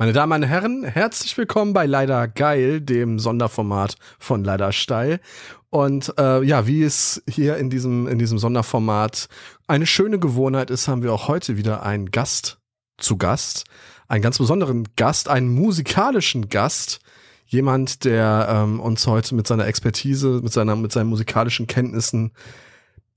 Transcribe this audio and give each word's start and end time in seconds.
Meine 0.00 0.14
Damen 0.14 0.42
und 0.42 0.48
Herren, 0.48 0.84
herzlich 0.84 1.36
willkommen 1.36 1.74
bei 1.74 1.84
Leider 1.84 2.26
Geil, 2.26 2.80
dem 2.80 3.18
Sonderformat 3.18 3.96
von 4.18 4.42
Leider 4.42 4.72
Steil. 4.72 5.20
Und 5.68 6.14
äh, 6.16 6.42
ja, 6.42 6.66
wie 6.66 6.84
es 6.84 7.22
hier 7.28 7.58
in 7.58 7.68
diesem, 7.68 8.08
in 8.08 8.18
diesem 8.18 8.38
Sonderformat 8.38 9.28
eine 9.66 9.84
schöne 9.84 10.18
Gewohnheit 10.18 10.70
ist, 10.70 10.88
haben 10.88 11.02
wir 11.02 11.12
auch 11.12 11.28
heute 11.28 11.58
wieder 11.58 11.82
einen 11.82 12.10
Gast 12.10 12.60
zu 12.96 13.18
Gast. 13.18 13.64
Einen 14.08 14.22
ganz 14.22 14.38
besonderen 14.38 14.88
Gast, 14.96 15.28
einen 15.28 15.50
musikalischen 15.50 16.48
Gast. 16.48 17.00
Jemand, 17.44 18.06
der 18.06 18.48
ähm, 18.50 18.80
uns 18.80 19.06
heute 19.06 19.34
mit 19.34 19.46
seiner 19.46 19.66
Expertise, 19.66 20.40
mit, 20.42 20.54
seiner, 20.54 20.76
mit 20.76 20.92
seinen 20.92 21.10
musikalischen 21.10 21.66
Kenntnissen 21.66 22.32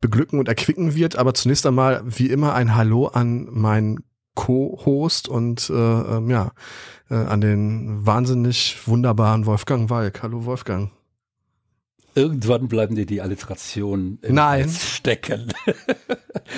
beglücken 0.02 0.38
und 0.38 0.50
erquicken 0.50 0.95
wird. 0.95 1.15
Aber 1.15 1.34
zunächst 1.34 1.65
einmal, 1.65 2.04
wie 2.04 2.27
immer, 2.27 2.54
ein 2.55 2.75
Hallo 2.75 3.07
an 3.07 3.47
meinen 3.50 4.04
Co-Host 4.36 5.27
und 5.27 5.70
äh, 5.70 5.73
ähm, 5.73 6.29
ja, 6.29 6.52
äh, 7.09 7.16
an 7.16 7.41
den 7.41 8.05
wahnsinnig 8.05 8.77
wunderbaren 8.85 9.45
Wolfgang 9.45 9.90
Walk. 9.90 10.23
Hallo 10.23 10.45
Wolfgang. 10.45 10.91
Irgendwann 12.16 12.67
bleiben 12.67 12.95
dir 12.95 13.05
die 13.05 13.21
Alliterationen 13.21 14.20
Nein. 14.27 14.70
stecken. 14.70 15.52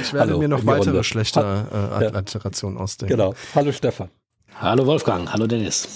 ich 0.02 0.14
werde 0.14 0.32
Hallo, 0.32 0.40
mir 0.40 0.50
noch 0.50 0.66
weitere 0.66 0.90
Runde. 0.90 1.04
schlechte 1.04 1.40
äh, 1.40 2.06
Alliterationen 2.16 2.78
ausdenken. 2.78 3.16
Genau. 3.16 3.36
Hallo 3.54 3.72
Stefan. 3.72 4.10
Hallo 4.56 4.86
Wolfgang. 4.86 5.32
Hallo 5.32 5.48
Dennis. 5.48 5.88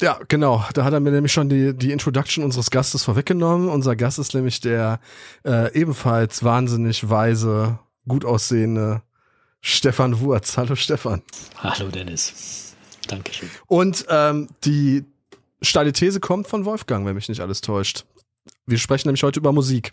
Ja, 0.00 0.18
genau. 0.28 0.64
Da 0.74 0.84
hat 0.84 0.92
er 0.92 1.00
mir 1.00 1.10
nämlich 1.10 1.32
schon 1.32 1.48
die, 1.48 1.76
die 1.76 1.92
Introduction 1.92 2.44
unseres 2.44 2.70
Gastes 2.70 3.04
vorweggenommen. 3.04 3.68
Unser 3.68 3.96
Gast 3.96 4.18
ist 4.18 4.34
nämlich 4.34 4.60
der 4.60 5.00
äh, 5.44 5.72
ebenfalls 5.78 6.42
wahnsinnig 6.42 7.10
weise, 7.10 7.78
gut 8.06 8.24
aussehende 8.24 9.02
Stefan 9.60 10.20
Wurz. 10.20 10.56
Hallo 10.56 10.74
Stefan. 10.74 11.22
Hallo 11.58 11.88
Dennis. 11.88 12.74
Dankeschön. 13.08 13.50
Und 13.66 14.06
ähm, 14.08 14.48
die 14.64 15.04
steile 15.62 15.92
These 15.92 16.20
kommt 16.20 16.46
von 16.46 16.64
Wolfgang, 16.64 17.06
wenn 17.06 17.14
mich 17.14 17.28
nicht 17.28 17.40
alles 17.40 17.60
täuscht. 17.60 18.04
Wir 18.66 18.78
sprechen 18.78 19.08
nämlich 19.08 19.22
heute 19.22 19.40
über 19.40 19.52
Musik. 19.52 19.92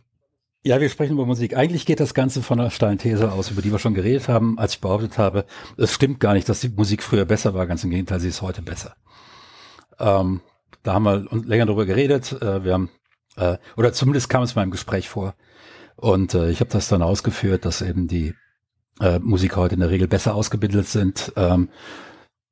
Ja, 0.64 0.80
wir 0.82 0.90
sprechen 0.90 1.14
über 1.14 1.26
Musik. 1.26 1.56
Eigentlich 1.56 1.86
geht 1.86 2.00
das 2.00 2.14
Ganze 2.14 2.42
von 2.42 2.60
einer 2.60 2.72
steilen 2.72 2.98
These 2.98 3.32
aus, 3.32 3.52
über 3.52 3.62
die 3.62 3.72
wir 3.72 3.80
schon 3.80 3.94
geredet 3.94 4.28
haben, 4.28 4.58
als 4.58 4.74
ich 4.74 4.82
behauptet 4.82 5.18
habe, 5.18 5.46
es 5.78 5.94
stimmt 5.94 6.20
gar 6.20 6.34
nicht, 6.34 6.50
dass 6.50 6.62
die 6.62 6.70
Musik 6.70 7.04
früher 7.04 7.26
besser 7.26 7.54
war. 7.54 7.68
Ganz 7.68 7.84
im 7.84 7.90
Gegenteil, 7.90 8.20
sie 8.20 8.30
ist 8.30 8.42
heute 8.42 8.62
besser. 8.62 8.96
Ähm, 10.00 10.42
da 10.84 10.94
haben 10.94 11.04
wir 11.04 11.26
länger 11.46 11.66
drüber 11.66 11.86
geredet. 11.86 12.34
Äh, 12.42 12.64
wir 12.64 12.74
haben, 12.74 12.90
äh, 13.36 13.58
oder 13.76 13.94
zumindest 13.94 14.30
kam 14.30 14.44
es 14.44 14.56
mal 14.56 14.64
im 14.64 14.72
Gespräch 14.72 15.10
vor. 15.10 15.36
Und 15.96 16.34
äh, 16.34 16.50
ich 16.50 16.60
habe 16.60 16.70
das 16.70 16.88
dann 16.88 17.02
ausgeführt, 17.02 17.66
dass 17.66 17.82
eben 17.82 18.08
die 18.08 18.34
äh, 19.00 19.20
Musiker 19.20 19.58
heute 19.58 19.76
in 19.76 19.82
der 19.82 19.90
Regel 19.90 20.08
besser 20.08 20.36
ausgebildet 20.36 20.88
sind, 20.88 21.32
ähm, 21.36 21.70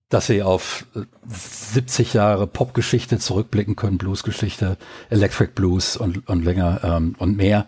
dass 0.10 0.28
sie 0.28 0.44
auf 0.44 0.86
70 1.28 2.14
Jahre 2.14 2.48
Popgeschichte 2.48 3.18
zurückblicken 3.18 3.76
können, 3.76 3.98
Bluesgeschichte, 3.98 4.78
Electric 5.10 5.52
Blues 5.56 5.98
und, 5.98 6.28
und 6.30 6.44
länger 6.44 6.82
ähm, 6.84 7.16
und 7.18 7.36
mehr, 7.36 7.68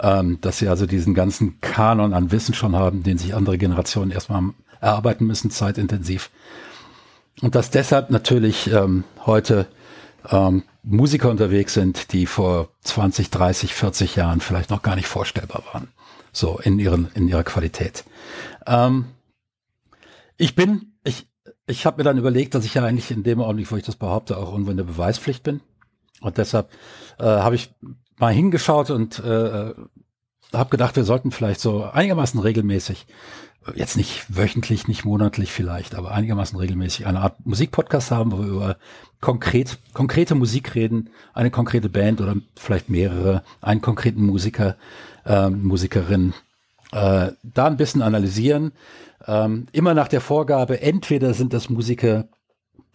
ähm, 0.00 0.38
dass 0.40 0.58
sie 0.58 0.68
also 0.68 0.86
diesen 0.86 1.14
ganzen 1.14 1.60
Kanon 1.60 2.12
an 2.12 2.32
Wissen 2.32 2.54
schon 2.54 2.74
haben, 2.74 3.02
den 3.02 3.18
sich 3.18 3.34
andere 3.34 3.56
Generationen 3.56 4.10
erstmal 4.10 4.42
erarbeiten 4.80 5.26
müssen, 5.26 5.50
zeitintensiv. 5.50 6.30
Und 7.40 7.54
dass 7.54 7.70
deshalb 7.70 8.10
natürlich 8.10 8.70
ähm, 8.72 9.04
heute 9.24 9.66
ähm, 10.30 10.64
Musiker 10.82 11.30
unterwegs 11.30 11.74
sind, 11.74 12.12
die 12.12 12.26
vor 12.26 12.68
20, 12.82 13.30
30, 13.30 13.74
40 13.74 14.16
Jahren 14.16 14.40
vielleicht 14.40 14.70
noch 14.70 14.82
gar 14.82 14.96
nicht 14.96 15.08
vorstellbar 15.08 15.62
waren. 15.72 15.88
So 16.36 16.58
in 16.58 16.78
ihren 16.78 17.08
in 17.14 17.28
ihrer 17.28 17.44
Qualität. 17.44 18.04
Ähm, 18.66 19.06
ich 20.36 20.54
bin, 20.54 20.92
ich, 21.02 21.26
ich 21.66 21.86
habe 21.86 21.96
mir 21.96 22.04
dann 22.04 22.18
überlegt, 22.18 22.54
dass 22.54 22.66
ich 22.66 22.74
ja 22.74 22.84
eigentlich 22.84 23.10
in 23.10 23.22
dem 23.22 23.40
Augenblick, 23.40 23.72
wo 23.72 23.76
ich 23.76 23.84
das 23.84 23.96
behaupte, 23.96 24.36
auch 24.36 24.52
irgendwo 24.52 24.70
in 24.70 24.76
der 24.76 24.84
Beweispflicht 24.84 25.42
bin. 25.42 25.62
Und 26.20 26.36
deshalb 26.36 26.68
äh, 27.18 27.24
habe 27.24 27.54
ich 27.54 27.70
mal 28.18 28.34
hingeschaut 28.34 28.90
und 28.90 29.18
äh, 29.18 29.72
habe 30.52 30.70
gedacht, 30.70 30.96
wir 30.96 31.04
sollten 31.04 31.30
vielleicht 31.30 31.60
so 31.60 31.84
einigermaßen 31.84 32.38
regelmäßig, 32.38 33.06
jetzt 33.74 33.96
nicht 33.96 34.26
wöchentlich, 34.28 34.88
nicht 34.88 35.06
monatlich 35.06 35.50
vielleicht, 35.52 35.94
aber 35.94 36.12
einigermaßen 36.12 36.58
regelmäßig 36.58 37.06
eine 37.06 37.20
Art 37.20 37.46
Musikpodcast 37.46 38.10
haben, 38.10 38.32
wo 38.32 38.38
wir 38.38 38.46
über 38.46 38.76
konkret, 39.22 39.78
konkrete 39.94 40.34
Musik 40.34 40.74
reden, 40.74 41.08
eine 41.32 41.50
konkrete 41.50 41.88
Band 41.88 42.20
oder 42.20 42.36
vielleicht 42.56 42.90
mehrere, 42.90 43.42
einen 43.62 43.80
konkreten 43.80 44.26
Musiker, 44.26 44.76
äh, 45.26 45.50
Musikerin, 45.50 46.34
äh, 46.92 47.32
da 47.42 47.66
ein 47.66 47.76
bisschen 47.76 48.02
analysieren. 48.02 48.72
Ähm, 49.26 49.66
immer 49.72 49.94
nach 49.94 50.08
der 50.08 50.20
Vorgabe, 50.20 50.80
entweder 50.80 51.34
sind 51.34 51.52
das 51.52 51.68
Musiker, 51.68 52.28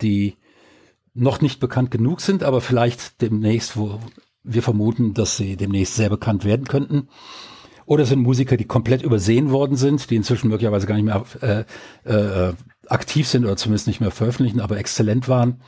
die 0.02 0.38
noch 1.14 1.42
nicht 1.42 1.60
bekannt 1.60 1.92
genug 1.92 2.22
sind, 2.22 2.44
aber 2.44 2.62
vielleicht 2.62 3.22
demnächst, 3.22 3.76
wo 3.76 4.00
wir 4.44 4.64
vermuten, 4.64 5.14
dass 5.14 5.38
sie 5.38 5.58
demnächst 5.58 5.96
sehr 5.96 6.10
bekannt 6.10 6.46
werden 6.46 6.68
könnten. 6.68 7.10
Oder 7.86 8.06
sind 8.06 8.22
Musiker, 8.22 8.56
die 8.56 8.66
komplett 8.66 9.02
übersehen 9.02 9.52
worden 9.52 9.76
sind, 9.76 10.10
die 10.10 10.16
inzwischen 10.16 10.48
möglicherweise 10.50 10.88
gar 10.88 10.96
nicht 10.96 11.04
mehr 11.04 11.26
äh, 11.42 12.10
äh, 12.10 12.54
aktiv 12.88 13.28
sind 13.28 13.44
oder 13.44 13.58
zumindest 13.58 13.88
nicht 13.88 14.00
mehr 14.00 14.12
veröffentlichen, 14.12 14.62
aber 14.62 14.78
exzellent 14.78 15.28
waren. 15.28 15.62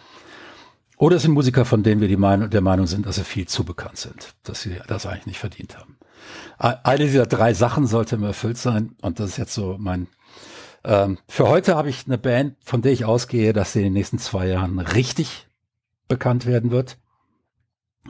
Oder 0.98 1.18
es 1.18 1.24
sind 1.24 1.34
Musiker, 1.34 1.66
von 1.66 1.84
denen 1.84 2.00
wir 2.00 2.08
die 2.08 2.18
Meinung, 2.18 2.50
der 2.50 2.62
Meinung 2.62 2.88
sind, 2.88 3.06
dass 3.06 3.16
sie 3.16 3.24
viel 3.24 3.48
zu 3.48 3.66
bekannt 3.66 3.98
sind, 3.98 4.36
dass 4.44 4.62
sie 4.62 4.78
das 4.88 5.06
eigentlich 5.06 5.26
nicht 5.26 5.40
verdient 5.40 5.78
haben. 5.78 5.98
Eine 6.58 7.06
dieser 7.06 7.26
drei 7.26 7.54
Sachen 7.54 7.88
sollte 7.88 8.18
mir 8.18 8.28
erfüllt 8.28 8.58
sein 8.58 8.96
und 9.02 9.20
das 9.20 9.32
ist 9.32 9.38
jetzt 9.38 9.54
so 9.54 9.76
mein. 9.80 10.08
Ähm, 10.84 11.18
für 11.28 11.48
heute 11.48 11.76
habe 11.76 11.90
ich 11.90 12.06
eine 12.06 12.18
Band, 12.18 12.58
von 12.64 12.82
der 12.82 12.92
ich 12.92 13.06
ausgehe, 13.06 13.54
dass 13.54 13.74
sie 13.74 13.80
in 13.80 13.86
den 13.86 13.94
nächsten 13.94 14.20
zwei 14.20 14.48
Jahren 14.48 14.80
richtig 14.80 15.48
bekannt 16.08 16.46
werden 16.46 16.72
wird. 16.72 16.98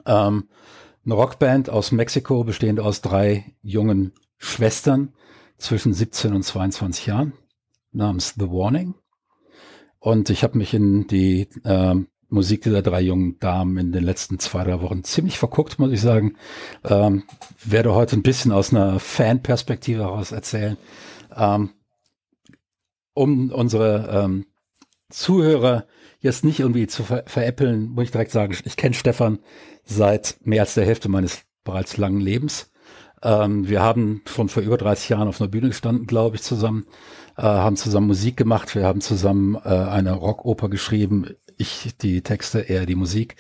Ähm, 0.06 0.50
eine 1.06 1.14
Rockband 1.14 1.70
aus 1.70 1.92
Mexiko, 1.92 2.44
bestehend 2.44 2.80
aus 2.80 3.02
drei 3.02 3.54
jungen 3.62 4.14
Schwestern 4.38 5.14
zwischen 5.58 5.94
17 5.94 6.34
und 6.34 6.44
22 6.44 7.06
Jahren, 7.08 7.34
namens 7.92 8.36
The 8.38 8.50
Warning. 8.50 8.96
Und 10.00 10.30
ich 10.30 10.44
habe 10.44 10.58
mich 10.58 10.74
in 10.74 11.08
die 11.08 11.48
ähm, 11.64 12.08
Musik 12.34 12.64
dieser 12.64 12.82
drei 12.82 13.02
jungen 13.02 13.40
Damen 13.40 13.78
in 13.78 13.92
den 13.92 14.04
letzten 14.04 14.40
zwei, 14.40 14.64
drei 14.64 14.82
Wochen 14.82 15.04
ziemlich 15.04 15.38
verguckt, 15.38 15.80
muss 15.80 15.92
ich 15.92 16.02
sagen. 16.02 16.36
Ähm, 16.84 17.24
werde 17.64 17.94
heute 17.94 18.18
ein 18.18 18.24
bisschen 18.24 18.52
aus 18.52 18.74
einer 18.74 19.00
Fanperspektive 19.00 20.04
heraus 20.04 20.32
erzählen. 20.32 20.78
Ähm, 21.36 21.70
um 23.14 23.52
unsere 23.52 24.24
ähm, 24.24 24.46
Zuhörer 25.10 25.86
jetzt 26.20 26.44
nicht 26.44 26.60
irgendwie 26.60 26.88
zu 26.88 27.04
ver 27.04 27.24
veräppeln, 27.28 27.90
muss 27.90 28.06
ich 28.06 28.12
direkt 28.12 28.32
sagen, 28.32 28.56
ich 28.66 28.78
kenne 28.78 28.96
Stefan 28.96 29.40
seit 29.84 30.38
mehr 30.42 30.62
als 30.62 30.74
der 30.74 30.86
Hälfte 30.86 31.10
meines 31.10 31.44
bereits 31.64 31.98
langen 31.98 32.20
Lebens. 32.20 32.72
Ähm, 33.22 33.70
wir 33.70 33.82
haben 33.82 34.22
schon 34.28 34.50
vor 34.50 34.64
über 34.64 34.78
30 34.78 35.10
Jahren 35.10 35.28
auf 35.28 35.40
einer 35.40 35.50
Bühne 35.50 35.70
gestanden, 35.70 36.08
glaube 36.08 36.36
ich, 36.36 36.44
zusammen, 36.44 36.86
äh, 37.38 37.44
haben 37.44 37.78
zusammen 37.78 38.08
Musik 38.08 38.38
gemacht, 38.38 38.76
wir 38.76 38.84
haben 38.84 39.02
zusammen 39.02 39.56
äh, 39.56 39.70
eine 39.70 40.14
Rockoper 40.14 40.70
geschrieben 40.70 41.28
ich 41.64 41.98
die 42.02 42.22
Texte, 42.22 42.60
er 42.60 42.86
die 42.86 42.96
Musik. 42.96 43.36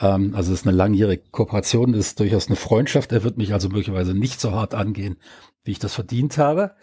Ähm, 0.00 0.34
also 0.34 0.52
es 0.52 0.60
ist 0.60 0.66
eine 0.66 0.76
langjährige 0.76 1.22
Kooperation, 1.30 1.94
es 1.94 2.08
ist 2.08 2.20
durchaus 2.20 2.46
eine 2.46 2.56
Freundschaft. 2.56 3.12
Er 3.12 3.22
wird 3.22 3.36
mich 3.36 3.52
also 3.52 3.68
möglicherweise 3.68 4.14
nicht 4.14 4.40
so 4.40 4.52
hart 4.52 4.74
angehen, 4.74 5.16
wie 5.62 5.72
ich 5.72 5.78
das 5.78 5.94
verdient 5.94 6.38
habe. 6.38 6.74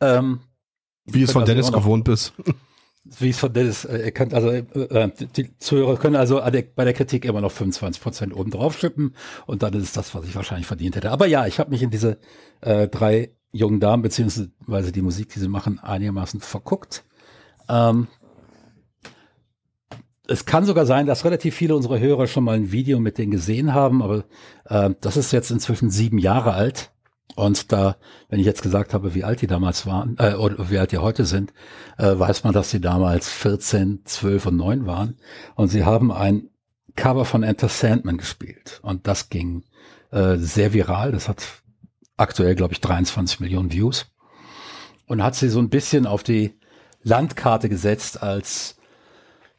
Ähm, 0.00 0.40
wie 1.04 1.22
es 1.22 1.32
von 1.32 1.42
also 1.42 1.52
Dennis 1.52 1.72
gewohnt 1.72 2.04
bist. 2.04 2.34
Wie 3.18 3.30
es 3.30 3.38
von 3.38 3.50
Dennis, 3.50 3.86
äh, 3.86 4.00
er 4.00 4.12
kann, 4.12 4.34
also 4.34 4.50
äh, 4.50 4.58
äh, 4.58 5.10
die 5.34 5.56
Zuhörer 5.56 5.96
können 5.96 6.16
also 6.16 6.40
der, 6.50 6.62
bei 6.62 6.84
der 6.84 6.92
Kritik 6.92 7.24
immer 7.24 7.40
noch 7.40 7.52
25 7.52 8.02
Prozent 8.02 8.36
oben 8.36 8.50
drauf 8.50 8.76
schippen 8.76 9.14
und 9.46 9.62
dann 9.62 9.72
ist 9.72 9.84
es 9.84 9.92
das, 9.92 10.14
was 10.14 10.26
ich 10.26 10.34
wahrscheinlich 10.34 10.66
verdient 10.66 10.94
hätte. 10.94 11.10
Aber 11.10 11.26
ja, 11.26 11.46
ich 11.46 11.58
habe 11.58 11.70
mich 11.70 11.82
in 11.82 11.90
diese 11.90 12.18
äh, 12.60 12.86
drei 12.86 13.30
jungen 13.50 13.80
Damen 13.80 14.02
beziehungsweise 14.02 14.92
die 14.92 15.00
Musik, 15.00 15.30
die 15.30 15.38
sie 15.38 15.48
machen, 15.48 15.78
einigermaßen 15.78 16.40
verguckt. 16.40 17.04
Ähm, 17.68 18.08
es 20.28 20.44
kann 20.44 20.64
sogar 20.64 20.86
sein, 20.86 21.06
dass 21.06 21.24
relativ 21.24 21.56
viele 21.56 21.74
unserer 21.74 21.98
Hörer 21.98 22.26
schon 22.26 22.44
mal 22.44 22.54
ein 22.54 22.70
Video 22.70 23.00
mit 23.00 23.16
denen 23.16 23.30
gesehen 23.30 23.72
haben, 23.72 24.02
aber 24.02 24.24
äh, 24.66 24.90
das 25.00 25.16
ist 25.16 25.32
jetzt 25.32 25.50
inzwischen 25.50 25.90
sieben 25.90 26.18
Jahre 26.18 26.52
alt. 26.52 26.92
Und 27.34 27.72
da, 27.72 27.96
wenn 28.28 28.38
ich 28.38 28.46
jetzt 28.46 28.62
gesagt 28.62 28.94
habe, 28.94 29.14
wie 29.14 29.24
alt 29.24 29.40
die 29.40 29.46
damals 29.46 29.86
waren, 29.86 30.16
äh, 30.18 30.34
oder 30.34 30.70
wie 30.70 30.78
alt 30.78 30.92
die 30.92 30.98
heute 30.98 31.24
sind, 31.24 31.52
äh, 31.96 32.18
weiß 32.18 32.44
man, 32.44 32.52
dass 32.52 32.70
sie 32.70 32.80
damals 32.80 33.30
14, 33.30 34.02
12 34.04 34.46
und 34.46 34.56
9 34.56 34.86
waren. 34.86 35.16
Und 35.54 35.68
sie 35.68 35.84
haben 35.84 36.12
ein 36.12 36.50
Cover 36.94 37.24
von 37.24 37.42
Enter 37.42 37.68
Sandman 37.68 38.18
gespielt. 38.18 38.80
Und 38.82 39.06
das 39.06 39.30
ging 39.30 39.64
äh, 40.10 40.36
sehr 40.36 40.74
viral. 40.74 41.12
Das 41.12 41.28
hat 41.28 41.42
aktuell, 42.16 42.54
glaube 42.54 42.74
ich, 42.74 42.80
23 42.80 43.40
Millionen 43.40 43.72
Views. 43.72 44.06
Und 45.06 45.22
hat 45.22 45.36
sie 45.36 45.48
so 45.48 45.58
ein 45.60 45.70
bisschen 45.70 46.06
auf 46.06 46.22
die 46.22 46.58
Landkarte 47.02 47.68
gesetzt 47.68 48.22
als 48.22 48.77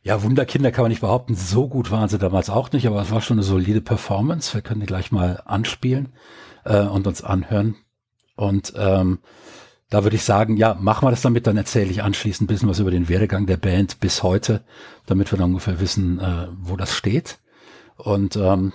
ja, 0.09 0.23
Wunderkinder 0.23 0.71
kann 0.71 0.85
man 0.85 0.89
nicht 0.89 1.01
behaupten. 1.01 1.35
So 1.35 1.67
gut 1.67 1.91
waren 1.91 2.09
sie 2.09 2.17
damals 2.17 2.49
auch 2.49 2.71
nicht, 2.71 2.87
aber 2.87 2.99
es 2.99 3.11
war 3.11 3.21
schon 3.21 3.37
eine 3.37 3.43
solide 3.43 3.79
Performance. 3.79 4.55
Wir 4.55 4.63
können 4.63 4.79
die 4.79 4.87
gleich 4.87 5.11
mal 5.11 5.43
anspielen 5.45 6.13
äh, 6.65 6.81
und 6.81 7.05
uns 7.05 7.23
anhören. 7.23 7.75
Und 8.35 8.73
ähm, 8.75 9.19
da 9.91 10.03
würde 10.03 10.15
ich 10.15 10.23
sagen, 10.23 10.57
ja, 10.57 10.73
machen 10.73 11.05
wir 11.05 11.11
das 11.11 11.21
damit, 11.21 11.45
dann 11.45 11.57
erzähle 11.57 11.91
ich 11.91 12.01
anschließend 12.01 12.47
ein 12.47 12.51
bisschen 12.51 12.67
was 12.67 12.79
über 12.79 12.89
den 12.89 13.07
Werdegang 13.07 13.45
der 13.45 13.57
Band 13.57 13.99
bis 13.99 14.23
heute, 14.23 14.63
damit 15.05 15.31
wir 15.31 15.37
dann 15.37 15.51
ungefähr 15.51 15.79
wissen, 15.79 16.19
äh, 16.19 16.47
wo 16.59 16.75
das 16.75 16.91
steht. 16.95 17.37
Und 17.95 18.35
ähm, 18.35 18.73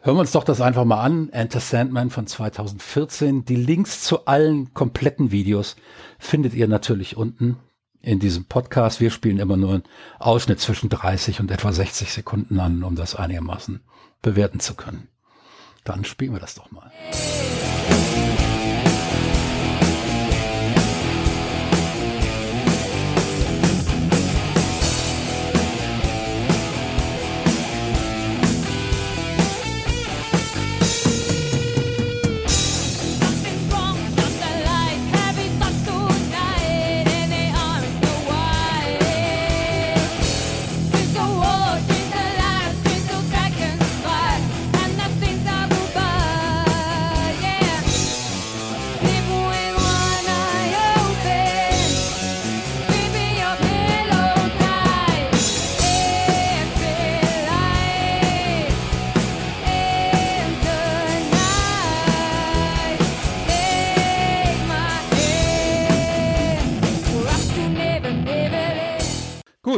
hören 0.00 0.16
wir 0.16 0.20
uns 0.22 0.32
doch 0.32 0.42
das 0.42 0.60
einfach 0.60 0.84
mal 0.84 1.00
an. 1.00 1.28
Enter 1.28 1.60
Sandman 1.60 2.10
von 2.10 2.26
2014. 2.26 3.44
Die 3.44 3.54
Links 3.54 4.02
zu 4.02 4.26
allen 4.26 4.74
kompletten 4.74 5.30
Videos 5.30 5.76
findet 6.18 6.54
ihr 6.54 6.66
natürlich 6.66 7.16
unten 7.16 7.58
in 8.02 8.18
diesem 8.18 8.44
Podcast. 8.44 9.00
Wir 9.00 9.10
spielen 9.10 9.38
immer 9.38 9.56
nur 9.56 9.74
einen 9.74 9.84
Ausschnitt 10.18 10.60
zwischen 10.60 10.90
30 10.90 11.40
und 11.40 11.50
etwa 11.50 11.72
60 11.72 12.12
Sekunden 12.12 12.60
an, 12.60 12.82
um 12.82 12.96
das 12.96 13.14
einigermaßen 13.14 13.80
bewerten 14.20 14.60
zu 14.60 14.74
können. 14.74 15.08
Dann 15.84 16.04
spielen 16.04 16.32
wir 16.32 16.40
das 16.40 16.54
doch 16.54 16.70
mal. 16.70 16.92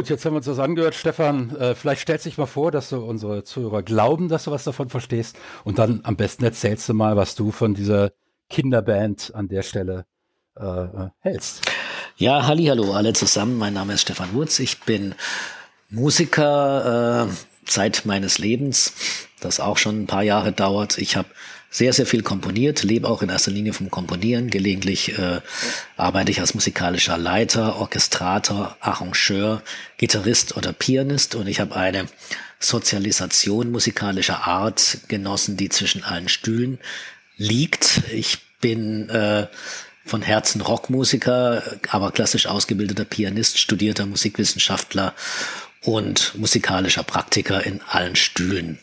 Gut, 0.05 0.11
jetzt 0.11 0.23
haben 0.23 0.33
wir 0.33 0.37
uns 0.37 0.45
das 0.45 0.59
angehört. 0.59 0.93
Stefan, 0.93 1.55
äh, 1.55 1.73
vielleicht 1.73 2.01
stellst 2.01 2.27
dich 2.27 2.37
mal 2.37 2.45
vor, 2.45 2.69
dass 2.69 2.89
du 2.89 2.97
unsere 2.97 3.43
Zuhörer 3.43 3.81
glauben, 3.81 4.29
dass 4.29 4.43
du 4.43 4.51
was 4.51 4.63
davon 4.63 4.87
verstehst. 4.87 5.35
Und 5.63 5.79
dann 5.79 6.01
am 6.03 6.15
besten 6.15 6.43
erzählst 6.43 6.87
du 6.87 6.93
mal, 6.93 7.15
was 7.17 7.33
du 7.33 7.49
von 7.49 7.73
dieser 7.73 8.11
Kinderband 8.47 9.33
an 9.33 9.47
der 9.47 9.63
Stelle 9.63 10.05
äh, 10.57 10.63
äh 10.63 11.09
hältst. 11.21 11.63
Ja, 12.17 12.45
halli, 12.45 12.65
hallo 12.65 12.93
alle 12.93 13.13
zusammen. 13.13 13.57
Mein 13.57 13.73
Name 13.73 13.93
ist 13.93 14.01
Stefan 14.01 14.31
Wurz. 14.33 14.59
Ich 14.59 14.81
bin 14.81 15.15
Musiker 15.89 17.27
äh, 17.27 17.65
Zeit 17.67 18.03
meines 18.05 18.37
Lebens, 18.37 18.93
das 19.39 19.59
auch 19.59 19.79
schon 19.79 20.03
ein 20.03 20.07
paar 20.07 20.21
Jahre 20.21 20.51
dauert. 20.51 20.99
Ich 20.99 21.15
habe 21.15 21.29
sehr, 21.75 21.91
sehr 21.91 22.05
viel 22.05 22.23
komponiert, 22.23 22.83
lebe 22.83 23.09
auch 23.09 23.21
in 23.21 23.27
erster 23.27 23.51
Linie 23.51 23.73
vom 23.73 23.91
Komponieren. 23.91 24.49
Gelegentlich 24.49 25.19
äh, 25.19 25.41
arbeite 25.97 26.31
ich 26.31 26.39
als 26.39 26.53
musikalischer 26.53 27.17
Leiter, 27.17 27.75
Orchestrator, 27.75 28.77
Arrangeur, 28.79 29.61
Gitarrist 29.97 30.55
oder 30.55 30.71
Pianist 30.71 31.35
und 31.35 31.47
ich 31.47 31.59
habe 31.59 31.75
eine 31.75 32.05
Sozialisation 32.61 33.71
musikalischer 33.71 34.47
Art 34.47 34.99
genossen, 35.09 35.57
die 35.57 35.67
zwischen 35.67 36.05
allen 36.05 36.29
Stühlen 36.29 36.79
liegt. 37.35 38.03
Ich 38.09 38.37
bin 38.61 39.09
äh, 39.09 39.47
von 40.05 40.21
Herzen 40.21 40.61
Rockmusiker, 40.61 41.61
aber 41.89 42.11
klassisch 42.11 42.47
ausgebildeter 42.47 43.03
Pianist, 43.03 43.59
studierter 43.59 44.05
Musikwissenschaftler 44.05 45.13
und 45.81 46.35
musikalischer 46.35 47.03
Praktiker 47.03 47.65
in 47.65 47.81
allen 47.81 48.15
Stühlen 48.15 48.79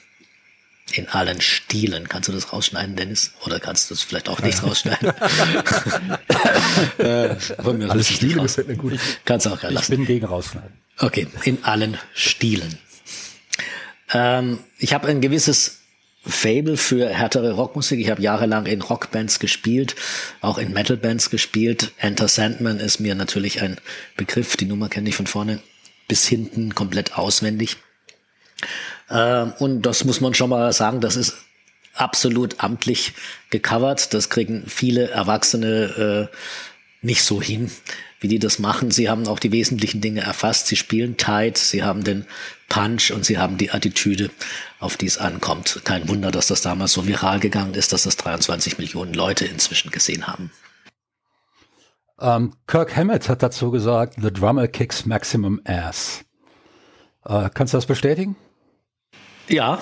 in 0.93 1.08
allen 1.08 1.40
Stilen. 1.40 2.08
Kannst 2.08 2.29
du 2.29 2.32
das 2.32 2.52
rausschneiden, 2.52 2.96
Dennis? 2.96 3.32
Oder 3.44 3.61
kannst 3.61 3.90
du 3.90 3.94
es 3.94 4.02
vielleicht 4.02 4.29
auch 4.29 4.40
nicht 4.40 4.62
rausschneiden? 4.62 5.12
äh, 6.99 7.37
Alles 7.88 8.08
Stile 8.08 8.43
gefällt 8.43 8.69
mir 8.69 8.76
gut. 8.76 8.99
Kannst 9.25 9.46
du 9.46 9.50
auch 9.50 9.62
lassen. 9.62 9.93
Ich 9.93 9.99
bin 9.99 10.06
gegen 10.06 10.26
rausschneiden. 10.26 10.73
Okay, 10.99 11.26
in 11.44 11.64
allen 11.64 11.99
Stilen. 12.14 12.79
Ähm, 14.12 14.58
ich 14.79 14.93
habe 14.93 15.08
ein 15.08 15.20
gewisses 15.20 15.79
Fable 16.25 16.76
für 16.76 17.08
härtere 17.08 17.52
Rockmusik. 17.52 17.99
Ich 17.99 18.11
habe 18.11 18.23
jahrelang 18.23 18.67
in 18.67 18.81
Rockbands 18.82 19.40
gespielt, 19.40 19.96
auch 20.40 20.58
in 20.58 20.73
Metalbands 20.73 21.31
gespielt. 21.31 21.93
Enter 21.99 22.29
Sandman 22.29 22.79
ist 22.79 23.00
mir 23.00 23.14
natürlich 23.14 23.62
ein 23.62 23.79
Begriff. 24.17 24.56
Die 24.56 24.67
Nummer 24.67 24.88
kenne 24.88 25.08
ich 25.08 25.17
von 25.17 25.26
vorne 25.26 25.61
bis 26.06 26.26
hinten 26.26 26.75
komplett 26.75 27.17
auswendig. 27.19 27.79
Ähm, 29.12 29.53
und 29.59 29.82
das 29.82 30.05
muss 30.05 30.20
man 30.20 30.35
schon 30.35 30.50
mal 30.50 30.73
sagen, 30.73 31.00
das 31.00 31.17
ist 31.17 31.35
absolut 31.94 32.62
amtlich 32.62 33.12
gecovert. 33.50 34.14
Das 34.14 34.31
kriegen 34.31 34.64
viele 34.67 35.11
Erwachsene 35.11 36.29
äh, 36.32 36.37
nicht 37.03 37.23
so 37.23 37.43
hin, 37.43 37.70
wie 38.20 38.29
die 38.29 38.38
das 38.38 38.59
machen. 38.59 38.91
Sie 38.91 39.11
haben 39.11 39.26
auch 39.26 39.38
die 39.38 39.53
wesentlichen 39.53 40.00
Dinge 40.00 40.20
erfasst. 40.20 40.69
Sie 40.69 40.76
spielen 40.76 41.17
tight, 41.17 41.59
sie 41.59 41.82
haben 41.82 42.05
den 42.05 42.26
Punch 42.69 43.11
und 43.12 43.25
sie 43.25 43.38
haben 43.38 43.59
die 43.59 43.70
Attitüde, 43.70 44.31
auf 44.79 44.97
die 44.97 45.06
es 45.06 45.19
ankommt. 45.19 45.82
Kein 45.85 46.08
Wunder, 46.08 46.31
dass 46.31 46.47
das 46.47 46.62
damals 46.62 46.93
so 46.93 47.06
viral 47.06 47.41
gegangen 47.41 47.75
ist, 47.75 47.93
dass 47.93 48.05
das 48.05 48.17
23 48.17 48.79
Millionen 48.79 49.12
Leute 49.12 49.44
inzwischen 49.44 49.91
gesehen 49.91 50.26
haben. 50.26 50.50
Um, 52.17 52.29
ähm, 52.29 52.53
Kirk 52.69 52.97
Hammett 52.97 53.29
hat 53.29 53.43
dazu 53.43 53.73
gesagt, 53.73 54.15
The 54.23 54.32
drummer 54.32 54.69
kicks 54.69 55.05
maximum 55.05 55.61
ass. 55.65 56.25
Uh, 57.29 57.49
kannst 57.53 57.75
du 57.75 57.79
das 57.79 57.87
bestätigen? 57.87 58.37
Ja, 59.49 59.79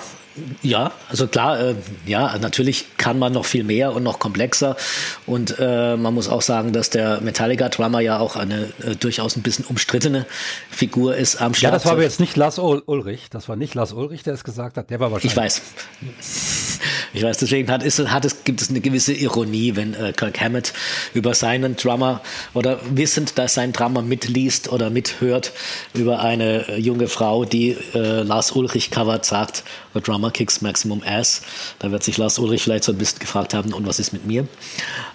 ja, 0.61 0.91
also 1.09 1.27
klar, 1.27 1.59
äh, 1.59 1.75
ja, 2.05 2.37
natürlich 2.37 2.85
kann 2.97 3.19
man 3.19 3.33
noch 3.33 3.45
viel 3.45 3.63
mehr 3.63 3.93
und 3.93 4.03
noch 4.03 4.19
komplexer. 4.19 4.77
Und 5.25 5.55
äh, 5.59 5.97
man 5.97 6.13
muss 6.13 6.29
auch 6.29 6.41
sagen, 6.41 6.71
dass 6.71 6.89
der 6.89 7.19
Metallica-Drummer 7.21 7.99
ja 7.99 8.19
auch 8.19 8.35
eine 8.35 8.71
äh, 8.83 8.95
durchaus 8.95 9.35
ein 9.35 9.41
bisschen 9.41 9.65
umstrittene 9.65 10.25
Figur 10.69 11.15
ist 11.15 11.41
am 11.41 11.53
Schlagzeug. 11.53 11.63
Ja, 11.63 11.71
das 11.71 11.85
war 11.85 11.91
aber 11.93 12.03
jetzt 12.03 12.19
nicht 12.19 12.37
Lars 12.37 12.59
Ulrich. 12.59 13.29
Das 13.29 13.49
war 13.49 13.55
nicht 13.55 13.75
Lars 13.75 13.91
Ulrich, 13.91 14.23
der 14.23 14.33
es 14.33 14.43
gesagt 14.43 14.77
hat. 14.77 14.89
Der 14.89 14.99
war 14.99 15.11
wahrscheinlich. 15.11 15.33
Ich 15.33 15.37
weiß. 15.37 15.61
Ich 17.13 17.23
weiß, 17.23 17.37
deswegen 17.37 17.69
hat, 17.69 17.83
ist, 17.83 17.99
hat 17.99 18.23
es, 18.23 18.45
gibt 18.45 18.61
es 18.61 18.69
eine 18.69 18.79
gewisse 18.79 19.13
Ironie, 19.13 19.75
wenn 19.75 19.93
äh, 19.93 20.13
Kirk 20.15 20.39
Hammett 20.39 20.73
über 21.13 21.33
seinen 21.33 21.75
Drummer 21.75 22.21
oder 22.53 22.79
wissend, 22.89 23.37
dass 23.37 23.53
sein 23.53 23.73
Drummer 23.73 24.01
mitliest 24.01 24.71
oder 24.71 24.89
mithört, 24.89 25.51
über 25.93 26.21
eine 26.21 26.69
äh, 26.69 26.77
junge 26.79 27.07
Frau, 27.07 27.43
die 27.43 27.75
äh, 27.93 28.21
Lars 28.21 28.53
Ulrich 28.53 28.91
covert, 28.91 29.25
sagt, 29.25 29.63
The 29.93 29.99
Drummer 29.99 30.20
kicks 30.29 30.61
maximum 30.61 31.01
ass. 31.03 31.41
Da 31.79 31.91
wird 31.91 32.03
sich 32.03 32.17
Lars 32.17 32.37
Ulrich 32.37 32.61
vielleicht 32.61 32.83
so 32.83 32.91
ein 32.91 32.97
bisschen 32.97 33.19
gefragt 33.19 33.53
haben, 33.53 33.73
und 33.73 33.87
was 33.87 33.99
ist 33.99 34.13
mit 34.13 34.25
mir? 34.27 34.47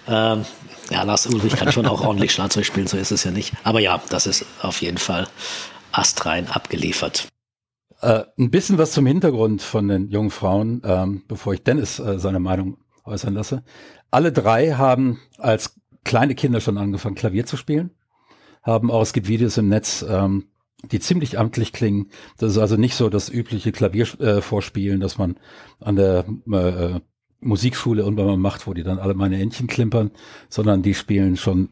Ähm, 0.07 0.45
ja, 0.89 1.03
Lars 1.03 1.27
Ulrich 1.27 1.55
kann 1.55 1.71
schon 1.71 1.85
auch 1.85 2.01
ordentlich 2.01 2.33
Schlagzeug 2.33 2.65
spielen, 2.65 2.87
so 2.87 2.97
ist 2.97 3.11
es 3.11 3.23
ja 3.23 3.31
nicht. 3.31 3.53
Aber 3.63 3.79
ja, 3.79 4.01
das 4.09 4.27
ist 4.27 4.45
auf 4.61 4.81
jeden 4.81 4.97
Fall 4.97 5.27
astrein 5.91 6.47
abgeliefert. 6.47 7.27
Äh, 8.01 8.23
ein 8.37 8.51
bisschen 8.51 8.77
was 8.77 8.91
zum 8.91 9.05
Hintergrund 9.05 9.61
von 9.61 9.87
den 9.87 10.09
jungen 10.09 10.29
Frauen, 10.29 10.81
ähm, 10.85 11.23
bevor 11.27 11.53
ich 11.53 11.63
Dennis 11.63 11.99
äh, 11.99 12.19
seine 12.19 12.39
Meinung 12.39 12.77
äußern 13.05 13.33
lasse. 13.33 13.63
Alle 14.11 14.31
drei 14.31 14.73
haben 14.73 15.19
als 15.37 15.75
kleine 16.03 16.35
Kinder 16.35 16.61
schon 16.61 16.77
angefangen, 16.77 17.15
Klavier 17.15 17.45
zu 17.45 17.57
spielen. 17.57 17.91
Haben 18.63 18.91
auch, 18.91 19.01
es 19.01 19.13
gibt 19.13 19.27
Videos 19.27 19.57
im 19.57 19.67
Netz, 19.69 20.05
ähm, 20.07 20.47
die 20.83 20.99
ziemlich 20.99 21.39
amtlich 21.39 21.73
klingen. 21.73 22.09
Das 22.37 22.51
ist 22.51 22.57
also 22.57 22.77
nicht 22.77 22.95
so 22.95 23.09
das 23.09 23.29
übliche 23.29 23.71
Klaviervorspielen, 23.71 24.99
äh, 24.99 25.01
das 25.01 25.17
man 25.17 25.37
an 25.79 25.95
der 25.95 26.25
äh, 26.51 26.99
Musikschule 27.39 28.03
irgendwann 28.03 28.39
macht, 28.39 28.67
wo 28.67 28.73
die 28.73 28.83
dann 28.83 28.99
alle 28.99 29.13
meine 29.13 29.39
Entchen 29.39 29.67
klimpern, 29.67 30.11
sondern 30.49 30.81
die 30.81 30.93
spielen 30.93 31.37
schon 31.37 31.69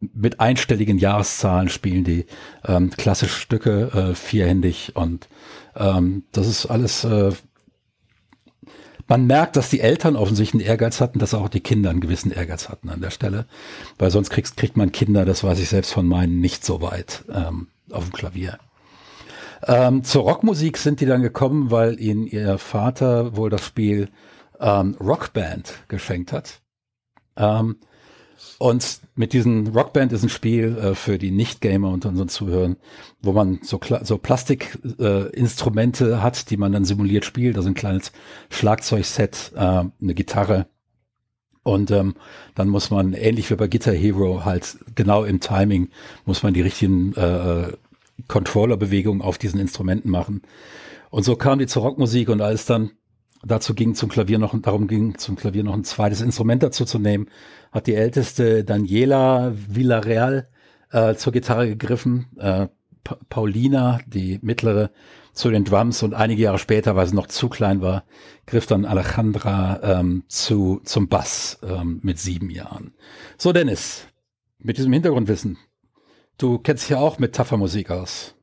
mit 0.00 0.40
einstelligen 0.40 0.98
Jahreszahlen 0.98 1.70
spielen 1.70 2.04
die 2.04 2.26
ähm, 2.66 2.90
klassische 2.90 3.40
Stücke 3.40 3.90
äh, 3.92 4.14
vierhändig 4.14 4.94
und 4.94 5.28
ähm, 5.74 6.24
das 6.32 6.46
ist 6.46 6.66
alles 6.66 7.04
äh, 7.04 7.32
man 9.08 9.26
merkt, 9.26 9.56
dass 9.56 9.70
die 9.70 9.80
Eltern 9.80 10.16
offensichtlich 10.16 10.62
einen 10.62 10.68
Ehrgeiz 10.68 11.00
hatten, 11.00 11.20
dass 11.20 11.32
auch 11.32 11.48
die 11.48 11.60
Kinder 11.60 11.90
einen 11.90 12.00
gewissen 12.00 12.32
Ehrgeiz 12.32 12.68
hatten 12.68 12.88
an 12.88 13.00
der 13.00 13.10
Stelle. 13.10 13.46
Weil 13.98 14.10
sonst 14.10 14.30
kriegst, 14.30 14.56
kriegt 14.56 14.76
man 14.76 14.90
Kinder, 14.90 15.24
das 15.24 15.44
weiß 15.44 15.60
ich 15.60 15.68
selbst 15.68 15.92
von 15.92 16.08
meinen, 16.08 16.40
nicht 16.40 16.64
so 16.64 16.82
weit 16.82 17.24
ähm, 17.32 17.68
auf 17.90 18.04
dem 18.04 18.12
Klavier. 18.12 18.58
Ähm, 19.66 20.04
zur 20.04 20.24
Rockmusik 20.24 20.76
sind 20.76 21.00
die 21.00 21.06
dann 21.06 21.22
gekommen, 21.22 21.70
weil 21.70 22.00
ihnen 22.00 22.26
ihr 22.26 22.58
Vater 22.58 23.36
wohl 23.36 23.50
das 23.50 23.64
Spiel 23.64 24.10
ähm, 24.60 24.96
Rockband 25.00 25.84
geschenkt 25.88 26.32
hat. 26.32 26.60
Ähm, 27.36 27.76
und 28.58 29.00
mit 29.14 29.32
diesem 29.32 29.68
Rockband 29.68 30.12
ist 30.12 30.22
ein 30.22 30.28
Spiel 30.28 30.76
äh, 30.78 30.94
für 30.94 31.18
die 31.18 31.30
Nicht-Gamer 31.30 31.90
unter 31.90 32.08
unseren 32.10 32.28
Zuhörern, 32.28 32.76
wo 33.20 33.32
man 33.32 33.60
so, 33.62 33.80
so 34.02 34.18
Plastikinstrumente 34.18 36.10
äh, 36.10 36.16
hat, 36.16 36.50
die 36.50 36.56
man 36.56 36.72
dann 36.72 36.84
simuliert 36.84 37.24
spielt. 37.24 37.56
Also 37.56 37.68
ein 37.68 37.74
kleines 37.74 38.12
Schlagzeugset, 38.50 39.52
äh, 39.54 39.58
eine 39.58 40.14
Gitarre 40.14 40.66
Und 41.66 41.90
ähm, 41.90 42.14
dann 42.54 42.68
muss 42.68 42.92
man, 42.92 43.12
ähnlich 43.12 43.50
wie 43.50 43.56
bei 43.56 43.66
Guitar 43.66 43.92
Hero, 43.92 44.44
halt 44.44 44.78
genau 44.94 45.24
im 45.24 45.40
Timing, 45.40 45.88
muss 46.24 46.44
man 46.44 46.54
die 46.54 46.62
richtigen 46.62 47.12
äh, 47.14 47.72
Controller-Bewegungen 48.28 49.20
auf 49.20 49.36
diesen 49.36 49.58
Instrumenten 49.58 50.08
machen. 50.08 50.42
Und 51.10 51.24
so 51.24 51.34
kam 51.34 51.58
die 51.58 51.66
zur 51.66 51.82
Rockmusik 51.82 52.28
und 52.28 52.40
als 52.40 52.66
dann 52.66 52.92
dazu 53.44 53.74
ging 53.74 53.96
zum 53.96 54.08
Klavier 54.08 54.38
noch, 54.38 54.56
darum 54.62 54.86
ging 54.86 55.18
zum 55.18 55.34
Klavier 55.34 55.64
noch 55.64 55.74
ein 55.74 55.82
zweites 55.82 56.20
Instrument 56.20 56.62
dazu 56.62 56.84
zu 56.84 57.00
nehmen, 57.00 57.26
hat 57.72 57.88
die 57.88 57.96
älteste 57.96 58.62
Daniela 58.62 59.52
Villarreal 59.68 60.48
äh, 60.92 61.16
zur 61.16 61.32
Gitarre 61.32 61.66
gegriffen, 61.66 62.26
äh, 62.38 62.68
pa 63.02 63.18
Paulina, 63.28 63.98
die 64.06 64.38
mittlere, 64.40 64.92
zu 65.36 65.50
den 65.50 65.64
Drums 65.64 66.02
und 66.02 66.14
einige 66.14 66.42
Jahre 66.42 66.58
später, 66.58 66.96
weil 66.96 67.06
sie 67.06 67.14
noch 67.14 67.26
zu 67.26 67.48
klein 67.48 67.82
war, 67.82 68.04
griff 68.46 68.66
dann 68.66 68.86
Alejandra 68.86 69.80
ähm, 69.82 70.24
zu, 70.28 70.80
zum 70.84 71.08
Bass 71.08 71.58
ähm, 71.62 72.00
mit 72.02 72.18
sieben 72.18 72.48
Jahren. 72.48 72.94
So 73.36 73.52
Dennis, 73.52 74.06
mit 74.58 74.78
diesem 74.78 74.92
Hintergrundwissen, 74.94 75.58
du 76.38 76.58
kennst 76.58 76.84
dich 76.84 76.90
ja 76.90 76.98
auch 76.98 77.18
mit 77.18 77.34
taffer 77.34 77.58
Musik 77.58 77.90
aus. 77.90 78.34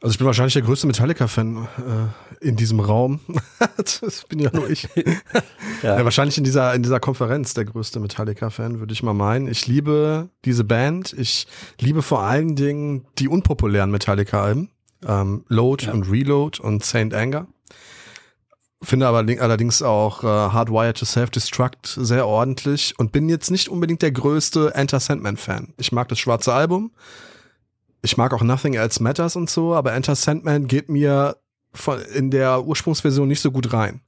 Also 0.00 0.12
ich 0.12 0.18
bin 0.18 0.26
wahrscheinlich 0.26 0.54
der 0.54 0.62
größte 0.62 0.86
Metallica-Fan 0.86 1.68
äh, 2.40 2.46
in 2.46 2.56
diesem 2.56 2.80
Raum. 2.80 3.20
das 3.76 4.24
bin 4.28 4.38
ja 4.38 4.48
nur 4.52 4.70
ich. 4.70 4.88
ja. 5.82 5.98
ja. 5.98 6.04
wahrscheinlich 6.04 6.38
in 6.38 6.44
dieser, 6.44 6.72
in 6.72 6.84
dieser 6.84 7.00
Konferenz 7.00 7.52
der 7.52 7.64
größte 7.64 8.00
Metallica-Fan, 8.00 8.78
würde 8.78 8.92
ich 8.92 9.02
mal 9.02 9.12
meinen. 9.12 9.48
Ich 9.48 9.66
liebe 9.66 10.30
diese 10.44 10.64
Band. 10.64 11.12
Ich 11.18 11.48
liebe 11.80 12.00
vor 12.00 12.22
allen 12.22 12.54
Dingen 12.54 13.06
die 13.18 13.28
unpopulären 13.28 13.90
Metallica-Alben. 13.90 14.70
Ähm, 15.06 15.44
Load 15.48 15.86
ja. 15.86 15.92
und 15.92 16.10
Reload 16.10 16.60
und 16.60 16.84
Saint 16.84 17.14
Anger. 17.14 17.46
Finde 18.82 19.08
aber 19.08 19.18
allerdings 19.18 19.82
auch 19.82 20.22
äh, 20.22 20.26
Hardwired 20.26 20.98
to 20.98 21.04
Self-Destruct 21.04 21.86
sehr 21.86 22.26
ordentlich 22.26 22.94
und 22.98 23.10
bin 23.10 23.28
jetzt 23.28 23.50
nicht 23.50 23.68
unbedingt 23.68 24.02
der 24.02 24.12
größte 24.12 24.74
Enter 24.74 25.00
Sandman-Fan. 25.00 25.74
Ich 25.78 25.90
mag 25.90 26.08
das 26.08 26.18
schwarze 26.18 26.52
Album 26.52 26.92
ich 28.02 28.16
mag 28.16 28.32
auch 28.32 28.42
Nothing 28.42 28.74
Else 28.74 29.02
Matters 29.02 29.36
und 29.36 29.50
so, 29.50 29.74
aber 29.74 29.92
Enter 29.92 30.14
Sandman 30.14 30.66
geht 30.66 30.88
mir 30.88 31.36
von, 31.72 32.00
in 32.14 32.30
der 32.30 32.64
Ursprungsversion 32.64 33.28
nicht 33.28 33.40
so 33.40 33.50
gut 33.50 33.72
rein. 33.72 34.00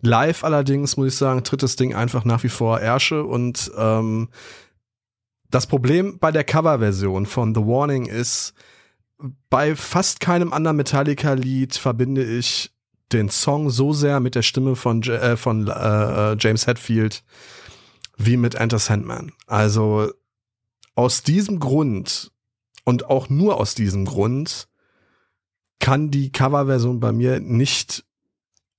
Live 0.00 0.44
allerdings, 0.44 0.96
muss 0.96 1.08
ich 1.08 1.16
sagen, 1.16 1.44
tritt 1.44 1.62
das 1.62 1.76
Ding 1.76 1.94
einfach 1.94 2.24
nach 2.24 2.42
wie 2.42 2.48
vor 2.48 2.80
Ärsche 2.80 3.24
und 3.24 3.70
ähm, 3.76 4.28
das 5.50 5.66
Problem 5.66 6.18
bei 6.18 6.32
der 6.32 6.44
Coverversion 6.44 7.26
von 7.26 7.54
The 7.54 7.60
Warning 7.60 8.06
ist, 8.06 8.54
bei 9.50 9.76
fast 9.76 10.20
keinem 10.20 10.52
anderen 10.52 10.76
Metallica-Lied 10.76 11.74
verbinde 11.74 12.24
ich 12.24 12.72
den 13.12 13.28
Song 13.28 13.70
so 13.70 13.92
sehr 13.92 14.20
mit 14.20 14.34
der 14.34 14.42
Stimme 14.42 14.76
von, 14.76 15.02
äh, 15.02 15.36
von 15.36 15.68
äh, 15.68 16.36
James 16.38 16.66
Hetfield 16.66 17.22
wie 18.16 18.36
mit 18.36 18.54
Enter 18.54 18.78
Sandman. 18.78 19.32
Also 19.46 20.10
aus 20.94 21.22
diesem 21.22 21.58
Grund 21.58 22.30
und 22.84 23.06
auch 23.06 23.28
nur 23.28 23.60
aus 23.60 23.74
diesem 23.74 24.04
Grund 24.04 24.68
kann 25.78 26.10
die 26.10 26.30
Coverversion 26.30 27.00
bei 27.00 27.12
mir 27.12 27.40
nicht 27.40 28.04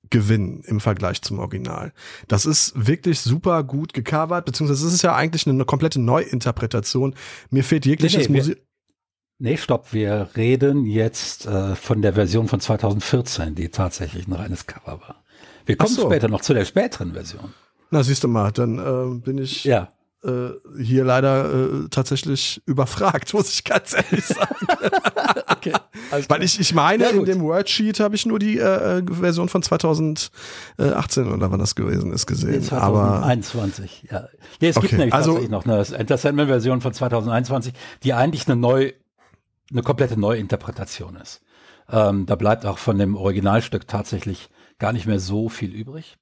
gewinnen 0.09 0.61
im 0.65 0.79
Vergleich 0.79 1.21
zum 1.21 1.39
Original. 1.39 1.91
Das 2.27 2.45
ist 2.45 2.73
wirklich 2.75 3.19
super 3.19 3.63
gut 3.63 3.93
gecovert, 3.93 4.45
beziehungsweise 4.45 4.87
es 4.87 4.93
ist 4.93 5.01
ja 5.01 5.15
eigentlich 5.15 5.47
eine 5.47 5.65
komplette 5.65 5.99
Neuinterpretation. 5.99 7.15
Mir 7.49 7.63
fehlt 7.63 7.85
jegliches 7.85 8.29
nee, 8.29 8.33
nee, 8.33 8.37
Musik. 8.37 8.62
Nee, 9.43 9.57
stopp, 9.57 9.91
wir 9.91 10.29
reden 10.37 10.85
jetzt 10.85 11.47
äh, 11.47 11.75
von 11.75 12.01
der 12.01 12.13
Version 12.13 12.47
von 12.47 12.61
2014, 12.61 13.55
die 13.55 13.67
tatsächlich 13.67 14.25
ein 14.25 14.31
reines 14.31 14.67
Cover 14.67 15.01
war. 15.01 15.21
Wir 15.65 15.75
kommen 15.75 15.93
so. 15.93 16.05
später 16.05 16.29
noch 16.29 16.39
zu 16.39 16.53
der 16.53 16.63
späteren 16.63 17.11
Version. 17.11 17.53
Na, 17.91 18.03
siehst 18.03 18.23
du 18.23 18.29
mal, 18.29 18.53
dann 18.53 18.79
äh, 18.79 19.19
bin 19.19 19.37
ich. 19.39 19.65
Ja 19.65 19.91
äh, 20.23 20.51
hier 20.81 21.03
leider 21.03 21.53
äh, 21.53 21.89
tatsächlich 21.89 22.61
überfragt, 22.65 23.33
muss 23.33 23.51
ich 23.51 23.63
ganz 23.63 23.93
ehrlich 23.93 24.25
sagen. 24.25 24.55
okay, 25.49 25.73
Weil 26.29 26.43
ich, 26.43 26.59
ich 26.59 26.73
meine, 26.73 27.09
in 27.09 27.25
dem 27.25 27.41
Wordsheet 27.41 27.99
habe 27.99 28.15
ich 28.15 28.25
nur 28.25 28.39
die 28.39 28.57
äh, 28.57 28.99
äh 28.99 29.03
Version 29.05 29.49
von 29.49 29.61
2018 29.61 30.31
oder 31.31 31.51
wann 31.51 31.59
das 31.59 31.75
gewesen 31.75 32.13
ist 32.13 32.25
gesehen. 32.25 32.63
2021, 32.63 34.05
Aber, 34.09 34.21
ja. 34.21 34.27
Nee, 34.61 34.69
es 34.69 34.77
okay, 34.77 34.87
gibt 34.87 34.99
nämlich 34.99 35.13
also, 35.13 35.31
tatsächlich 35.31 35.51
noch 35.51 35.65
eine 35.65 35.85
Enter 35.97 36.17
Sandman-Version 36.17 36.81
von 36.81 36.93
2021, 36.93 37.73
die 38.03 38.13
eigentlich 38.13 38.47
eine 38.47 38.55
neu, 38.55 38.93
eine 39.73 39.83
komplette 39.83 40.19
Neuinterpretation 40.19 41.17
ist. 41.17 41.41
Ähm, 41.89 42.25
da 42.25 42.35
bleibt 42.35 42.65
auch 42.65 42.77
von 42.77 42.97
dem 42.97 43.15
Originalstück 43.15 43.87
tatsächlich 43.87 44.49
gar 44.79 44.93
nicht 44.93 45.05
mehr 45.05 45.19
so 45.19 45.49
viel 45.49 45.73
übrig. 45.73 46.17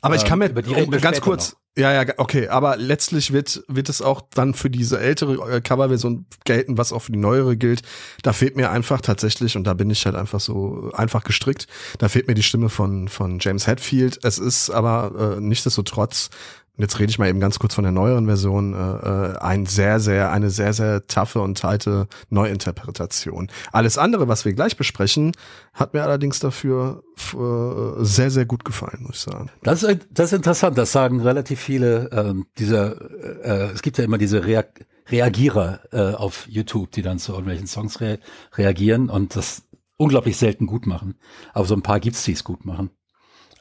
Aber 0.00 0.16
ich 0.16 0.24
kann 0.24 0.38
mir 0.38 0.46
ähm, 0.46 0.90
ganz 0.90 1.20
kurz, 1.20 1.52
noch. 1.52 1.58
Ja, 1.76 1.90
ja, 1.90 2.12
okay, 2.18 2.48
aber 2.48 2.76
letztlich 2.76 3.32
wird, 3.32 3.64
wird 3.66 3.88
es 3.88 4.02
auch 4.02 4.20
dann 4.34 4.52
für 4.52 4.68
diese 4.68 5.00
ältere 5.00 5.56
äh, 5.56 5.60
Coverversion 5.62 6.26
gelten, 6.44 6.76
was 6.76 6.92
auch 6.92 7.00
für 7.00 7.12
die 7.12 7.18
neuere 7.18 7.56
gilt. 7.56 7.80
Da 8.22 8.34
fehlt 8.34 8.56
mir 8.56 8.70
einfach 8.70 9.00
tatsächlich, 9.00 9.56
und 9.56 9.64
da 9.64 9.72
bin 9.72 9.88
ich 9.88 10.04
halt 10.04 10.14
einfach 10.14 10.40
so 10.40 10.90
einfach 10.92 11.24
gestrickt, 11.24 11.68
da 11.98 12.08
fehlt 12.08 12.28
mir 12.28 12.34
die 12.34 12.42
Stimme 12.42 12.68
von, 12.68 13.08
von 13.08 13.38
James 13.40 13.66
Hetfield. 13.66 14.18
Es 14.22 14.38
ist 14.38 14.68
aber 14.68 15.36
äh, 15.36 15.40
nichtsdestotrotz 15.40 16.28
jetzt 16.76 16.98
rede 16.98 17.10
ich 17.10 17.18
mal 17.18 17.28
eben 17.28 17.40
ganz 17.40 17.58
kurz 17.58 17.74
von 17.74 17.84
der 17.84 17.92
neueren 17.92 18.26
Version, 18.26 18.74
äh, 18.74 18.76
äh, 18.76 19.38
ein 19.38 19.66
sehr, 19.66 20.00
sehr, 20.00 20.32
eine 20.32 20.50
sehr, 20.50 20.72
sehr 20.72 21.06
taffe 21.06 21.40
und 21.40 21.58
teite 21.58 22.08
Neuinterpretation. 22.30 23.50
Alles 23.72 23.98
andere, 23.98 24.28
was 24.28 24.44
wir 24.44 24.52
gleich 24.54 24.76
besprechen, 24.76 25.32
hat 25.74 25.94
mir 25.94 26.02
allerdings 26.02 26.38
dafür 26.40 27.02
äh, 27.34 28.04
sehr, 28.04 28.30
sehr 28.30 28.46
gut 28.46 28.64
gefallen, 28.64 29.02
muss 29.02 29.16
ich 29.16 29.32
sagen. 29.32 29.50
Das 29.62 29.82
ist, 29.82 30.06
das 30.10 30.32
ist 30.32 30.36
interessant, 30.36 30.78
das 30.78 30.92
sagen 30.92 31.20
relativ 31.20 31.60
viele, 31.60 32.10
ähm, 32.12 32.46
dieser, 32.58 33.00
äh, 33.44 33.72
es 33.72 33.82
gibt 33.82 33.98
ja 33.98 34.04
immer 34.04 34.18
diese 34.18 34.44
Reak 34.44 34.86
Reagierer 35.08 35.80
äh, 35.92 36.14
auf 36.14 36.46
YouTube, 36.48 36.92
die 36.92 37.02
dann 37.02 37.18
zu 37.18 37.32
irgendwelchen 37.32 37.66
Songs 37.66 38.00
re 38.00 38.20
reagieren 38.54 39.10
und 39.10 39.34
das 39.34 39.64
unglaublich 39.96 40.36
selten 40.36 40.66
gut 40.66 40.86
machen. 40.86 41.18
Aber 41.52 41.64
so 41.64 41.74
ein 41.74 41.82
paar 41.82 42.00
gibt's, 42.00 42.24
die 42.24 42.32
es 42.32 42.44
gut 42.44 42.64
machen. 42.64 42.90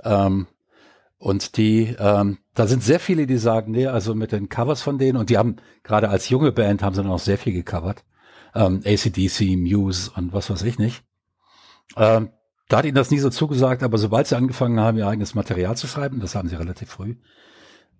Ähm, 0.04 0.48
und 1.18 1.58
die, 1.58 1.96
ähm, 2.00 2.38
da 2.54 2.68
sind 2.68 2.84
sehr 2.84 3.00
viele, 3.00 3.28
die 3.28 3.38
sagen, 3.38 3.72
nee, 3.72 3.88
also 3.88 4.14
mit 4.14 4.32
den 4.32 4.50
Covers 4.50 4.82
von 4.82 4.98
denen, 4.98 5.18
und 5.18 5.30
die 5.30 5.38
haben, 5.38 5.58
gerade 5.84 6.10
als 6.10 6.30
junge 6.30 6.52
Band, 6.52 6.84
haben 6.84 6.94
sie 6.94 7.02
dann 7.02 7.12
auch 7.12 7.20
sehr 7.20 7.38
viel 7.38 7.54
gecovert. 7.54 8.04
Ähm, 8.54 8.82
ACDC, 8.86 9.56
Muse 9.58 10.12
und 10.16 10.34
was 10.34 10.50
weiß 10.50 10.64
ich 10.64 10.78
nicht. 10.78 11.04
Ähm, 11.96 12.30
da 12.68 12.78
hat 12.78 12.86
ihnen 12.86 12.96
das 12.96 13.12
nie 13.12 13.20
so 13.20 13.30
zugesagt, 13.30 13.84
aber 13.84 13.98
sobald 13.98 14.28
sie 14.28 14.36
angefangen 14.36 14.80
haben, 14.80 14.98
ihr 14.98 15.08
eigenes 15.08 15.36
Material 15.36 15.78
zu 15.78 15.88
schreiben, 15.88 16.20
das 16.20 16.36
haben 16.36 16.50
sie 16.50 16.56
relativ 16.56 16.90
früh, 16.90 17.16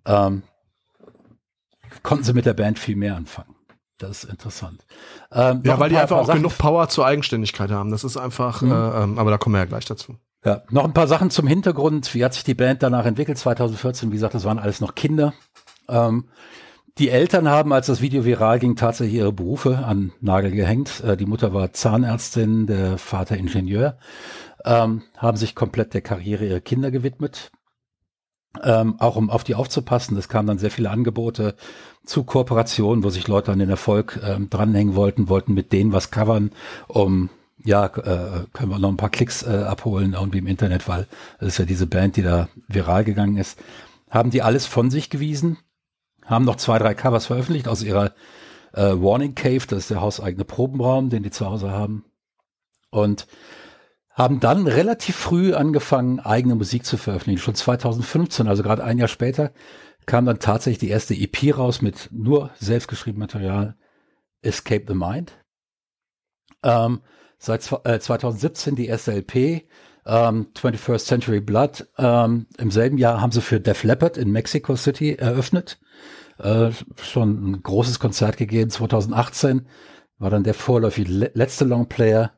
ähm, 0.04 0.42
konnten 2.02 2.24
sie 2.24 2.32
mit 2.32 2.46
der 2.46 2.54
Band 2.54 2.78
viel 2.78 2.96
mehr 2.96 3.16
anfangen. 3.16 3.54
Das 3.98 4.24
ist 4.24 4.30
interessant. 4.30 4.84
Ähm, 5.30 5.62
ja, 5.64 5.78
weil 5.78 5.90
die 5.90 5.96
einfach 5.96 6.16
auch 6.16 6.26
Sachen 6.26 6.42
genug 6.42 6.58
Power 6.58 6.88
zur 6.88 7.06
Eigenständigkeit 7.06 7.70
haben. 7.70 7.90
Das 7.90 8.02
ist 8.02 8.16
einfach, 8.16 8.62
mhm. 8.62 8.72
äh, 8.72 9.02
ähm, 9.02 9.18
aber 9.18 9.30
da 9.30 9.38
kommen 9.38 9.54
wir 9.54 9.60
ja 9.60 9.66
gleich 9.66 9.84
dazu. 9.84 10.16
Ja, 10.44 10.62
noch 10.70 10.84
ein 10.84 10.92
paar 10.92 11.06
Sachen 11.06 11.30
zum 11.30 11.46
Hintergrund. 11.46 12.14
Wie 12.14 12.24
hat 12.24 12.34
sich 12.34 12.42
die 12.42 12.54
Band 12.54 12.82
danach 12.82 13.06
entwickelt? 13.06 13.38
2014, 13.38 14.10
wie 14.10 14.16
gesagt, 14.16 14.34
das 14.34 14.44
waren 14.44 14.58
alles 14.58 14.80
noch 14.80 14.94
Kinder. 14.94 15.34
Ähm, 15.88 16.24
die 16.98 17.10
Eltern 17.10 17.48
haben, 17.48 17.72
als 17.72 17.86
das 17.86 18.02
Video 18.02 18.24
viral 18.24 18.58
ging, 18.58 18.76
tatsächlich 18.76 19.16
ihre 19.16 19.32
Berufe 19.32 19.78
an 19.78 20.12
Nagel 20.20 20.50
gehängt. 20.50 21.00
Äh, 21.04 21.16
die 21.16 21.26
Mutter 21.26 21.54
war 21.54 21.72
Zahnärztin, 21.72 22.66
der 22.66 22.98
Vater 22.98 23.36
Ingenieur, 23.36 23.98
ähm, 24.64 25.02
haben 25.16 25.36
sich 25.36 25.54
komplett 25.54 25.94
der 25.94 26.02
Karriere 26.02 26.44
ihrer 26.44 26.60
Kinder 26.60 26.90
gewidmet. 26.90 27.52
Ähm, 28.62 28.96
auch 28.98 29.16
um 29.16 29.30
auf 29.30 29.44
die 29.44 29.54
aufzupassen. 29.54 30.16
Es 30.18 30.28
kamen 30.28 30.46
dann 30.46 30.58
sehr 30.58 30.70
viele 30.70 30.90
Angebote 30.90 31.54
zu 32.04 32.24
Kooperationen, 32.24 33.02
wo 33.02 33.08
sich 33.08 33.26
Leute 33.26 33.50
an 33.50 33.60
den 33.60 33.70
Erfolg 33.70 34.20
ähm, 34.22 34.50
dranhängen 34.50 34.94
wollten, 34.94 35.30
wollten 35.30 35.54
mit 35.54 35.72
denen 35.72 35.92
was 35.92 36.10
covern, 36.10 36.50
um 36.86 37.30
ja, 37.64 37.86
äh, 37.86 38.46
können 38.52 38.70
wir 38.70 38.78
noch 38.78 38.88
ein 38.88 38.96
paar 38.96 39.10
Klicks 39.10 39.42
äh, 39.42 39.64
abholen 39.66 40.14
irgendwie 40.14 40.38
im 40.38 40.46
Internet, 40.46 40.88
weil 40.88 41.06
das 41.38 41.48
ist 41.50 41.58
ja 41.58 41.64
diese 41.64 41.86
Band, 41.86 42.16
die 42.16 42.22
da 42.22 42.48
viral 42.68 43.04
gegangen 43.04 43.36
ist. 43.36 43.58
Haben 44.10 44.30
die 44.30 44.42
alles 44.42 44.66
von 44.66 44.90
sich 44.90 45.10
gewiesen, 45.10 45.58
haben 46.24 46.44
noch 46.44 46.56
zwei, 46.56 46.78
drei 46.78 46.94
Covers 46.94 47.26
veröffentlicht 47.26 47.68
aus 47.68 47.82
ihrer 47.82 48.12
äh, 48.72 48.92
Warning 48.92 49.34
Cave, 49.34 49.66
das 49.66 49.80
ist 49.80 49.90
der 49.90 50.00
hauseigene 50.00 50.44
Probenraum, 50.44 51.10
den 51.10 51.22
die 51.22 51.30
zu 51.30 51.46
Hause 51.46 51.70
haben. 51.70 52.04
Und 52.90 53.26
haben 54.10 54.40
dann 54.40 54.66
relativ 54.66 55.16
früh 55.16 55.54
angefangen, 55.54 56.20
eigene 56.20 56.54
Musik 56.54 56.84
zu 56.84 56.98
veröffentlichen. 56.98 57.40
Schon 57.40 57.54
2015, 57.54 58.46
also 58.46 58.62
gerade 58.62 58.84
ein 58.84 58.98
Jahr 58.98 59.08
später, 59.08 59.52
kam 60.04 60.26
dann 60.26 60.38
tatsächlich 60.38 60.78
die 60.78 60.90
erste 60.90 61.14
EP 61.14 61.56
raus 61.56 61.80
mit 61.80 62.10
nur 62.12 62.50
selbstgeschriebenem 62.58 63.20
Material, 63.20 63.76
Escape 64.42 64.84
the 64.86 64.94
Mind. 64.94 65.32
Ähm, 66.62 67.00
seit 67.38 67.68
äh, 67.84 67.98
2017 67.98 68.76
die 68.76 68.86
erste 68.86 69.12
LP, 69.12 69.66
ähm, 70.06 70.48
21st 70.54 71.06
Century 71.06 71.40
Blood. 71.40 71.88
Ähm, 71.98 72.46
Im 72.58 72.70
selben 72.70 72.98
Jahr 72.98 73.20
haben 73.20 73.32
sie 73.32 73.40
für 73.40 73.60
Def 73.60 73.84
Leppard 73.84 74.16
in 74.16 74.30
Mexico 74.30 74.76
City 74.76 75.14
eröffnet. 75.14 75.80
Äh, 76.38 76.70
schon 77.00 77.50
ein 77.50 77.62
großes 77.62 77.98
Konzert 77.98 78.36
gegeben. 78.36 78.70
2018 78.70 79.66
war 80.18 80.30
dann 80.30 80.44
der 80.44 80.54
vorläufig 80.54 81.08
le 81.08 81.30
letzte 81.34 81.64
Longplayer. 81.64 82.32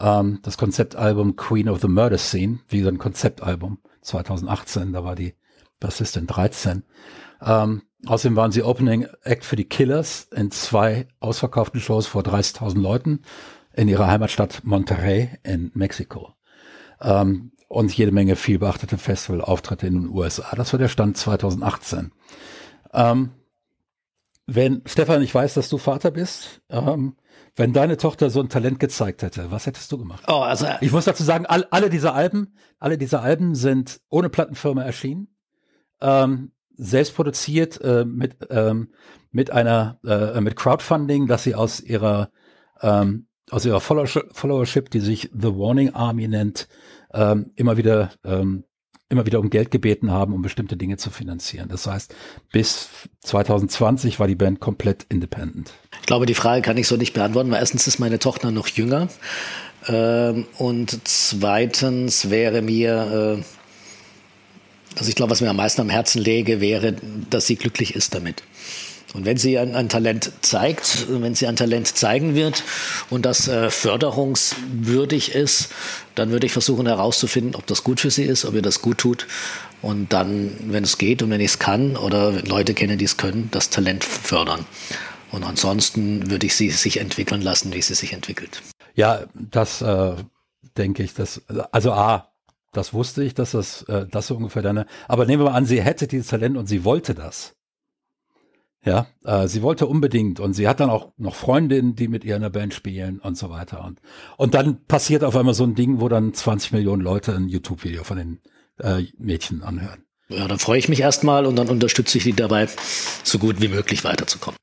Ähm, 0.00 0.40
das 0.42 0.58
Konzeptalbum 0.58 1.36
Queen 1.36 1.68
of 1.68 1.80
the 1.80 1.88
Murder 1.88 2.18
Scene, 2.18 2.60
wie 2.68 2.82
so 2.82 2.88
ein 2.88 2.98
Konzeptalbum 2.98 3.78
2018. 4.02 4.92
Da 4.92 5.04
war 5.04 5.14
die 5.14 5.34
was 5.80 6.00
ist 6.00 6.16
denn, 6.16 6.26
13. 6.26 6.84
Ähm, 7.42 7.82
außerdem 8.04 8.36
waren 8.36 8.52
sie 8.52 8.62
Opening 8.62 9.06
Act 9.22 9.44
für 9.44 9.56
die 9.56 9.68
Killers 9.68 10.28
in 10.34 10.50
zwei 10.50 11.08
ausverkauften 11.20 11.80
Shows 11.80 12.06
vor 12.06 12.22
30.000 12.22 12.80
Leuten 12.80 13.22
in 13.72 13.88
ihrer 13.88 14.06
Heimatstadt 14.08 14.62
Monterrey 14.64 15.30
in 15.42 15.70
Mexiko. 15.74 16.34
Ähm, 17.00 17.52
und 17.68 17.92
jede 17.96 18.12
Menge 18.12 18.36
viel 18.36 18.58
beachtete 18.58 18.96
Festivalauftritte 18.96 19.86
in 19.86 20.02
den 20.02 20.08
USA. 20.08 20.54
Das 20.54 20.72
war 20.72 20.78
der 20.78 20.88
Stand 20.88 21.16
2018. 21.16 22.12
Ähm, 22.92 23.30
wenn, 24.46 24.82
Stefan, 24.86 25.22
ich 25.22 25.34
weiß, 25.34 25.54
dass 25.54 25.68
du 25.68 25.76
Vater 25.76 26.12
bist, 26.12 26.62
ähm, 26.70 27.16
wenn 27.56 27.72
deine 27.72 27.96
Tochter 27.96 28.30
so 28.30 28.40
ein 28.40 28.48
Talent 28.48 28.78
gezeigt 28.78 29.22
hätte, 29.22 29.50
was 29.50 29.66
hättest 29.66 29.90
du 29.90 29.98
gemacht? 29.98 30.24
Oh, 30.28 30.42
also, 30.42 30.66
ich 30.80 30.92
muss 30.92 31.06
dazu 31.06 31.24
sagen, 31.24 31.46
all, 31.46 31.66
alle 31.70 31.90
diese 31.90 32.12
Alben, 32.12 32.54
alle 32.78 32.98
diese 32.98 33.20
Alben 33.20 33.54
sind 33.54 34.00
ohne 34.08 34.28
Plattenfirma 34.28 34.82
erschienen, 34.82 35.28
ähm, 36.00 36.52
selbst 36.76 37.14
produziert 37.14 37.80
äh, 37.80 38.04
mit 38.04 38.36
ähm, 38.50 38.88
mit 39.30 39.50
einer 39.50 39.98
äh, 40.04 40.40
mit 40.40 40.56
Crowdfunding, 40.56 41.26
dass 41.26 41.44
sie 41.44 41.54
aus 41.54 41.80
ihrer 41.80 42.30
ähm, 42.82 43.26
aus 43.50 43.64
ihrer 43.64 43.80
Followership, 43.80 44.90
die 44.90 45.00
sich 45.00 45.30
The 45.32 45.54
Warning 45.54 45.94
Army 45.94 46.26
nennt, 46.26 46.68
ähm, 47.12 47.52
immer 47.54 47.76
wieder 47.76 48.10
ähm, 48.24 48.64
immer 49.08 49.24
wieder 49.24 49.38
um 49.38 49.50
Geld 49.50 49.70
gebeten 49.70 50.10
haben, 50.10 50.34
um 50.34 50.42
bestimmte 50.42 50.76
Dinge 50.76 50.96
zu 50.96 51.10
finanzieren. 51.10 51.68
Das 51.68 51.86
heißt, 51.86 52.12
bis 52.50 52.88
2020 53.20 54.18
war 54.18 54.26
die 54.26 54.34
Band 54.34 54.58
komplett 54.58 55.06
independent. 55.08 55.72
Ich 56.00 56.06
glaube, 56.06 56.26
die 56.26 56.34
Frage 56.34 56.62
kann 56.62 56.76
ich 56.76 56.88
so 56.88 56.96
nicht 56.96 57.14
beantworten, 57.14 57.50
weil 57.52 57.60
erstens 57.60 57.86
ist 57.86 58.00
meine 58.00 58.18
Tochter 58.18 58.50
noch 58.50 58.66
jünger 58.66 59.08
ähm, 59.86 60.46
und 60.58 61.00
zweitens 61.04 62.30
wäre 62.30 62.62
mir, 62.62 63.38
äh, 63.38 63.42
also 64.96 65.08
ich 65.08 65.14
glaube, 65.14 65.30
was 65.30 65.40
mir 65.40 65.50
am 65.50 65.56
meisten 65.56 65.80
am 65.80 65.90
Herzen 65.90 66.20
lege, 66.20 66.60
wäre, 66.60 66.96
dass 67.30 67.46
sie 67.46 67.56
glücklich 67.56 67.94
ist 67.94 68.14
damit. 68.14 68.42
Und 69.14 69.24
wenn 69.24 69.36
sie 69.38 69.58
ein, 69.58 69.74
ein, 69.74 69.88
Talent 69.88 70.32
zeigt, 70.42 71.06
wenn 71.08 71.34
sie 71.34 71.46
ein 71.46 71.56
Talent 71.56 71.86
zeigen 71.86 72.34
wird 72.34 72.64
und 73.08 73.24
das 73.24 73.48
äh, 73.48 73.70
förderungswürdig 73.70 75.34
ist, 75.34 75.70
dann 76.14 76.30
würde 76.30 76.46
ich 76.46 76.52
versuchen 76.52 76.86
herauszufinden, 76.86 77.54
ob 77.54 77.66
das 77.66 77.82
gut 77.82 78.00
für 78.00 78.10
sie 78.10 78.24
ist, 78.24 78.44
ob 78.44 78.54
ihr 78.54 78.62
das 78.62 78.82
gut 78.82 78.98
tut. 78.98 79.26
Und 79.80 80.12
dann, 80.12 80.52
wenn 80.66 80.84
es 80.84 80.98
geht 80.98 81.22
und 81.22 81.30
wenn 81.30 81.40
ich 81.40 81.52
es 81.52 81.58
kann 81.58 81.96
oder 81.96 82.32
Leute 82.42 82.74
kenne, 82.74 82.96
die 82.96 83.04
es 83.04 83.16
können, 83.16 83.48
das 83.52 83.70
Talent 83.70 84.04
fördern. 84.04 84.66
Und 85.30 85.44
ansonsten 85.44 86.30
würde 86.30 86.46
ich 86.46 86.54
sie 86.54 86.70
sich 86.70 86.98
entwickeln 86.98 87.42
lassen, 87.42 87.72
wie 87.72 87.82
sie 87.82 87.94
sich 87.94 88.12
entwickelt. 88.12 88.62
Ja, 88.94 89.24
das 89.34 89.82
äh, 89.82 90.14
denke 90.76 91.02
ich. 91.02 91.14
Das, 91.14 91.42
also 91.70 91.92
A, 91.92 92.32
das 92.76 92.92
wusste 92.92 93.22
ich, 93.22 93.34
dass 93.34 93.52
das, 93.52 93.82
äh, 93.84 94.06
das 94.10 94.26
so 94.26 94.36
ungefähr 94.36 94.62
deine. 94.62 94.86
Aber 95.08 95.26
nehmen 95.26 95.42
wir 95.42 95.50
mal 95.50 95.56
an, 95.56 95.66
sie 95.66 95.82
hätte 95.82 96.06
dieses 96.06 96.28
Talent 96.28 96.56
und 96.56 96.66
sie 96.66 96.84
wollte 96.84 97.14
das. 97.14 97.54
Ja, 98.84 99.08
äh, 99.24 99.48
sie 99.48 99.62
wollte 99.62 99.86
unbedingt 99.86 100.38
und 100.38 100.52
sie 100.52 100.68
hat 100.68 100.78
dann 100.78 100.90
auch 100.90 101.12
noch 101.16 101.34
Freundinnen, 101.34 101.96
die 101.96 102.06
mit 102.06 102.24
ihr 102.24 102.36
in 102.36 102.42
der 102.42 102.50
Band 102.50 102.72
spielen 102.72 103.18
und 103.18 103.36
so 103.36 103.50
weiter. 103.50 103.84
Und, 103.84 104.00
und 104.36 104.54
dann 104.54 104.84
passiert 104.84 105.24
auf 105.24 105.34
einmal 105.34 105.54
so 105.54 105.64
ein 105.64 105.74
Ding, 105.74 106.00
wo 106.00 106.08
dann 106.08 106.32
20 106.32 106.72
Millionen 106.72 107.02
Leute 107.02 107.34
ein 107.34 107.48
YouTube-Video 107.48 108.04
von 108.04 108.18
den 108.18 108.40
äh, 108.78 109.02
Mädchen 109.18 109.62
anhören. 109.62 110.04
Ja, 110.28 110.46
dann 110.46 110.58
freue 110.58 110.78
ich 110.78 110.88
mich 110.88 111.00
erstmal 111.00 111.46
und 111.46 111.56
dann 111.56 111.68
unterstütze 111.68 112.18
ich 112.18 112.24
die 112.24 112.32
dabei, 112.32 112.68
so 113.24 113.38
gut 113.38 113.60
wie 113.60 113.68
möglich 113.68 114.04
weiterzukommen. 114.04 114.58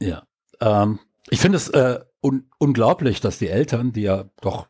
Ja, 0.00 0.22
ähm, 0.60 1.00
ich 1.30 1.40
finde 1.40 1.56
es 1.56 1.68
äh, 1.68 2.00
un 2.22 2.48
unglaublich, 2.58 3.20
dass 3.20 3.38
die 3.38 3.48
Eltern, 3.48 3.92
die 3.92 4.02
ja 4.02 4.30
doch 4.40 4.68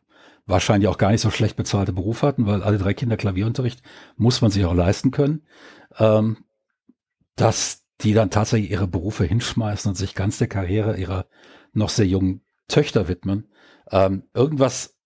wahrscheinlich 0.51 0.87
auch 0.87 0.97
gar 0.97 1.11
nicht 1.11 1.21
so 1.21 1.31
schlecht 1.31 1.55
bezahlte 1.55 1.93
Beruf 1.93 2.21
hatten, 2.21 2.45
weil 2.45 2.63
alle 2.63 2.77
drei 2.77 2.93
Kinder 2.93 3.17
Klavierunterricht 3.17 3.81
muss 4.17 4.41
man 4.41 4.51
sich 4.51 4.65
auch 4.65 4.73
leisten 4.73 5.11
können, 5.11 5.43
ähm, 5.97 6.37
dass 7.35 7.83
die 8.01 8.13
dann 8.13 8.29
tatsächlich 8.29 8.71
ihre 8.71 8.87
Berufe 8.87 9.23
hinschmeißen 9.23 9.89
und 9.89 9.95
sich 9.95 10.15
ganz 10.15 10.37
der 10.37 10.47
Karriere 10.47 10.97
ihrer 10.97 11.25
noch 11.73 11.89
sehr 11.89 12.07
jungen 12.07 12.41
Töchter 12.67 13.07
widmen. 13.07 13.47
Ähm, 13.91 14.23
irgendwas, 14.33 14.97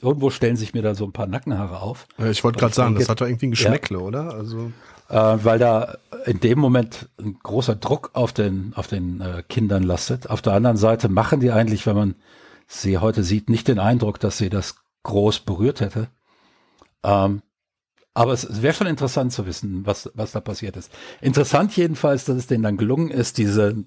irgendwo 0.00 0.30
stellen 0.30 0.56
sich 0.56 0.74
mir 0.74 0.82
da 0.82 0.94
so 0.94 1.04
ein 1.04 1.12
paar 1.12 1.26
Nackenhaare 1.26 1.80
auf. 1.80 2.06
Ich 2.30 2.42
wollte 2.44 2.58
gerade 2.58 2.74
sagen, 2.74 2.90
denke, 2.90 3.00
das 3.00 3.08
hat 3.08 3.20
doch 3.20 3.26
irgendwie 3.26 3.48
ein 3.48 3.52
Geschmäckle, 3.52 3.98
ja, 3.98 4.04
oder? 4.04 4.34
Also 4.34 4.72
äh, 5.10 5.44
weil 5.44 5.58
da 5.58 5.98
in 6.24 6.40
dem 6.40 6.58
Moment 6.58 7.08
ein 7.18 7.38
großer 7.42 7.74
Druck 7.74 8.10
auf 8.12 8.32
den 8.32 8.72
auf 8.76 8.86
den 8.86 9.20
äh, 9.20 9.42
Kindern 9.48 9.82
lastet. 9.82 10.30
Auf 10.30 10.40
der 10.40 10.52
anderen 10.52 10.76
Seite 10.76 11.08
machen 11.08 11.40
die 11.40 11.50
eigentlich, 11.50 11.86
wenn 11.86 11.96
man 11.96 12.14
sie 12.70 12.98
heute 12.98 13.24
sieht, 13.24 13.50
nicht 13.50 13.68
den 13.68 13.78
Eindruck, 13.78 14.20
dass 14.20 14.38
sie 14.38 14.48
das 14.48 14.76
groß 15.02 15.40
berührt 15.40 15.80
hätte. 15.80 16.08
Ähm, 17.02 17.42
aber 18.14 18.32
es 18.32 18.62
wäre 18.62 18.74
schon 18.74 18.86
interessant 18.86 19.32
zu 19.32 19.46
wissen, 19.46 19.86
was, 19.86 20.10
was 20.14 20.32
da 20.32 20.40
passiert 20.40 20.76
ist. 20.76 20.92
Interessant 21.20 21.76
jedenfalls, 21.76 22.24
dass 22.24 22.36
es 22.36 22.46
denen 22.46 22.62
dann 22.62 22.76
gelungen 22.76 23.10
ist, 23.10 23.38
diese, 23.38 23.84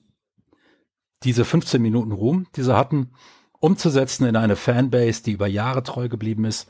diese 1.24 1.46
15 1.46 1.82
Minuten 1.82 2.12
Ruhm, 2.12 2.48
die 2.56 2.64
sie 2.64 2.76
hatten, 2.76 3.12
umzusetzen 3.60 4.26
in 4.26 4.36
eine 4.36 4.56
Fanbase, 4.56 5.24
die 5.24 5.32
über 5.32 5.48
Jahre 5.48 5.84
treu 5.84 6.10
geblieben 6.10 6.46
ist, 6.46 6.70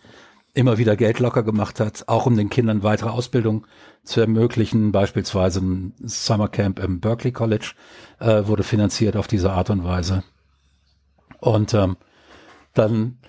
immer 0.54 0.78
wieder 0.78 0.96
Geld 0.96 1.20
locker 1.20 1.42
gemacht 1.42 1.80
hat, 1.80 2.04
auch 2.08 2.28
um 2.28 2.38
den 2.38 2.50
Kindern 2.50 2.84
weitere 2.84 3.10
Ausbildung 3.10 3.66
zu 4.04 4.22
ermöglichen. 4.22 4.92
Beispielsweise 4.92 5.62
ein 5.62 5.96
Summercamp 6.00 6.78
im 6.80 7.00
Berkeley 7.00 7.32
College 7.32 7.74
äh, 8.20 8.46
wurde 8.46 8.64
finanziert 8.64 9.16
auf 9.16 9.28
diese 9.28 9.52
Art 9.52 9.72
und 9.72 9.84
Weise. 9.84 10.24
Und 11.44 11.74
ähm, 11.74 11.98
dann 12.74 13.20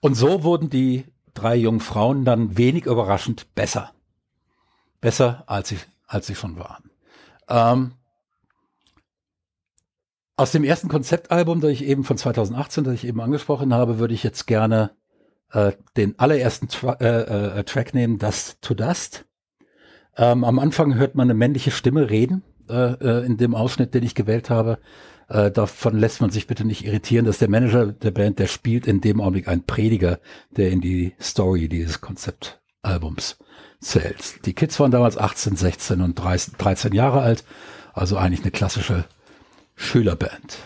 und 0.00 0.14
so 0.14 0.42
wurden 0.44 0.68
die 0.68 1.06
drei 1.32 1.56
jungen 1.56 1.80
Frauen 1.80 2.26
dann 2.26 2.58
wenig 2.58 2.84
überraschend 2.84 3.54
besser. 3.54 3.92
Besser, 5.00 5.44
als 5.46 5.70
sie, 5.70 5.78
als 6.06 6.26
sie 6.26 6.34
schon 6.34 6.58
waren. 6.58 6.90
Ähm, 7.48 7.92
aus 10.36 10.52
dem 10.52 10.64
ersten 10.64 10.88
Konzeptalbum, 10.88 11.60
das 11.60 11.70
ich 11.70 11.84
eben 11.84 12.04
von 12.04 12.18
2018, 12.18 12.84
das 12.84 12.94
ich 12.94 13.06
eben 13.06 13.20
angesprochen 13.22 13.72
habe, 13.72 13.98
würde 13.98 14.12
ich 14.12 14.22
jetzt 14.22 14.46
gerne 14.46 14.90
äh, 15.52 15.72
den 15.96 16.18
allerersten 16.18 16.68
Tra 16.68 16.94
äh, 17.00 17.60
äh, 17.60 17.64
Track 17.64 17.94
nehmen, 17.94 18.18
das 18.18 18.60
To 18.60 18.74
Dust. 18.74 19.24
Ähm, 20.18 20.44
am 20.44 20.58
Anfang 20.58 20.94
hört 20.96 21.14
man 21.14 21.26
eine 21.30 21.34
männliche 21.34 21.70
Stimme 21.70 22.10
reden, 22.10 22.42
äh, 22.68 22.92
äh, 22.92 23.24
in 23.24 23.38
dem 23.38 23.54
Ausschnitt, 23.54 23.94
den 23.94 24.02
ich 24.02 24.14
gewählt 24.14 24.50
habe. 24.50 24.78
Äh, 25.32 25.50
davon 25.50 25.98
lässt 25.98 26.20
man 26.20 26.28
sich 26.28 26.46
bitte 26.46 26.66
nicht 26.66 26.84
irritieren, 26.84 27.24
dass 27.24 27.38
der 27.38 27.48
Manager 27.48 27.86
der 27.86 28.10
Band, 28.10 28.38
der 28.38 28.46
spielt 28.46 28.86
in 28.86 29.00
dem 29.00 29.20
Augenblick 29.20 29.48
ein 29.48 29.64
Prediger, 29.64 30.20
der 30.50 30.70
in 30.70 30.82
die 30.82 31.14
Story 31.18 31.68
dieses 31.68 32.02
Konzeptalbums 32.02 33.38
zählt. 33.80 34.44
Die 34.44 34.52
Kids 34.52 34.78
waren 34.78 34.90
damals 34.90 35.16
18, 35.16 35.56
16 35.56 36.02
und 36.02 36.16
13 36.16 36.92
Jahre 36.92 37.22
alt, 37.22 37.44
also 37.94 38.18
eigentlich 38.18 38.42
eine 38.42 38.50
klassische 38.50 39.06
Schülerband. 39.74 40.58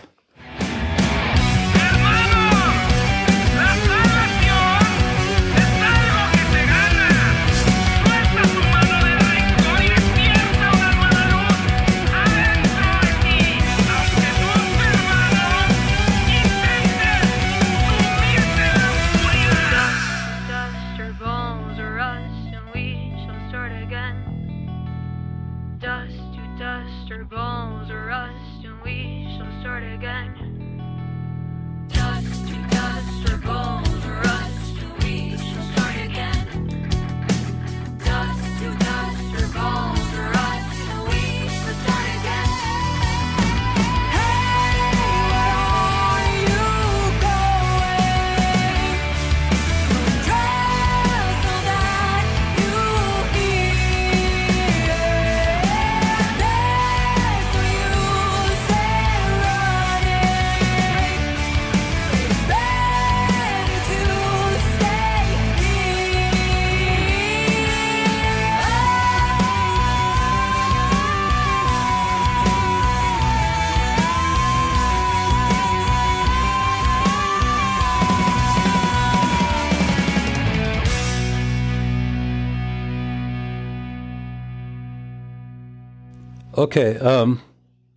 Okay, 86.57 86.97
ähm, 86.99 87.39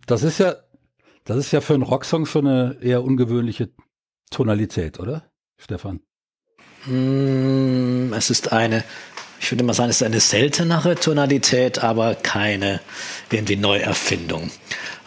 das 0.05 0.21
ist 0.21 0.37
ja, 0.37 0.53
das 1.25 1.37
ist 1.37 1.51
ja 1.51 1.61
für 1.61 1.73
einen 1.73 1.81
Rocksong 1.81 2.27
schon 2.27 2.45
eine 2.45 2.77
eher 2.79 3.03
ungewöhnliche 3.03 3.69
Tonalität, 4.29 4.99
oder, 4.99 5.31
Stefan? 5.57 6.01
Mm, 6.85 8.13
es 8.13 8.29
ist 8.29 8.51
eine, 8.51 8.83
ich 9.39 9.51
würde 9.51 9.63
mal 9.63 9.73
sagen, 9.73 9.89
es 9.89 9.95
ist 9.95 10.03
eine 10.03 10.19
seltenere 10.19 10.93
Tonalität, 10.93 11.83
aber 11.83 12.13
keine 12.13 12.81
irgendwie 13.31 13.55
Neuerfindung. 13.55 14.51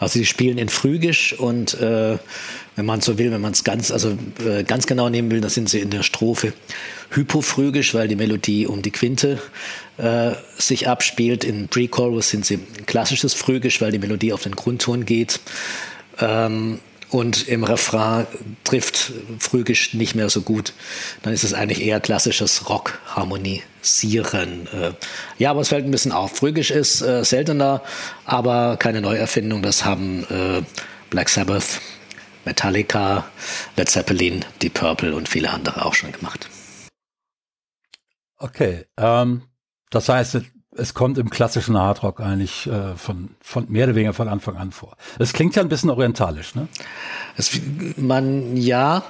Also 0.00 0.14
sie 0.14 0.26
spielen 0.26 0.58
in 0.58 0.68
Phrygisch 0.68 1.38
und 1.38 1.74
äh, 1.74 2.18
wenn 2.76 2.86
man 2.86 3.00
so 3.00 3.18
will, 3.18 3.30
wenn 3.30 3.40
man 3.40 3.52
es 3.52 3.64
ganz, 3.64 3.90
also 3.90 4.18
äh, 4.44 4.64
ganz 4.64 4.86
genau 4.86 5.08
nehmen 5.08 5.30
will, 5.30 5.40
dann 5.40 5.50
sind 5.50 5.68
sie 5.68 5.80
in 5.80 5.90
der 5.90 6.02
Strophe 6.02 6.52
hypophrygisch, 7.10 7.94
weil 7.94 8.08
die 8.08 8.16
Melodie 8.16 8.66
um 8.66 8.82
die 8.82 8.90
Quinte 8.90 9.40
äh, 9.96 10.32
sich 10.56 10.88
abspielt. 10.88 11.44
In 11.44 11.68
Pre-Chorus 11.68 12.30
sind 12.30 12.44
sie 12.44 12.58
klassisches 12.86 13.34
Phrygisch, 13.34 13.80
weil 13.80 13.92
die 13.92 13.98
Melodie 13.98 14.32
auf 14.32 14.42
den 14.42 14.56
Grundton 14.56 15.04
geht. 15.04 15.40
Ähm, 16.18 16.80
und 17.10 17.46
im 17.48 17.62
Refrain 17.62 18.26
trifft 18.64 19.12
Phrygisch 19.38 19.94
nicht 19.94 20.16
mehr 20.16 20.28
so 20.30 20.40
gut. 20.40 20.72
Dann 21.22 21.32
ist 21.32 21.44
es 21.44 21.54
eigentlich 21.54 21.86
eher 21.86 22.00
klassisches 22.00 22.68
Rock-Harmonisieren. 22.68 24.66
Äh, 24.72 24.94
ja, 25.38 25.52
aber 25.52 25.60
es 25.60 25.68
fällt 25.68 25.84
ein 25.84 25.92
bisschen 25.92 26.10
auf. 26.10 26.32
Phrygisch 26.32 26.72
ist 26.72 27.02
äh, 27.02 27.24
seltener, 27.24 27.82
aber 28.24 28.76
keine 28.78 29.00
Neuerfindung. 29.00 29.62
Das 29.62 29.84
haben 29.84 30.26
äh, 30.28 30.62
Black 31.10 31.28
Sabbath, 31.28 31.80
Metallica, 32.44 33.24
Led 33.76 33.88
Zeppelin, 33.88 34.44
Deep 34.62 34.74
Purple 34.74 35.14
und 35.14 35.28
viele 35.28 35.50
andere 35.50 35.84
auch 35.84 35.94
schon 35.94 36.12
gemacht. 36.12 36.48
Okay, 38.36 38.86
ähm, 38.96 39.42
das 39.90 40.08
heißt, 40.08 40.40
es 40.76 40.94
kommt 40.94 41.18
im 41.18 41.30
klassischen 41.30 41.78
Hardrock 41.78 42.20
eigentlich 42.20 42.66
äh, 42.66 42.96
von, 42.96 43.36
von 43.40 43.70
mehr 43.70 43.86
oder 43.86 43.94
weniger 43.94 44.12
von 44.12 44.28
Anfang 44.28 44.56
an 44.56 44.72
vor. 44.72 44.96
Es 45.18 45.32
klingt 45.32 45.54
ja 45.56 45.62
ein 45.62 45.68
bisschen 45.68 45.90
orientalisch, 45.90 46.54
ne? 46.54 46.68
Es, 47.36 47.60
man, 47.96 48.56
ja, 48.56 49.02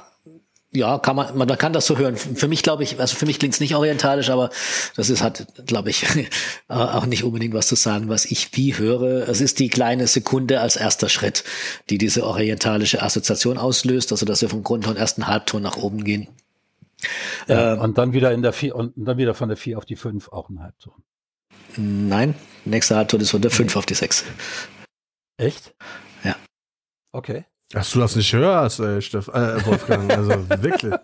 ja, 0.75 0.99
kann 0.99 1.17
man, 1.17 1.37
man 1.37 1.49
kann 1.59 1.73
das 1.73 1.87
so 1.87 1.99
hören. 1.99 2.17
Für 2.17 2.49
mich 2.49 2.63
glaube 2.63 2.83
ich, 2.83 3.01
also 3.01 3.17
für 3.17 3.27
mich 3.27 3.39
klingt 3.39 3.55
es 3.55 3.61
nicht 3.61 3.75
orientalisch, 3.75 4.31
aber 4.31 4.51
das 4.97 5.11
ist 5.11 5.23
hat, 5.23 5.47
glaube 5.67 5.91
ich, 5.91 6.05
auch 6.69 7.07
nicht 7.07 7.25
unbedingt 7.25 7.55
was 7.55 7.69
zu 7.69 7.77
sagen, 7.77 8.09
was 8.09 8.25
ich 8.25 8.57
wie 8.57 8.77
höre. 8.77 9.29
Es 9.29 9.41
ist 9.41 9.59
die 9.59 9.69
kleine 9.69 10.07
Sekunde 10.07 10.61
als 10.61 10.77
erster 10.77 11.09
Schritt, 11.09 11.45
die 11.91 11.99
diese 11.99 12.27
orientalische 12.27 13.03
Assoziation 13.03 13.59
auslöst, 13.59 14.13
also 14.13 14.27
dass 14.27 14.43
wir 14.43 14.49
vom 14.49 14.63
Grundton 14.63 14.97
erst 14.97 15.19
einen 15.19 15.29
Halbton 15.29 15.63
nach 15.63 15.77
oben 15.77 16.05
gehen. 16.05 16.29
Ja, 17.49 17.75
ähm, 17.75 17.81
und 17.81 17.99
dann 17.99 18.13
wieder 18.13 18.33
in 18.33 18.43
der 18.43 18.53
vier 18.53 18.75
und 18.75 18.93
dann 18.97 19.19
wieder 19.19 19.35
von 19.35 19.49
der 19.49 19.57
vier 19.57 19.79
auf 19.79 19.85
die 19.85 19.97
fünf 19.97 20.29
auch 20.29 20.49
ein 20.49 20.61
Halbton. 20.61 20.95
Nein, 21.77 22.35
nächster 22.65 22.97
Halbton 22.97 23.21
ist 23.21 23.31
von 23.31 23.43
der 23.43 23.51
5 23.51 23.77
auf 23.77 23.87
die 23.87 23.95
6. 23.95 24.25
Echt? 25.37 25.75
Ja. 26.23 26.37
Okay. 27.13 27.45
Dass 27.75 27.91
du 27.91 27.99
das 27.99 28.15
nicht 28.17 28.33
hörst, 28.33 28.81
äh, 28.81 29.03
Steff, 29.03 29.29
äh, 29.29 29.67
Wolfgang, 29.67 30.11
also 30.11 30.49
wirklich. 30.63 30.95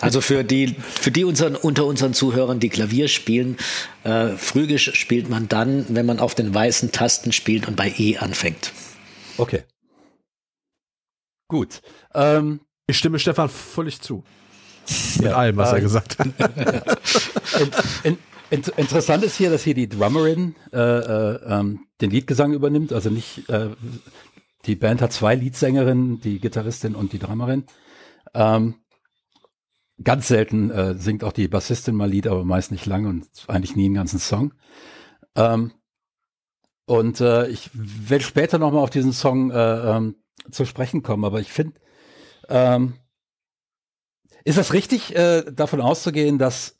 Also 0.00 0.20
für 0.22 0.42
die, 0.42 0.68
für 0.68 1.10
die 1.10 1.24
unseren, 1.24 1.54
unter 1.54 1.84
unseren 1.84 2.14
Zuhörern, 2.14 2.60
die 2.60 2.70
Klavier 2.70 3.08
spielen, 3.08 3.58
äh, 4.04 4.28
Phrygisch 4.28 4.94
spielt 4.94 5.28
man 5.28 5.48
dann, 5.48 5.84
wenn 5.90 6.06
man 6.06 6.18
auf 6.18 6.34
den 6.34 6.54
weißen 6.54 6.92
Tasten 6.92 7.32
spielt 7.32 7.68
und 7.68 7.76
bei 7.76 7.92
E 7.98 8.16
anfängt. 8.16 8.72
Okay. 9.36 9.64
Gut. 11.48 11.82
Ähm, 12.14 12.60
ich 12.86 12.96
stimme 12.96 13.18
Stefan 13.18 13.48
völlig 13.50 14.00
zu. 14.00 14.24
Mit 15.16 15.26
ja, 15.26 15.36
allem, 15.36 15.56
was 15.56 15.72
äh, 15.72 15.76
er 15.76 15.80
gesagt 15.80 16.18
hat. 16.18 16.26
in, 17.60 17.70
in, 18.12 18.18
interessant 18.50 19.24
ist 19.24 19.36
hier, 19.36 19.50
dass 19.50 19.62
hier 19.62 19.74
die 19.74 19.88
Drummerin 19.88 20.54
äh, 20.72 20.78
äh, 20.78 21.40
ähm, 21.46 21.86
den 22.00 22.10
Liedgesang 22.10 22.52
übernimmt. 22.52 22.92
Also 22.92 23.10
nicht, 23.10 23.48
äh, 23.48 23.70
die 24.66 24.76
Band 24.76 25.02
hat 25.02 25.12
zwei 25.12 25.34
Leadsängerinnen, 25.34 26.20
die 26.20 26.40
Gitarristin 26.40 26.94
und 26.94 27.12
die 27.12 27.18
Drummerin. 27.18 27.64
Ähm, 28.34 28.76
ganz 30.02 30.28
selten 30.28 30.70
äh, 30.70 30.94
singt 30.94 31.24
auch 31.24 31.32
die 31.32 31.48
Bassistin 31.48 31.94
mal 31.94 32.10
Lied, 32.10 32.26
aber 32.26 32.44
meist 32.44 32.72
nicht 32.72 32.86
lange 32.86 33.08
und 33.08 33.28
eigentlich 33.48 33.76
nie 33.76 33.86
einen 33.86 33.94
ganzen 33.94 34.18
Song. 34.18 34.54
Ähm, 35.36 35.72
und 36.86 37.20
äh, 37.20 37.46
ich 37.48 37.70
werde 37.72 38.24
später 38.24 38.58
nochmal 38.58 38.82
auf 38.82 38.90
diesen 38.90 39.12
Song 39.12 39.50
äh, 39.50 39.96
ähm, 39.96 40.16
zu 40.50 40.64
sprechen 40.64 41.02
kommen, 41.02 41.24
aber 41.24 41.40
ich 41.40 41.52
finde, 41.52 41.78
ähm, 42.48 42.94
ist 44.44 44.58
es 44.58 44.72
richtig, 44.72 45.14
äh, 45.14 45.44
davon 45.52 45.80
auszugehen, 45.80 46.38
dass 46.38 46.79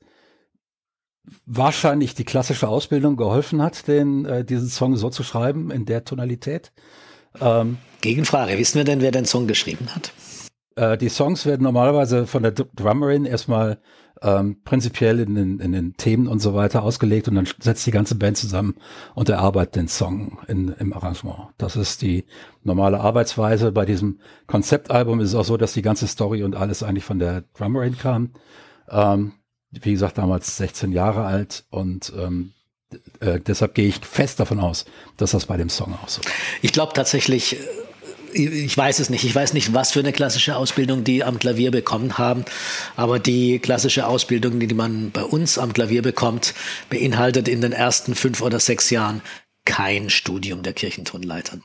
wahrscheinlich 1.47 2.15
die 2.15 2.25
klassische 2.25 2.69
Ausbildung 2.69 3.17
geholfen 3.17 3.63
hat, 3.63 3.87
den, 3.87 4.25
äh, 4.25 4.45
diesen 4.45 4.69
Song 4.69 4.97
so 4.97 5.11
zu 5.11 5.23
schreiben, 5.23 5.71
in 5.71 5.85
der 5.85 6.05
Tonalität? 6.05 6.73
Ähm, 7.41 7.79
Gegenfrage, 8.01 8.59
wissen 8.59 8.79
wir 8.79 8.85
denn, 8.85 9.01
wer 9.01 9.13
den 9.13 9.27
Song 9.27 9.47
geschrieben 9.47 9.89
hat? 9.95 10.13
Äh, 10.77 10.97
die 10.97 11.09
Songs 11.09 11.47
werden 11.47 11.63
normalerweise 11.63 12.27
von 12.27 12.43
der 12.43 12.53
Drummerin 12.53 13.25
erstmal 13.25 13.79
ähm, 14.23 14.63
prinzipiell 14.65 15.21
in 15.21 15.35
den, 15.35 15.61
in 15.61 15.73
den 15.73 15.97
Themen 15.97 16.27
und 16.27 16.41
so 16.41 16.55
weiter 16.55 16.83
ausgelegt 16.83 17.29
und 17.29 17.37
dann 17.37 17.49
setzt 17.59 17.87
die 17.87 17.91
ganze 17.91 18.17
Band 18.17 18.37
zusammen 18.37 18.75
und 19.15 19.29
erarbeitet 19.29 19.77
den 19.77 19.89
Song 19.89 20.39
in, 20.47 20.69
im 20.79 20.93
Arrangement. 20.93 21.49
Das 21.59 21.77
ist 21.77 22.03
die 22.03 22.27
normale 22.63 23.01
Arbeitsweise. 23.01 23.73
Bei 23.73 23.87
diesem 23.87 24.21
Konzeptalbum 24.47 25.21
ist 25.21 25.31
es 25.31 25.35
auch 25.35 25.45
so, 25.45 25.57
dass 25.57 25.73
die 25.73 25.83
ganze 25.83 26.07
Story 26.07 26.43
und 26.43 26.55
alles 26.55 26.83
eigentlich 26.83 27.05
von 27.05 27.19
der 27.19 27.45
Drummerin 27.55 27.97
kam. 27.97 28.33
Ähm, 28.91 29.33
wie 29.71 29.93
gesagt, 29.93 30.19
damals 30.19 30.57
16 30.57 30.93
Jahre 30.93 31.25
alt 31.25 31.65
und 31.71 32.13
ähm, 32.17 32.53
äh, 33.21 33.39
deshalb 33.41 33.75
gehe 33.75 33.87
ich 33.87 33.97
fest 34.05 34.41
davon 34.41 34.59
aus, 34.61 34.85
dass 35.17 35.31
das 35.31 35.47
bei 35.47 35.57
dem 35.57 35.69
Song 35.69 35.95
auch 36.03 36.09
so. 36.09 36.21
Ich 36.61 36.73
glaube 36.73 36.93
tatsächlich, 36.93 37.57
äh, 37.57 37.59
ich 38.33 38.77
weiß 38.77 38.99
es 38.99 39.11
nicht. 39.11 39.25
Ich 39.25 39.35
weiß 39.35 39.53
nicht, 39.53 39.75
was 39.75 39.93
für 39.93 40.01
eine 40.01 40.13
klassische 40.13 40.57
Ausbildung 40.57 41.05
die 41.05 41.25
am 41.25 41.39
Klavier 41.39 41.71
bekommen 41.71 42.19
haben. 42.19 42.45
Aber 42.97 43.19
die 43.19 43.59
klassische 43.59 44.07
Ausbildung, 44.07 44.61
die 44.61 44.75
man 44.75 45.11
bei 45.11 45.23
uns 45.23 45.59
am 45.59 45.73
Klavier 45.73 46.03
bekommt, 46.03 46.55
beinhaltet 46.89 47.49
in 47.49 47.61
den 47.61 47.73
ersten 47.73 48.15
fünf 48.15 48.41
oder 48.41 48.61
sechs 48.61 48.91
Jahren 48.91 49.23
kein 49.65 50.11
Studium 50.11 50.63
der 50.63 50.73
Kirchentonleitern. 50.73 51.63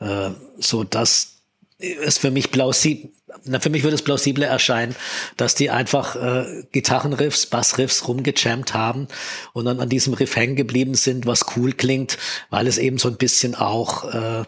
Äh, 0.00 0.30
so 0.58 0.84
dass 0.84 1.39
es 1.80 2.18
für 2.18 2.30
mich 2.30 2.50
plausibel, 2.50 3.10
na, 3.44 3.60
für 3.60 3.70
mich 3.70 3.82
würde 3.82 3.94
es 3.94 4.02
plausibler 4.02 4.46
erscheinen, 4.46 4.94
dass 5.36 5.54
die 5.54 5.70
einfach 5.70 6.16
äh, 6.16 6.64
Gitarrenriffs, 6.72 7.46
Bassriffs 7.46 8.06
rumgejammt 8.08 8.74
haben 8.74 9.08
und 9.52 9.64
dann 9.64 9.80
an 9.80 9.88
diesem 9.88 10.14
Riff 10.14 10.36
hängen 10.36 10.56
geblieben 10.56 10.94
sind, 10.94 11.26
was 11.26 11.56
cool 11.56 11.72
klingt, 11.72 12.18
weil 12.50 12.66
es 12.66 12.78
eben 12.78 12.98
so 12.98 13.08
ein 13.08 13.16
bisschen 13.16 13.54
auch 13.54 14.12
äh, 14.12 14.44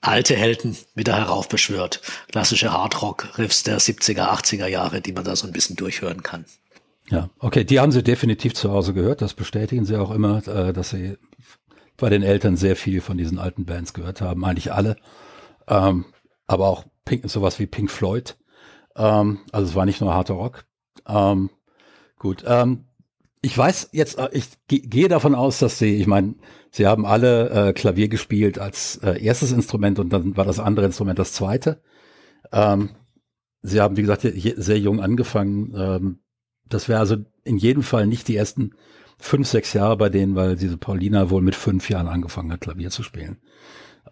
alte 0.00 0.34
Helden 0.34 0.76
wieder 0.94 1.16
heraufbeschwört. 1.16 2.00
Klassische 2.30 2.72
Hardrock-Riffs 2.72 3.62
der 3.62 3.78
70er, 3.78 4.30
80er 4.30 4.66
Jahre, 4.66 5.00
die 5.00 5.12
man 5.12 5.24
da 5.24 5.36
so 5.36 5.46
ein 5.46 5.52
bisschen 5.52 5.76
durchhören 5.76 6.22
kann. 6.22 6.44
Ja, 7.10 7.30
okay, 7.38 7.64
die 7.64 7.80
haben 7.80 7.92
sie 7.92 8.02
definitiv 8.02 8.54
zu 8.54 8.70
Hause 8.70 8.94
gehört. 8.94 9.22
Das 9.22 9.34
bestätigen 9.34 9.84
sie 9.84 9.96
auch 9.96 10.10
immer, 10.10 10.46
äh, 10.48 10.72
dass 10.72 10.90
sie 10.90 11.16
bei 11.96 12.08
den 12.10 12.22
Eltern 12.22 12.56
sehr 12.56 12.74
viel 12.74 13.00
von 13.00 13.16
diesen 13.16 13.38
alten 13.38 13.64
Bands 13.64 13.92
gehört 13.92 14.20
haben. 14.20 14.44
Eigentlich 14.44 14.72
alle. 14.72 14.96
Ähm, 15.68 16.06
aber 16.52 16.68
auch 16.68 16.84
Pink, 17.04 17.28
sowas 17.28 17.58
wie 17.58 17.66
Pink 17.66 17.90
Floyd. 17.90 18.36
Ähm, 18.96 19.40
also 19.52 19.70
es 19.70 19.74
war 19.74 19.86
nicht 19.86 20.00
nur 20.00 20.14
harter 20.14 20.34
Rock. 20.34 20.64
Ähm, 21.06 21.50
gut. 22.18 22.44
Ähm, 22.46 22.84
ich 23.40 23.56
weiß 23.58 23.90
jetzt, 23.92 24.18
äh, 24.18 24.28
ich 24.32 24.50
gehe 24.68 25.08
davon 25.08 25.34
aus, 25.34 25.58
dass 25.58 25.78
sie, 25.78 25.96
ich 25.96 26.06
meine, 26.06 26.36
sie 26.70 26.86
haben 26.86 27.04
alle 27.04 27.50
äh, 27.50 27.72
Klavier 27.72 28.08
gespielt 28.08 28.58
als 28.58 28.96
äh, 28.98 29.22
erstes 29.22 29.52
Instrument 29.52 29.98
und 29.98 30.12
dann 30.12 30.36
war 30.36 30.44
das 30.44 30.60
andere 30.60 30.86
Instrument 30.86 31.18
das 31.18 31.32
zweite. 31.32 31.82
Ähm, 32.52 32.90
sie 33.62 33.80
haben, 33.80 33.96
wie 33.96 34.02
gesagt, 34.02 34.22
sehr 34.22 34.78
jung 34.78 35.00
angefangen. 35.00 35.74
Ähm, 35.76 36.18
das 36.68 36.88
wäre 36.88 37.00
also 37.00 37.16
in 37.44 37.56
jedem 37.56 37.82
Fall 37.82 38.06
nicht 38.06 38.28
die 38.28 38.36
ersten 38.36 38.74
fünf, 39.18 39.48
sechs 39.48 39.72
Jahre 39.72 39.96
bei 39.96 40.08
denen, 40.08 40.34
weil 40.34 40.56
diese 40.56 40.76
Paulina 40.76 41.30
wohl 41.30 41.42
mit 41.42 41.54
fünf 41.54 41.90
Jahren 41.90 42.08
angefangen 42.08 42.52
hat, 42.52 42.60
Klavier 42.60 42.90
zu 42.90 43.02
spielen. 43.02 43.38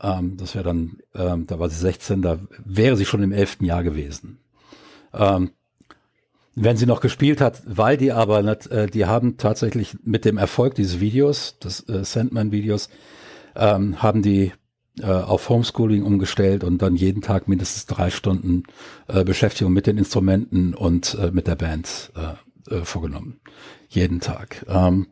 Ähm, 0.00 0.36
das 0.36 0.54
wäre 0.54 0.64
dann, 0.64 0.98
ähm, 1.14 1.46
da 1.46 1.58
war 1.58 1.68
sie 1.68 1.76
16, 1.76 2.22
da 2.22 2.38
wäre 2.64 2.96
sie 2.96 3.04
schon 3.04 3.22
im 3.22 3.32
elften 3.32 3.64
Jahr 3.64 3.82
gewesen. 3.82 4.38
Ähm, 5.12 5.50
wenn 6.54 6.76
sie 6.76 6.86
noch 6.86 7.00
gespielt 7.00 7.40
hat, 7.40 7.62
weil 7.64 7.96
die 7.96 8.12
aber, 8.12 8.44
äh, 8.70 8.86
die 8.86 9.06
haben 9.06 9.36
tatsächlich 9.36 9.96
mit 10.02 10.24
dem 10.24 10.36
Erfolg 10.36 10.74
dieses 10.74 11.00
Videos, 11.00 11.58
des 11.58 11.88
äh, 11.88 12.04
Sandman-Videos, 12.04 12.88
ähm, 13.56 14.02
haben 14.02 14.22
die 14.22 14.52
äh, 15.00 15.06
auf 15.06 15.48
Homeschooling 15.48 16.02
umgestellt 16.02 16.64
und 16.64 16.82
dann 16.82 16.96
jeden 16.96 17.22
Tag 17.22 17.48
mindestens 17.48 17.86
drei 17.86 18.10
Stunden 18.10 18.64
äh, 19.08 19.24
Beschäftigung 19.24 19.72
mit 19.72 19.86
den 19.86 19.98
Instrumenten 19.98 20.74
und 20.74 21.16
äh, 21.20 21.30
mit 21.30 21.46
der 21.46 21.54
Band 21.54 22.12
äh, 22.16 22.74
äh, 22.74 22.84
vorgenommen. 22.84 23.40
Jeden 23.88 24.20
Tag. 24.20 24.64
Ähm, 24.68 25.08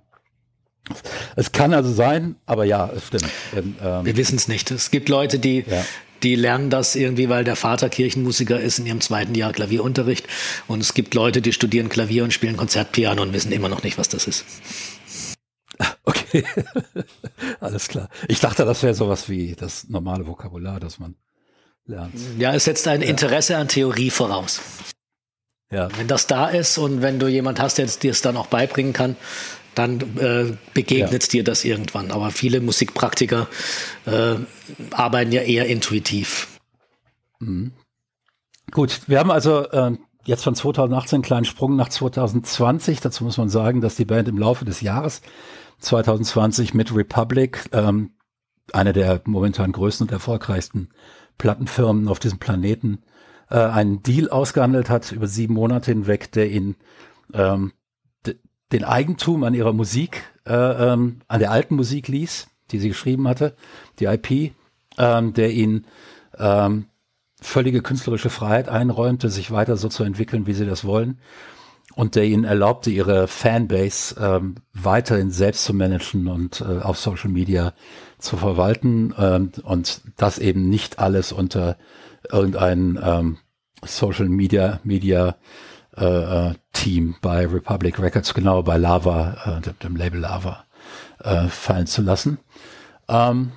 es 1.36 1.52
kann 1.52 1.74
also 1.74 1.92
sein, 1.92 2.36
aber 2.46 2.64
ja, 2.64 2.90
es 2.94 3.06
stimmt. 3.06 3.28
Ähm, 3.54 4.04
Wir 4.04 4.16
wissen 4.16 4.36
es 4.36 4.48
nicht. 4.48 4.70
Es 4.70 4.90
gibt 4.90 5.08
Leute, 5.08 5.38
die 5.38 5.64
ja 5.66 5.84
die 6.22 6.34
lernen 6.34 6.70
das 6.70 6.96
irgendwie, 6.96 7.28
weil 7.28 7.44
der 7.44 7.56
Vater 7.56 7.88
Kirchenmusiker 7.88 8.58
ist 8.58 8.78
in 8.78 8.86
ihrem 8.86 9.00
zweiten 9.00 9.34
Jahr 9.34 9.52
Klavierunterricht. 9.52 10.26
Und 10.66 10.80
es 10.80 10.94
gibt 10.94 11.14
Leute, 11.14 11.40
die 11.42 11.52
studieren 11.52 11.88
Klavier 11.88 12.24
und 12.24 12.32
spielen 12.32 12.56
Konzertpiano 12.56 13.22
und 13.22 13.32
wissen 13.32 13.52
immer 13.52 13.68
noch 13.68 13.82
nicht, 13.82 13.98
was 13.98 14.08
das 14.08 14.26
ist. 14.26 14.44
Okay. 16.04 16.42
Alles 17.60 17.88
klar. 17.88 18.08
Ich 18.28 18.40
dachte, 18.40 18.64
das 18.64 18.82
wäre 18.82 18.94
sowas 18.94 19.28
wie 19.28 19.54
das 19.54 19.88
normale 19.90 20.26
Vokabular, 20.26 20.80
das 20.80 20.98
man 20.98 21.16
lernt. 21.84 22.14
Ja, 22.38 22.54
es 22.54 22.64
setzt 22.64 22.88
ein 22.88 23.02
Interesse 23.02 23.58
an 23.58 23.68
Theorie 23.68 24.08
voraus. 24.08 24.60
Ja. 25.70 25.88
Wenn 25.98 26.08
das 26.08 26.26
da 26.26 26.48
ist 26.48 26.78
und 26.78 27.02
wenn 27.02 27.18
du 27.18 27.28
jemand 27.28 27.60
hast, 27.60 27.76
der 27.76 27.86
dir 27.86 28.10
es 28.10 28.22
dann 28.22 28.38
auch 28.38 28.46
beibringen 28.46 28.94
kann, 28.94 29.16
dann 29.78 30.00
äh, 30.18 30.56
begegnet 30.74 31.24
ja. 31.24 31.30
dir 31.30 31.44
das 31.44 31.64
irgendwann. 31.64 32.10
Aber 32.10 32.30
viele 32.30 32.60
Musikpraktiker 32.60 33.46
äh, 34.06 34.34
arbeiten 34.90 35.32
ja 35.32 35.42
eher 35.42 35.66
intuitiv. 35.66 36.48
Mhm. 37.38 37.72
Gut, 38.70 39.02
wir 39.06 39.18
haben 39.18 39.30
also 39.30 39.68
äh, 39.70 39.92
jetzt 40.24 40.44
von 40.44 40.54
2018 40.54 41.16
einen 41.16 41.22
kleinen 41.22 41.44
Sprung 41.44 41.76
nach 41.76 41.88
2020. 41.88 43.00
Dazu 43.00 43.24
muss 43.24 43.38
man 43.38 43.48
sagen, 43.48 43.80
dass 43.80 43.96
die 43.96 44.04
Band 44.04 44.28
im 44.28 44.38
Laufe 44.38 44.64
des 44.64 44.80
Jahres 44.80 45.22
2020 45.78 46.74
mit 46.74 46.94
Republic, 46.94 47.64
ähm, 47.72 48.10
einer 48.72 48.92
der 48.92 49.22
momentan 49.24 49.72
größten 49.72 50.06
und 50.06 50.12
erfolgreichsten 50.12 50.90
Plattenfirmen 51.38 52.08
auf 52.08 52.18
diesem 52.18 52.38
Planeten, 52.38 52.98
äh, 53.48 53.58
einen 53.58 54.02
Deal 54.02 54.28
ausgehandelt 54.28 54.90
hat 54.90 55.12
über 55.12 55.26
sieben 55.26 55.54
Monate 55.54 55.92
hinweg, 55.92 56.32
der 56.32 56.50
ihn 56.50 56.76
ähm, 57.32 57.72
den 58.72 58.84
Eigentum 58.84 59.44
an 59.44 59.54
ihrer 59.54 59.72
Musik, 59.72 60.22
äh, 60.46 60.52
ähm, 60.54 61.20
an 61.28 61.40
der 61.40 61.50
alten 61.50 61.76
Musik 61.76 62.08
ließ, 62.08 62.48
die 62.70 62.78
sie 62.78 62.88
geschrieben 62.88 63.28
hatte, 63.28 63.56
die 63.98 64.04
IP, 64.04 64.52
ähm, 64.98 65.32
der 65.32 65.52
ihn 65.52 65.86
ähm, 66.38 66.86
völlige 67.40 67.82
künstlerische 67.82 68.30
Freiheit 68.30 68.68
einräumte, 68.68 69.30
sich 69.30 69.50
weiter 69.50 69.76
so 69.76 69.88
zu 69.88 70.04
entwickeln, 70.04 70.46
wie 70.46 70.54
sie 70.54 70.66
das 70.66 70.84
wollen. 70.84 71.20
Und 71.94 72.14
der 72.14 72.24
ihnen 72.24 72.44
erlaubte, 72.44 72.90
ihre 72.90 73.26
Fanbase 73.26 74.14
ähm, 74.20 74.56
weiterhin 74.72 75.30
selbst 75.30 75.64
zu 75.64 75.74
managen 75.74 76.28
und 76.28 76.60
äh, 76.60 76.80
auf 76.80 76.98
Social 76.98 77.30
Media 77.30 77.72
zu 78.18 78.36
verwalten. 78.36 79.14
Ähm, 79.18 79.50
und 79.64 80.02
das 80.16 80.38
eben 80.38 80.68
nicht 80.68 80.98
alles 80.98 81.32
unter 81.32 81.76
irgendein 82.30 82.98
ähm, 83.02 83.38
Social 83.84 84.28
Media, 84.28 84.80
Media 84.84 85.36
äh, 85.96 86.04
äh 86.50 86.54
Team 86.78 87.16
bei 87.20 87.44
Republic 87.44 87.98
Records, 87.98 88.34
genau 88.34 88.62
bei 88.62 88.78
Lava, 88.78 89.60
äh, 89.64 89.72
dem, 89.82 89.96
Label 89.96 90.20
Lava, 90.20 90.64
äh, 91.18 91.48
fallen 91.48 91.88
zu 91.88 92.02
lassen. 92.02 92.38
Ähm, 93.08 93.52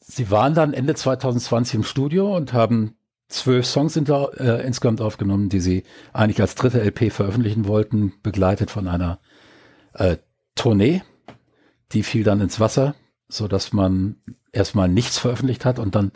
Sie 0.00 0.30
waren 0.30 0.54
dann 0.54 0.72
Ende 0.72 0.94
2020 0.94 1.74
im 1.74 1.84
Studio 1.84 2.34
und 2.34 2.54
haben 2.54 2.96
zwölf 3.28 3.66
Songs 3.66 3.94
inter, 3.94 4.30
äh, 4.40 4.66
insgesamt 4.66 5.02
aufgenommen, 5.02 5.50
die 5.50 5.60
sie 5.60 5.84
eigentlich 6.14 6.40
als 6.40 6.54
dritte 6.54 6.80
LP 6.80 7.12
veröffentlichen 7.12 7.68
wollten, 7.68 8.14
begleitet 8.22 8.70
von 8.70 8.88
einer 8.88 9.20
äh, 9.92 10.16
Tournee. 10.54 11.02
Die 11.92 12.02
fiel 12.02 12.24
dann 12.24 12.40
ins 12.40 12.58
Wasser, 12.58 12.94
so 13.28 13.48
dass 13.48 13.74
man 13.74 14.16
erstmal 14.50 14.88
nichts 14.88 15.18
veröffentlicht 15.18 15.66
hat 15.66 15.78
und 15.78 15.94
dann 15.94 16.12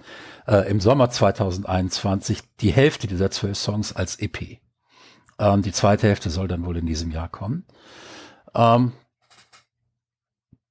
äh, 0.47 0.71
im 0.71 0.81
Sommer 0.81 1.11
2021 1.11 2.41
die 2.61 2.73
Hälfte 2.73 3.07
dieser 3.07 3.31
zwölf 3.31 3.59
Songs 3.59 3.95
als 3.95 4.19
EP. 4.19 4.59
Ähm, 5.43 5.63
die 5.63 5.73
zweite 5.73 6.07
Hälfte 6.07 6.31
soll 6.31 6.47
dann 6.47 6.65
wohl 6.65 6.77
in 6.77 6.87
diesem 6.87 7.11
Jahr 7.11 7.29
kommen. 7.29 7.67
Ähm, 8.55 8.93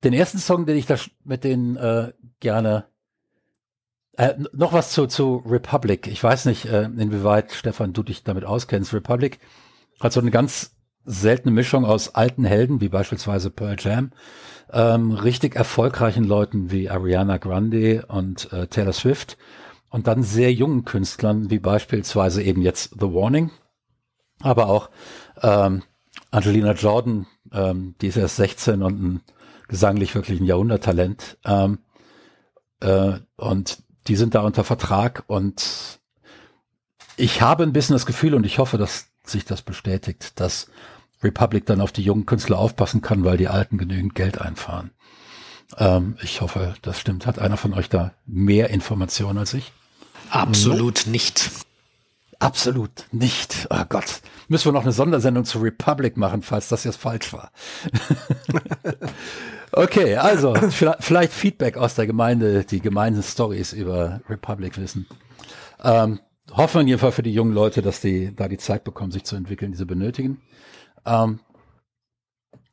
den 0.03 0.13
ersten 0.13 0.37
Song, 0.37 0.65
den 0.65 0.77
ich 0.77 0.85
da 0.85 0.95
mit 1.25 1.43
denen 1.43 1.75
äh, 1.75 2.13
gerne 2.39 2.85
äh, 4.13 4.33
noch 4.53 4.71
was 4.71 4.91
zu, 4.91 5.07
zu 5.07 5.43
Republic. 5.45 6.07
Ich 6.07 6.23
weiß 6.23 6.45
nicht, 6.45 6.65
äh, 6.65 6.83
inwieweit, 6.83 7.51
Stefan, 7.51 7.91
du 7.91 8.01
dich 8.01 8.23
damit 8.23 8.45
auskennst. 8.45 8.93
Republic 8.93 9.39
hat 9.99 10.13
so 10.13 10.21
eine 10.21 10.31
ganz 10.31 10.77
seltene 11.03 11.51
Mischung 11.53 11.83
aus 11.83 12.15
alten 12.15 12.45
Helden, 12.45 12.79
wie 12.79 12.89
beispielsweise 12.89 13.49
Pearl 13.49 13.75
Jam, 13.77 14.11
ähm, 14.71 15.11
richtig 15.11 15.55
erfolgreichen 15.55 16.23
Leuten 16.23 16.71
wie 16.71 16.89
Ariana 16.89 17.37
Grande 17.37 18.05
und 18.07 18.53
äh, 18.53 18.67
Taylor 18.67 18.93
Swift 18.93 19.37
und 19.89 20.07
dann 20.07 20.23
sehr 20.23 20.53
jungen 20.53 20.85
Künstlern, 20.85 21.49
wie 21.49 21.59
beispielsweise 21.59 22.41
eben 22.41 22.61
jetzt 22.61 22.95
The 22.99 23.13
Warning, 23.13 23.51
aber 24.43 24.67
auch 24.67 24.89
ähm, 25.41 25.83
Angelina 26.31 26.73
Jordan, 26.73 27.27
ähm, 27.51 27.95
die 28.01 28.07
ist 28.07 28.17
erst 28.17 28.37
16 28.37 28.83
und 28.83 29.01
ein 29.01 29.21
gesanglich 29.67 30.13
wirklich 30.15 30.39
ein 30.39 30.45
Jahrhunderttalent. 30.45 31.37
Ähm, 31.45 31.79
äh, 32.81 33.19
und 33.37 33.83
die 34.07 34.15
sind 34.15 34.35
da 34.35 34.41
unter 34.41 34.63
Vertrag 34.63 35.23
und 35.27 35.99
ich 37.17 37.41
habe 37.41 37.63
ein 37.63 37.73
bisschen 37.73 37.93
das 37.93 38.05
Gefühl 38.05 38.33
und 38.33 38.45
ich 38.45 38.59
hoffe, 38.59 38.77
dass 38.77 39.07
sich 39.23 39.45
das 39.45 39.61
bestätigt, 39.61 40.39
dass 40.39 40.67
Republic 41.23 41.65
dann 41.65 41.81
auf 41.81 41.91
die 41.91 42.01
jungen 42.01 42.25
Künstler 42.25 42.57
aufpassen 42.57 43.01
kann, 43.01 43.23
weil 43.23 43.37
die 43.37 43.47
Alten 43.47 43.77
genügend 43.77 44.15
Geld 44.15 44.41
einfahren. 44.41 44.91
Ähm, 45.77 46.17
ich 46.21 46.41
hoffe, 46.41 46.73
das 46.81 46.99
stimmt. 46.99 47.25
Hat 47.25 47.39
einer 47.39 47.57
von 47.57 47.73
euch 47.73 47.89
da 47.89 48.13
mehr 48.25 48.69
Informationen 48.71 49.37
als 49.37 49.53
ich? 49.53 49.71
Absolut 50.29 51.07
nicht. 51.07 51.51
Absolut 52.41 53.05
nicht. 53.11 53.67
Oh 53.69 53.83
Gott. 53.87 54.21
Müssen 54.47 54.65
wir 54.65 54.71
noch 54.71 54.81
eine 54.81 54.91
Sondersendung 54.91 55.45
zu 55.45 55.59
Republic 55.59 56.17
machen, 56.17 56.41
falls 56.41 56.69
das 56.69 56.83
jetzt 56.83 56.97
falsch 56.97 57.31
war. 57.33 57.51
Okay, 59.73 60.17
also 60.17 60.53
vielleicht 60.99 61.31
Feedback 61.31 61.77
aus 61.77 61.95
der 61.95 62.05
Gemeinde, 62.05 62.65
die 62.65 62.81
gemeinen 62.81 63.23
Stories 63.23 63.71
über 63.71 64.19
Republic 64.29 64.77
wissen. 64.77 65.07
Ähm, 65.81 66.19
hoffen 66.51 66.85
wir 66.85 66.99
Fall 66.99 67.13
für 67.13 67.23
die 67.23 67.33
jungen 67.33 67.53
Leute, 67.53 67.81
dass 67.81 68.01
die 68.01 68.35
da 68.35 68.49
die 68.49 68.57
Zeit 68.57 68.83
bekommen, 68.83 69.11
sich 69.11 69.23
zu 69.23 69.37
entwickeln, 69.37 69.71
die 69.71 69.77
sie 69.77 69.85
benötigen. 69.85 70.41
Ähm, 71.05 71.39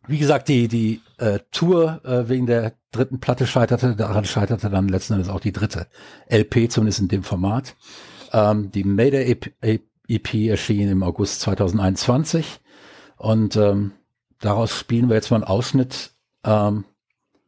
wie 0.09 0.19
gesagt, 0.19 0.49
die, 0.49 0.67
die 0.67 1.03
äh, 1.19 1.39
Tour 1.53 2.01
äh, 2.05 2.29
wegen 2.29 2.47
der 2.47 2.73
dritten 2.91 3.21
Platte 3.21 3.47
scheiterte, 3.47 3.95
daran 3.95 4.25
scheiterte 4.25 4.69
dann 4.69 4.89
letzten 4.89 5.13
Endes 5.13 5.29
auch 5.29 5.41
die 5.41 5.53
dritte 5.53 5.87
LP, 6.29 6.69
zumindest 6.69 6.99
in 6.99 7.09
dem 7.09 7.23
Format. 7.23 7.77
Ähm, 8.33 8.71
die 8.73 8.85
Mayday 8.85 9.31
EP, 9.31 9.83
EP 10.09 10.35
erschien 10.49 10.89
im 10.89 11.03
August 11.03 11.41
2021 11.41 12.61
und 13.17 13.57
ähm, 13.57 13.93
daraus 14.41 14.77
spielen 14.77 15.09
wir 15.09 15.17
jetzt 15.17 15.31
mal 15.31 15.37
einen 15.37 15.45
Ausschnitt 15.45 16.13
ähm, 16.45 16.85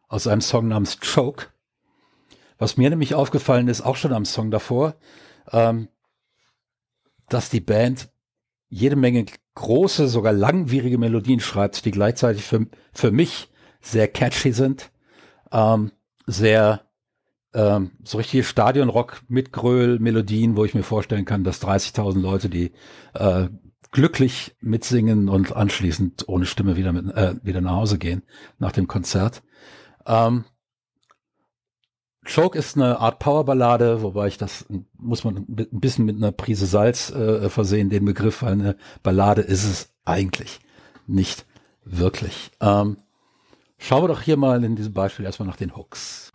aus 0.09 0.27
einem 0.27 0.41
Song 0.41 0.69
namens 0.69 0.99
Choke. 1.01 1.47
Was 2.59 2.77
mir 2.77 2.91
nämlich 2.91 3.15
aufgefallen 3.15 3.69
ist, 3.69 3.81
auch 3.81 3.97
schon 3.97 4.13
am 4.13 4.25
Song 4.25 4.51
davor, 4.51 4.97
ähm, 5.53 5.89
dass 7.29 7.49
die 7.49 7.61
Band 7.61 8.11
jede 8.69 8.97
Menge 8.97 9.25
große, 9.55 10.09
sogar 10.09 10.33
langwierige 10.33 10.99
Melodien 10.99 11.41
schreibt, 11.41 11.85
die 11.85 11.91
gleichzeitig 11.91 12.45
für, 12.45 12.67
für 12.93 13.11
mich 13.11 13.49
sehr 13.81 14.09
catchy 14.09 14.53
sind, 14.53 14.91
ähm, 15.53 15.93
sehr 16.27 16.90
ähm, 17.55 17.93
so 18.05 18.19
richtige 18.19 18.45
Stadionrock 18.45 19.23
mit 19.29 19.53
Gröl-Melodien, 19.53 20.57
wo 20.57 20.65
ich 20.65 20.75
mir 20.75 20.83
vorstellen 20.83 21.25
kann, 21.25 21.45
dass 21.45 21.63
30.000 21.63 22.21
Leute, 22.21 22.49
die 22.49 22.73
äh, 23.15 23.49
glücklich 23.91 24.57
mitsingen 24.61 25.29
und 25.29 25.55
anschließend 25.55 26.29
ohne 26.29 26.47
Stimme 26.47 26.77
wieder, 26.77 26.93
mit, 26.93 27.15
äh, 27.15 27.35
wieder 27.43 27.61
nach 27.61 27.73
Hause 27.73 27.99
gehen 27.99 28.23
nach 28.59 28.73
dem 28.73 28.87
Konzert. 28.87 29.43
Ähm, 30.07 30.45
Choke 32.25 32.57
ist 32.57 32.77
eine 32.77 33.01
Art 33.01 33.19
Powerballade, 33.19 34.03
wobei 34.03 34.29
ich 34.29 34.37
das 34.37 34.67
muss 34.97 35.25
man 35.25 35.39
ein 35.39 35.81
bisschen 35.81 36.05
mit 36.05 36.17
einer 36.17 36.33
Prise 36.33 36.67
Salz 36.67 37.11
äh, 37.11 37.49
versehen, 37.49 37.89
den 37.91 38.05
Begriff, 38.05 38.43
weil 38.43 38.53
eine 38.53 38.77
Ballade 39.03 39.41
ist 39.43 39.65
es 39.65 39.93
eigentlich 40.05 40.61
nicht 41.07 41.47
wirklich. 41.85 42.51
Ähm, 42.61 42.99
schauen 43.79 44.05
wir 44.05 44.09
doch 44.09 44.23
hier 44.23 44.37
mal 44.37 44.63
in 44.63 44.77
diesem 44.77 44.93
Beispiel 44.93 45.25
erstmal 45.25 45.49
nach 45.49 45.57
den 45.57 45.75
Hooks. 45.77 46.31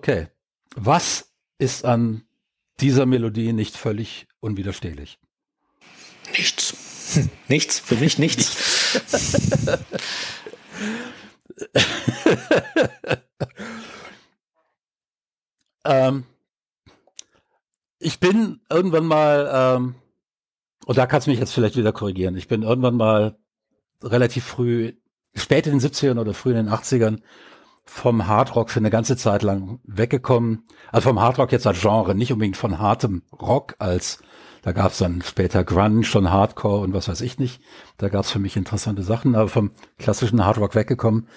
Okay. 0.00 0.28
Was 0.76 1.30
ist 1.58 1.84
an 1.84 2.22
dieser 2.80 3.04
Melodie 3.04 3.52
nicht 3.52 3.76
völlig 3.76 4.28
unwiderstehlich? 4.40 5.18
Nichts. 6.32 7.28
nichts, 7.48 7.78
für 7.80 7.96
mich 7.96 8.18
nichts. 8.18 8.98
ähm, 15.84 16.24
ich 17.98 18.20
bin 18.20 18.62
irgendwann 18.70 19.04
mal, 19.04 19.50
ähm, 19.52 19.96
und 20.86 20.96
da 20.96 21.06
kannst 21.06 21.26
du 21.26 21.30
mich 21.30 21.40
jetzt 21.40 21.52
vielleicht 21.52 21.76
wieder 21.76 21.92
korrigieren, 21.92 22.38
ich 22.38 22.48
bin 22.48 22.62
irgendwann 22.62 22.96
mal 22.96 23.36
relativ 24.02 24.46
früh, 24.46 24.94
spät 25.34 25.66
in 25.66 25.78
den 25.78 25.86
70ern 25.86 26.18
oder 26.18 26.32
früh 26.32 26.52
in 26.52 26.56
den 26.56 26.70
80ern, 26.70 27.20
vom 27.84 28.26
Hardrock 28.26 28.70
für 28.70 28.80
eine 28.80 28.90
ganze 28.90 29.16
Zeit 29.16 29.42
lang 29.42 29.80
weggekommen. 29.84 30.64
Also 30.92 31.08
vom 31.08 31.20
Hardrock 31.20 31.52
jetzt 31.52 31.66
als 31.66 31.80
Genre, 31.80 32.14
nicht 32.14 32.32
unbedingt 32.32 32.56
von 32.56 32.78
hartem 32.78 33.22
Rock 33.32 33.74
als 33.78 34.22
da 34.62 34.72
gab 34.72 34.92
es 34.92 34.98
dann 34.98 35.22
später 35.22 35.64
Grunge 35.64 36.06
und 36.14 36.30
Hardcore 36.30 36.82
und 36.82 36.92
was 36.92 37.08
weiß 37.08 37.22
ich 37.22 37.38
nicht. 37.38 37.62
Da 37.96 38.08
gab 38.08 38.24
es 38.24 38.30
für 38.30 38.38
mich 38.38 38.56
interessante 38.56 39.02
Sachen, 39.02 39.34
aber 39.34 39.48
vom 39.48 39.70
klassischen 39.98 40.44
Hardrock 40.44 40.74
weggekommen, 40.74 41.28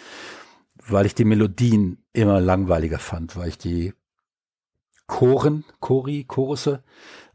weil 0.86 1.06
ich 1.06 1.16
die 1.16 1.26
Melodien 1.26 2.04
immer 2.12 2.42
langweiliger 2.42 3.00
fand, 3.00 3.38
weil 3.38 3.50
ich 3.50 3.58
die 3.58 3.94
Choren, 5.08 5.64
Chori, 5.80 6.26
Chorusse 6.26 6.84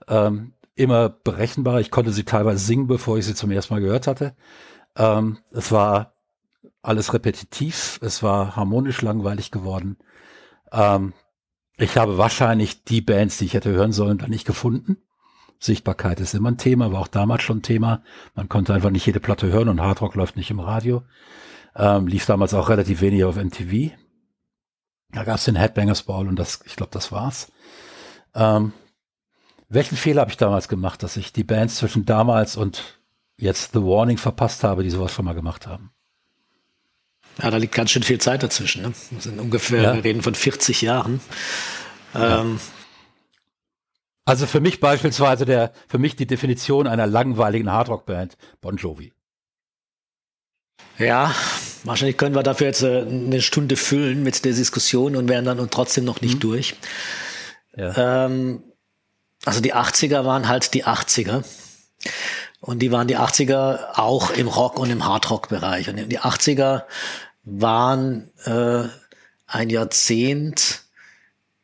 ähm, 0.09 0.53
immer 0.75 1.09
berechenbarer. 1.09 1.81
Ich 1.81 1.91
konnte 1.91 2.13
sie 2.13 2.25
teilweise 2.25 2.65
singen, 2.65 2.87
bevor 2.87 3.19
ich 3.19 3.27
sie 3.27 3.35
zum 3.35 3.51
ersten 3.51 3.75
Mal 3.75 3.81
gehört 3.81 4.07
hatte. 4.07 4.35
Ähm, 4.97 5.39
es 5.53 5.73
war 5.73 6.15
alles 6.89 7.13
repetitiv, 7.13 7.99
es 8.03 8.23
war 8.23 8.57
harmonisch 8.57 9.03
langweilig 9.03 9.51
geworden. 9.51 9.99
Ähm, 10.73 11.13
ich 11.77 11.97
habe 11.97 12.19
wahrscheinlich 12.19 12.85
die 12.85 13.01
Bands, 13.01 13.39
die 13.39 13.45
ich 13.45 13.55
hätte 13.55 13.71
hören 13.71 13.93
sollen, 13.93 14.19
dann 14.19 14.31
nicht 14.31 14.47
gefunden. 14.47 14.97
Sichtbarkeit 15.61 16.21
ist 16.21 16.35
immer 16.35 16.51
ein 16.51 16.59
Thema, 16.59 16.93
war 16.93 17.01
auch 17.01 17.09
damals 17.09 17.43
schon 17.43 17.59
ein 17.59 17.63
Thema. 17.63 18.03
Man 18.35 18.49
konnte 18.49 18.75
einfach 18.75 18.91
nicht 18.91 19.07
jede 19.07 19.21
Platte 19.21 19.49
hören 19.53 19.69
und 19.69 19.81
Hardrock 19.81 20.15
läuft 20.15 20.37
nicht 20.37 20.51
im 20.51 20.61
Radio. 20.61 21.03
Ähm, 21.77 22.07
lief 22.07 22.27
damals 22.27 22.55
auch 22.55 22.69
relativ 22.69 23.01
wenig 23.01 23.25
auf 23.25 23.37
MTV. 23.37 23.93
Da 25.11 25.25
gab 25.25 25.37
es 25.37 25.45
den 25.45 25.57
Headbangers 25.57 26.03
Ball 26.03 26.27
und 26.27 26.37
das, 26.37 26.61
ich 26.65 26.77
glaube, 26.77 26.91
das 26.93 27.13
war's. 27.13 27.51
Ähm, 28.35 28.73
welchen 29.69 29.97
Fehler 29.97 30.23
habe 30.23 30.31
ich 30.31 30.37
damals 30.37 30.69
gemacht, 30.69 31.03
dass 31.03 31.17
ich 31.17 31.33
die 31.33 31.45
Bands 31.45 31.77
zwischen 31.77 32.07
damals 32.07 32.57
und 32.57 33.01
jetzt 33.37 33.73
The 33.73 33.83
Warning 33.83 34.17
verpasst 34.17 34.65
habe, 34.65 34.83
die 34.83 34.91
sowas 34.91 35.13
schon 35.13 35.25
mal 35.25 35.35
gemacht 35.35 35.67
haben? 35.67 35.93
Ja, 37.41 37.51
da 37.51 37.57
liegt 37.57 37.75
ganz 37.75 37.91
schön 37.91 38.03
viel 38.03 38.19
Zeit 38.19 38.43
dazwischen. 38.43 38.83
Ne? 38.83 38.93
Das 39.13 39.25
sind 39.25 39.39
ungefähr, 39.39 39.83
ja. 39.83 39.95
wir 39.95 40.05
reden 40.05 40.23
von 40.23 40.35
40 40.35 40.83
Jahren. 40.83 41.21
Ähm, 42.15 42.59
also 44.25 44.47
für 44.47 44.61
mich 44.61 44.81
beispielsweise 44.81 45.45
der, 45.45 45.73
für 45.87 45.99
mich 45.99 46.17
die 46.17 46.27
Definition 46.27 46.87
einer 46.87 47.07
langweiligen 47.07 47.71
Hardrock-Band, 47.71 48.37
Bon 48.61 48.77
Jovi. 48.77 49.13
Ja, 50.99 51.33
wahrscheinlich 51.85 52.17
können 52.17 52.35
wir 52.35 52.43
dafür 52.43 52.67
jetzt 52.67 52.83
äh, 52.83 53.03
eine 53.03 53.41
Stunde 53.41 53.77
füllen 53.77 54.23
mit 54.25 54.45
der 54.45 54.53
Diskussion 54.53 55.15
und 55.15 55.29
wären 55.29 55.45
dann 55.45 55.61
und 55.61 55.71
trotzdem 55.71 56.05
noch 56.05 56.21
nicht 56.21 56.37
mhm. 56.37 56.41
durch. 56.41 56.75
Ja. 57.77 58.27
Ähm, 58.27 58.65
also 59.45 59.61
die 59.61 59.75
80er 59.75 60.25
waren 60.25 60.49
halt 60.49 60.75
die 60.75 60.85
80er. 60.85 61.45
Und 62.61 62.81
die 62.81 62.91
waren 62.91 63.07
die 63.07 63.17
80er 63.17 63.95
auch 63.95 64.31
im 64.31 64.49
Rock- 64.49 64.81
und 64.81 64.91
im 64.91 65.07
Hardrock-Bereich. 65.07 65.89
Und 65.89 66.09
die 66.09 66.19
80er 66.19 66.83
waren 67.51 68.31
äh, 68.45 68.85
ein 69.47 69.71
Jahrzehnt, 69.71 70.83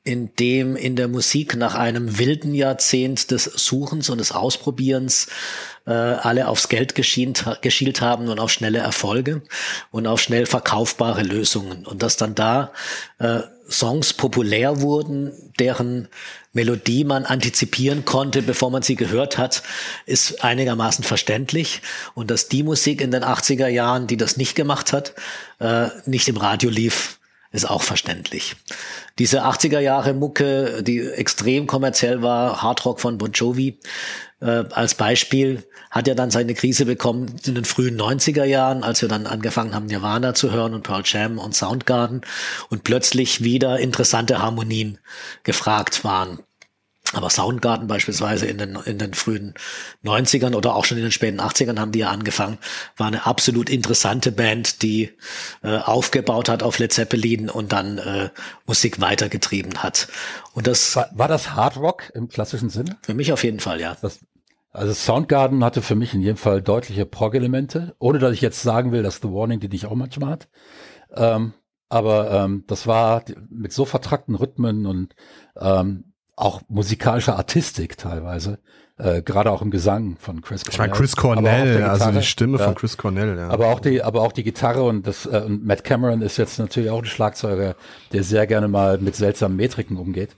in 0.02 0.34
dem 0.36 0.76
in 0.76 0.96
der 0.96 1.08
Musik 1.08 1.56
nach 1.56 1.74
einem 1.74 2.18
wilden 2.18 2.54
Jahrzehnt 2.54 3.30
des 3.30 3.44
Suchens 3.44 4.10
und 4.10 4.18
des 4.18 4.32
Ausprobierens 4.32 5.28
äh, 5.86 5.92
alle 5.92 6.48
aufs 6.48 6.68
Geld 6.68 6.94
geschielt, 6.94 7.44
geschielt 7.62 8.02
haben 8.02 8.28
und 8.28 8.38
auf 8.38 8.50
schnelle 8.50 8.78
Erfolge 8.78 9.42
und 9.90 10.06
auf 10.06 10.20
schnell 10.20 10.44
verkaufbare 10.44 11.22
Lösungen. 11.22 11.86
Und 11.86 12.02
dass 12.02 12.16
dann 12.16 12.34
da 12.34 12.72
äh, 13.18 13.40
Songs 13.78 14.12
populär 14.12 14.80
wurden, 14.80 15.32
deren 15.58 16.08
Melodie 16.52 17.04
man 17.04 17.24
antizipieren 17.24 18.04
konnte, 18.04 18.42
bevor 18.42 18.70
man 18.70 18.82
sie 18.82 18.94
gehört 18.94 19.38
hat, 19.38 19.62
ist 20.06 20.44
einigermaßen 20.44 21.04
verständlich. 21.04 21.82
Und 22.14 22.30
dass 22.30 22.48
die 22.48 22.62
Musik 22.62 23.00
in 23.00 23.10
den 23.10 23.24
80er 23.24 23.68
Jahren, 23.68 24.06
die 24.06 24.16
das 24.16 24.36
nicht 24.36 24.54
gemacht 24.54 24.92
hat, 24.92 25.14
äh, 25.58 25.88
nicht 26.06 26.28
im 26.28 26.36
Radio 26.36 26.70
lief, 26.70 27.18
ist 27.54 27.70
auch 27.70 27.82
verständlich. 27.82 28.56
Diese 29.20 29.44
80er 29.44 29.78
Jahre 29.78 30.12
Mucke, 30.12 30.82
die 30.82 31.00
extrem 31.00 31.68
kommerziell 31.68 32.20
war, 32.20 32.62
Hardrock 32.62 33.00
von 33.00 33.16
Bon 33.16 33.30
Jovi, 33.30 33.78
äh, 34.40 34.64
als 34.72 34.96
Beispiel, 34.96 35.62
hat 35.88 36.08
ja 36.08 36.16
dann 36.16 36.32
seine 36.32 36.54
Krise 36.54 36.84
bekommen 36.84 37.36
in 37.46 37.54
den 37.54 37.64
frühen 37.64 37.96
90er 37.96 38.42
Jahren, 38.42 38.82
als 38.82 39.02
wir 39.02 39.08
dann 39.08 39.28
angefangen 39.28 39.72
haben, 39.72 39.86
Nirvana 39.86 40.34
zu 40.34 40.50
hören 40.50 40.74
und 40.74 40.82
Pearl 40.82 41.02
Jam 41.04 41.38
und 41.38 41.54
Soundgarden 41.54 42.22
und 42.70 42.82
plötzlich 42.82 43.44
wieder 43.44 43.78
interessante 43.78 44.42
Harmonien 44.42 44.98
gefragt 45.44 46.02
waren. 46.02 46.40
Aber 47.14 47.30
Soundgarden 47.30 47.86
beispielsweise 47.86 48.46
in 48.46 48.58
den, 48.58 48.76
in 48.84 48.98
den 48.98 49.14
frühen 49.14 49.54
90ern 50.04 50.54
oder 50.54 50.74
auch 50.74 50.84
schon 50.84 50.98
in 50.98 51.04
den 51.04 51.12
späten 51.12 51.40
80ern 51.40 51.78
haben 51.78 51.92
die 51.92 52.00
ja 52.00 52.10
angefangen, 52.10 52.58
war 52.96 53.06
eine 53.06 53.26
absolut 53.26 53.70
interessante 53.70 54.32
Band, 54.32 54.82
die 54.82 55.10
äh, 55.62 55.78
aufgebaut 55.78 56.48
hat 56.48 56.62
auf 56.62 56.78
Led 56.78 56.92
Zeppelin 56.92 57.50
und 57.50 57.72
dann 57.72 57.98
äh, 57.98 58.30
Musik 58.66 59.00
weitergetrieben 59.00 59.82
hat. 59.82 60.08
Und 60.52 60.66
das 60.66 60.96
war, 60.96 61.08
war 61.12 61.28
das 61.28 61.52
Hard 61.54 61.76
Rock 61.76 62.10
im 62.14 62.28
klassischen 62.28 62.70
Sinne? 62.70 62.96
Für 63.02 63.14
mich 63.14 63.32
auf 63.32 63.44
jeden 63.44 63.60
Fall, 63.60 63.80
ja. 63.80 63.96
Das, 64.00 64.20
also 64.70 64.92
Soundgarden 64.92 65.64
hatte 65.64 65.82
für 65.82 65.94
mich 65.94 66.14
in 66.14 66.20
jedem 66.20 66.36
Fall 66.36 66.60
deutliche 66.60 67.06
Prog-Elemente, 67.06 67.94
ohne 67.98 68.18
dass 68.18 68.32
ich 68.32 68.40
jetzt 68.40 68.62
sagen 68.62 68.92
will, 68.92 69.02
dass 69.02 69.16
The 69.16 69.28
Warning 69.28 69.60
die 69.60 69.68
nicht 69.68 69.86
auch 69.86 69.94
manchmal 69.94 70.30
hat. 70.30 70.48
Ähm, 71.14 71.54
aber 71.88 72.30
ähm, 72.32 72.64
das 72.66 72.86
war 72.86 73.24
mit 73.50 73.72
so 73.72 73.84
vertrackten 73.84 74.34
Rhythmen 74.34 74.86
und 74.86 75.14
ähm, 75.56 76.13
auch 76.36 76.62
musikalische 76.68 77.34
Artistik 77.36 77.96
teilweise, 77.96 78.58
äh, 78.98 79.22
gerade 79.22 79.50
auch 79.50 79.62
im 79.62 79.70
Gesang 79.70 80.16
von 80.18 80.40
Chris 80.40 80.64
Cornell. 80.64 80.72
Ich 80.72 80.78
meine 80.78 80.92
Chris 80.92 81.16
Cornell, 81.16 81.82
also 81.84 82.10
die 82.10 82.22
Stimme 82.22 82.58
ja. 82.58 82.64
von 82.64 82.74
Chris 82.74 82.96
Cornell, 82.96 83.36
ja. 83.36 83.48
Aber 83.48 83.68
auch 83.68 83.80
die, 83.80 84.02
aber 84.02 84.22
auch 84.22 84.32
die 84.32 84.44
Gitarre 84.44 84.82
und 84.82 85.06
das 85.06 85.26
äh, 85.26 85.42
und 85.44 85.64
Matt 85.64 85.84
Cameron 85.84 86.22
ist 86.22 86.36
jetzt 86.36 86.58
natürlich 86.58 86.90
auch 86.90 87.00
ein 87.00 87.04
Schlagzeuger, 87.04 87.76
der 88.12 88.22
sehr 88.22 88.46
gerne 88.46 88.68
mal 88.68 88.98
mit 88.98 89.16
seltsamen 89.16 89.56
Metriken 89.56 89.96
umgeht. 89.96 90.36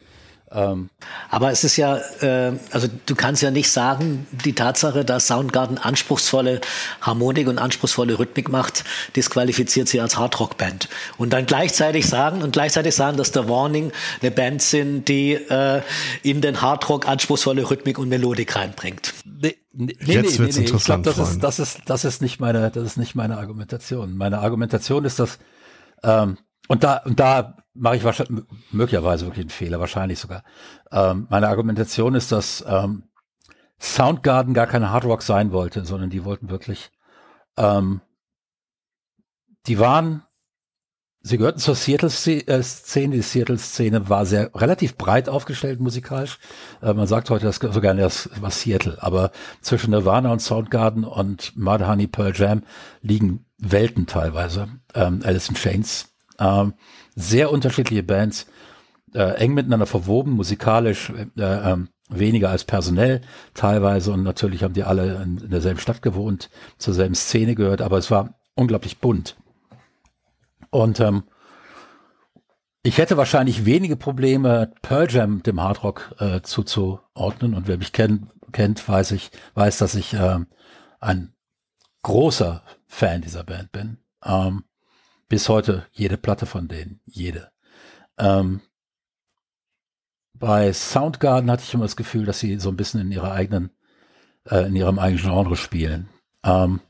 Ähm, 0.52 0.90
Aber 1.28 1.50
es 1.50 1.64
ist 1.64 1.76
ja, 1.76 1.98
äh, 2.20 2.52
also 2.70 2.88
du 3.06 3.14
kannst 3.16 3.42
ja 3.42 3.50
nicht 3.50 3.70
sagen, 3.70 4.26
die 4.30 4.52
Tatsache, 4.52 5.04
dass 5.04 5.26
Soundgarden 5.26 5.78
anspruchsvolle 5.78 6.60
Harmonik 7.00 7.48
und 7.48 7.58
anspruchsvolle 7.58 8.18
Rhythmik 8.18 8.48
macht, 8.48 8.84
disqualifiziert 9.16 9.88
sie 9.88 10.00
als 10.00 10.16
Hardrock-Band. 10.16 10.88
Und 11.18 11.32
dann 11.32 11.46
gleichzeitig 11.46 12.06
sagen 12.06 12.42
und 12.42 12.52
gleichzeitig 12.52 12.94
sagen, 12.94 13.16
dass 13.16 13.32
The 13.32 13.48
Warning 13.48 13.90
eine 14.22 14.30
Band 14.30 14.62
sind, 14.62 15.08
die 15.08 15.34
äh, 15.34 15.82
in 16.22 16.40
den 16.40 16.62
Hardrock 16.62 17.08
anspruchsvolle 17.08 17.68
Rhythmik 17.68 17.98
und 17.98 18.08
Melodik 18.08 18.54
reinbringt. 18.54 19.14
Nee, 19.24 19.56
nee, 19.72 19.96
Jetzt 20.00 20.34
nee, 20.34 20.38
wird's 20.38 20.56
nee, 20.56 20.64
interessant. 20.64 21.06
Ich 21.06 21.14
glaube, 21.14 21.28
das 21.28 21.32
ist, 21.32 21.42
das 21.42 21.58
ist, 21.58 21.80
das 21.86 22.04
ist 22.04 22.22
nicht 22.22 22.38
meine, 22.38 22.70
das 22.70 22.84
ist 22.84 22.96
nicht 22.96 23.16
meine 23.16 23.36
Argumentation. 23.36 24.16
Meine 24.16 24.38
Argumentation 24.38 25.04
ist, 25.04 25.18
dass 25.18 25.38
ähm, 26.04 26.38
und 26.68 26.84
da, 26.84 26.98
und 27.04 27.18
da 27.20 27.56
mache 27.78 27.96
ich 27.96 28.04
wahrscheinlich, 28.04 28.44
möglicherweise 28.70 29.26
wirklich 29.26 29.44
einen 29.44 29.50
Fehler, 29.50 29.80
wahrscheinlich 29.80 30.18
sogar. 30.18 30.42
Ähm, 30.90 31.26
meine 31.30 31.48
Argumentation 31.48 32.14
ist, 32.14 32.32
dass 32.32 32.64
ähm, 32.68 33.04
Soundgarden 33.78 34.54
gar 34.54 34.66
keine 34.66 34.90
Hardrock 34.90 35.22
sein 35.22 35.52
wollte, 35.52 35.84
sondern 35.84 36.10
die 36.10 36.24
wollten 36.24 36.50
wirklich, 36.50 36.90
ähm, 37.56 38.00
die 39.66 39.78
waren, 39.78 40.22
sie 41.20 41.36
gehörten 41.38 41.58
zur 41.58 41.74
Seattle-Szene, 41.74 43.16
die 43.16 43.22
Seattle-Szene 43.22 44.08
war 44.08 44.24
sehr 44.24 44.50
relativ 44.54 44.96
breit 44.96 45.28
aufgestellt 45.28 45.80
musikalisch. 45.80 46.38
Äh, 46.80 46.94
man 46.94 47.06
sagt 47.06 47.28
heute 47.30 47.46
das 47.46 47.56
so 47.56 47.80
gerne, 47.80 48.00
das 48.00 48.30
war 48.40 48.50
Seattle, 48.50 48.96
aber 49.02 49.30
zwischen 49.60 49.90
Nirvana 49.90 50.32
und 50.32 50.40
Soundgarden 50.40 51.04
und 51.04 51.56
Mudhoney 51.56 52.06
Pearl 52.06 52.32
Jam 52.34 52.62
liegen 53.02 53.44
Welten 53.58 54.06
teilweise. 54.06 54.68
Ähm, 54.94 55.20
Alice 55.24 55.48
in 55.48 55.54
Chains 55.54 56.16
ähm, 56.38 56.74
sehr 57.16 57.50
unterschiedliche 57.50 58.04
Bands, 58.04 58.46
äh, 59.14 59.34
eng 59.38 59.54
miteinander 59.54 59.86
verwoben, 59.86 60.32
musikalisch 60.32 61.12
äh, 61.36 61.42
äh, 61.42 61.76
weniger 62.08 62.50
als 62.50 62.64
personell 62.64 63.22
teilweise 63.54 64.12
und 64.12 64.22
natürlich 64.22 64.62
haben 64.62 64.74
die 64.74 64.84
alle 64.84 65.22
in, 65.22 65.38
in 65.38 65.50
derselben 65.50 65.80
Stadt 65.80 66.02
gewohnt, 66.02 66.50
zur 66.78 66.94
selben 66.94 67.16
Szene 67.16 67.56
gehört, 67.56 67.82
aber 67.82 67.98
es 67.98 68.10
war 68.10 68.38
unglaublich 68.54 68.98
bunt. 68.98 69.36
Und 70.70 71.00
ähm, 71.00 71.24
ich 72.86 72.98
hätte 72.98 73.16
wahrscheinlich 73.16 73.64
wenige 73.64 73.96
Probleme, 73.96 74.72
Pearl 74.82 75.10
Jam 75.10 75.42
dem 75.42 75.60
Hardrock 75.60 76.14
äh, 76.20 76.42
zuzuordnen. 76.42 77.54
Und 77.54 77.66
wer 77.66 77.78
mich 77.78 77.92
kennt, 77.92 78.28
kennt, 78.52 78.88
weiß 78.88 79.10
ich, 79.10 79.32
weiß, 79.54 79.78
dass 79.78 79.96
ich 79.96 80.14
äh, 80.14 80.38
ein 81.00 81.34
großer 82.02 82.62
Fan 82.86 83.22
dieser 83.22 83.42
Band 83.42 83.72
bin. 83.72 83.98
Ähm, 84.24 84.62
bis 85.28 85.48
heute 85.48 85.86
jede 85.92 86.16
Platte 86.16 86.46
von 86.46 86.68
denen, 86.68 87.00
jede. 87.04 87.50
Ähm, 88.18 88.60
bei 90.34 90.72
Soundgarden 90.72 91.50
hatte 91.50 91.62
ich 91.64 91.74
immer 91.74 91.84
das 91.84 91.96
Gefühl, 91.96 92.26
dass 92.26 92.40
sie 92.40 92.58
so 92.58 92.68
ein 92.68 92.76
bisschen 92.76 93.00
in 93.00 93.12
ihrer 93.12 93.32
eigenen, 93.32 93.70
äh, 94.48 94.66
in 94.66 94.76
ihrem 94.76 94.98
eigenen 94.98 95.22
Genre 95.22 95.56
spielen. 95.56 96.08
Ähm, 96.44 96.80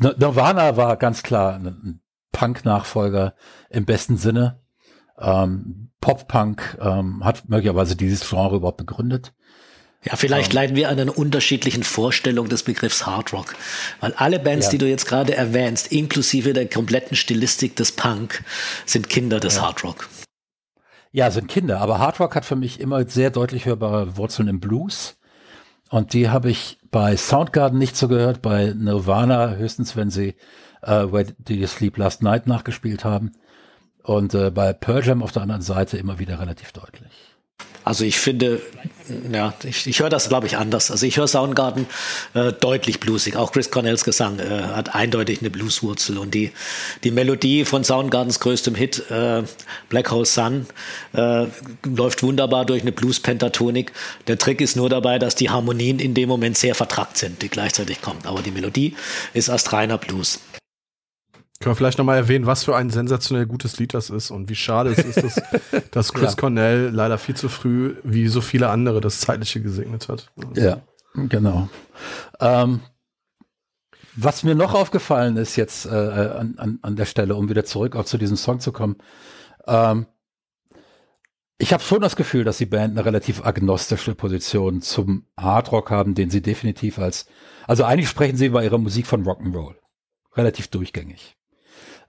Nirvana 0.00 0.76
war 0.76 0.96
ganz 0.96 1.22
klar 1.22 1.56
ein 1.56 2.00
Punk-Nachfolger 2.32 3.34
im 3.68 3.84
besten 3.84 4.16
Sinne. 4.16 4.60
Ähm, 5.18 5.90
Pop-Punk 6.00 6.78
ähm, 6.80 7.24
hat 7.24 7.48
möglicherweise 7.48 7.96
dieses 7.96 8.28
Genre 8.28 8.56
überhaupt 8.56 8.78
begründet. 8.78 9.34
Ja, 10.02 10.16
vielleicht 10.16 10.54
leiden 10.54 10.76
wir 10.76 10.88
an 10.88 10.98
einer 10.98 11.16
unterschiedlichen 11.16 11.82
Vorstellung 11.82 12.48
des 12.48 12.62
Begriffs 12.62 13.04
Hard 13.04 13.34
Rock. 13.34 13.54
Weil 14.00 14.14
alle 14.14 14.38
Bands, 14.38 14.66
ja. 14.66 14.72
die 14.72 14.78
du 14.78 14.88
jetzt 14.88 15.06
gerade 15.06 15.36
erwähnst, 15.36 15.92
inklusive 15.92 16.54
der 16.54 16.68
kompletten 16.68 17.16
Stilistik 17.16 17.76
des 17.76 17.92
Punk, 17.92 18.42
sind 18.86 19.10
Kinder 19.10 19.40
des 19.40 19.56
ja. 19.56 19.62
Hard 19.62 19.84
Rock. 19.84 20.08
Ja, 21.12 21.30
sind 21.30 21.48
Kinder. 21.48 21.80
Aber 21.80 21.98
Hard 21.98 22.18
Rock 22.18 22.34
hat 22.34 22.46
für 22.46 22.56
mich 22.56 22.80
immer 22.80 23.06
sehr 23.08 23.30
deutlich 23.30 23.66
hörbare 23.66 24.16
Wurzeln 24.16 24.48
im 24.48 24.60
Blues. 24.60 25.18
Und 25.90 26.14
die 26.14 26.30
habe 26.30 26.50
ich 26.50 26.78
bei 26.90 27.16
Soundgarden 27.16 27.78
nicht 27.78 27.96
so 27.96 28.08
gehört, 28.08 28.40
bei 28.40 28.72
Nirvana 28.74 29.56
höchstens, 29.56 29.96
wenn 29.96 30.08
sie 30.08 30.34
uh, 30.82 31.12
Where 31.12 31.26
Did 31.38 31.58
You 31.60 31.66
Sleep 31.66 31.96
Last 31.98 32.22
Night 32.22 32.46
nachgespielt 32.46 33.04
haben. 33.04 33.32
Und 34.02 34.34
uh, 34.34 34.50
bei 34.50 34.72
Pearl 34.72 35.04
Jam 35.04 35.22
auf 35.22 35.32
der 35.32 35.42
anderen 35.42 35.62
Seite 35.62 35.98
immer 35.98 36.18
wieder 36.18 36.40
relativ 36.40 36.72
deutlich. 36.72 37.10
Also 37.84 38.04
ich 38.04 38.18
finde, 38.18 38.60
ja, 39.32 39.54
ich, 39.64 39.86
ich 39.86 40.00
höre 40.00 40.10
das, 40.10 40.28
glaube 40.28 40.46
ich, 40.46 40.56
anders. 40.56 40.90
Also 40.90 41.06
ich 41.06 41.16
höre 41.16 41.28
Soundgarden 41.28 41.86
äh, 42.34 42.52
deutlich 42.52 43.00
bluesig. 43.00 43.36
Auch 43.36 43.52
Chris 43.52 43.70
Cornells 43.70 44.04
Gesang 44.04 44.38
äh, 44.38 44.62
hat 44.74 44.94
eindeutig 44.94 45.40
eine 45.40 45.50
Blueswurzel. 45.50 46.18
Und 46.18 46.34
die, 46.34 46.52
die 47.04 47.10
Melodie 47.10 47.64
von 47.64 47.84
Soundgardens 47.84 48.40
größtem 48.40 48.74
Hit, 48.74 49.10
äh, 49.10 49.42
Black 49.88 50.10
Hole 50.10 50.26
Sun, 50.26 50.66
äh, 51.12 51.46
läuft 51.84 52.22
wunderbar 52.22 52.64
durch 52.64 52.82
eine 52.82 52.92
Blues-Pentatonik. 52.92 53.92
Der 54.26 54.38
Trick 54.38 54.60
ist 54.60 54.76
nur 54.76 54.88
dabei, 54.88 55.18
dass 55.18 55.34
die 55.34 55.50
Harmonien 55.50 55.98
in 55.98 56.14
dem 56.14 56.28
Moment 56.28 56.56
sehr 56.56 56.74
vertrackt 56.74 57.18
sind, 57.18 57.42
die 57.42 57.48
gleichzeitig 57.48 58.02
kommen. 58.02 58.20
Aber 58.24 58.42
die 58.42 58.50
Melodie 58.50 58.96
ist 59.34 59.48
erst 59.48 59.72
reiner 59.72 59.98
Blues. 59.98 60.40
Können 61.62 61.72
wir 61.72 61.76
vielleicht 61.76 61.98
nochmal 61.98 62.16
erwähnen, 62.16 62.46
was 62.46 62.64
für 62.64 62.74
ein 62.74 62.88
sensationell 62.88 63.44
gutes 63.44 63.78
Lied 63.78 63.92
das 63.92 64.08
ist 64.08 64.30
und 64.30 64.48
wie 64.48 64.54
schade 64.54 64.92
es 64.92 64.98
ist, 64.98 65.22
dass, 65.22 65.42
dass 65.90 66.12
Chris 66.14 66.30
ja. 66.30 66.36
Cornell 66.36 66.88
leider 66.88 67.18
viel 67.18 67.36
zu 67.36 67.50
früh, 67.50 67.96
wie 68.02 68.28
so 68.28 68.40
viele 68.40 68.70
andere, 68.70 69.02
das 69.02 69.20
Zeitliche 69.20 69.60
gesegnet 69.60 70.08
hat. 70.08 70.30
Ja, 70.54 70.80
genau. 71.14 71.68
Ähm, 72.40 72.80
was 74.16 74.42
mir 74.42 74.54
noch 74.54 74.72
aufgefallen 74.72 75.36
ist 75.36 75.56
jetzt 75.56 75.84
äh, 75.84 75.90
an, 75.90 76.54
an, 76.56 76.78
an 76.80 76.96
der 76.96 77.04
Stelle, 77.04 77.36
um 77.36 77.50
wieder 77.50 77.66
zurück 77.66 77.94
auch 77.94 78.06
zu 78.06 78.16
diesem 78.16 78.38
Song 78.38 78.60
zu 78.60 78.72
kommen, 78.72 78.96
ähm, 79.66 80.06
ich 81.58 81.74
habe 81.74 81.82
schon 81.82 82.00
das 82.00 82.16
Gefühl, 82.16 82.44
dass 82.44 82.56
die 82.56 82.64
Band 82.64 82.96
eine 82.96 83.04
relativ 83.04 83.44
agnostische 83.44 84.14
Position 84.14 84.80
zum 84.80 85.26
Hardrock 85.36 85.90
haben, 85.90 86.14
den 86.14 86.30
sie 86.30 86.40
definitiv 86.40 86.98
als, 86.98 87.26
also 87.66 87.84
eigentlich 87.84 88.08
sprechen 88.08 88.38
sie 88.38 88.48
bei 88.48 88.64
ihrer 88.64 88.78
Musik 88.78 89.06
von 89.06 89.26
Rock'n'Roll. 89.26 89.74
Relativ 90.34 90.68
durchgängig. 90.68 91.36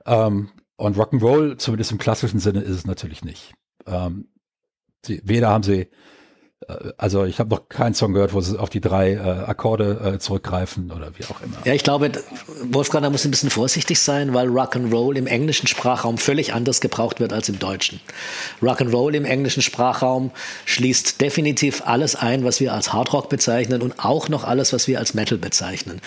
Ähm, 0.06 0.50
und 0.78 0.98
Rock'n'Roll, 0.98 1.58
zumindest 1.58 1.92
im 1.92 1.98
klassischen 1.98 2.40
Sinne, 2.40 2.62
ist 2.62 2.76
es 2.76 2.88
natürlich 2.88 3.24
nicht. 3.24 3.54
Ähm, 3.86 4.30
sie, 5.06 5.22
weder 5.24 5.50
haben 5.50 5.64
sie 5.64 5.90
also 6.98 7.26
ich 7.26 7.40
habe 7.40 7.50
noch 7.50 7.70
keinen 7.70 7.96
Song 7.96 8.14
gehört, 8.14 8.34
wo 8.34 8.42
sie 8.42 8.58
auf 8.58 8.70
die 8.70 8.82
drei 8.82 9.14
äh, 9.14 9.20
Akkorde 9.20 10.14
äh, 10.16 10.20
zurückgreifen 10.20 10.92
oder 10.92 11.12
wie 11.18 11.26
auch 11.26 11.42
immer. 11.42 11.58
Ja, 11.66 11.74
ich 11.74 11.84
glaube, 11.84 12.12
Wolfgang, 12.70 13.04
da 13.04 13.10
muss 13.10 13.26
ein 13.26 13.32
bisschen 13.32 13.50
vorsichtig 13.50 14.00
sein, 14.00 14.34
weil 14.34 14.48
Rock'n'Roll 14.48 15.16
im 15.18 15.26
englischen 15.28 15.68
Sprachraum 15.68 16.18
völlig 16.20 16.54
anders 16.54 16.80
gebraucht 16.80 17.20
wird 17.20 17.34
als 17.34 17.50
im 17.50 17.58
deutschen. 17.58 18.00
Rock'n'Roll 18.62 19.16
im 19.16 19.26
englischen 19.26 19.64
Sprachraum 19.64 20.32
schließt 20.66 21.20
definitiv 21.20 21.82
alles 21.86 22.16
ein, 22.16 22.44
was 22.44 22.60
wir 22.60 22.74
als 22.74 22.94
Hardrock 22.94 23.30
bezeichnen 23.30 23.82
und 23.82 23.96
auch 23.98 24.30
noch 24.30 24.44
alles, 24.44 24.72
was 24.72 24.88
wir 24.88 25.00
als 25.00 25.16
Metal 25.16 25.40
bezeichnen. 25.40 26.00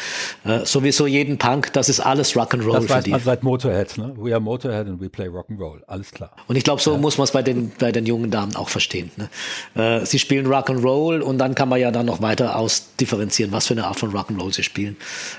Äh, 0.45 0.65
sowieso 0.65 1.07
jeden 1.07 1.37
Punk, 1.37 1.73
das 1.73 1.89
ist 1.89 1.99
alles 1.99 2.35
Rock'n'Roll 2.35 2.75
das 2.75 2.89
weiß 2.89 3.07
man 3.09 3.21
seit 3.21 3.43
Motorhead, 3.43 3.99
ne? 3.99 4.15
We 4.17 4.33
are 4.33 4.41
Motorhead 4.41 4.87
and 4.87 5.01
we 5.01 5.09
play 5.09 5.27
Rock'n'Roll, 5.27 5.83
alles 5.89 6.13
klar. 6.13 6.31
Und 6.47 6.55
ich 6.55 6.63
glaube, 6.63 6.81
so 6.81 6.93
ja. 6.93 6.99
muss 6.99 7.19
man 7.19 7.25
es 7.25 7.33
bei 7.33 7.43
den, 7.43 7.73
bei 7.79 7.91
den 7.91 8.07
jungen 8.07 8.31
Damen 8.31 8.55
auch 8.55 8.69
verstehen. 8.69 9.11
Ne? 9.17 9.29
Äh, 9.75 10.07
sie 10.07 10.21
spielen 10.21 10.44
spielen 10.45 10.53
Rock'n'Roll 10.53 11.21
und 11.21 11.39
dann 11.39 11.55
kann 11.55 11.69
man 11.69 11.81
ja 11.81 11.91
dann 11.91 12.07
noch 12.07 12.23
weiter 12.23 12.57
ausdifferenzieren, 12.57 13.53
was 13.53 13.67
für 13.67 13.75
eine 13.75 13.87
Art 13.87 13.99
von 13.99 14.13
Rock'n'Roll 14.13 14.53
sie 14.53 14.63
spielen. 14.63 14.97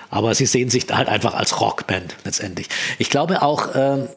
Aber 0.10 0.34
sie 0.36 0.46
sehen 0.46 0.70
sich 0.70 0.88
halt 0.92 1.08
einfach 1.08 1.34
als 1.34 1.60
Rockband 1.62 2.16
letztendlich. 2.24 2.68
Ich 2.98 3.10
glaube 3.10 3.42
auch, 3.42 3.76
äh, 3.76 4.08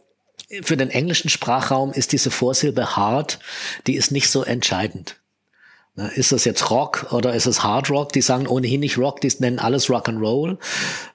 für 0.63 0.77
den 0.77 0.91
englischen 0.91 1.29
Sprachraum 1.29 1.93
ist 1.93 2.13
diese 2.13 2.31
Vorsilbe 2.31 2.97
hard, 2.97 3.39
die 3.87 3.97
ist 3.97 4.11
nicht 4.13 4.31
so 4.31 4.43
entscheidend. 4.43 5.17
Ist 6.15 6.31
das 6.33 6.45
jetzt 6.45 6.71
Rock 6.71 7.13
oder 7.13 7.35
ist 7.35 7.47
es 7.47 7.63
Hard 7.63 7.91
Rock? 7.91 8.13
Die 8.13 8.21
sagen 8.21 8.47
ohnehin 8.47 8.81
nicht 8.81 8.99
Rock, 8.99 9.21
die 9.21 9.33
nennen 9.41 9.59
alles 9.59 9.91
Rock 9.91 10.09
and 10.09 10.21
Roll. 10.21 10.59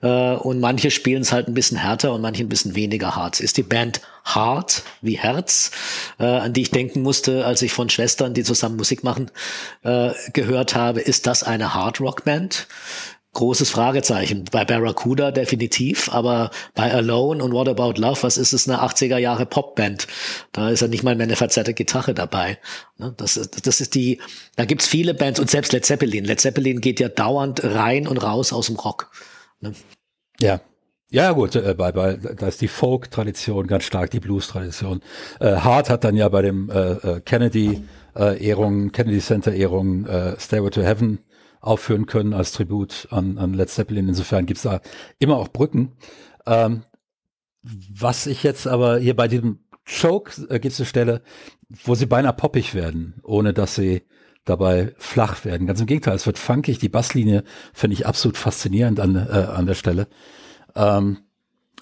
Äh, 0.02 0.34
und 0.36 0.60
manche 0.60 0.92
spielen 0.92 1.22
es 1.22 1.32
halt 1.32 1.48
ein 1.48 1.54
bisschen 1.54 1.78
härter 1.78 2.14
und 2.14 2.22
manche 2.22 2.44
ein 2.44 2.50
bisschen 2.50 2.76
weniger 2.76 3.16
hart. 3.16 3.40
Ist 3.40 3.58
die 3.58 3.64
Band 3.64 4.02
Hard 4.26 4.84
wie 5.02 5.18
Herz, 5.18 5.72
äh, 6.20 6.26
an 6.26 6.54
die 6.54 6.62
ich 6.62 6.72
denken 6.72 7.02
musste, 7.02 7.46
als 7.46 7.62
ich 7.62 7.74
von 7.74 7.90
Schwestern, 7.90 8.34
die 8.34 8.44
zusammen 8.44 8.78
Musik 8.78 9.04
machen, 9.04 9.32
äh, 9.84 10.12
gehört 10.34 10.76
habe. 10.76 11.02
Ist 11.02 11.28
das 11.28 11.44
eine 11.44 11.74
Hard 11.74 12.00
Rock 12.02 12.24
Band? 12.24 12.68
Großes 13.34 13.70
Fragezeichen. 13.70 14.46
Bei 14.52 14.64
Barracuda 14.64 15.32
definitiv, 15.32 16.10
aber 16.14 16.52
bei 16.76 16.92
Alone 16.94 17.44
und 17.44 17.52
What 17.52 17.68
About 17.68 18.00
Love, 18.00 18.24
was 18.24 18.38
ist 18.38 18.54
es, 18.54 18.70
eine 18.70 18.82
80er 18.82 19.18
Jahre 19.18 19.46
Popband? 19.46 20.08
Da 20.52 20.70
ist 20.70 20.82
ja 20.82 20.88
nicht 20.88 21.04
mal 21.04 21.16
mehr 21.16 21.26
eine 21.26 21.36
verzerrte 21.36 21.74
Gitarre 21.74 22.14
dabei. 22.14 22.60
Ne, 22.98 23.14
das, 23.18 23.34
das 23.64 23.82
ist 23.82 23.96
die, 23.96 24.20
da 24.56 24.66
gibt's 24.66 24.88
viele 24.88 25.14
Bands 25.14 25.40
und 25.40 25.50
selbst 25.50 25.74
Led 25.74 25.86
Zeppelin. 25.86 26.26
Led 26.26 26.40
Zeppelin 26.40 26.80
geht 26.80 27.00
ja 27.00 27.10
dauernd 27.10 27.64
rein 27.64 28.08
und 28.08 28.18
raus 28.18 28.54
aus 28.54 28.68
dem 28.68 28.76
Rock. 28.76 29.10
Ne? 29.60 29.74
Ja, 30.40 30.62
ja, 31.14 31.32
gut, 31.32 31.56
äh, 31.56 31.76
bei, 31.78 31.92
bei, 31.92 32.16
da 32.16 32.48
ist 32.48 32.60
die 32.62 32.68
Folk-Tradition 32.68 33.68
ganz 33.68 33.84
stark, 33.84 34.10
die 34.10 34.20
Blues-Tradition. 34.20 35.02
Äh, 35.40 35.58
Hart 35.58 35.92
hat 35.92 36.04
dann 36.04 36.16
ja 36.16 36.28
bei 36.28 36.42
dem 36.42 36.72
äh, 36.72 36.94
äh 36.94 37.22
Kennedy-Ehrung, 37.22 38.92
Kennedy 38.92 39.20
Center-Ehrung 39.20 40.08
äh, 40.08 40.40
Stairway 40.40 40.72
to 40.72 40.82
Heaven 40.82 41.20
aufführen 41.64 42.06
können 42.06 42.34
als 42.34 42.52
Tribut 42.52 43.08
an, 43.10 43.38
an 43.38 43.54
Led 43.54 43.70
Zeppelin. 43.70 44.10
Insofern 44.10 44.46
gibt's 44.46 44.64
da 44.64 44.82
immer 45.18 45.38
auch 45.38 45.48
Brücken. 45.48 45.94
Ähm, 46.46 46.84
was 47.62 48.28
ich 48.28 48.44
jetzt 48.44 48.68
aber 48.68 48.98
hier 48.98 49.16
bei 49.16 49.30
diesem 49.30 49.60
Choke 49.86 50.34
äh, 50.50 50.60
gibt 50.60 50.74
es 50.74 50.80
eine 50.80 50.86
Stelle, 50.86 51.22
wo 51.70 51.96
sie 51.96 52.06
beinahe 52.06 52.34
poppig 52.34 52.76
werden, 52.76 53.16
ohne 53.24 53.54
dass 53.54 53.76
sie 53.76 54.04
dabei 54.44 54.94
flach 54.98 55.46
werden. 55.46 55.66
Ganz 55.66 55.80
im 55.80 55.88
Gegenteil, 55.88 56.16
es 56.16 56.26
wird 56.26 56.38
funkig. 56.38 56.80
Die 56.80 56.90
Basslinie 56.90 57.46
finde 57.74 57.94
ich 57.94 58.06
absolut 58.06 58.36
faszinierend 58.38 59.00
an, 59.00 59.16
äh, 59.16 59.20
an 59.20 59.66
der 59.66 59.76
Stelle. 59.76 60.08
Ähm, 60.76 61.20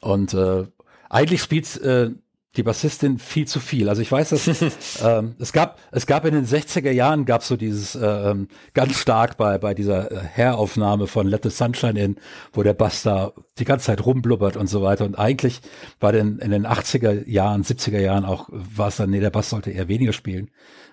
und 0.02 0.36
äh, 0.36 0.68
eigentlich 1.10 1.42
spielt 1.42 1.82
äh, 1.82 2.12
die 2.58 2.64
Bassistin 2.64 3.18
viel 3.18 3.48
zu 3.48 3.62
viel. 3.62 3.88
Also 3.88 4.02
ich 4.02 4.12
weiß, 4.12 4.30
dass 4.30 4.48
ähm, 5.04 5.36
es 5.40 5.54
gab, 5.54 5.80
es 5.92 6.06
gab 6.06 6.26
in 6.26 6.34
den 6.34 6.46
60er 6.46 6.92
Jahren 6.92 7.26
gab 7.26 7.44
so 7.44 7.56
dieses 7.56 7.96
äh, 7.96 8.06
ähm, 8.06 8.50
ganz 8.74 9.00
stark 9.00 9.38
bei 9.38 9.58
bei 9.58 9.74
dieser 9.74 10.12
äh, 10.12 10.20
Hair-Aufnahme 10.36 11.08
von 11.08 11.28
Let 11.28 11.44
the 11.44 11.50
Sunshine 11.50 11.98
in, 11.98 12.18
wo 12.52 12.62
der 12.64 12.74
Bass 12.74 13.04
da 13.04 13.32
die 13.58 13.64
ganze 13.64 13.86
Zeit 13.86 14.06
rumblubbert 14.06 14.58
und 14.58 14.68
so 14.68 14.82
weiter. 14.82 15.06
Und 15.06 15.18
eigentlich 15.18 15.62
war 16.02 16.12
denn 16.12 16.40
in 16.40 16.52
den 16.52 16.68
80er 16.68 17.28
Jahren, 17.28 17.64
70er 17.64 18.00
Jahren 18.00 18.26
auch 18.26 18.50
war 18.52 18.90
es 18.90 18.98
dann, 18.98 19.12
nee, 19.12 19.22
der 19.22 19.30
Bass 19.30 19.50
sollte 19.50 19.72
eher 19.72 19.88
weniger 19.88 20.14
spielen. 20.14 20.52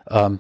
Ähm, 0.09 0.39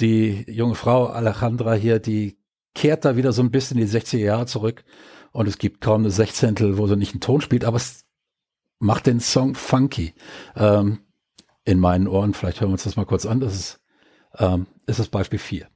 die 0.00 0.44
junge 0.48 0.74
Frau 0.74 1.06
Alejandra 1.06 1.74
hier, 1.74 1.98
die 1.98 2.38
kehrt 2.74 3.04
da 3.04 3.16
wieder 3.16 3.32
so 3.32 3.42
ein 3.42 3.50
bisschen 3.50 3.78
in 3.78 3.86
die 3.86 3.92
60er 3.92 4.18
Jahre 4.18 4.46
zurück 4.46 4.84
und 5.32 5.48
es 5.48 5.58
gibt 5.58 5.80
kaum 5.80 6.02
eine 6.02 6.10
Sechzehntel, 6.10 6.76
wo 6.78 6.86
sie 6.86 6.96
nicht 6.96 7.12
einen 7.12 7.20
Ton 7.20 7.40
spielt, 7.40 7.64
aber 7.64 7.76
es 7.76 8.04
macht 8.80 9.06
den 9.06 9.20
Song 9.20 9.54
funky. 9.54 10.14
Ähm, 10.56 11.00
in 11.64 11.78
meinen 11.78 12.08
Ohren, 12.08 12.34
vielleicht 12.34 12.60
hören 12.60 12.70
wir 12.70 12.72
uns 12.72 12.84
das 12.84 12.96
mal 12.96 13.06
kurz 13.06 13.26
an, 13.26 13.38
das 13.38 13.54
ist, 13.54 13.80
ähm, 14.38 14.66
ist 14.86 14.98
das 14.98 15.08
Beispiel 15.08 15.38
4. 15.38 15.68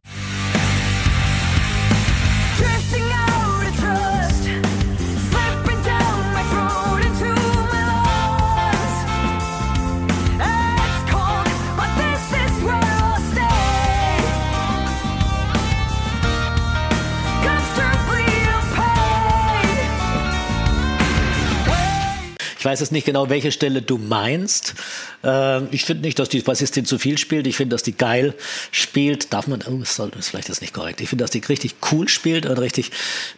Ich 22.65 22.67
weiß 22.67 22.81
jetzt 22.81 22.93
nicht 22.93 23.05
genau, 23.05 23.29
welche 23.29 23.53
Stelle 23.53 23.83
du 23.83 23.99
meinst. 23.99 24.73
Äh, 25.23 25.65
ich 25.67 25.85
finde 25.85 26.01
nicht, 26.01 26.19
dass 26.19 26.31
die 26.31 26.41
Bassistin 26.41 26.87
zu 26.87 26.99
viel 26.99 27.19
spielt. 27.19 27.47
Ich 27.47 27.59
finde, 27.59 27.75
dass 27.75 27.83
die 27.83 27.95
geil 27.95 28.33
spielt. 28.71 29.35
Darf 29.35 29.49
man, 29.49 29.63
oh, 29.69 29.83
ist 29.83 30.01
vielleicht 30.31 30.49
das 30.49 30.63
nicht 30.63 30.73
korrekt. 30.73 31.03
Ich 31.03 31.11
finde, 31.11 31.25
dass 31.25 31.31
die 31.31 31.41
richtig 31.41 31.75
cool 31.93 32.09
spielt 32.09 32.47
und 32.47 32.57
richtig 32.57 32.91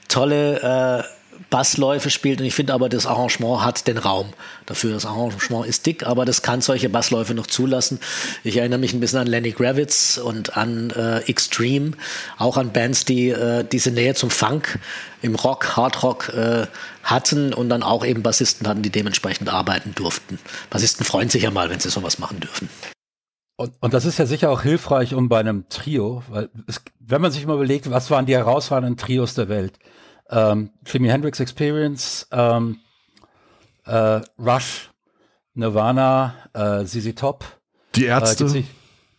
tolle 0.07 1.03
äh, 1.03 1.16
Bassläufe 1.51 2.11
spielt. 2.11 2.41
Und 2.41 2.47
ich 2.47 2.55
finde 2.55 2.75
aber, 2.75 2.89
das 2.89 3.07
Arrangement 3.07 3.65
hat 3.65 3.87
den 3.87 3.99
Raum 3.99 4.33
dafür. 4.67 4.93
Das 4.93 5.07
Arrangement 5.07 5.67
ist 5.67 5.87
dick, 5.87 6.07
aber 6.07 6.25
das 6.25 6.43
kann 6.43 6.61
solche 6.61 6.89
Bassläufe 6.89 7.35
noch 7.35 7.47
zulassen. 7.47 8.01
Ich 8.45 8.57
erinnere 8.57 8.79
mich 8.79 8.93
ein 8.93 9.01
bisschen 9.01 9.21
an 9.21 9.27
Lenny 9.27 9.53
Gravitz 9.53 10.19
und 10.19 10.57
an 10.57 10.91
äh, 10.91 11.19
Extreme, 11.21 11.93
auch 12.39 12.57
an 12.57 12.73
Bands, 12.73 13.05
die 13.05 13.31
äh, 13.31 13.65
diese 13.65 13.91
Nähe 13.91 14.15
zum 14.15 14.31
Funk 14.31 14.79
im 15.23 15.35
Rock, 15.35 15.77
Hardrock 15.77 16.29
äh, 16.31 16.67
hatten 17.03 17.55
und 17.55 17.69
dann 17.69 17.83
auch 17.83 18.05
eben 18.05 18.23
Bassisten 18.23 18.67
hatten, 18.67 18.83
die 18.83 18.91
dementsprechend 18.91 19.49
arbeiten 19.49 19.95
durften. 19.95 20.39
Bassisten 20.71 21.05
freuen 21.05 21.29
sich 21.29 21.45
ja 21.45 21.51
mal, 21.51 21.71
wenn 21.71 21.81
sie 21.81 21.91
sowas 21.91 22.19
machen 22.19 22.41
dürfen. 22.41 22.69
Und, 23.57 23.73
und 23.81 23.95
das 23.95 24.05
ist 24.05 24.19
ja 24.19 24.27
sicher 24.27 24.51
auch 24.51 24.63
hilfreich, 24.63 25.15
um 25.15 25.31
bei 25.31 25.41
einem 25.41 25.67
Trio, 25.71 26.23
weil 26.29 26.51
es, 26.67 26.83
wenn 27.01 27.23
man 27.23 27.33
sich 27.33 27.47
mal 27.47 27.55
überlegt, 27.55 27.91
was 27.91 28.11
waren 28.11 28.27
die 28.27 28.35
herausragenden 28.35 28.99
Trios 28.99 29.35
der 29.35 29.49
Welt? 29.49 29.79
Ähm, 30.31 30.70
Jimi 30.85 31.09
Hendrix 31.09 31.41
Experience, 31.41 32.27
ähm, 32.33 32.81
äh, 33.85 34.20
Rush, 34.39 34.91
Nirvana, 35.55 36.35
äh, 36.53 36.85
ZZ 36.85 37.14
Top. 37.14 37.45
Die 37.95 38.05
Ärzte. 38.05 38.45
Äh, 38.45 38.64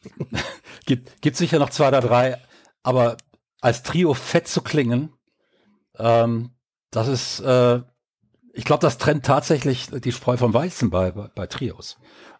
gibt, 0.85 0.85
gibt, 0.85 1.21
gibt 1.21 1.37
sicher 1.37 1.59
noch 1.59 1.69
zwei 1.69 1.87
oder 1.89 2.01
drei, 2.01 2.41
aber 2.83 3.17
als 3.61 3.83
Trio 3.83 4.13
fett 4.13 4.47
zu 4.47 4.61
klingen, 4.61 5.13
ähm, 5.97 6.51
das 6.91 7.07
ist, 7.07 7.39
äh, 7.39 7.81
ich 8.53 8.65
glaube, 8.65 8.81
das 8.81 8.97
trennt 8.97 9.25
tatsächlich 9.25 9.87
die 9.87 10.11
Spreu 10.11 10.37
vom 10.37 10.53
Weizen 10.53 10.89
bei, 10.89 11.11
bei, 11.11 11.29
bei 11.33 11.47
Trios. 11.47 11.97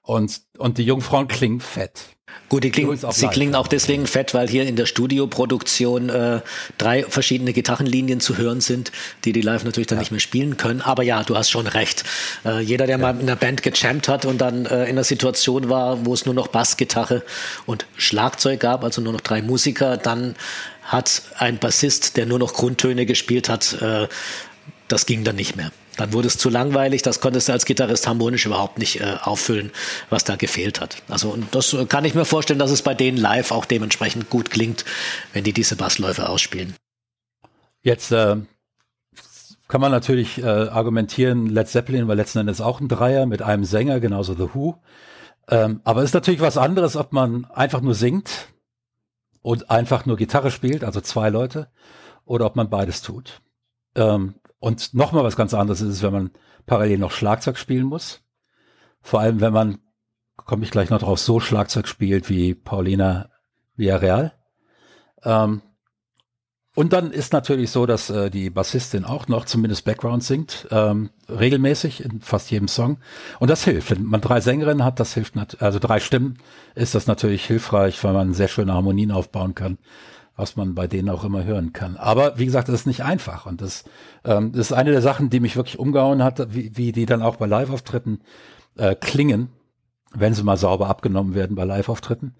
Und, 0.07 0.39
und 0.57 0.77
die 0.77 0.83
Jungfrauen 0.83 1.27
klingen 1.27 1.59
fett. 1.59 2.15
Gut, 2.47 2.63
die 2.63 2.71
klingen, 2.71 2.97
sie 3.11 3.27
klingen 3.27 3.55
auch 3.55 3.67
deswegen 3.67 4.07
fett, 4.07 4.33
weil 4.33 4.47
hier 4.47 4.65
in 4.65 4.77
der 4.77 4.85
Studioproduktion 4.85 6.07
äh, 6.07 6.39
drei 6.77 7.03
verschiedene 7.03 7.51
Gitarrenlinien 7.51 8.21
zu 8.21 8.37
hören 8.37 8.61
sind, 8.61 8.93
die 9.25 9.33
die 9.33 9.41
live 9.41 9.65
natürlich 9.65 9.87
dann 9.87 9.97
ja. 9.97 10.03
nicht 10.03 10.11
mehr 10.11 10.21
spielen 10.21 10.55
können. 10.55 10.79
Aber 10.79 11.03
ja, 11.03 11.23
du 11.23 11.35
hast 11.35 11.49
schon 11.49 11.67
recht. 11.67 12.05
Äh, 12.45 12.61
jeder, 12.61 12.85
der 12.85 12.99
ja. 12.99 13.01
mal 13.01 13.15
in 13.15 13.23
einer 13.23 13.35
Band 13.35 13.63
gechampt 13.63 14.07
hat 14.07 14.23
und 14.23 14.37
dann 14.37 14.65
äh, 14.65 14.83
in 14.83 14.91
einer 14.91 15.03
Situation 15.03 15.67
war, 15.67 16.05
wo 16.05 16.13
es 16.13 16.25
nur 16.25 16.35
noch 16.35 16.47
Bassgitarre 16.47 17.23
und 17.65 17.85
Schlagzeug 17.97 18.61
gab, 18.61 18.85
also 18.85 19.01
nur 19.01 19.11
noch 19.11 19.21
drei 19.21 19.41
Musiker, 19.41 19.97
dann 19.97 20.35
hat 20.83 21.23
ein 21.37 21.57
Bassist, 21.57 22.15
der 22.15 22.25
nur 22.25 22.39
noch 22.39 22.53
Grundtöne 22.53 23.05
gespielt 23.05 23.49
hat, 23.49 23.81
äh, 23.81 24.07
das 24.87 25.05
ging 25.05 25.23
dann 25.23 25.35
nicht 25.35 25.55
mehr. 25.55 25.71
Dann 25.97 26.13
wurde 26.13 26.27
es 26.27 26.37
zu 26.37 26.49
langweilig, 26.49 27.01
das 27.01 27.19
konntest 27.21 27.47
du 27.49 27.53
als 27.53 27.65
Gitarrist 27.65 28.07
harmonisch 28.07 28.45
überhaupt 28.45 28.77
nicht 28.77 29.01
äh, 29.01 29.15
auffüllen, 29.21 29.71
was 30.09 30.23
da 30.23 30.35
gefehlt 30.35 30.79
hat. 30.79 31.01
Also 31.09 31.29
und 31.29 31.53
das 31.55 31.75
kann 31.89 32.05
ich 32.05 32.13
mir 32.13 32.25
vorstellen, 32.25 32.59
dass 32.59 32.71
es 32.71 32.81
bei 32.83 32.93
denen 32.93 33.17
live 33.17 33.51
auch 33.51 33.65
dementsprechend 33.65 34.29
gut 34.29 34.51
klingt, 34.51 34.85
wenn 35.33 35.43
die 35.43 35.53
diese 35.53 35.75
Bassläufe 35.75 36.29
ausspielen. 36.29 36.75
Jetzt 37.81 38.11
äh, 38.11 38.37
kann 39.67 39.81
man 39.81 39.91
natürlich 39.91 40.37
äh, 40.37 40.45
argumentieren, 40.45 41.47
Led 41.47 41.67
Zeppelin 41.67 42.07
war 42.07 42.15
letzten 42.15 42.39
Endes 42.39 42.61
auch 42.61 42.79
ein 42.79 42.87
Dreier 42.87 43.25
mit 43.25 43.41
einem 43.41 43.65
Sänger, 43.65 43.99
genauso 43.99 44.33
The 44.33 44.49
Who. 44.53 44.75
Ähm, 45.49 45.81
aber 45.83 46.01
es 46.01 46.11
ist 46.11 46.13
natürlich 46.13 46.41
was 46.41 46.57
anderes, 46.57 46.95
ob 46.95 47.11
man 47.13 47.45
einfach 47.45 47.81
nur 47.81 47.95
singt 47.95 48.49
und 49.41 49.69
einfach 49.71 50.05
nur 50.05 50.17
Gitarre 50.17 50.51
spielt, 50.51 50.83
also 50.83 51.01
zwei 51.01 51.29
Leute, 51.29 51.69
oder 52.25 52.45
ob 52.45 52.55
man 52.55 52.69
beides 52.69 53.01
tut. 53.01 53.41
Ähm, 53.95 54.35
und 54.59 54.93
nochmal 54.93 55.23
was 55.23 55.35
ganz 55.35 55.53
anderes 55.53 55.81
ist 55.81 56.01
wenn 56.01 56.13
man 56.13 56.31
parallel 56.65 56.97
noch 56.99 57.11
Schlagzeug 57.11 57.57
spielen 57.57 57.85
muss. 57.85 58.21
Vor 59.01 59.21
allem, 59.21 59.39
wenn 59.39 59.53
man, 59.53 59.79
komme 60.35 60.63
ich 60.63 60.71
gleich 60.71 60.89
noch 60.89 60.99
drauf, 60.99 61.19
so 61.19 61.39
Schlagzeug 61.39 61.87
spielt 61.87 62.29
wie 62.29 62.53
Paulina 62.53 63.29
Villarreal. 63.75 64.33
Ähm, 65.23 65.61
und 66.75 66.93
dann 66.93 67.11
ist 67.11 67.33
natürlich 67.33 67.71
so, 67.71 67.87
dass 67.87 68.11
äh, 68.11 68.29
die 68.29 68.51
Bassistin 68.51 69.03
auch 69.03 69.27
noch 69.27 69.45
zumindest 69.45 69.85
Background 69.85 70.23
singt, 70.23 70.67
ähm, 70.69 71.09
regelmäßig 71.27 72.03
in 72.03 72.21
fast 72.21 72.51
jedem 72.51 72.67
Song. 72.67 72.99
Und 73.39 73.49
das 73.49 73.63
hilft. 73.63 73.89
Wenn 73.89 74.03
man 74.03 74.21
drei 74.21 74.41
Sängerinnen 74.41 74.83
hat, 74.83 74.99
das 74.99 75.13
hilft, 75.13 75.33
also 75.59 75.79
drei 75.79 75.99
Stimmen, 75.99 76.37
ist 76.75 76.93
das 76.93 77.07
natürlich 77.07 77.45
hilfreich, 77.45 78.03
weil 78.03 78.13
man 78.13 78.33
sehr 78.33 78.47
schöne 78.47 78.73
Harmonien 78.73 79.11
aufbauen 79.11 79.55
kann 79.55 79.79
was 80.37 80.55
man 80.55 80.75
bei 80.75 80.87
denen 80.87 81.09
auch 81.09 81.25
immer 81.25 81.43
hören 81.43 81.73
kann. 81.73 81.97
Aber 81.97 82.37
wie 82.37 82.45
gesagt, 82.45 82.69
das 82.69 82.75
ist 82.75 82.87
nicht 82.87 83.03
einfach 83.03 83.45
und 83.45 83.61
das, 83.61 83.83
ähm, 84.23 84.53
das 84.53 84.67
ist 84.67 84.73
eine 84.73 84.91
der 84.91 85.01
Sachen, 85.01 85.29
die 85.29 85.41
mich 85.41 85.57
wirklich 85.57 85.79
umgehauen 85.79 86.23
hat, 86.23 86.53
wie, 86.53 86.77
wie 86.77 86.93
die 86.93 87.05
dann 87.05 87.23
auch 87.23 87.35
bei 87.35 87.47
Live-Auftritten 87.47 88.21
äh, 88.77 88.95
klingen, 88.95 89.49
wenn 90.13 90.33
sie 90.33 90.43
mal 90.43 90.55
sauber 90.55 90.87
abgenommen 90.87 91.33
werden 91.33 91.55
bei 91.55 91.65
Live-Auftritten, 91.65 92.35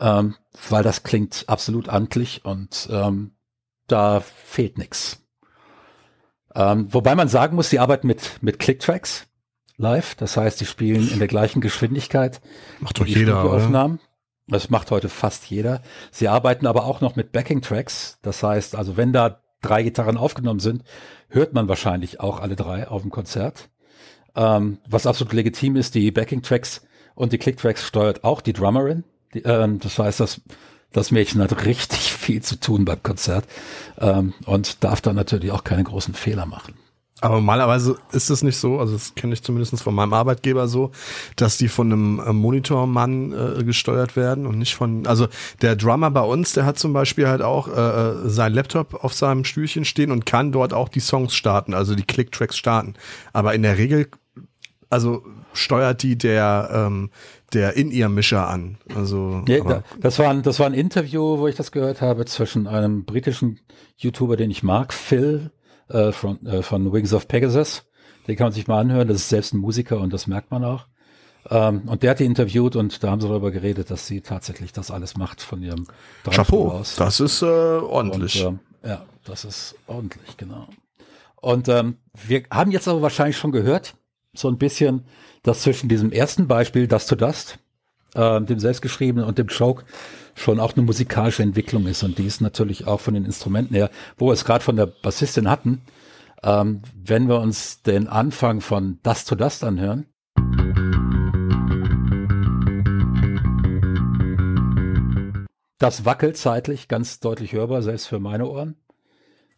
ähm, 0.00 0.34
weil 0.68 0.82
das 0.82 1.04
klingt 1.04 1.44
absolut 1.46 1.88
amtlich 1.88 2.44
und 2.44 2.88
ähm, 2.90 3.32
da 3.86 4.20
fehlt 4.20 4.78
nichts. 4.78 5.20
Ähm, 6.54 6.92
wobei 6.92 7.14
man 7.14 7.28
sagen 7.28 7.56
muss, 7.56 7.68
die 7.68 7.78
arbeiten 7.78 8.06
mit, 8.06 8.38
mit 8.40 8.58
Clicktracks 8.58 9.26
live, 9.76 10.14
das 10.14 10.36
heißt, 10.36 10.60
die 10.60 10.66
spielen 10.66 11.10
in 11.10 11.18
der 11.18 11.28
gleichen 11.28 11.60
Geschwindigkeit. 11.60 12.40
Macht 12.80 13.00
doch 13.00 13.06
jeder, 13.06 13.44
oder? 13.44 13.98
Das 14.46 14.68
macht 14.68 14.90
heute 14.90 15.08
fast 15.08 15.46
jeder. 15.46 15.80
Sie 16.10 16.28
arbeiten 16.28 16.66
aber 16.66 16.84
auch 16.84 17.00
noch 17.00 17.16
mit 17.16 17.32
Backing-Tracks. 17.32 18.18
Das 18.22 18.42
heißt, 18.42 18.74
also 18.76 18.96
wenn 18.96 19.12
da 19.12 19.40
drei 19.62 19.82
Gitarren 19.82 20.18
aufgenommen 20.18 20.60
sind, 20.60 20.84
hört 21.28 21.54
man 21.54 21.68
wahrscheinlich 21.68 22.20
auch 22.20 22.40
alle 22.40 22.56
drei 22.56 22.86
auf 22.88 23.02
dem 23.02 23.10
Konzert. 23.10 23.70
Ähm, 24.36 24.78
was 24.86 25.06
absolut 25.06 25.32
legitim 25.32 25.76
ist, 25.76 25.94
die 25.94 26.10
Backing-Tracks 26.10 26.82
und 27.14 27.32
die 27.32 27.38
Click-Tracks 27.38 27.86
steuert 27.86 28.24
auch 28.24 28.40
die 28.40 28.52
Drummerin. 28.52 29.04
Die, 29.32 29.40
ähm, 29.40 29.80
das 29.80 29.98
heißt, 29.98 30.20
das, 30.20 30.42
das 30.92 31.10
Mädchen 31.10 31.40
hat 31.40 31.64
richtig 31.64 31.98
viel 32.12 32.42
zu 32.42 32.60
tun 32.60 32.84
beim 32.84 33.02
Konzert 33.02 33.46
ähm, 33.98 34.34
und 34.44 34.84
darf 34.84 35.00
dann 35.00 35.16
natürlich 35.16 35.52
auch 35.52 35.64
keine 35.64 35.84
großen 35.84 36.14
Fehler 36.14 36.44
machen. 36.44 36.74
Aber 37.24 37.36
normalerweise 37.36 37.96
ist 38.12 38.28
es 38.28 38.42
nicht 38.42 38.58
so, 38.58 38.78
also 38.78 38.92
das 38.92 39.14
kenne 39.14 39.32
ich 39.32 39.42
zumindest 39.42 39.82
von 39.82 39.94
meinem 39.94 40.12
Arbeitgeber 40.12 40.68
so, 40.68 40.90
dass 41.36 41.56
die 41.56 41.68
von 41.68 41.90
einem 41.90 42.20
äh, 42.20 42.34
Monitormann 42.34 43.32
äh, 43.32 43.64
gesteuert 43.64 44.14
werden 44.14 44.46
und 44.46 44.58
nicht 44.58 44.74
von, 44.74 45.06
also 45.06 45.28
der 45.62 45.74
Drummer 45.74 46.10
bei 46.10 46.20
uns, 46.20 46.52
der 46.52 46.66
hat 46.66 46.78
zum 46.78 46.92
Beispiel 46.92 47.26
halt 47.26 47.40
auch 47.40 47.68
äh, 47.68 47.80
äh 47.80 48.28
sein 48.28 48.52
Laptop 48.52 49.02
auf 49.02 49.14
seinem 49.14 49.44
Stühlchen 49.44 49.86
stehen 49.86 50.10
und 50.10 50.26
kann 50.26 50.52
dort 50.52 50.74
auch 50.74 50.90
die 50.90 51.00
Songs 51.00 51.34
starten, 51.34 51.72
also 51.72 51.94
die 51.94 52.02
Click-Tracks 52.02 52.58
starten. 52.58 52.92
Aber 53.32 53.54
in 53.54 53.62
der 53.62 53.78
Regel, 53.78 54.08
also 54.90 55.22
steuert 55.54 56.02
die 56.02 56.18
der, 56.18 56.68
ähm, 56.74 57.08
der 57.54 57.74
In-Ear-Mischer 57.74 58.46
an. 58.46 58.76
Also, 58.94 59.42
ja, 59.48 59.82
das, 59.98 60.18
war 60.18 60.28
ein, 60.28 60.42
das 60.42 60.58
war 60.58 60.66
ein 60.66 60.74
Interview, 60.74 61.38
wo 61.38 61.48
ich 61.48 61.54
das 61.54 61.72
gehört 61.72 62.02
habe, 62.02 62.26
zwischen 62.26 62.66
einem 62.66 63.06
britischen 63.06 63.60
YouTuber, 63.96 64.36
den 64.36 64.50
ich 64.50 64.62
mag, 64.62 64.92
Phil, 64.92 65.50
äh, 65.88 66.12
von, 66.12 66.44
äh, 66.46 66.62
von 66.62 66.92
Wings 66.92 67.12
of 67.12 67.28
Pegasus. 67.28 67.84
Den 68.26 68.36
kann 68.36 68.46
man 68.46 68.52
sich 68.52 68.66
mal 68.66 68.80
anhören. 68.80 69.08
Das 69.08 69.18
ist 69.18 69.28
selbst 69.28 69.52
ein 69.52 69.58
Musiker 69.58 70.00
und 70.00 70.12
das 70.12 70.26
merkt 70.26 70.50
man 70.50 70.64
auch. 70.64 70.86
Ähm, 71.50 71.82
und 71.86 72.02
der 72.02 72.12
hat 72.12 72.20
die 72.20 72.24
interviewt 72.24 72.74
und 72.76 73.02
da 73.02 73.10
haben 73.10 73.20
sie 73.20 73.28
darüber 73.28 73.50
geredet, 73.50 73.90
dass 73.90 74.06
sie 74.06 74.22
tatsächlich 74.22 74.72
das 74.72 74.90
alles 74.90 75.16
macht 75.16 75.42
von 75.42 75.62
ihrem 75.62 75.86
Chapeau, 76.30 76.70
aus. 76.70 76.96
Das 76.96 77.20
ist 77.20 77.42
äh, 77.42 77.46
ordentlich. 77.46 78.44
Und, 78.44 78.60
äh, 78.82 78.88
ja, 78.88 79.02
das 79.24 79.44
ist 79.44 79.74
ordentlich, 79.86 80.36
genau. 80.36 80.68
Und 81.36 81.68
ähm, 81.68 81.98
wir 82.26 82.44
haben 82.50 82.70
jetzt 82.70 82.88
aber 82.88 83.02
wahrscheinlich 83.02 83.36
schon 83.36 83.52
gehört, 83.52 83.94
so 84.32 84.48
ein 84.48 84.56
bisschen, 84.56 85.04
dass 85.42 85.62
zwischen 85.62 85.88
diesem 85.88 86.10
ersten 86.10 86.48
Beispiel, 86.48 86.86
das 86.86 87.06
to 87.06 87.14
Dust, 87.14 87.58
äh, 88.14 88.40
dem 88.40 88.58
selbstgeschriebenen 88.58 89.26
und 89.26 89.36
dem 89.36 89.48
Choke, 89.48 89.84
schon 90.34 90.60
auch 90.60 90.74
eine 90.74 90.84
musikalische 90.84 91.42
Entwicklung 91.42 91.86
ist. 91.86 92.02
Und 92.02 92.18
die 92.18 92.26
ist 92.26 92.40
natürlich 92.40 92.86
auch 92.86 93.00
von 93.00 93.14
den 93.14 93.24
Instrumenten 93.24 93.74
her, 93.74 93.90
wo 94.16 94.26
wir 94.28 94.32
es 94.32 94.44
gerade 94.44 94.64
von 94.64 94.76
der 94.76 94.86
Bassistin 94.86 95.48
hatten, 95.50 95.82
ähm, 96.42 96.82
wenn 96.94 97.28
wir 97.28 97.40
uns 97.40 97.82
den 97.82 98.08
Anfang 98.08 98.60
von 98.60 98.98
Dust 99.02 99.28
to 99.28 99.34
Dust 99.34 99.64
anhören. 99.64 100.06
Das 105.78 106.04
wackelt 106.04 106.36
zeitlich 106.36 106.88
ganz 106.88 107.20
deutlich 107.20 107.52
hörbar, 107.52 107.82
selbst 107.82 108.06
für 108.06 108.18
meine 108.18 108.48
Ohren. 108.48 108.76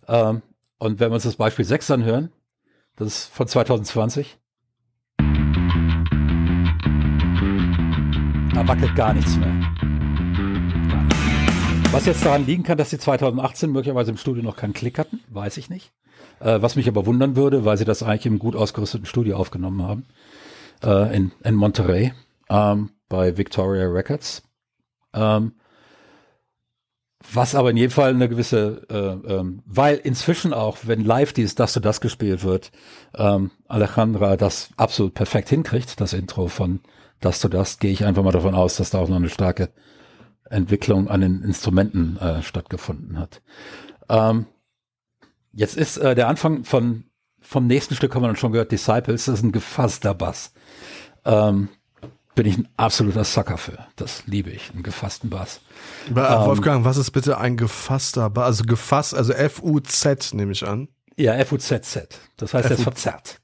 Ähm, 0.09 0.43
und 0.79 1.01
wenn 1.01 1.11
wir 1.11 1.15
uns 1.15 1.23
das 1.23 1.37
Beispiel 1.37 1.65
6 1.65 1.91
anhören, 1.91 2.33
das 2.97 3.09
ist 3.09 3.27
von 3.27 3.47
2020, 3.47 4.39
da 8.55 8.67
wackelt 8.67 8.95
gar 8.97 9.15
nichts 9.15 9.37
mehr. 9.37 9.56
Was 11.93 12.05
jetzt 12.05 12.25
daran 12.25 12.47
liegen 12.47 12.63
kann, 12.63 12.77
dass 12.77 12.91
sie 12.91 12.99
2018 12.99 13.71
möglicherweise 13.71 14.11
im 14.11 14.17
Studio 14.17 14.43
noch 14.43 14.57
keinen 14.57 14.73
Klick 14.73 14.99
hatten, 14.99 15.21
weiß 15.31 15.57
ich 15.57 15.71
nicht. 15.71 15.93
Äh, 16.41 16.61
was 16.61 16.77
mich 16.77 16.89
aber 16.89 17.07
wundern 17.07 17.37
würde, 17.37 17.65
weil 17.65 17.79
sie 17.79 17.85
das 17.85 18.03
eigentlich 18.03 18.27
im 18.27 18.39
gut 18.39 18.57
ausgerüsteten 18.57 19.07
Studio 19.07 19.37
aufgenommen 19.37 19.83
haben. 19.83 20.07
Äh, 20.83 21.17
in, 21.17 21.33
in 21.43 21.55
Monterey 21.55 22.13
ähm, 22.51 22.91
bei 23.09 23.37
Victoria 23.39 23.87
Records. 23.87 24.43
Ähm, 25.15 25.53
was 27.33 27.55
aber 27.55 27.71
in 27.71 27.77
jedem 27.77 27.91
Fall 27.91 28.11
eine 28.11 28.29
gewisse, 28.29 28.83
äh, 28.91 29.33
ähm, 29.35 29.63
weil 29.67 29.97
inzwischen 29.97 30.53
auch, 30.53 30.79
wenn 30.83 31.05
live 31.05 31.33
dieses 31.33 31.55
Das 31.55 31.73
du 31.73 31.81
das 31.81 32.01
gespielt 32.01 32.45
wird, 32.45 32.71
ähm, 33.17 33.51
Alejandra 33.67 34.37
das 34.37 34.71
absolut 34.77 35.15
perfekt 35.15 35.49
hinkriegt, 35.49 36.01
das 36.01 36.13
Intro 36.13 36.49
von 36.49 36.81
Das 37.21 37.41
du 37.41 37.49
das, 37.49 37.79
gehe 37.79 37.91
ich 37.91 38.05
einfach 38.05 38.23
mal 38.23 38.33
davon 38.33 38.55
aus, 38.55 38.77
dass 38.77 38.91
da 38.91 38.99
auch 38.99 39.09
noch 39.09 39.17
eine 39.17 39.31
starke 39.31 39.71
Entwicklung 40.51 41.09
an 41.09 41.21
den 41.21 41.43
Instrumenten 41.43 42.17
äh, 42.19 42.43
stattgefunden 42.43 43.19
hat. 43.19 43.43
Ähm, 44.09 44.47
jetzt 45.53 45.77
ist 45.77 45.97
äh, 45.99 46.15
der 46.15 46.29
Anfang 46.29 46.65
von 46.65 47.05
vom 47.47 47.67
nächsten 47.67 47.95
Stück 47.95 48.15
haben 48.15 48.23
wir 48.23 48.27
dann 48.27 48.37
schon 48.37 48.53
gehört, 48.53 48.73
Disciples, 48.73 49.27
das 49.27 49.37
ist 49.37 49.45
ein 49.45 49.53
gefasster 49.53 50.15
Bass. 50.15 50.53
Ähm, 51.25 51.69
bin 52.35 52.47
ich 52.47 52.59
ein 52.59 52.69
absoluter 52.77 53.25
Sucker 53.25 53.57
für. 53.57 53.79
Das 53.97 54.27
liebe 54.27 54.51
ich, 54.51 54.73
einen 54.73 54.83
gefassten 54.83 55.31
Bass. 55.31 55.61
Aber, 56.11 56.29
ähm, 56.29 56.47
Wolfgang, 56.47 56.85
was 56.85 56.97
ist 56.97 57.13
bitte 57.13 57.39
ein 57.39 57.57
gefasster 57.57 58.29
Bass? 58.31 58.47
Also 58.47 58.65
gefasst, 58.65 59.15
also 59.15 59.33
F-U-Z 59.33 60.35
nehme 60.35 60.53
ich 60.53 60.67
an. 60.67 60.89
Ja, 61.17 61.35
F-U-Z-Z. 61.35 62.19
Das 62.37 62.53
heißt, 62.53 62.69
er 62.69 62.77
ist 62.77 62.83
verzerrt. 62.83 63.41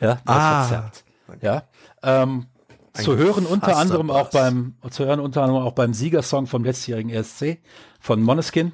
Ja, 0.00 0.08
er 0.08 0.20
ah. 0.26 0.62
ist 0.62 0.68
verzerrt. 0.68 1.04
Ja. 1.40 1.62
Ähm, 2.02 2.46
zu 2.96 3.16
hören 3.16 3.46
unter 3.46 3.76
anderem 3.76 4.10
auch 4.10 4.30
beim, 4.30 4.76
zu 4.90 5.04
hören 5.04 5.20
unter 5.20 5.42
anderem 5.42 5.62
auch 5.62 5.72
beim 5.72 5.94
Siegersong 5.94 6.46
vom 6.46 6.64
letztjährigen 6.64 7.10
ESC 7.10 7.58
von 8.00 8.22
Moneskin. 8.22 8.72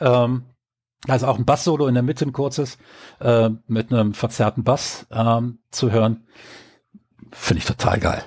Ähm, 0.00 0.44
also 1.08 1.26
auch 1.26 1.38
ein 1.38 1.44
Bass-Solo 1.44 1.86
in 1.86 1.94
der 1.94 2.02
Mitte, 2.02 2.24
ein 2.24 2.32
kurzes, 2.32 2.78
äh, 3.20 3.50
mit 3.66 3.92
einem 3.92 4.14
verzerrten 4.14 4.64
Bass 4.64 5.06
ähm, 5.10 5.58
zu 5.70 5.90
hören. 5.90 6.26
Finde 7.32 7.58
ich 7.58 7.66
total 7.66 8.00
geil. 8.00 8.22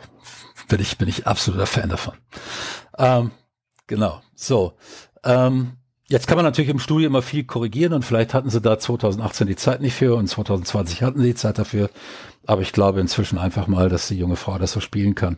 Bin 0.68 0.80
ich, 0.80 0.98
bin 0.98 1.10
ich 1.10 1.26
absoluter 1.26 1.66
Fan 1.66 1.90
davon. 1.90 2.14
Ähm, 2.98 3.32
genau. 3.88 4.22
So. 4.36 4.74
Ähm, 5.24 5.79
jetzt 6.10 6.28
kann 6.28 6.38
man 6.38 6.46
natürlich 6.46 6.70
im 6.70 6.80
Studio 6.80 7.08
immer 7.08 7.22
viel 7.22 7.44
korrigieren 7.44 7.94
und 7.94 8.04
vielleicht 8.04 8.34
hatten 8.34 8.50
sie 8.50 8.62
da 8.62 8.78
2018 8.78 9.48
die 9.48 9.56
Zeit 9.56 9.82
nicht 9.82 9.94
für 9.94 10.16
und 10.16 10.28
2020 10.28 11.04
hatten 11.04 11.22
sie 11.22 11.28
die 11.28 11.36
Zeit 11.36 11.58
dafür. 11.58 11.90
Aber 12.46 12.62
ich 12.62 12.74
glaube 12.74 13.00
inzwischen 13.00 13.38
einfach 13.38 13.68
mal, 13.68 13.90
dass 13.90 14.08
die 14.08 14.18
junge 14.18 14.36
Frau 14.36 14.58
das 14.58 14.72
so 14.72 14.80
spielen 14.80 15.16
kann. 15.16 15.38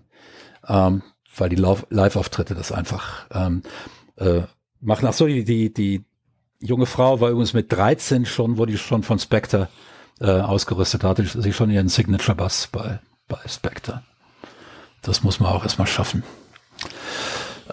Ähm, 0.67 1.03
weil 1.35 1.49
die 1.49 1.55
Live-Auftritte 1.55 2.55
das 2.55 2.71
einfach 2.71 3.25
ähm, 3.31 3.63
äh, 4.17 4.41
machen. 4.81 5.07
Ach 5.07 5.13
so, 5.13 5.27
die, 5.27 5.43
die, 5.43 5.73
die 5.73 6.03
junge 6.59 6.85
Frau 6.85 7.21
war 7.21 7.29
übrigens 7.29 7.53
mit 7.53 7.71
13 7.71 8.25
schon, 8.25 8.55
die 8.67 8.77
schon 8.77 9.03
von 9.03 9.19
Spectre 9.19 9.69
äh, 10.19 10.29
ausgerüstet 10.29 11.03
hatte. 11.03 11.25
Sie 11.25 11.53
schon 11.53 11.71
ihren 11.71 11.89
Signature 11.89 12.35
Bass 12.35 12.67
bei, 12.71 12.99
bei 13.27 13.39
Spectre. 13.47 14.03
Das 15.01 15.23
muss 15.23 15.39
man 15.39 15.51
auch 15.51 15.63
erstmal 15.63 15.87
schaffen. 15.87 16.23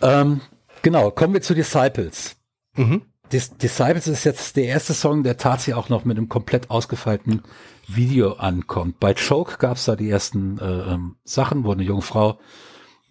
Ähm, 0.01 0.41
genau, 0.83 1.11
kommen 1.11 1.35
wir 1.35 1.43
zu 1.43 1.55
Disciples. 1.55 2.38
Mhm. 2.77 3.03
Dis 3.33 3.57
Disciples 3.57 4.07
ist 4.07 4.25
jetzt 4.25 4.57
der 4.57 4.65
erste 4.65 4.95
Song, 4.95 5.23
der 5.23 5.37
tatsächlich 5.37 5.75
auch 5.75 5.91
noch 5.91 6.05
mit 6.05 6.17
einem 6.17 6.29
komplett 6.29 6.71
ausgefeilten 6.71 7.43
Video 7.87 8.35
ankommt. 8.35 9.01
Bei 9.01 9.15
Choke 9.15 9.59
gab 9.59 9.77
es 9.77 9.85
da 9.85 9.97
die 9.97 10.09
ersten 10.09 10.59
äh, 10.59 10.95
ähm, 10.95 11.17
Sachen, 11.25 11.65
wo 11.65 11.73
eine 11.73 11.83
junge 11.83 12.03
Frau 12.03 12.39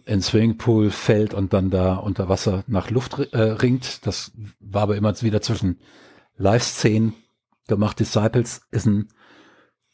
in 0.06 0.22
Swimmingpool 0.22 0.90
fällt 0.90 1.34
und 1.34 1.54
dann 1.54 1.70
da 1.70 1.96
unter 1.96 2.30
Wasser 2.30 2.64
nach 2.68 2.90
Luft 2.90 3.20
äh, 3.34 3.40
ringt. 3.40 4.08
Das 4.08 4.32
war 4.60 4.84
aber 4.84 4.96
immer 4.96 5.22
wieder 5.22 5.42
zwischen 5.42 5.80
Live-Szenen 6.38 7.14
gemacht. 7.68 8.00
Disciples 8.00 8.62
ist 8.72 8.86
ein 8.86 9.10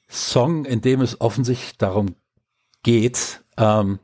Song, 0.07 0.65
in 0.65 0.81
dem 0.81 1.01
es 1.01 1.19
offensichtlich 1.19 1.77
darum 1.77 2.15
geht, 2.83 3.43
ähm, 3.57 3.99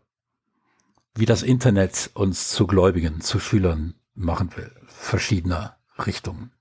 wie 1.16 1.26
das 1.26 1.44
Internet 1.44 2.10
uns 2.14 2.50
zu 2.50 2.66
Gläubigen, 2.66 3.22
zu 3.22 3.40
Schülern 3.40 3.94
machen 4.16 4.56
will. 4.56 4.72
Verschiedener 5.00 5.78
Richtungen, 5.98 6.52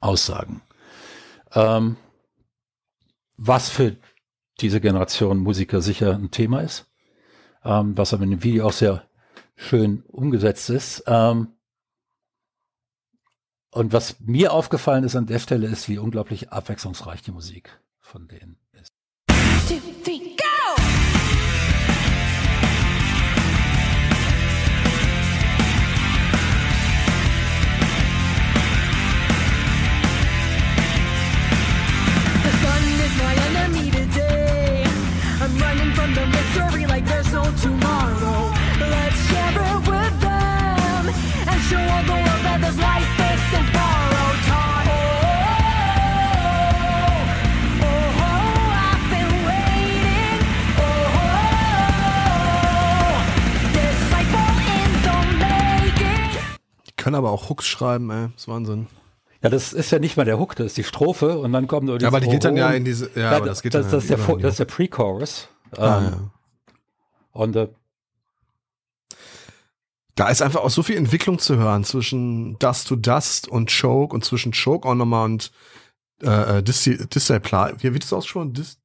Aussagen. 0.00 0.62
Ähm, 1.52 1.96
was 3.36 3.68
für 3.68 3.96
diese 4.60 4.80
Generation 4.80 5.38
Musiker 5.38 5.80
sicher 5.80 6.14
ein 6.14 6.30
Thema 6.30 6.60
ist 6.60 6.86
ähm, 7.64 7.96
was 7.96 8.12
aber 8.12 8.24
in 8.24 8.30
dem 8.30 8.42
Video 8.42 8.66
auch 8.66 8.72
sehr 8.72 9.08
schön 9.56 10.02
umgesetzt 10.06 10.70
ist. 10.70 11.04
Ähm, 11.06 11.54
und 13.70 13.92
was 13.92 14.20
mir 14.20 14.52
aufgefallen 14.52 15.04
ist 15.04 15.16
an 15.16 15.26
der 15.26 15.40
Stelle 15.40 15.66
ist, 15.66 15.88
wie 15.88 15.98
unglaublich 15.98 16.50
abwechslungsreich 16.50 17.22
die 17.22 17.32
Musik 17.32 17.80
von 18.00 18.28
denen 18.28 18.58
ist. 18.72 18.92
Two, 19.68 19.80
three, 20.04 20.36
können 57.04 57.16
aber 57.16 57.32
auch 57.32 57.50
Hooks 57.50 57.66
schreiben, 57.66 58.10
ey. 58.10 58.28
Das 58.32 58.42
ist 58.42 58.48
Wahnsinn. 58.48 58.86
Ja, 59.42 59.50
das 59.50 59.74
ist 59.74 59.90
ja 59.90 59.98
nicht 59.98 60.16
mal 60.16 60.24
der 60.24 60.38
Hook, 60.38 60.56
das 60.56 60.68
ist 60.68 60.76
die 60.78 60.84
Strophe 60.84 61.38
und 61.38 61.52
dann 61.52 61.66
kommt 61.66 61.86
nur 61.86 62.00
Ja, 62.00 62.08
aber 62.08 62.18
die 62.18 62.28
geht 62.28 62.44
dann 62.46 62.56
ja 62.56 62.70
in 62.70 62.84
diese, 62.84 63.10
ja, 63.14 63.30
ja 63.30 63.36
aber 63.36 63.46
das 63.46 63.60
geht 63.60 63.74
das, 63.74 63.82
dann 63.82 63.92
das, 63.92 64.04
ist 64.04 64.10
der, 64.10 64.36
das 64.38 64.52
ist 64.52 64.58
der 64.58 64.64
Pre-Chorus. 64.64 65.48
Ah, 65.76 65.98
ähm, 65.98 66.04
ja. 66.04 66.16
Und 67.34 67.56
äh, 67.56 67.68
da 70.14 70.28
ist 70.28 70.40
einfach 70.40 70.60
auch 70.60 70.70
so 70.70 70.82
viel 70.82 70.96
Entwicklung 70.96 71.38
zu 71.38 71.56
hören 71.56 71.84
zwischen 71.84 72.58
Dust 72.58 72.88
to 72.88 72.96
Dust 72.96 73.48
und 73.48 73.70
Choke 73.70 74.14
und 74.14 74.24
zwischen 74.24 74.52
Choke 74.52 74.88
auch 74.88 74.94
nochmal 74.94 75.24
und 75.26 75.50
äh, 76.22 76.58
äh 76.58 76.62
Dis 76.62 76.84
Disciple. 76.84 77.74
Wie 77.78 77.92
wird 77.92 78.04
das 78.04 78.12
ausgesprochen? 78.12 78.54
Dis 78.54 78.80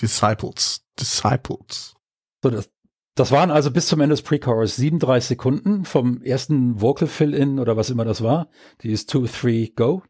Disciples. 0.00 0.84
Disciples. 0.98 1.94
So, 2.42 2.50
das, 2.50 2.70
das 3.14 3.30
waren 3.30 3.50
also 3.50 3.70
bis 3.70 3.86
zum 3.86 4.00
Ende 4.00 4.14
des 4.14 4.22
Pre-Chorus 4.22 4.76
37 4.76 5.28
Sekunden 5.28 5.84
vom 5.84 6.22
ersten 6.22 6.80
Vocal 6.80 7.08
Fill-In 7.08 7.58
oder 7.58 7.76
was 7.76 7.90
immer 7.90 8.04
das 8.04 8.22
war. 8.22 8.48
Die 8.82 8.90
ist 8.90 9.10
2, 9.10 9.26
3, 9.26 9.72
Go. 9.74 10.02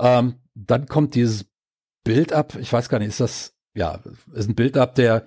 Ähm, 0.00 0.40
dann 0.54 0.86
kommt 0.86 1.14
dieses 1.14 1.46
Build-Up. 2.04 2.56
Ich 2.56 2.72
weiß 2.72 2.88
gar 2.88 2.98
nicht, 2.98 3.08
ist 3.08 3.20
das, 3.20 3.54
ja, 3.74 4.00
ist 4.32 4.48
ein 4.48 4.54
Build-Up, 4.54 4.94
der 4.94 5.26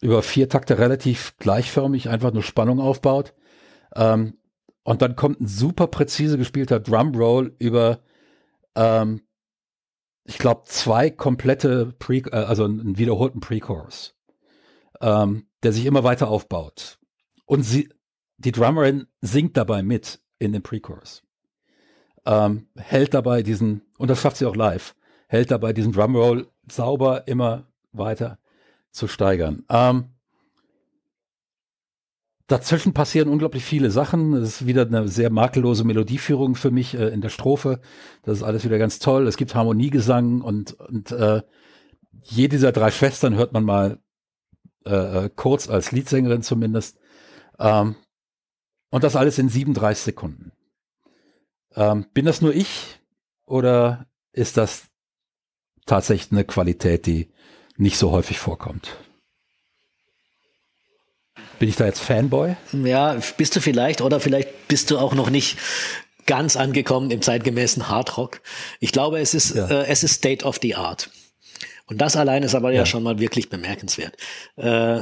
über 0.00 0.22
vier 0.22 0.48
Takte 0.48 0.78
relativ 0.78 1.36
gleichförmig 1.38 2.08
einfach 2.08 2.32
nur 2.32 2.42
Spannung 2.42 2.80
aufbaut. 2.80 3.34
Ähm, 3.94 4.38
und 4.84 5.02
dann 5.02 5.16
kommt 5.16 5.40
ein 5.40 5.46
super 5.46 5.88
präzise 5.88 6.38
gespielter 6.38 6.80
Drumroll 6.80 7.54
über, 7.58 8.00
ähm, 8.76 9.22
ich 10.24 10.38
glaube, 10.38 10.62
zwei 10.66 11.10
komplette, 11.10 11.94
Pre 11.98 12.18
äh, 12.18 12.30
also 12.30 12.64
einen 12.64 12.98
wiederholten 12.98 13.40
Pre-Chorus, 13.40 14.14
ähm, 15.00 15.48
der 15.62 15.72
sich 15.72 15.86
immer 15.86 16.04
weiter 16.04 16.28
aufbaut. 16.28 16.98
Und 17.46 17.62
sie, 17.62 17.88
die 18.36 18.52
Drummerin 18.52 19.06
singt 19.20 19.56
dabei 19.56 19.82
mit 19.82 20.20
in 20.38 20.52
den 20.52 20.62
Pre-Chorus. 20.62 21.22
Ähm, 22.26 22.68
hält 22.76 23.14
dabei 23.14 23.42
diesen, 23.42 23.82
und 23.98 24.08
das 24.10 24.20
schafft 24.20 24.36
sie 24.36 24.46
auch 24.46 24.56
live, 24.56 24.94
hält 25.28 25.50
dabei 25.50 25.72
diesen 25.72 25.92
Drumroll 25.92 26.48
sauber 26.70 27.26
immer 27.28 27.66
weiter 27.92 28.38
zu 28.96 29.08
steigern. 29.08 29.64
Ähm, 29.68 30.16
dazwischen 32.46 32.94
passieren 32.94 33.28
unglaublich 33.28 33.64
viele 33.64 33.90
Sachen. 33.90 34.34
Es 34.34 34.60
ist 34.60 34.66
wieder 34.66 34.86
eine 34.86 35.08
sehr 35.08 35.30
makellose 35.30 35.84
Melodieführung 35.84 36.54
für 36.54 36.70
mich 36.70 36.94
äh, 36.94 37.08
in 37.08 37.20
der 37.20 37.28
Strophe. 37.28 37.80
Das 38.22 38.38
ist 38.38 38.42
alles 38.42 38.64
wieder 38.64 38.78
ganz 38.78 38.98
toll. 38.98 39.26
Es 39.26 39.36
gibt 39.36 39.54
Harmoniegesang 39.54 40.40
und, 40.40 40.72
und 40.80 41.12
äh, 41.12 41.42
jede 42.22 42.56
dieser 42.56 42.72
drei 42.72 42.90
Schwestern 42.90 43.34
hört 43.34 43.52
man 43.52 43.64
mal 43.64 43.98
äh, 44.84 45.24
äh 45.24 45.30
kurz 45.34 45.68
als 45.68 45.92
Liedsängerin 45.92 46.42
zumindest. 46.42 46.98
Ähm, 47.58 47.96
und 48.90 49.04
das 49.04 49.16
alles 49.16 49.38
in 49.38 49.48
37 49.48 50.04
Sekunden. 50.04 50.52
Ähm, 51.74 52.06
bin 52.14 52.24
das 52.24 52.40
nur 52.40 52.54
ich 52.54 53.00
oder 53.44 54.06
ist 54.32 54.56
das 54.56 54.88
tatsächlich 55.84 56.32
eine 56.32 56.44
Qualität, 56.44 57.06
die 57.06 57.30
nicht 57.76 57.98
so 57.98 58.10
häufig 58.10 58.38
vorkommt. 58.38 58.96
Bin 61.58 61.68
ich 61.68 61.76
da 61.76 61.86
jetzt 61.86 62.00
Fanboy? 62.00 62.56
Ja, 62.72 63.16
bist 63.36 63.56
du 63.56 63.60
vielleicht 63.60 64.00
oder 64.00 64.20
vielleicht 64.20 64.68
bist 64.68 64.90
du 64.90 64.98
auch 64.98 65.14
noch 65.14 65.30
nicht 65.30 65.58
ganz 66.26 66.56
angekommen 66.56 67.10
im 67.10 67.22
zeitgemäßen 67.22 67.88
Hardrock. 67.88 68.40
Ich 68.80 68.92
glaube, 68.92 69.20
es 69.20 69.32
ist, 69.32 69.54
ja. 69.54 69.66
äh, 69.68 69.86
es 69.86 70.02
ist 70.02 70.14
State 70.14 70.44
of 70.44 70.58
the 70.60 70.74
Art. 70.74 71.10
Und 71.86 71.98
das 71.98 72.16
allein 72.16 72.42
ist 72.42 72.54
aber 72.54 72.72
ja, 72.72 72.78
ja 72.80 72.86
schon 72.86 73.02
mal 73.02 73.18
wirklich 73.18 73.48
bemerkenswert. 73.48 74.16
Äh, 74.56 75.00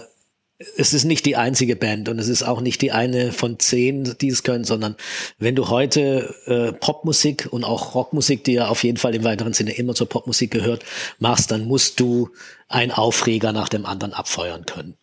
es 0.76 0.92
ist 0.92 1.04
nicht 1.04 1.26
die 1.26 1.36
einzige 1.36 1.76
Band 1.76 2.08
und 2.08 2.18
es 2.18 2.28
ist 2.28 2.42
auch 2.42 2.60
nicht 2.60 2.82
die 2.82 2.92
eine 2.92 3.32
von 3.32 3.58
zehn, 3.58 4.14
die 4.20 4.28
es 4.28 4.42
können, 4.42 4.64
sondern 4.64 4.96
wenn 5.38 5.54
du 5.54 5.68
heute 5.68 6.34
äh, 6.46 6.72
Popmusik 6.72 7.48
und 7.50 7.64
auch 7.64 7.94
Rockmusik, 7.94 8.44
die 8.44 8.54
ja 8.54 8.68
auf 8.68 8.84
jeden 8.84 8.98
Fall 8.98 9.14
im 9.14 9.24
weiteren 9.24 9.52
Sinne 9.52 9.72
immer 9.72 9.94
zur 9.94 10.08
Popmusik 10.08 10.50
gehört, 10.50 10.84
machst, 11.18 11.50
dann 11.50 11.66
musst 11.66 12.00
du 12.00 12.30
einen 12.68 12.92
Aufreger 12.92 13.52
nach 13.52 13.68
dem 13.68 13.86
anderen 13.86 14.14
abfeuern 14.14 14.66
können. 14.66 14.96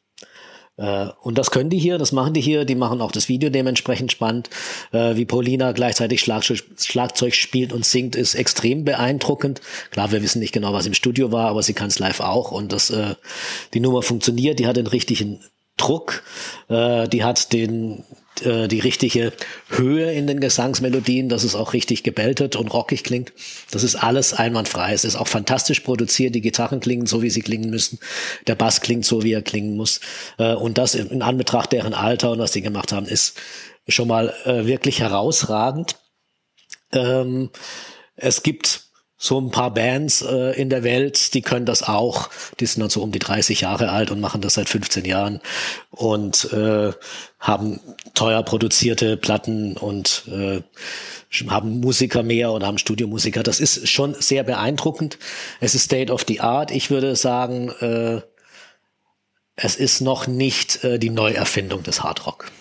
Äh, 0.81 1.09
und 1.21 1.37
das 1.37 1.51
können 1.51 1.69
die 1.69 1.77
hier, 1.77 1.97
das 1.97 2.11
machen 2.11 2.33
die 2.33 2.41
hier, 2.41 2.65
die 2.65 2.75
machen 2.75 3.01
auch 3.01 3.11
das 3.11 3.29
Video 3.29 3.49
dementsprechend 3.49 4.11
spannend. 4.11 4.49
Äh, 4.91 5.15
wie 5.15 5.25
Paulina 5.25 5.71
gleichzeitig 5.71 6.21
Schlagzeug, 6.21 7.35
spielt 7.35 7.71
und 7.71 7.85
singt, 7.85 8.15
ist 8.15 8.33
extrem 8.35 8.83
beeindruckend. 8.83 9.61
Klar, 9.91 10.11
wir 10.11 10.23
wissen 10.23 10.39
nicht 10.39 10.53
genau, 10.53 10.73
was 10.73 10.87
im 10.87 10.93
Studio 10.93 11.31
war, 11.31 11.49
aber 11.49 11.61
sie 11.61 11.73
kann 11.73 11.89
es 11.89 11.99
live 11.99 12.19
auch 12.19 12.51
und 12.51 12.73
das, 12.73 12.89
äh, 12.89 13.15
die 13.73 13.79
Nummer 13.79 14.01
funktioniert, 14.01 14.59
die 14.59 14.67
hat 14.67 14.77
den 14.77 14.87
richtigen 14.87 15.39
Druck, 15.77 16.23
die 16.69 17.23
hat 17.23 17.53
den, 17.53 18.03
äh, 18.45 18.67
die 18.67 18.79
richtige 18.79 19.33
Höhe 19.69 20.11
in 20.11 20.27
den 20.27 20.39
Gesangsmelodien, 20.39 21.29
dass 21.29 21.43
es 21.43 21.55
auch 21.55 21.73
richtig 21.73 22.03
gebeltet 22.03 22.55
und 22.55 22.67
rockig 22.67 23.03
klingt. 23.03 23.33
Das 23.71 23.83
ist 23.83 23.95
alles 23.95 24.33
einwandfrei. 24.33 24.93
Es 24.93 25.03
ist 25.03 25.15
auch 25.15 25.27
fantastisch 25.27 25.81
produziert. 25.81 26.35
Die 26.35 26.41
Gitarren 26.41 26.79
klingen 26.79 27.05
so, 27.05 27.21
wie 27.21 27.29
sie 27.29 27.41
klingen 27.41 27.69
müssen. 27.69 27.99
Der 28.47 28.55
Bass 28.55 28.81
klingt 28.81 29.05
so, 29.05 29.23
wie 29.23 29.33
er 29.33 29.41
klingen 29.41 29.75
muss. 29.75 29.99
Äh, 30.37 30.53
und 30.53 30.77
das 30.77 30.95
in 30.95 31.21
Anbetracht 31.21 31.71
deren 31.71 31.93
Alter 31.93 32.31
und 32.31 32.39
was 32.39 32.51
die 32.51 32.61
gemacht 32.61 32.91
haben, 32.91 33.05
ist 33.05 33.37
schon 33.87 34.07
mal 34.07 34.33
äh, 34.45 34.65
wirklich 34.65 34.99
herausragend. 34.99 35.95
Ähm, 36.91 37.49
es 38.15 38.43
gibt 38.43 38.90
so 39.23 39.39
ein 39.39 39.51
paar 39.51 39.71
Bands 39.71 40.23
äh, 40.23 40.59
in 40.59 40.71
der 40.71 40.81
Welt, 40.81 41.35
die 41.35 41.43
können 41.43 41.67
das 41.67 41.83
auch. 41.83 42.31
Die 42.59 42.65
sind 42.65 42.81
dann 42.81 42.89
so 42.89 43.03
um 43.03 43.11
die 43.11 43.19
30 43.19 43.61
Jahre 43.61 43.91
alt 43.91 44.09
und 44.09 44.19
machen 44.19 44.41
das 44.41 44.55
seit 44.55 44.67
15 44.67 45.05
Jahren 45.05 45.41
und 45.91 46.51
äh, 46.51 46.91
haben 47.39 47.79
teuer 48.15 48.41
produzierte 48.41 49.17
Platten 49.17 49.77
und 49.77 50.23
äh, 50.27 50.63
haben 51.49 51.81
Musiker 51.81 52.23
mehr 52.23 52.51
oder 52.51 52.65
haben 52.65 52.79
Studiomusiker. 52.79 53.43
Das 53.43 53.59
ist 53.59 53.87
schon 53.87 54.15
sehr 54.15 54.43
beeindruckend. 54.43 55.19
Es 55.59 55.75
ist 55.75 55.83
State 55.83 56.11
of 56.11 56.25
the 56.27 56.39
Art. 56.39 56.71
Ich 56.71 56.89
würde 56.89 57.15
sagen, 57.15 57.69
äh, 57.79 58.21
es 59.55 59.75
ist 59.75 60.01
noch 60.01 60.25
nicht 60.25 60.83
äh, 60.83 60.97
die 60.97 61.11
Neuerfindung 61.11 61.83
des 61.83 62.01
Hardrock. 62.01 62.51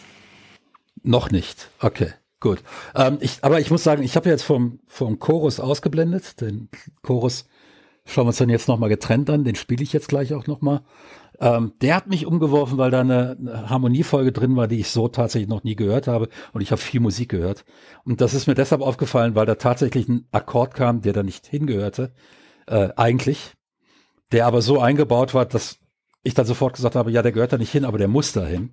Noch 1.03 1.31
nicht. 1.31 1.71
Okay. 1.81 2.13
Gut. 2.41 2.63
Ähm, 2.95 3.19
ich, 3.21 3.39
aber 3.43 3.61
ich 3.61 3.71
muss 3.71 3.85
sagen, 3.85 4.03
ich 4.03 4.17
habe 4.17 4.29
jetzt 4.29 4.43
vom, 4.43 4.81
vom 4.87 5.19
Chorus 5.19 5.61
ausgeblendet. 5.61 6.41
Den 6.41 6.71
Chorus 7.03 7.47
schauen 8.07 8.25
wir 8.25 8.29
uns 8.29 8.39
dann 8.39 8.49
jetzt 8.49 8.67
nochmal 8.67 8.89
getrennt 8.89 9.29
an. 9.29 9.45
Den 9.45 9.57
spiele 9.57 9.83
ich 9.83 9.93
jetzt 9.93 10.09
gleich 10.09 10.33
auch 10.33 10.47
nochmal. 10.47 10.81
Ähm, 11.39 11.73
der 11.83 11.97
hat 11.97 12.07
mich 12.07 12.25
umgeworfen, 12.25 12.79
weil 12.79 12.91
da 12.91 13.01
eine, 13.01 13.37
eine 13.39 13.71
Harmoniefolge 13.71 14.33
drin 14.33 14.57
war, 14.57 14.69
die 14.69 14.81
ich 14.81 14.91
so 14.91 15.09
tatsächlich 15.09 15.49
noch 15.51 15.65
nie 15.65 15.77
gehört 15.77 16.09
habe. 16.09 16.29
Und 16.53 16.63
ich 16.63 16.71
habe 16.71 16.81
viel 16.81 17.01
Musik 17.01 17.29
gehört. 17.29 17.67
Und 18.05 18.23
das 18.23 18.33
ist 18.33 18.47
mir 18.47 18.55
deshalb 18.55 18.81
aufgefallen, 18.81 19.35
weil 19.35 19.47
da 19.47 19.57
tatsächlich 19.57 20.09
ein 20.09 20.27
Akkord 20.33 20.75
kam, 20.75 21.03
der 21.03 21.13
da 21.13 21.23
nicht 21.23 21.47
hingehörte. 21.47 22.13
Äh, 22.67 22.89
eigentlich. 22.97 23.55
Der 24.33 24.47
aber 24.47 24.63
so 24.63 24.81
eingebaut 24.81 25.35
war, 25.35 25.45
dass 25.45 25.79
ich 26.23 26.35
dann 26.35 26.47
sofort 26.47 26.75
gesagt 26.75 26.95
habe, 26.95 27.11
ja, 27.11 27.23
der 27.23 27.33
gehört 27.33 27.53
da 27.53 27.59
nicht 27.59 27.73
hin, 27.73 27.85
aber 27.85 27.99
der 27.99 28.09
muss 28.09 28.33
da 28.33 28.47
hin. 28.47 28.73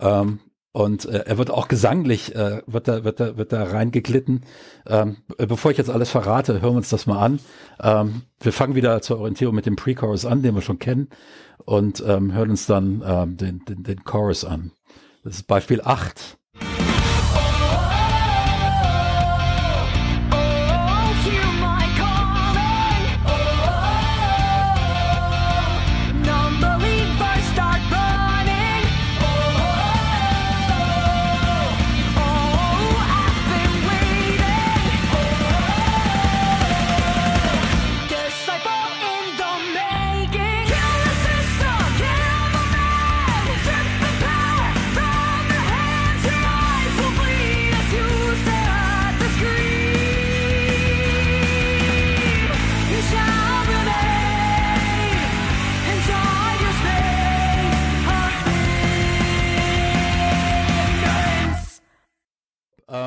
Ähm, 0.00 0.40
und 0.72 1.04
äh, 1.06 1.24
er 1.26 1.38
wird 1.38 1.50
auch 1.50 1.68
gesanglich, 1.68 2.34
äh, 2.34 2.62
wird 2.66 2.86
da, 2.86 3.02
wird 3.04 3.18
da, 3.18 3.36
wird 3.36 3.52
da 3.52 3.64
reingeglitten. 3.64 4.44
Ähm, 4.86 5.16
bevor 5.36 5.72
ich 5.72 5.78
jetzt 5.78 5.90
alles 5.90 6.10
verrate, 6.10 6.60
hören 6.60 6.74
wir 6.74 6.78
uns 6.78 6.90
das 6.90 7.06
mal 7.06 7.18
an. 7.18 7.40
Ähm, 7.82 8.22
wir 8.40 8.52
fangen 8.52 8.76
wieder 8.76 9.02
zur 9.02 9.18
Orientierung 9.18 9.54
mit 9.54 9.66
dem 9.66 9.76
Pre-Chorus 9.76 10.26
an, 10.26 10.42
den 10.42 10.54
wir 10.54 10.62
schon 10.62 10.78
kennen, 10.78 11.08
und 11.64 12.02
ähm, 12.06 12.32
hören 12.32 12.50
uns 12.50 12.66
dann 12.66 13.02
ähm, 13.04 13.36
den, 13.36 13.64
den, 13.64 13.82
den 13.82 14.04
Chorus 14.04 14.44
an. 14.44 14.72
Das 15.24 15.36
ist 15.36 15.46
Beispiel 15.46 15.80
8. 15.82 16.39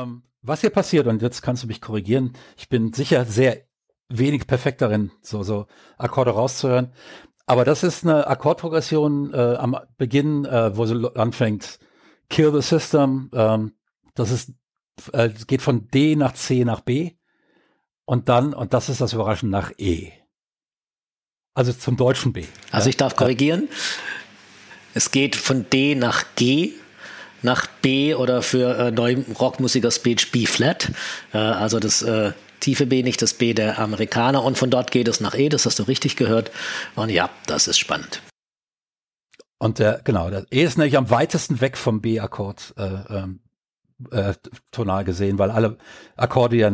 Ähm, 0.03 0.23
was 0.41 0.61
hier 0.61 0.69
passiert, 0.69 1.07
und 1.07 1.21
jetzt 1.21 1.41
kannst 1.41 1.63
du 1.63 1.67
mich 1.67 1.79
korrigieren, 1.79 2.33
ich 2.57 2.67
bin 2.67 2.91
sicher 2.91 3.25
sehr 3.25 3.63
wenig 4.09 4.45
perfekt 4.45 4.81
darin, 4.81 5.11
so, 5.21 5.41
so 5.43 5.67
Akkorde 5.97 6.31
rauszuhören. 6.31 6.91
Aber 7.45 7.65
das 7.65 7.83
ist 7.83 8.03
eine 8.03 8.27
Akkordprogression 8.27 9.33
äh, 9.33 9.55
am 9.55 9.77
Beginn, 9.97 10.45
äh, 10.45 10.75
wo 10.75 10.85
sie 10.85 11.11
anfängt, 11.15 11.79
Kill 12.29 12.53
the 12.53 12.61
System. 12.61 13.29
Ähm, 13.33 13.73
das 14.15 14.31
ist, 14.31 14.53
äh, 15.11 15.29
geht 15.47 15.61
von 15.61 15.87
D 15.87 16.15
nach 16.15 16.33
C 16.33 16.63
nach 16.65 16.81
B. 16.81 17.11
Und 18.05 18.29
dann, 18.29 18.53
und 18.53 18.73
das 18.73 18.89
ist 18.89 19.01
das 19.01 19.13
Überraschende, 19.13 19.51
nach 19.51 19.71
E. 19.77 20.11
Also 21.53 21.71
zum 21.71 21.97
deutschen 21.97 22.33
B. 22.33 22.45
Also 22.71 22.89
ich 22.89 22.97
darf 22.97 23.15
korrigieren. 23.15 23.69
Es 24.93 25.11
geht 25.11 25.35
von 25.35 25.69
D 25.69 25.95
nach 25.95 26.25
G 26.35 26.73
nach 27.43 27.67
B 27.67 28.15
oder 28.15 28.41
für 28.41 28.77
äh, 28.77 28.91
neuen 28.91 29.25
Rockmusiker 29.39 29.91
Speech 29.91 30.31
B-Flat. 30.31 30.91
Äh, 31.33 31.37
also 31.37 31.79
das 31.79 32.01
äh, 32.01 32.31
tiefe 32.59 32.85
B, 32.85 33.03
nicht 33.03 33.21
das 33.21 33.33
B 33.33 33.53
der 33.53 33.79
Amerikaner. 33.79 34.43
Und 34.43 34.57
von 34.57 34.69
dort 34.69 34.91
geht 34.91 35.07
es 35.07 35.19
nach 35.19 35.35
E, 35.35 35.49
das 35.49 35.65
hast 35.65 35.79
du 35.79 35.83
richtig 35.83 36.15
gehört. 36.15 36.51
Und 36.95 37.09
ja, 37.09 37.29
das 37.45 37.67
ist 37.67 37.77
spannend. 37.77 38.21
Und 39.59 39.79
der, 39.79 40.01
genau, 40.03 40.29
der 40.29 40.45
E 40.51 40.63
ist 40.63 40.77
nämlich 40.77 40.97
am 40.97 41.09
weitesten 41.09 41.61
weg 41.61 41.77
vom 41.77 42.01
B-Akkord 42.01 42.73
äh, 42.77 43.15
ähm, 43.15 43.39
äh, 44.11 44.33
tonal 44.71 45.03
gesehen, 45.03 45.39
weil 45.39 45.51
alle 45.51 45.77
Akkorde 46.15 46.57
ja 46.57 46.71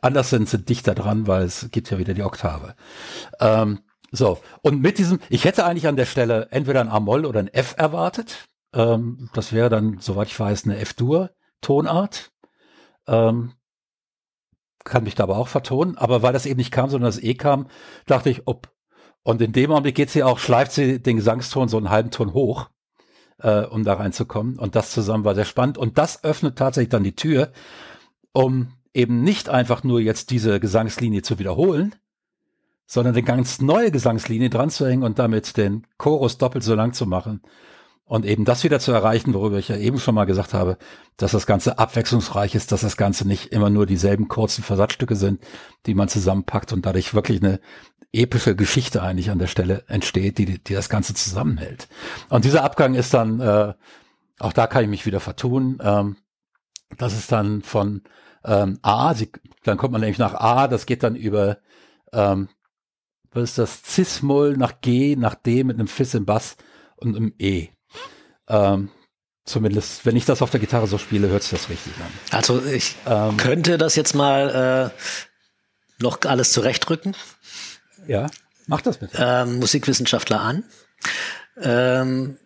anders 0.00 0.30
sind, 0.30 0.48
sind 0.48 0.68
dichter 0.68 0.94
dran, 0.94 1.26
weil 1.26 1.44
es 1.44 1.68
gibt 1.70 1.90
ja 1.90 1.98
wieder 1.98 2.14
die 2.14 2.24
Oktave. 2.24 2.74
Ähm, 3.40 3.80
so, 4.10 4.40
und 4.60 4.82
mit 4.82 4.98
diesem, 4.98 5.20
ich 5.30 5.44
hätte 5.44 5.64
eigentlich 5.64 5.86
an 5.86 5.96
der 5.96 6.06
Stelle 6.06 6.48
entweder 6.50 6.80
ein 6.80 6.88
A-Moll 6.88 7.24
oder 7.24 7.40
ein 7.40 7.48
F 7.48 7.74
erwartet. 7.78 8.48
Ähm, 8.72 9.30
das 9.34 9.52
wäre 9.52 9.68
dann, 9.68 9.98
soweit 10.00 10.28
ich 10.28 10.38
weiß, 10.38 10.64
eine 10.64 10.78
F-Dur-Tonart. 10.78 12.32
Ähm, 13.06 13.52
kann 14.84 15.04
mich 15.04 15.14
da 15.14 15.24
aber 15.24 15.38
auch 15.38 15.48
vertonen. 15.48 15.96
Aber 15.96 16.22
weil 16.22 16.32
das 16.32 16.46
eben 16.46 16.58
nicht 16.58 16.72
kam, 16.72 16.90
sondern 16.90 17.08
das 17.08 17.22
E 17.22 17.34
kam, 17.34 17.68
dachte 18.06 18.30
ich, 18.30 18.46
ob. 18.46 18.72
Und 19.22 19.40
in 19.40 19.52
dem 19.52 19.70
Augenblick 19.70 19.94
geht 19.94 20.10
sie 20.10 20.24
auch, 20.24 20.38
schleift 20.38 20.72
sie 20.72 21.00
den 21.00 21.16
Gesangston 21.16 21.68
so 21.68 21.76
einen 21.76 21.90
halben 21.90 22.10
Ton 22.10 22.32
hoch, 22.32 22.70
äh, 23.38 23.62
um 23.62 23.84
da 23.84 23.94
reinzukommen. 23.94 24.58
Und 24.58 24.74
das 24.74 24.90
zusammen 24.90 25.24
war 25.24 25.34
sehr 25.34 25.44
spannend. 25.44 25.78
Und 25.78 25.98
das 25.98 26.24
öffnet 26.24 26.58
tatsächlich 26.58 26.90
dann 26.90 27.04
die 27.04 27.14
Tür, 27.14 27.52
um 28.32 28.72
eben 28.94 29.22
nicht 29.22 29.48
einfach 29.48 29.84
nur 29.84 30.00
jetzt 30.00 30.30
diese 30.30 30.58
Gesangslinie 30.58 31.22
zu 31.22 31.38
wiederholen, 31.38 31.94
sondern 32.86 33.14
eine 33.14 33.22
ganz 33.22 33.60
neue 33.60 33.90
Gesangslinie 33.90 34.50
dran 34.50 34.70
zu 34.70 34.86
hängen 34.86 35.04
und 35.04 35.18
damit 35.18 35.56
den 35.56 35.86
Chorus 35.98 36.38
doppelt 36.38 36.64
so 36.64 36.74
lang 36.74 36.92
zu 36.92 37.06
machen. 37.06 37.42
Und 38.04 38.26
eben 38.26 38.44
das 38.44 38.64
wieder 38.64 38.78
zu 38.78 38.92
erreichen, 38.92 39.32
worüber 39.32 39.58
ich 39.58 39.68
ja 39.68 39.76
eben 39.76 39.98
schon 39.98 40.14
mal 40.14 40.24
gesagt 40.24 40.52
habe, 40.52 40.76
dass 41.16 41.32
das 41.32 41.46
Ganze 41.46 41.78
abwechslungsreich 41.78 42.54
ist, 42.54 42.72
dass 42.72 42.82
das 42.82 42.96
Ganze 42.96 43.26
nicht 43.26 43.52
immer 43.52 43.70
nur 43.70 43.86
dieselben 43.86 44.28
kurzen 44.28 44.62
Versatzstücke 44.62 45.16
sind, 45.16 45.40
die 45.86 45.94
man 45.94 46.08
zusammenpackt 46.08 46.72
und 46.72 46.84
dadurch 46.84 47.14
wirklich 47.14 47.42
eine 47.42 47.60
epische 48.12 48.54
Geschichte 48.54 49.02
eigentlich 49.02 49.30
an 49.30 49.38
der 49.38 49.46
Stelle 49.46 49.84
entsteht, 49.88 50.38
die, 50.38 50.62
die 50.62 50.74
das 50.74 50.88
Ganze 50.88 51.14
zusammenhält. 51.14 51.88
Und 52.28 52.44
dieser 52.44 52.64
Abgang 52.64 52.94
ist 52.94 53.14
dann, 53.14 53.40
äh, 53.40 53.72
auch 54.38 54.52
da 54.52 54.66
kann 54.66 54.84
ich 54.84 54.90
mich 54.90 55.06
wieder 55.06 55.20
vertun, 55.20 55.78
ähm, 55.82 56.16
das 56.98 57.14
ist 57.14 57.32
dann 57.32 57.62
von 57.62 58.02
ähm, 58.44 58.78
A, 58.82 59.14
sie, 59.14 59.30
dann 59.64 59.78
kommt 59.78 59.92
man 59.92 60.00
nämlich 60.00 60.18
nach 60.18 60.34
A, 60.34 60.68
das 60.68 60.86
geht 60.86 61.02
dann 61.02 61.16
über, 61.16 61.58
ähm, 62.12 62.48
was 63.30 63.44
ist 63.44 63.58
das, 63.58 63.82
Cis-Moll 63.82 64.56
nach 64.56 64.80
G, 64.80 65.16
nach 65.16 65.34
D 65.34 65.64
mit 65.64 65.78
einem 65.78 65.88
Fiss 65.88 66.14
im 66.14 66.26
Bass 66.26 66.56
und 66.96 67.16
einem 67.16 67.32
E. 67.38 67.68
Ähm, 68.48 68.90
zumindest, 69.44 70.04
wenn 70.06 70.16
ich 70.16 70.24
das 70.24 70.42
auf 70.42 70.50
der 70.50 70.60
Gitarre 70.60 70.86
so 70.86 70.98
spiele, 70.98 71.28
hört 71.28 71.42
sich 71.42 71.52
das 71.52 71.68
richtig 71.68 71.92
an. 71.96 72.36
Also 72.36 72.64
ich 72.64 72.96
ähm, 73.06 73.36
könnte 73.36 73.78
das 73.78 73.96
jetzt 73.96 74.14
mal 74.14 74.92
äh, 74.92 76.02
noch 76.02 76.20
alles 76.26 76.52
zurechtrücken. 76.52 77.16
Ja, 78.06 78.28
mach 78.66 78.80
das 78.80 78.98
bitte. 78.98 79.16
Ähm, 79.18 79.58
Musikwissenschaftler 79.58 80.40
an. 80.40 80.64
Ähm, 81.60 82.36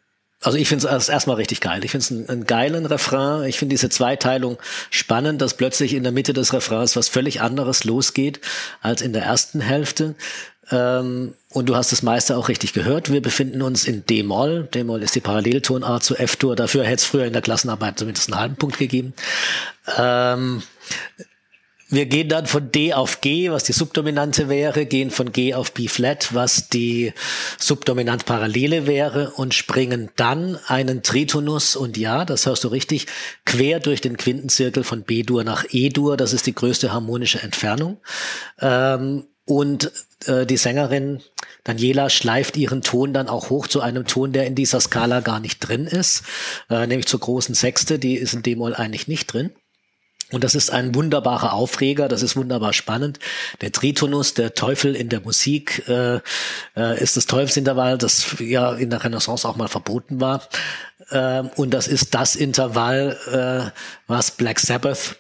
also 0.43 0.59
ich 0.59 0.69
finde 0.69 0.87
es 0.89 1.09
erstmal 1.09 1.37
richtig 1.37 1.61
geil. 1.61 1.83
Ich 1.85 1.91
finde 1.93 2.05
es 2.05 2.11
einen, 2.11 2.29
einen, 2.29 2.45
geilen 2.45 2.87
Refrain. 2.87 3.45
Ich 3.49 3.59
finde 3.59 3.73
diese 3.73 3.89
Zweiteilung 3.89 4.59
spannend, 4.91 5.41
dass 5.41 5.55
plötzlich 5.55 5.95
in 5.95 6.03
der 6.03 6.13
Mitte 6.13 6.35
des 6.35 6.53
Refrains 6.53 6.95
was 6.95 7.09
völlig 7.09 7.41
anderes 7.41 7.85
losgeht 7.85 8.41
als 8.83 9.01
in 9.01 9.13
der 9.13 9.23
ersten 9.23 9.61
Hälfte. 9.61 10.15
Ähm, 10.71 11.35
und 11.51 11.69
du 11.69 11.77
hast 11.77 11.93
das 11.93 12.03
meiste 12.03 12.37
auch 12.37 12.49
richtig 12.49 12.73
gehört. 12.73 13.13
Wir 13.13 13.23
befinden 13.23 13.63
uns 13.63 13.87
in 13.87 14.05
D-Moll. 14.05 14.69
D-Moll 14.75 15.03
ist 15.03 15.15
die 15.15 15.21
Paralleltonart 15.21 16.03
zu 16.03 16.17
F-Dur. 16.17 16.57
Dafür 16.57 16.85
hätte 16.85 16.97
es 16.97 17.05
früher 17.05 17.25
in 17.25 17.33
der 17.33 17.43
Klassenarbeit 17.43 17.99
zumindest 17.99 18.31
einen 18.31 18.41
halben 18.41 18.57
Punkt 18.57 18.79
gegeben. 18.79 19.15
Ähm, 19.97 20.63
wir 21.89 22.07
gehen 22.07 22.29
dann 22.29 22.47
von 22.47 22.73
D 22.73 22.93
auf 22.95 23.21
G, 23.21 23.53
was 23.53 23.63
die 23.63 23.73
Subdominante 23.73 24.49
wäre, 24.49 24.87
gehen 24.87 25.13
von 25.13 25.31
G 25.31 25.55
auf 25.55 25.71
B 25.71 25.87
flat, 25.87 26.35
was 26.35 26.69
die 26.69 27.13
Subdominant 27.59 28.27
Parallele 28.27 28.89
wäre 28.89 29.31
und 29.31 29.55
springen 29.55 30.11
dann 30.17 30.59
einen 30.67 31.05
Tritonus 31.05 31.77
und 31.77 31.97
ja, 31.97 32.25
das 32.25 32.47
hörst 32.47 32.65
du 32.65 32.69
richtig, 32.69 33.07
quer 33.45 33.79
durch 33.79 34.01
den 34.01 34.17
Quintenzirkel 34.17 34.83
von 34.83 35.05
B-Dur 35.05 35.45
nach 35.45 35.65
E-Dur. 35.71 36.17
Das 36.17 36.33
ist 36.33 36.47
die 36.47 36.57
größte 36.57 36.93
harmonische 36.93 37.41
Entfernung. 37.41 37.99
Ähm, 38.61 39.29
und 39.45 39.93
äh, 40.25 40.47
die 40.47 40.57
Sängerin 40.57 41.23
Daniela 41.65 42.11
schleift 42.11 42.57
ihren 42.57 42.83
Ton 42.83 43.13
dann 43.13 43.29
auch 43.29 43.51
hoch 43.51 43.67
zu 43.67 43.81
einem 43.81 44.07
Ton, 44.07 44.33
der 44.33 44.47
in 44.47 44.55
dieser 44.55 44.81
Skala 44.81 45.21
gar 45.21 45.41
nicht 45.41 45.59
drin 45.59 45.87
ist, 45.87 46.23
äh, 46.71 46.87
nämlich 46.87 47.07
zur 47.07 47.21
großen 47.21 47.55
Sechste, 47.55 47.99
die 47.99 48.15
ist 48.15 48.35
in 48.35 48.43
D-Moll 48.43 48.75
eigentlich 48.75 49.09
nicht 49.09 49.27
drin. 49.27 49.51
Und 50.33 50.43
das 50.43 50.57
ist 50.57 50.71
ein 50.71 50.95
wunderbarer 50.95 51.53
Aufreger, 51.53 52.09
das 52.09 52.23
ist 52.23 52.37
wunderbar 52.37 52.73
spannend. 52.73 53.21
Der 53.61 53.71
Tritonus, 53.71 54.35
der 54.35 54.55
Teufel 54.55 54.97
in 54.97 55.09
der 55.09 55.21
Musik, 55.21 55.89
äh, 55.89 56.17
äh, 56.77 57.01
ist 57.01 57.17
das 57.17 57.27
Teufelsintervall, 57.27 57.97
das 57.97 58.37
ja 58.41 58.73
in 58.73 58.91
der 58.91 59.05
Renaissance 59.05 59.49
auch 59.49 59.55
mal 59.55 59.69
verboten 59.69 60.21
war. 60.21 60.43
Äh, 61.11 61.43
und 61.55 61.73
das 61.73 61.87
ist 61.87 62.15
das 62.17 62.35
Intervall, 62.35 63.73
äh, 63.73 63.81
was 64.09 64.33
Black 64.33 64.59
Sabbath 64.59 65.17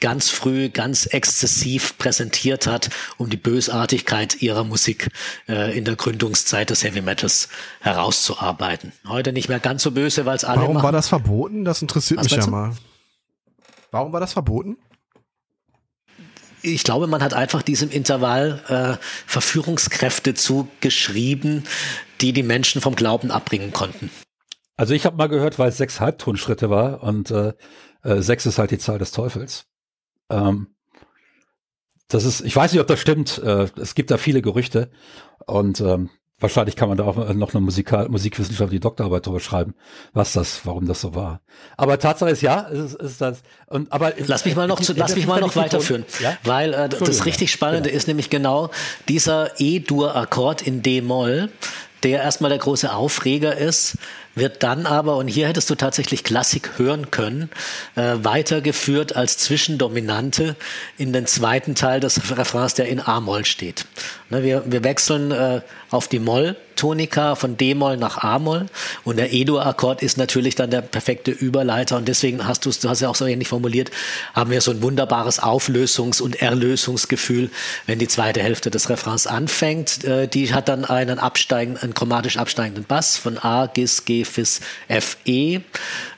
ganz 0.00 0.30
früh, 0.30 0.68
ganz 0.68 1.06
exzessiv 1.06 1.96
präsentiert 1.98 2.66
hat, 2.66 2.90
um 3.16 3.30
die 3.30 3.36
Bösartigkeit 3.36 4.42
ihrer 4.42 4.64
Musik 4.64 5.10
äh, 5.48 5.76
in 5.76 5.84
der 5.84 5.96
Gründungszeit 5.96 6.70
des 6.70 6.84
Heavy 6.84 7.00
Metals 7.00 7.48
herauszuarbeiten. 7.80 8.92
Heute 9.06 9.32
nicht 9.32 9.48
mehr 9.48 9.60
ganz 9.60 9.82
so 9.82 9.90
böse, 9.90 10.26
weil 10.26 10.36
es 10.36 10.44
alle 10.44 10.62
Warum 10.62 10.74
machen. 10.74 10.84
war 10.84 10.92
das 10.92 11.08
verboten? 11.08 11.64
Das 11.64 11.82
interessiert 11.82 12.20
Was 12.20 12.24
mich 12.24 12.32
ja 12.36 12.44
du? 12.44 12.50
mal. 12.50 12.72
Warum 13.90 14.12
war 14.12 14.20
das 14.20 14.32
verboten? 14.32 14.76
ich 16.64 16.82
glaube, 16.82 17.06
man 17.06 17.22
hat 17.22 17.34
einfach 17.34 17.62
diesem 17.62 17.90
Intervall 17.90 18.62
äh, 18.68 19.04
Verführungskräfte 19.26 20.34
zugeschrieben, 20.34 21.64
die 22.20 22.32
die 22.32 22.42
Menschen 22.42 22.80
vom 22.80 22.96
Glauben 22.96 23.30
abbringen 23.30 23.72
konnten. 23.72 24.10
Also 24.76 24.94
ich 24.94 25.06
habe 25.06 25.16
mal 25.16 25.28
gehört, 25.28 25.58
weil 25.58 25.68
es 25.68 25.76
sechs 25.76 26.00
Halbtonschritte 26.00 26.70
war 26.70 27.02
und 27.02 27.30
äh, 27.30 27.52
äh, 28.02 28.22
sechs 28.22 28.46
ist 28.46 28.58
halt 28.58 28.70
die 28.70 28.78
Zahl 28.78 28.98
des 28.98 29.12
Teufels. 29.12 29.66
Ähm, 30.34 30.68
das 32.08 32.24
ist, 32.24 32.42
ich 32.42 32.54
weiß 32.54 32.72
nicht, 32.72 32.80
ob 32.80 32.86
das 32.86 33.00
stimmt. 33.00 33.38
Äh, 33.38 33.68
es 33.80 33.94
gibt 33.94 34.10
da 34.10 34.18
viele 34.18 34.42
Gerüchte 34.42 34.90
und 35.46 35.80
ähm, 35.80 36.10
wahrscheinlich 36.38 36.76
kann 36.76 36.88
man 36.88 36.98
da 36.98 37.04
auch 37.04 37.32
noch 37.34 37.54
eine 37.54 37.60
Musikal 37.62 38.08
musikwissenschaftliche 38.08 38.80
Doktorarbeit 38.80 39.26
drüber 39.26 39.40
schreiben, 39.40 39.74
was 40.12 40.32
das, 40.34 40.66
warum 40.66 40.86
das 40.86 41.00
so 41.00 41.14
war. 41.14 41.40
Aber 41.76 41.98
Tatsache 41.98 42.30
ist 42.30 42.42
ja, 42.42 42.68
es 42.70 42.92
ist, 42.92 42.94
ist 43.00 43.20
das. 43.20 43.42
Und 43.66 43.90
aber 43.92 44.12
Lass 44.26 44.44
mich 44.44 44.54
mal 44.54 44.68
noch, 44.68 44.80
zu, 44.80 44.92
lass 44.92 45.16
mich 45.16 45.26
mal 45.26 45.40
noch 45.40 45.56
weiterführen, 45.56 46.04
Ja? 46.20 46.36
weil 46.44 46.74
äh, 46.74 46.88
das 46.88 47.24
richtig. 47.24 47.50
Spannende 47.50 47.88
Genau. 47.88 47.96
ist 47.96 48.06
nämlich 48.08 48.28
genau 48.30 48.70
dieser 49.08 49.58
E-Dur-Akkord 49.58 50.62
in 50.62 50.82
D-Moll, 50.82 51.50
der 52.02 52.22
erstmal 52.22 52.50
der 52.50 52.58
große 52.58 52.92
Aufreger 52.92 53.56
ist, 53.56 53.96
wird 54.34 54.62
dann 54.62 54.86
aber, 54.86 55.16
und 55.16 55.28
hier 55.28 55.48
hättest 55.48 55.70
du 55.70 55.74
tatsächlich 55.74 56.24
Klassik 56.24 56.78
hören 56.78 57.10
können, 57.10 57.50
äh, 57.96 58.14
weitergeführt 58.22 59.16
als 59.16 59.38
Zwischendominante 59.38 60.56
in 60.98 61.12
den 61.12 61.26
zweiten 61.26 61.74
Teil 61.74 62.00
des 62.00 62.36
Refrains, 62.36 62.74
der 62.74 62.88
in 62.88 63.00
A-Moll 63.00 63.44
steht. 63.44 63.86
Ne, 64.30 64.42
wir, 64.42 64.64
wir 64.66 64.82
wechseln 64.84 65.30
äh, 65.30 65.60
auf 65.90 66.08
die 66.08 66.18
Moll-Tonika 66.18 67.36
von 67.36 67.56
D-Moll 67.56 67.96
nach 67.96 68.18
A-Moll 68.18 68.66
und 69.04 69.16
der 69.16 69.32
E-Dur-Akkord 69.32 70.02
ist 70.02 70.18
natürlich 70.18 70.56
dann 70.56 70.70
der 70.70 70.82
perfekte 70.82 71.30
Überleiter 71.30 71.96
und 71.96 72.08
deswegen 72.08 72.46
hast 72.46 72.64
du 72.64 72.70
es, 72.70 72.80
du 72.80 72.88
hast 72.88 73.00
ja 73.00 73.08
auch 73.08 73.14
so 73.14 73.26
ähnlich 73.26 73.48
formuliert, 73.48 73.92
haben 74.34 74.50
wir 74.50 74.60
so 74.60 74.72
ein 74.72 74.82
wunderbares 74.82 75.40
Auflösungs- 75.40 76.20
und 76.20 76.42
Erlösungsgefühl, 76.42 77.50
wenn 77.86 78.00
die 78.00 78.08
zweite 78.08 78.42
Hälfte 78.42 78.70
des 78.72 78.90
Refrains 78.90 79.26
anfängt. 79.26 80.02
Äh, 80.04 80.26
die 80.26 80.52
hat 80.52 80.68
dann 80.68 80.84
einen 80.84 81.20
absteigenden, 81.20 81.82
einen 81.82 81.94
chromatisch 81.94 82.38
absteigenden 82.38 82.84
Bass 82.84 83.16
von 83.16 83.38
A, 83.38 83.66
Gis, 83.66 84.04
G, 84.04 84.23
Fis, 84.24 84.60
F, 84.88 85.16
E. 85.24 85.60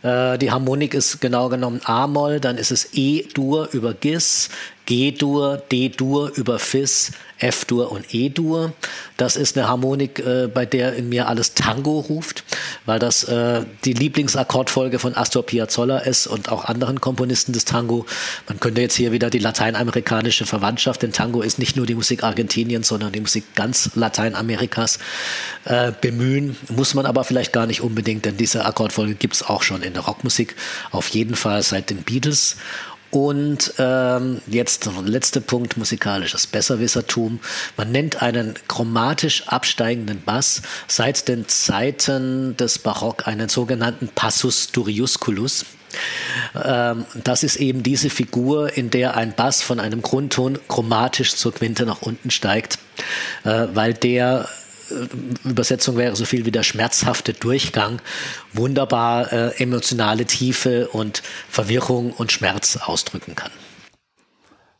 Äh, 0.02 0.38
die 0.38 0.50
Harmonik 0.50 0.94
ist 0.94 1.20
genau 1.20 1.48
genommen 1.48 1.80
A-Moll, 1.84 2.40
dann 2.40 2.58
ist 2.58 2.70
es 2.70 2.90
E-Dur 2.92 3.68
über 3.72 3.94
Gis, 3.94 4.50
G-Dur, 4.86 5.62
D-Dur 5.70 6.32
über 6.36 6.58
Fis, 6.60 7.12
F-Dur 7.38 7.92
und 7.92 8.14
E-Dur. 8.14 8.72
Das 9.16 9.36
ist 9.36 9.58
eine 9.58 9.68
Harmonik, 9.68 10.20
äh, 10.20 10.48
bei 10.52 10.64
der 10.64 10.94
in 10.94 11.08
mir 11.08 11.28
alles 11.28 11.54
Tango 11.54 12.00
ruft, 12.00 12.44
weil 12.86 12.98
das 12.98 13.24
äh, 13.24 13.64
die 13.84 13.92
Lieblingsakkordfolge 13.92 14.98
von 14.98 15.14
Astor 15.14 15.44
Piazzolla 15.44 15.98
ist 15.98 16.26
und 16.28 16.50
auch 16.50 16.64
anderen 16.64 17.00
Komponisten 17.00 17.52
des 17.52 17.64
Tango. 17.64 18.06
Man 18.48 18.60
könnte 18.60 18.80
jetzt 18.80 18.94
hier 18.94 19.12
wieder 19.12 19.28
die 19.28 19.38
lateinamerikanische 19.38 20.46
Verwandtschaft, 20.46 21.02
denn 21.02 21.12
Tango 21.12 21.42
ist 21.42 21.58
nicht 21.58 21.76
nur 21.76 21.86
die 21.86 21.94
Musik 21.94 22.22
Argentiniens, 22.22 22.88
sondern 22.88 23.12
die 23.12 23.20
Musik 23.20 23.54
ganz 23.54 23.90
Lateinamerikas 23.96 24.98
äh, 25.64 25.92
bemühen. 26.00 26.56
Muss 26.68 26.94
man 26.94 27.06
aber 27.06 27.24
vielleicht 27.24 27.52
gar 27.52 27.66
nicht 27.66 27.80
unbedingt, 27.80 28.24
denn 28.24 28.36
diese 28.36 28.64
Akkordfolge 28.64 29.14
gibt 29.14 29.34
es 29.34 29.42
auch 29.42 29.62
schon 29.62 29.82
in 29.82 29.94
der 29.94 30.04
Rockmusik, 30.04 30.54
auf 30.92 31.08
jeden 31.08 31.34
Fall 31.34 31.62
seit 31.62 31.90
den 31.90 32.02
Beatles. 32.02 32.56
Und 33.10 33.74
ähm, 33.78 34.40
jetzt 34.46 34.86
noch 34.86 35.00
der 35.02 35.10
letzte 35.10 35.40
Punkt, 35.40 35.76
musikalisches 35.76 36.46
Besserwissertum. 36.46 37.40
Man 37.76 37.92
nennt 37.92 38.22
einen 38.22 38.54
chromatisch 38.68 39.46
absteigenden 39.46 40.22
Bass 40.22 40.62
seit 40.88 41.28
den 41.28 41.48
Zeiten 41.48 42.56
des 42.56 42.78
Barock 42.78 43.26
einen 43.26 43.48
sogenannten 43.48 44.08
Passus 44.08 44.72
Duriusculus. 44.72 45.64
Ähm, 46.62 47.06
das 47.22 47.42
ist 47.42 47.56
eben 47.56 47.82
diese 47.82 48.10
Figur, 48.10 48.76
in 48.76 48.90
der 48.90 49.16
ein 49.16 49.34
Bass 49.34 49.62
von 49.62 49.80
einem 49.80 50.02
Grundton 50.02 50.58
chromatisch 50.68 51.34
zur 51.34 51.54
Quinte 51.54 51.86
nach 51.86 52.02
unten 52.02 52.30
steigt, 52.30 52.78
äh, 53.44 53.68
weil 53.72 53.94
der 53.94 54.48
Übersetzung 55.44 55.96
wäre 55.96 56.16
so 56.16 56.24
viel 56.24 56.44
wie 56.46 56.50
der 56.50 56.62
schmerzhafte 56.62 57.32
Durchgang, 57.32 58.00
wunderbar 58.52 59.32
äh, 59.32 59.62
emotionale 59.62 60.24
Tiefe 60.24 60.88
und 60.88 61.22
Verwirrung 61.48 62.12
und 62.12 62.32
Schmerz 62.32 62.76
ausdrücken 62.76 63.34
kann. 63.34 63.50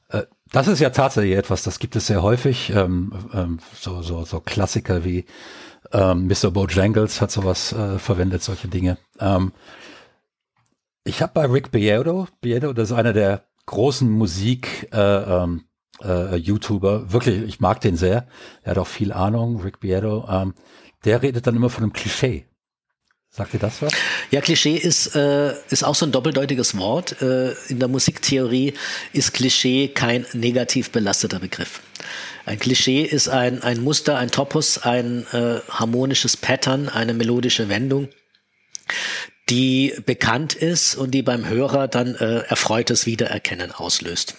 Äh, 0.09 0.23
Das 0.53 0.69
ist 0.69 0.81
ja 0.81 0.91
tatsächlich 0.91 1.37
etwas, 1.37 1.63
das 1.63 1.79
gibt 1.79 1.97
es 1.97 2.07
sehr 2.07 2.23
häufig. 2.23 2.71
Ähm, 2.71 3.13
ähm, 3.35 3.59
so, 3.79 4.03
so, 4.03 4.25
so 4.25 4.41
Klassiker 4.41 5.05
wie 5.05 5.27
ähm, 5.93 6.27
Mr. 6.29 6.51
Bojangles 6.51 7.21
hat 7.21 7.31
sowas 7.31 7.73
äh, 7.73 7.99
verwendet, 7.99 8.43
solche 8.43 8.69
Dinge. 8.69 8.99
Ähm, 9.21 9.53
ich 11.05 11.23
habe 11.23 11.33
bei 11.35 11.47
Rick 11.47 11.71
Beato, 11.71 12.27
Beato, 12.41 12.73
das 12.73 12.91
ist 12.91 12.97
einer 12.97 13.13
der 13.13 13.45
großen 13.67 14.11
Musik 14.11 14.89
äh, 14.93 14.99
ähm, 14.99 15.66
äh, 16.05 16.37
YouTuber, 16.37 17.13
wirklich, 17.13 17.43
ich 17.43 17.61
mag 17.61 17.81
den 17.81 17.97
sehr. 17.97 18.27
Er 18.63 18.73
hat 18.73 18.79
auch 18.79 18.87
viel 18.87 19.13
Ahnung, 19.13 19.61
Rick 19.61 19.81
Beato. 19.81 20.27
Ähm, 20.31 20.55
der 21.05 21.23
redet 21.23 21.47
dann 21.47 21.57
immer 21.57 21.71
von 21.71 21.85
einem 21.85 21.93
Klischee. 21.93 22.47
Sagt 23.37 23.53
ihr 23.53 23.61
das 23.61 23.83
was? 23.83 23.93
Ja, 24.31 24.41
Klischee 24.41 24.77
ist, 24.77 25.15
äh, 25.15 25.53
ist 25.69 25.85
auch 25.85 25.95
so 25.95 26.07
ein 26.07 26.13
doppeldeutiges 26.13 26.79
Wort. 26.79 27.21
Äh, 27.21 27.53
in 27.69 27.79
der 27.79 27.89
Musiktheorie 27.89 28.73
ist 29.13 29.35
Klischee 29.35 29.89
kein 29.89 30.25
negativ 30.33 30.91
belasteter 30.91 31.39
Begriff. 31.39 31.83
Ein 32.47 32.59
Klischee 32.59 33.03
ist 33.03 33.29
ein, 33.29 33.63
ein 33.63 33.83
Muster, 33.83 34.17
ein 34.17 34.31
Topos, 34.31 34.79
ein 34.79 35.27
äh, 35.33 35.61
harmonisches 35.69 36.37
Pattern, 36.37 36.89
eine 36.89 37.13
melodische 37.13 37.69
Wendung, 37.69 38.09
die 39.51 39.93
bekannt 40.07 40.55
ist 40.55 40.95
und 40.95 41.11
die 41.11 41.23
beim 41.23 41.47
Hörer 41.47 41.89
dann 41.89 42.15
äh, 42.15 42.39
erfreutes 42.39 43.05
Wiedererkennen 43.05 43.71
auslöst. 43.71 44.37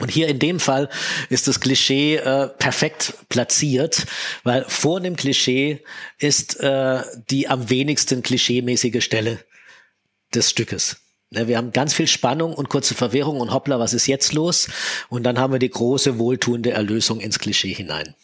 Und 0.00 0.10
hier 0.10 0.26
in 0.28 0.38
dem 0.38 0.58
Fall 0.58 0.88
ist 1.28 1.48
das 1.48 1.60
Klischee 1.60 2.16
äh, 2.16 2.48
perfekt 2.48 3.14
platziert, 3.28 4.06
weil 4.42 4.64
vor 4.66 5.00
dem 5.00 5.16
Klischee 5.16 5.82
ist 6.18 6.58
äh, 6.60 7.02
die 7.30 7.48
am 7.48 7.68
wenigsten 7.70 8.22
klischeemäßige 8.22 9.04
Stelle 9.04 9.38
des 10.34 10.50
Stückes. 10.50 10.96
Ne, 11.30 11.46
Wir 11.46 11.56
haben 11.58 11.72
ganz 11.72 11.94
viel 11.94 12.08
Spannung 12.08 12.54
und 12.54 12.68
kurze 12.68 12.94
Verwirrung 12.94 13.40
und 13.40 13.52
hoppla, 13.52 13.78
was 13.78 13.92
ist 13.94 14.06
jetzt 14.06 14.32
los? 14.32 14.68
Und 15.08 15.24
dann 15.24 15.38
haben 15.38 15.52
wir 15.52 15.58
die 15.58 15.70
große 15.70 16.18
wohltuende 16.18 16.72
Erlösung 16.72 17.20
ins 17.20 17.38
Klischee 17.38 17.72
hinein. 17.74 18.14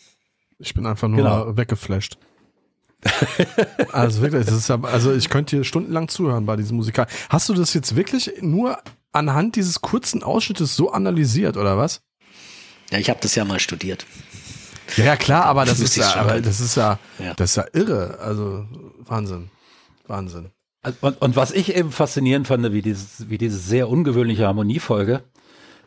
Ich 0.58 0.74
bin 0.74 0.86
einfach 0.86 1.06
nur 1.08 1.18
Genau. 1.18 1.56
weggeflasht. 1.56 2.16
also 3.92 4.22
wirklich, 4.22 4.44
das 4.46 4.56
ist 4.56 4.68
ja, 4.68 4.80
also 4.82 5.14
ich 5.14 5.28
könnte 5.28 5.56
hier 5.56 5.64
stundenlang 5.64 6.08
zuhören 6.08 6.46
bei 6.46 6.56
diesem 6.56 6.76
Musikal. 6.76 7.06
Hast 7.28 7.48
du 7.48 7.54
das 7.54 7.72
jetzt 7.74 7.94
wirklich 7.94 8.32
nur 8.40 8.78
anhand 9.12 9.56
dieses 9.56 9.80
kurzen 9.80 10.22
Ausschnittes 10.22 10.76
so 10.76 10.90
analysiert 10.92 11.56
oder 11.56 11.76
was? 11.76 12.02
Ja, 12.90 12.98
ich 12.98 13.10
habe 13.10 13.20
das 13.22 13.34
ja 13.34 13.44
mal 13.44 13.60
studiert. 13.60 14.06
Ja, 14.96 15.04
ja 15.04 15.16
klar, 15.16 15.44
aber 15.44 15.64
das 15.64 15.80
ist 15.80 15.96
ja, 15.96 16.14
aber 16.16 16.40
das 16.40 16.60
ist 16.60 16.76
ja, 16.76 16.98
Ja. 17.18 17.34
das 17.34 17.50
ist 17.50 17.56
ja 17.56 17.66
irre. 17.72 18.18
Also 18.20 18.66
Wahnsinn, 19.00 19.50
Wahnsinn. 20.06 20.50
Also, 20.82 20.98
Und, 21.00 21.20
und 21.20 21.36
was 21.36 21.50
ich 21.50 21.74
eben 21.74 21.90
faszinierend 21.90 22.46
fand, 22.46 22.72
wie, 22.72 22.82
dieses, 22.82 23.28
wie 23.28 23.38
diese 23.38 23.58
sehr 23.58 23.88
ungewöhnliche 23.88 24.46
Harmoniefolge 24.46 25.22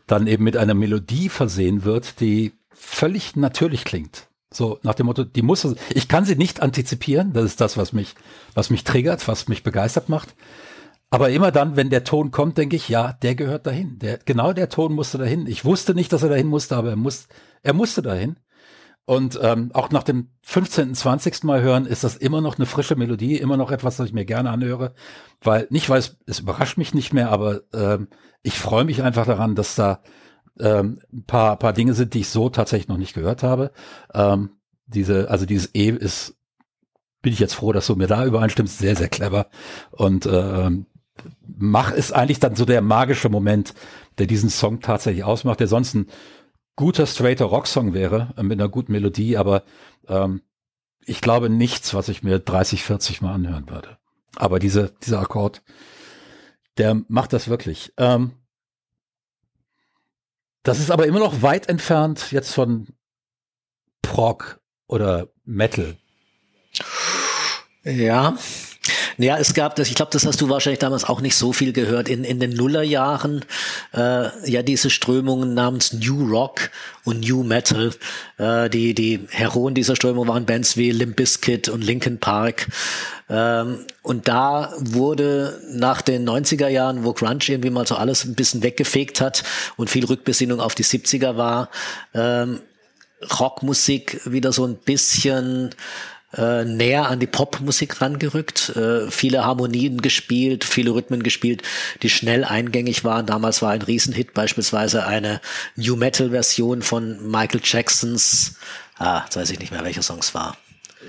dann 0.07 0.27
eben 0.27 0.43
mit 0.43 0.57
einer 0.57 0.73
Melodie 0.73 1.29
versehen 1.29 1.83
wird, 1.85 2.19
die 2.19 2.53
völlig 2.73 3.35
natürlich 3.35 3.85
klingt. 3.85 4.27
So 4.53 4.79
nach 4.83 4.95
dem 4.95 5.05
Motto, 5.05 5.23
die 5.23 5.43
muss, 5.43 5.65
ich 5.93 6.09
kann 6.09 6.25
sie 6.25 6.35
nicht 6.35 6.61
antizipieren, 6.61 7.31
das 7.31 7.45
ist 7.45 7.61
das, 7.61 7.77
was 7.77 7.93
mich, 7.93 8.15
was 8.53 8.69
mich 8.69 8.83
triggert, 8.83 9.25
was 9.29 9.47
mich 9.47 9.63
begeistert 9.63 10.09
macht. 10.09 10.35
Aber 11.11 11.29
immer 11.29 11.51
dann, 11.51 11.75
wenn 11.75 11.89
der 11.89 12.05
Ton 12.05 12.31
kommt, 12.31 12.57
denke 12.57 12.77
ich, 12.77 12.87
ja, 12.87 13.11
der 13.11 13.35
gehört 13.35 13.67
dahin. 13.67 13.99
Der, 13.99 14.17
genau 14.17 14.53
der 14.53 14.69
Ton 14.69 14.93
musste 14.93 15.17
dahin. 15.17 15.45
Ich 15.45 15.65
wusste 15.65 15.93
nicht, 15.93 16.11
dass 16.13 16.23
er 16.23 16.29
dahin 16.29 16.47
musste, 16.47 16.77
aber 16.77 16.91
er, 16.91 16.95
muss, 16.95 17.27
er 17.63 17.73
musste 17.73 18.01
dahin. 18.01 18.37
Und 19.03 19.37
ähm, 19.41 19.71
auch 19.73 19.89
nach 19.89 20.03
dem 20.03 20.29
15., 20.43 20.95
20. 20.95 21.43
Mal 21.43 21.61
hören 21.61 21.85
ist 21.85 22.05
das 22.05 22.15
immer 22.15 22.39
noch 22.39 22.57
eine 22.57 22.65
frische 22.65 22.95
Melodie, 22.95 23.35
immer 23.35 23.57
noch 23.57 23.71
etwas, 23.71 23.97
das 23.97 24.07
ich 24.07 24.13
mir 24.13 24.23
gerne 24.23 24.51
anhöre. 24.51 24.93
Weil, 25.41 25.67
nicht 25.69 25.89
weil 25.89 25.99
es, 25.99 26.17
es 26.27 26.39
überrascht 26.39 26.77
mich 26.77 26.93
nicht 26.93 27.11
mehr, 27.11 27.29
aber 27.29 27.61
ähm, 27.73 28.07
ich 28.41 28.57
freue 28.57 28.85
mich 28.85 29.03
einfach 29.03 29.25
daran, 29.25 29.53
dass 29.53 29.75
da 29.75 30.01
ähm, 30.61 31.01
ein 31.11 31.25
paar, 31.25 31.57
paar 31.57 31.73
Dinge 31.73 31.93
sind, 31.93 32.13
die 32.13 32.21
ich 32.21 32.29
so 32.29 32.49
tatsächlich 32.49 32.87
noch 32.87 32.97
nicht 32.97 33.13
gehört 33.13 33.43
habe. 33.43 33.71
Ähm, 34.13 34.51
diese, 34.85 35.29
also 35.29 35.45
dieses 35.45 35.75
E 35.75 35.89
ist, 35.89 36.37
bin 37.21 37.33
ich 37.33 37.39
jetzt 37.39 37.55
froh, 37.55 37.73
dass 37.73 37.87
du 37.87 37.97
mir 37.97 38.07
da 38.07 38.25
übereinstimmst, 38.25 38.77
sehr, 38.77 38.95
sehr 38.95 39.09
clever. 39.09 39.47
Und 39.91 40.25
ähm, 40.25 40.85
Mach 41.57 41.91
ist 41.91 42.13
eigentlich 42.13 42.39
dann 42.39 42.55
so 42.55 42.65
der 42.65 42.81
magische 42.81 43.29
Moment, 43.29 43.73
der 44.17 44.27
diesen 44.27 44.49
Song 44.49 44.81
tatsächlich 44.81 45.23
ausmacht, 45.23 45.59
der 45.59 45.67
sonst 45.67 45.93
ein 45.93 46.07
guter, 46.75 47.05
straighter 47.05 47.45
Rocksong 47.45 47.93
wäre, 47.93 48.33
äh, 48.37 48.43
mit 48.43 48.59
einer 48.59 48.69
guten 48.69 48.91
Melodie, 48.91 49.37
aber 49.37 49.63
ähm, 50.07 50.41
ich 51.05 51.21
glaube 51.21 51.49
nichts, 51.49 51.93
was 51.93 52.09
ich 52.09 52.23
mir 52.23 52.39
30, 52.39 52.83
40 52.83 53.21
Mal 53.21 53.33
anhören 53.33 53.69
würde. 53.69 53.97
Aber 54.35 54.59
diese, 54.59 54.93
dieser 55.03 55.19
Akkord, 55.19 55.61
der 56.77 57.01
macht 57.07 57.33
das 57.33 57.47
wirklich. 57.49 57.93
Ähm, 57.97 58.31
das 60.63 60.79
ist 60.79 60.91
aber 60.91 61.07
immer 61.07 61.19
noch 61.19 61.41
weit 61.41 61.67
entfernt 61.69 62.31
jetzt 62.31 62.53
von 62.53 62.87
Prog 64.01 64.61
oder 64.87 65.27
Metal. 65.43 65.97
Ja, 67.83 68.37
ja, 69.21 69.37
es 69.37 69.53
gab 69.53 69.75
das, 69.75 69.89
ich 69.89 69.95
glaube, 69.95 70.11
das 70.11 70.25
hast 70.25 70.41
du 70.41 70.49
wahrscheinlich 70.49 70.79
damals 70.79 71.03
auch 71.03 71.21
nicht 71.21 71.35
so 71.35 71.53
viel 71.53 71.73
gehört. 71.73 72.09
In, 72.09 72.23
in 72.23 72.39
den 72.39 72.51
Nullerjahren, 72.51 73.43
äh, 73.93 74.49
ja, 74.49 74.61
diese 74.63 74.89
Strömungen 74.89 75.53
namens 75.53 75.93
New 75.93 76.29
Rock 76.29 76.69
und 77.03 77.27
New 77.27 77.43
Metal. 77.43 77.91
Äh, 78.37 78.69
die, 78.69 78.93
die 78.93 79.27
Heroen 79.29 79.73
dieser 79.73 79.95
Strömung 79.95 80.27
waren 80.27 80.45
Bands 80.45 80.77
wie 80.77 80.91
Limp 80.91 81.15
Bizkit 81.15 81.69
und 81.69 81.83
Linkin 81.83 82.19
Park. 82.19 82.67
Ähm, 83.29 83.85
und 84.01 84.27
da 84.27 84.73
wurde 84.77 85.61
nach 85.71 86.01
den 86.01 86.27
90er 86.27 86.67
Jahren, 86.67 87.03
wo 87.03 87.13
Grunge 87.13 87.39
irgendwie 87.47 87.69
mal 87.69 87.87
so 87.87 87.95
alles 87.95 88.25
ein 88.25 88.35
bisschen 88.35 88.63
weggefegt 88.63 89.21
hat 89.21 89.43
und 89.77 89.89
viel 89.89 90.05
Rückbesinnung 90.05 90.59
auf 90.59 90.75
die 90.75 90.83
70er 90.83 91.37
war, 91.37 91.69
ähm, 92.13 92.59
Rockmusik 93.39 94.21
wieder 94.25 94.51
so 94.51 94.65
ein 94.65 94.75
bisschen 94.75 95.75
äh, 96.35 96.63
näher 96.63 97.09
an 97.09 97.19
die 97.19 97.27
Popmusik 97.27 98.01
rangerückt, 98.01 98.69
äh, 98.75 99.09
viele 99.11 99.43
Harmonien 99.43 100.01
gespielt, 100.01 100.63
viele 100.63 100.91
Rhythmen 100.91 101.23
gespielt, 101.23 101.63
die 102.01 102.09
schnell 102.09 102.43
eingängig 102.43 103.03
waren. 103.03 103.25
Damals 103.25 103.61
war 103.61 103.71
ein 103.71 103.81
Riesenhit 103.81 104.33
beispielsweise 104.33 105.05
eine 105.05 105.41
New 105.75 105.95
Metal 105.95 106.29
Version 106.29 106.81
von 106.81 107.29
Michael 107.29 107.61
Jacksons, 107.63 108.55
ah, 108.97 109.23
jetzt 109.25 109.35
weiß 109.35 109.49
ich 109.51 109.59
nicht 109.59 109.71
mehr, 109.71 109.83
welcher 109.83 110.03
Song 110.03 110.19
es 110.19 110.33
war. 110.33 110.57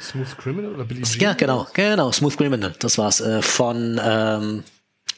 Smooth 0.00 0.38
Criminal 0.38 0.74
oder 0.74 0.84
Billie 0.84 1.04
Jean? 1.04 1.20
Ja, 1.20 1.32
genau, 1.34 1.66
genau, 1.72 2.10
Smooth 2.10 2.36
Criminal, 2.36 2.74
das 2.78 2.98
war's, 2.98 3.20
äh, 3.20 3.42
von 3.42 4.00
ähm, 4.02 4.64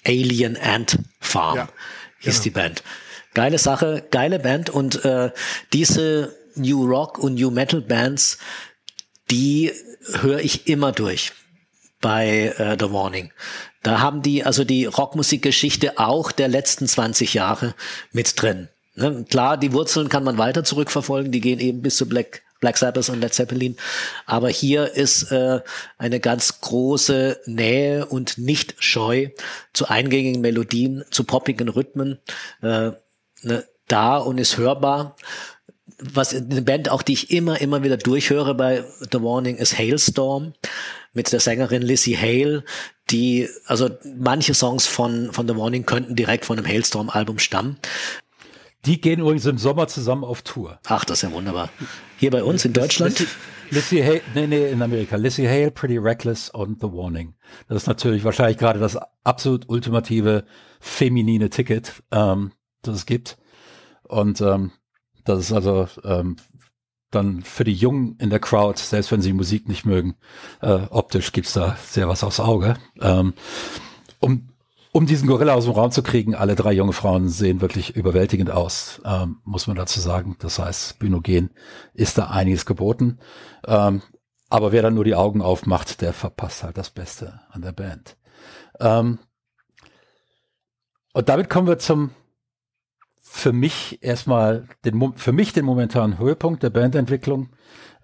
Alien 0.06 0.56
Ant 0.56 0.98
Farm 1.20 1.56
ja, 1.56 1.68
hieß 2.18 2.34
genau. 2.34 2.42
die 2.42 2.50
Band. 2.50 2.82
Geile 3.34 3.58
Sache, 3.58 4.04
geile 4.10 4.38
Band 4.38 4.70
und 4.70 5.04
äh, 5.04 5.30
diese 5.72 6.36
New 6.54 6.86
Rock 6.86 7.18
und 7.18 7.34
New 7.34 7.50
Metal 7.50 7.80
Bands, 7.80 8.38
die 9.30 9.72
höre 10.20 10.40
ich 10.40 10.66
immer 10.68 10.92
durch 10.92 11.32
bei 12.00 12.54
äh, 12.58 12.76
The 12.78 12.92
Warning. 12.92 13.32
Da 13.82 14.00
haben 14.00 14.22
die 14.22 14.44
also 14.44 14.64
die 14.64 14.84
Rockmusikgeschichte 14.86 15.98
auch 15.98 16.32
der 16.32 16.48
letzten 16.48 16.86
20 16.86 17.34
Jahre 17.34 17.74
mit 18.12 18.40
drin. 18.40 18.68
Ne? 18.94 19.24
Klar, 19.28 19.56
die 19.56 19.72
Wurzeln 19.72 20.08
kann 20.08 20.24
man 20.24 20.38
weiter 20.38 20.64
zurückverfolgen, 20.64 21.32
die 21.32 21.40
gehen 21.40 21.60
eben 21.60 21.82
bis 21.82 21.96
zu 21.96 22.08
Black 22.08 22.42
Black 22.60 22.78
Sabbath 22.78 23.10
und 23.10 23.20
Led 23.20 23.34
Zeppelin. 23.34 23.76
Aber 24.24 24.48
hier 24.48 24.94
ist 24.94 25.30
äh, 25.30 25.60
eine 25.98 26.18
ganz 26.18 26.62
große 26.62 27.40
Nähe 27.44 28.06
und 28.06 28.38
nicht 28.38 28.76
scheu 28.78 29.28
zu 29.74 29.88
eingängigen 29.88 30.40
Melodien, 30.40 31.04
zu 31.10 31.24
poppigen 31.24 31.68
Rhythmen 31.68 32.20
äh, 32.62 32.92
ne, 33.42 33.64
da 33.86 34.16
und 34.16 34.38
ist 34.38 34.56
hörbar 34.56 35.16
was 35.98 36.34
eine 36.34 36.62
Band 36.62 36.88
auch, 36.88 37.02
die 37.02 37.12
ich 37.12 37.30
immer, 37.30 37.60
immer 37.60 37.82
wieder 37.82 37.96
durchhöre 37.96 38.54
bei 38.54 38.84
The 39.12 39.22
Warning, 39.22 39.56
ist 39.56 39.78
Hailstorm 39.78 40.54
mit 41.12 41.32
der 41.32 41.40
Sängerin 41.40 41.82
Lizzie 41.82 42.16
Hale, 42.16 42.64
die, 43.10 43.48
also 43.66 43.90
manche 44.16 44.54
Songs 44.54 44.86
von, 44.86 45.32
von 45.32 45.46
The 45.46 45.56
Warning 45.56 45.86
könnten 45.86 46.16
direkt 46.16 46.44
von 46.44 46.58
einem 46.58 46.66
Hailstorm-Album 46.66 47.38
stammen. 47.38 47.78
Die 48.84 49.00
gehen 49.00 49.20
übrigens 49.20 49.46
im 49.46 49.56
Sommer 49.56 49.88
zusammen 49.88 50.24
auf 50.24 50.42
Tour. 50.42 50.78
Ach, 50.86 51.04
das 51.04 51.18
ist 51.18 51.22
ja 51.22 51.32
wunderbar. 51.32 51.70
Hier 52.18 52.30
bei 52.30 52.42
uns 52.42 52.64
in 52.64 52.72
Deutschland? 52.72 53.26
Lizzie, 53.70 54.04
Hale, 54.04 54.20
nee, 54.34 54.46
nee, 54.46 54.70
in 54.70 54.82
Amerika. 54.82 55.16
Lizzie 55.16 55.48
Hale, 55.48 55.70
Pretty 55.70 55.96
Reckless 55.96 56.50
und 56.50 56.80
The 56.80 56.88
Warning. 56.88 57.34
Das 57.68 57.82
ist 57.82 57.86
natürlich 57.86 58.24
wahrscheinlich 58.24 58.58
gerade 58.58 58.78
das 58.78 58.98
absolut 59.24 59.68
ultimative 59.68 60.44
feminine 60.80 61.48
Ticket, 61.48 62.02
ähm, 62.10 62.52
das 62.82 62.96
es 62.96 63.06
gibt. 63.06 63.38
Und 64.02 64.40
ähm, 64.42 64.72
das 65.24 65.40
ist 65.40 65.52
also 65.52 65.88
ähm, 66.04 66.36
dann 67.10 67.42
für 67.42 67.64
die 67.64 67.74
Jungen 67.74 68.16
in 68.18 68.30
der 68.30 68.40
Crowd, 68.40 68.78
selbst 68.78 69.12
wenn 69.12 69.22
sie 69.22 69.32
Musik 69.32 69.68
nicht 69.68 69.84
mögen, 69.84 70.16
äh, 70.60 70.80
optisch 70.90 71.32
gibt's 71.32 71.52
da 71.52 71.76
sehr 71.84 72.08
was 72.08 72.24
aufs 72.24 72.40
Auge. 72.40 72.76
Ähm, 73.00 73.34
um, 74.20 74.48
um 74.92 75.06
diesen 75.06 75.28
Gorilla 75.28 75.54
aus 75.54 75.64
dem 75.64 75.74
Raum 75.74 75.90
zu 75.90 76.02
kriegen, 76.02 76.34
alle 76.34 76.54
drei 76.54 76.72
junge 76.72 76.92
Frauen 76.92 77.28
sehen 77.28 77.60
wirklich 77.60 77.96
überwältigend 77.96 78.50
aus, 78.50 79.00
ähm, 79.04 79.38
muss 79.44 79.66
man 79.66 79.76
dazu 79.76 80.00
sagen. 80.00 80.36
Das 80.38 80.58
heißt, 80.58 80.98
Bühnogen 80.98 81.50
ist 81.94 82.18
da 82.18 82.26
einiges 82.26 82.66
geboten. 82.66 83.18
Ähm, 83.66 84.02
aber 84.50 84.72
wer 84.72 84.82
dann 84.82 84.94
nur 84.94 85.04
die 85.04 85.14
Augen 85.14 85.42
aufmacht, 85.42 86.00
der 86.00 86.12
verpasst 86.12 86.62
halt 86.62 86.78
das 86.78 86.90
Beste 86.90 87.40
an 87.50 87.62
der 87.62 87.72
Band. 87.72 88.16
Ähm, 88.78 89.18
und 91.12 91.28
damit 91.28 91.48
kommen 91.48 91.66
wir 91.66 91.78
zum 91.78 92.10
für 93.36 93.52
mich 93.52 93.98
erstmal 94.00 94.68
den, 94.84 95.12
für 95.16 95.32
mich 95.32 95.52
den 95.52 95.64
momentanen 95.64 96.18
Höhepunkt 96.18 96.62
der 96.62 96.70
Bandentwicklung, 96.70 97.48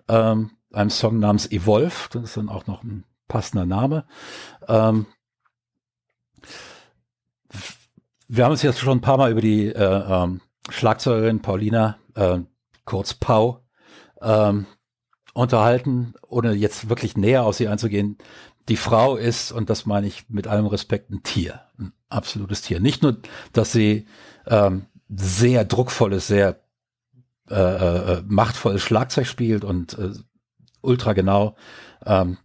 ähm, 0.08 0.50
einem 0.72 0.90
Song 0.90 1.20
namens 1.20 1.48
Evolve, 1.52 2.08
das 2.10 2.24
ist 2.24 2.36
dann 2.36 2.48
auch 2.48 2.66
noch 2.66 2.82
ein 2.82 3.04
passender 3.28 3.64
Name. 3.64 4.06
Ähm, 4.66 5.06
wir 8.26 8.44
haben 8.44 8.50
uns 8.50 8.62
jetzt 8.62 8.80
schon 8.80 8.98
ein 8.98 9.02
paar 9.02 9.18
Mal 9.18 9.30
über 9.30 9.40
die 9.40 9.68
äh, 9.68 9.74
ähm, 9.78 10.40
Schlagzeugerin 10.68 11.42
Paulina, 11.42 11.96
äh, 12.16 12.40
kurz 12.84 13.14
Pau, 13.14 13.64
ähm, 14.20 14.66
unterhalten, 15.32 16.14
ohne 16.26 16.54
jetzt 16.54 16.88
wirklich 16.88 17.16
näher 17.16 17.44
auf 17.44 17.54
sie 17.54 17.68
einzugehen. 17.68 18.18
Die 18.68 18.76
Frau 18.76 19.14
ist, 19.14 19.52
und 19.52 19.70
das 19.70 19.86
meine 19.86 20.08
ich 20.08 20.28
mit 20.28 20.48
allem 20.48 20.66
Respekt, 20.66 21.10
ein 21.10 21.22
Tier, 21.22 21.60
ein 21.78 21.92
absolutes 22.08 22.62
Tier. 22.62 22.80
Nicht 22.80 23.04
nur, 23.04 23.18
dass 23.52 23.70
sie 23.70 24.06
ähm, 24.48 24.86
sehr 25.14 25.64
druckvolles, 25.64 26.26
sehr 26.26 26.60
äh, 27.50 27.54
äh, 27.54 28.22
machtvolles 28.26 28.82
Schlagzeug 28.82 29.26
spielt 29.26 29.64
und 29.64 29.98
äh, 29.98 30.12
ultra 30.82 31.12
genau. 31.12 31.56
Ähm, 32.06 32.38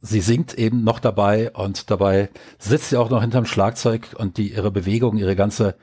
sie 0.00 0.20
singt 0.20 0.54
eben 0.54 0.82
noch 0.82 0.98
dabei 0.98 1.50
und 1.50 1.90
dabei 1.90 2.30
sitzt 2.58 2.88
sie 2.88 2.96
auch 2.96 3.10
noch 3.10 3.20
hinterm 3.20 3.44
Schlagzeug 3.44 4.14
und 4.16 4.38
die 4.38 4.52
ihre 4.52 4.70
Bewegung, 4.70 5.18
ihre 5.18 5.36
ganze 5.36 5.76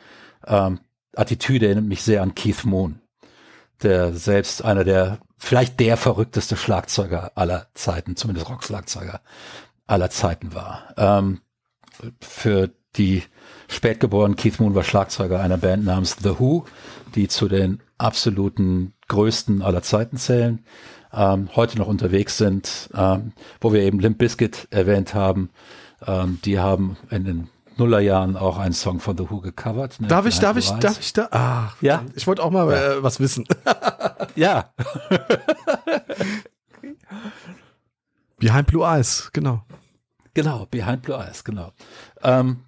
ähm, 0.46 0.80
Attitüde 1.16 1.68
erinnert 1.68 1.86
mich 1.86 2.02
sehr 2.02 2.22
an 2.24 2.36
Keith 2.36 2.66
Moon, 2.66 3.00
der 3.84 4.14
selbst 4.14 4.64
einer 4.64 4.84
der 4.84 5.20
vielleicht 5.38 5.80
der 5.80 5.98
verrückteste 5.98 6.58
Schlagzeuger 6.58 7.34
aller 7.36 7.68
Zeiten, 7.76 8.16
zumindest 8.16 8.50
Rockschlagzeuger 8.50 9.22
aller 9.86 10.10
Zeiten 10.10 10.54
war. 10.56 10.94
Ähm, 10.98 11.42
für 12.22 12.72
die 12.96 13.24
spätgeboren 13.68 14.36
Keith 14.36 14.60
Moon 14.60 14.76
war 14.76 14.84
Schlagzeuger 14.84 15.40
einer 15.40 15.58
Band 15.58 15.86
namens 15.86 16.18
The 16.22 16.40
Who, 16.40 16.66
die 17.16 17.28
zu 17.28 17.48
den 17.48 17.82
absoluten 17.98 18.94
größten 19.08 19.62
aller 19.62 19.82
Zeiten 19.82 20.18
zählen, 20.18 20.64
ähm, 21.14 21.50
heute 21.56 21.78
noch 21.78 21.88
unterwegs 21.88 22.38
sind, 22.38 22.90
ähm, 22.94 23.34
wo 23.62 23.74
wir 23.74 23.82
eben 23.82 24.00
Limp 24.00 24.18
Bizkit 24.18 24.68
erwähnt 24.72 25.14
haben. 25.14 25.50
Ähm, 26.06 26.40
die 26.44 26.60
haben 26.60 26.98
in 27.10 27.26
den 27.26 27.50
Nullerjahren 27.78 28.38
auch 28.38 28.58
einen 28.58 28.74
Song 28.74 29.00
von 29.00 29.18
The 29.18 29.30
Who 29.30 29.42
gecovert. 29.42 30.00
Ne? 30.00 30.08
Darf 30.08 30.26
ich, 30.26 30.40
darf 30.40 30.58
ich, 30.58 30.70
darf 30.72 31.00
ich 31.00 31.14
da? 31.14 31.28
Ah, 31.32 31.74
ja. 31.82 32.04
Ich 32.16 32.28
wollte 32.28 32.44
auch 32.44 32.52
mal 32.52 32.70
ja. 32.72 32.94
äh, 32.94 33.04
was 33.04 33.20
wissen. 33.20 33.46
ja. 34.36 34.74
Behind 38.40 38.68
Blue 38.68 38.86
Eyes, 38.86 39.30
genau. 39.34 39.64
Genau, 40.34 40.68
Behind 40.70 41.02
Blue 41.02 41.18
Eyes, 41.18 41.44
genau. 41.44 41.72
Ähm, 42.22 42.62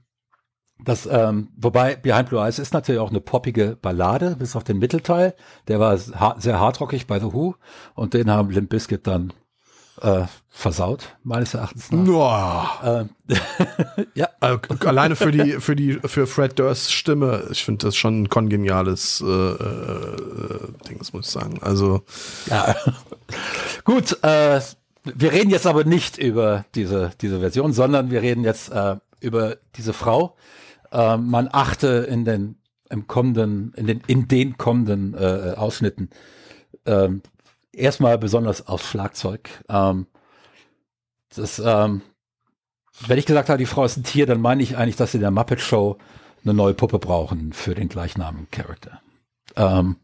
das, 0.84 1.07
ähm, 1.11 1.49
wobei 1.57 1.95
Behind 1.95 2.30
Blue 2.30 2.41
Eyes 2.41 2.57
ist 2.57 2.73
natürlich 2.73 3.01
auch 3.01 3.09
eine 3.09 3.19
poppige 3.19 3.77
Ballade, 3.82 4.36
bis 4.39 4.55
auf 4.55 4.63
den 4.63 4.80
Mittelteil. 4.80 5.36
Der 5.67 5.80
war 5.80 5.97
sehr 5.97 6.59
hardrockig 6.59 7.05
bei 7.05 7.19
The 7.19 7.34
Who 7.34 7.55
und 7.95 8.13
den 8.13 8.32
haben 8.32 8.49
Limp 8.49 8.69
Bizkit 8.69 9.05
dann 9.05 9.34
äh, 10.01 10.23
versaut, 10.49 11.15
meines 11.23 11.53
Erachtens. 11.53 11.91
Nach. 11.91 12.82
Ähm, 12.84 13.09
ja. 14.13 14.30
Also, 14.39 14.59
alleine 14.86 15.15
für 15.15 15.32
die, 15.32 15.53
für 15.59 15.75
die, 15.75 15.99
für 16.05 16.27
Fred 16.27 16.57
Dursts 16.57 16.91
Stimme, 16.91 17.47
ich 17.51 17.63
finde 17.63 17.88
das 17.88 17.95
schon 17.95 18.23
ein 18.23 18.30
kongeniales 18.30 19.21
äh, 19.21 19.25
äh, 19.25 20.17
Ding, 20.88 20.97
das 20.99 21.13
muss 21.13 21.27
ich 21.27 21.32
sagen. 21.32 21.59
Also. 21.61 22.03
Ja. 22.47 22.75
Gut, 23.84 24.17
äh, 24.23 24.61
wir 25.03 25.32
reden 25.32 25.49
jetzt 25.49 25.67
aber 25.67 25.84
nicht 25.84 26.17
über 26.17 26.65
diese, 26.75 27.11
diese 27.21 27.39
Version, 27.39 27.73
sondern 27.73 28.11
wir 28.11 28.21
reden 28.21 28.43
jetzt 28.43 28.71
äh, 28.71 28.95
über 29.19 29.57
diese 29.75 29.93
Frau. 29.93 30.36
Äh, 30.91 31.17
man 31.17 31.49
achte 31.51 31.87
in 32.09 32.25
den 32.25 32.55
im 32.89 33.07
kommenden, 33.07 33.73
in 33.75 33.87
den, 33.87 34.01
in 34.07 34.27
den 34.27 34.57
kommenden 34.57 35.13
äh, 35.13 35.53
Ausschnitten 35.55 36.09
ähm, 36.85 37.21
erstmal 37.71 38.17
besonders 38.17 38.67
aufs 38.67 38.87
Schlagzeug. 38.87 39.49
Ähm, 39.69 40.07
das, 41.35 41.59
ähm, 41.59 42.01
wenn 43.07 43.19
ich 43.19 43.25
gesagt 43.25 43.49
habe, 43.49 43.59
die 43.59 43.65
Frau 43.65 43.85
ist 43.85 43.97
ein 43.97 44.03
Tier, 44.03 44.25
dann 44.25 44.41
meine 44.41 44.63
ich 44.63 44.75
eigentlich, 44.75 44.95
dass 44.95 45.11
sie 45.11 45.17
in 45.17 45.21
der 45.21 45.31
Muppet 45.31 45.61
Show 45.61 45.97
eine 46.43 46.53
neue 46.53 46.73
Puppe 46.73 46.99
brauchen 46.99 47.53
für 47.53 47.75
den 47.75 47.89
gleichnamigen 47.89 48.49
Charakter. 48.49 49.01
Ähm, 49.55 49.97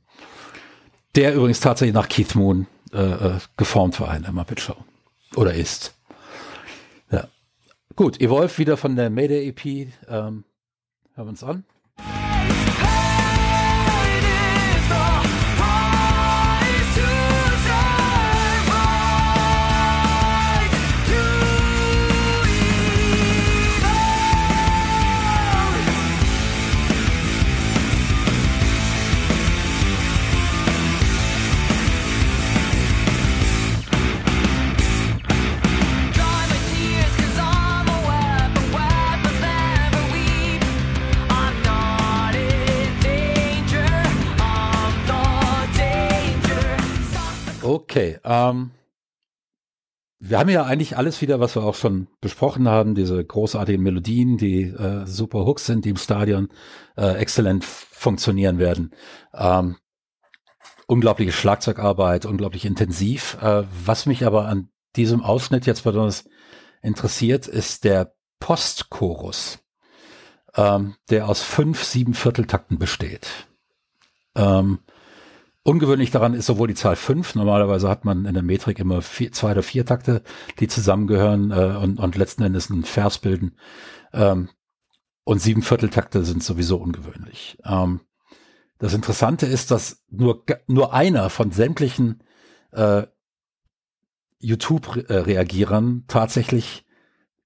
der 1.15 1.33
übrigens 1.33 1.59
tatsächlich 1.59 1.95
nach 1.95 2.09
Keith 2.09 2.35
Moon 2.35 2.67
äh, 2.93 2.97
äh, 2.97 3.39
geformt 3.57 3.99
war 3.99 4.15
in 4.15 4.23
der 4.23 4.31
Muppet 4.31 4.61
Show. 4.61 4.75
Oder 5.35 5.53
ist. 5.53 5.95
Ja. 7.09 7.27
Gut, 7.95 8.21
Evolve 8.21 8.57
wieder 8.57 8.77
von 8.77 8.95
der 8.95 9.09
Mayday 9.09 9.47
EP. 9.47 9.91
Ähm, 10.07 10.43
hören 11.15 11.27
wir 11.27 11.29
uns 11.29 11.43
an. 11.43 11.63
Okay, 47.75 48.19
ähm, 48.23 48.71
wir 50.17 50.39
haben 50.39 50.47
ja 50.47 50.63
eigentlich 50.63 50.95
alles 50.95 51.21
wieder, 51.21 51.41
was 51.41 51.55
wir 51.57 51.63
auch 51.63 51.75
schon 51.75 52.07
besprochen 52.21 52.69
haben, 52.69 52.95
diese 52.95 53.21
großartigen 53.21 53.83
Melodien, 53.83 54.37
die 54.37 54.61
äh, 54.61 55.05
super 55.05 55.45
Hooks 55.45 55.65
sind, 55.65 55.83
die 55.83 55.89
im 55.89 55.97
Stadion 55.97 56.47
äh, 56.95 57.17
exzellent 57.17 57.65
funktionieren 57.65 58.59
werden. 58.59 58.91
Ähm, 59.33 59.75
unglaubliche 60.87 61.33
Schlagzeugarbeit, 61.33 62.25
unglaublich 62.25 62.63
intensiv. 62.63 63.37
Äh, 63.41 63.65
was 63.85 64.05
mich 64.05 64.25
aber 64.25 64.47
an 64.47 64.69
diesem 64.95 65.21
Ausschnitt 65.21 65.65
jetzt 65.65 65.83
besonders 65.83 66.23
interessiert, 66.81 67.45
ist 67.47 67.83
der 67.83 68.15
Postchorus, 68.39 69.59
ähm, 70.55 70.95
der 71.09 71.27
aus 71.27 71.41
fünf, 71.41 71.83
sieben 71.83 72.13
Vierteltakten 72.13 72.79
besteht. 72.79 73.27
Ähm, 74.33 74.79
Ungewöhnlich 75.67 76.11
daran 76.11 76.35
ist 76.35 76.45
sowohl 76.45 76.67
die 76.67 76.75
Zahl 76.75 76.95
fünf. 76.95 77.33
Normalerweise 77.33 77.89
hat 77.89 78.05
man 78.05 78.25
in 78.25 78.35
der 78.35 78.43
Metrik 78.43 78.77
immer 78.77 79.01
vier, 79.01 79.31
zwei 79.31 79.49
oder 79.49 79.63
vier 79.63 79.83
Takte, 79.83 80.21
die 80.59 80.67
zusammengehören 80.67 81.49
äh, 81.49 81.77
und, 81.81 81.99
und 81.99 82.15
letzten 82.15 82.43
Endes 82.43 82.69
einen 82.69 82.83
Vers 82.83 83.17
bilden. 83.17 83.55
Ähm, 84.13 84.49
und 85.23 85.39
sieben 85.39 85.63
Vierteltakte 85.63 86.23
sind 86.23 86.43
sowieso 86.43 86.77
ungewöhnlich. 86.77 87.57
Ähm, 87.65 88.01
das 88.77 88.93
Interessante 88.93 89.47
ist, 89.47 89.71
dass 89.71 90.03
nur, 90.11 90.43
nur 90.67 90.93
einer 90.93 91.31
von 91.31 91.49
sämtlichen 91.49 92.21
äh, 92.71 93.07
YouTube-Reagierern 94.37 96.03
tatsächlich 96.07 96.85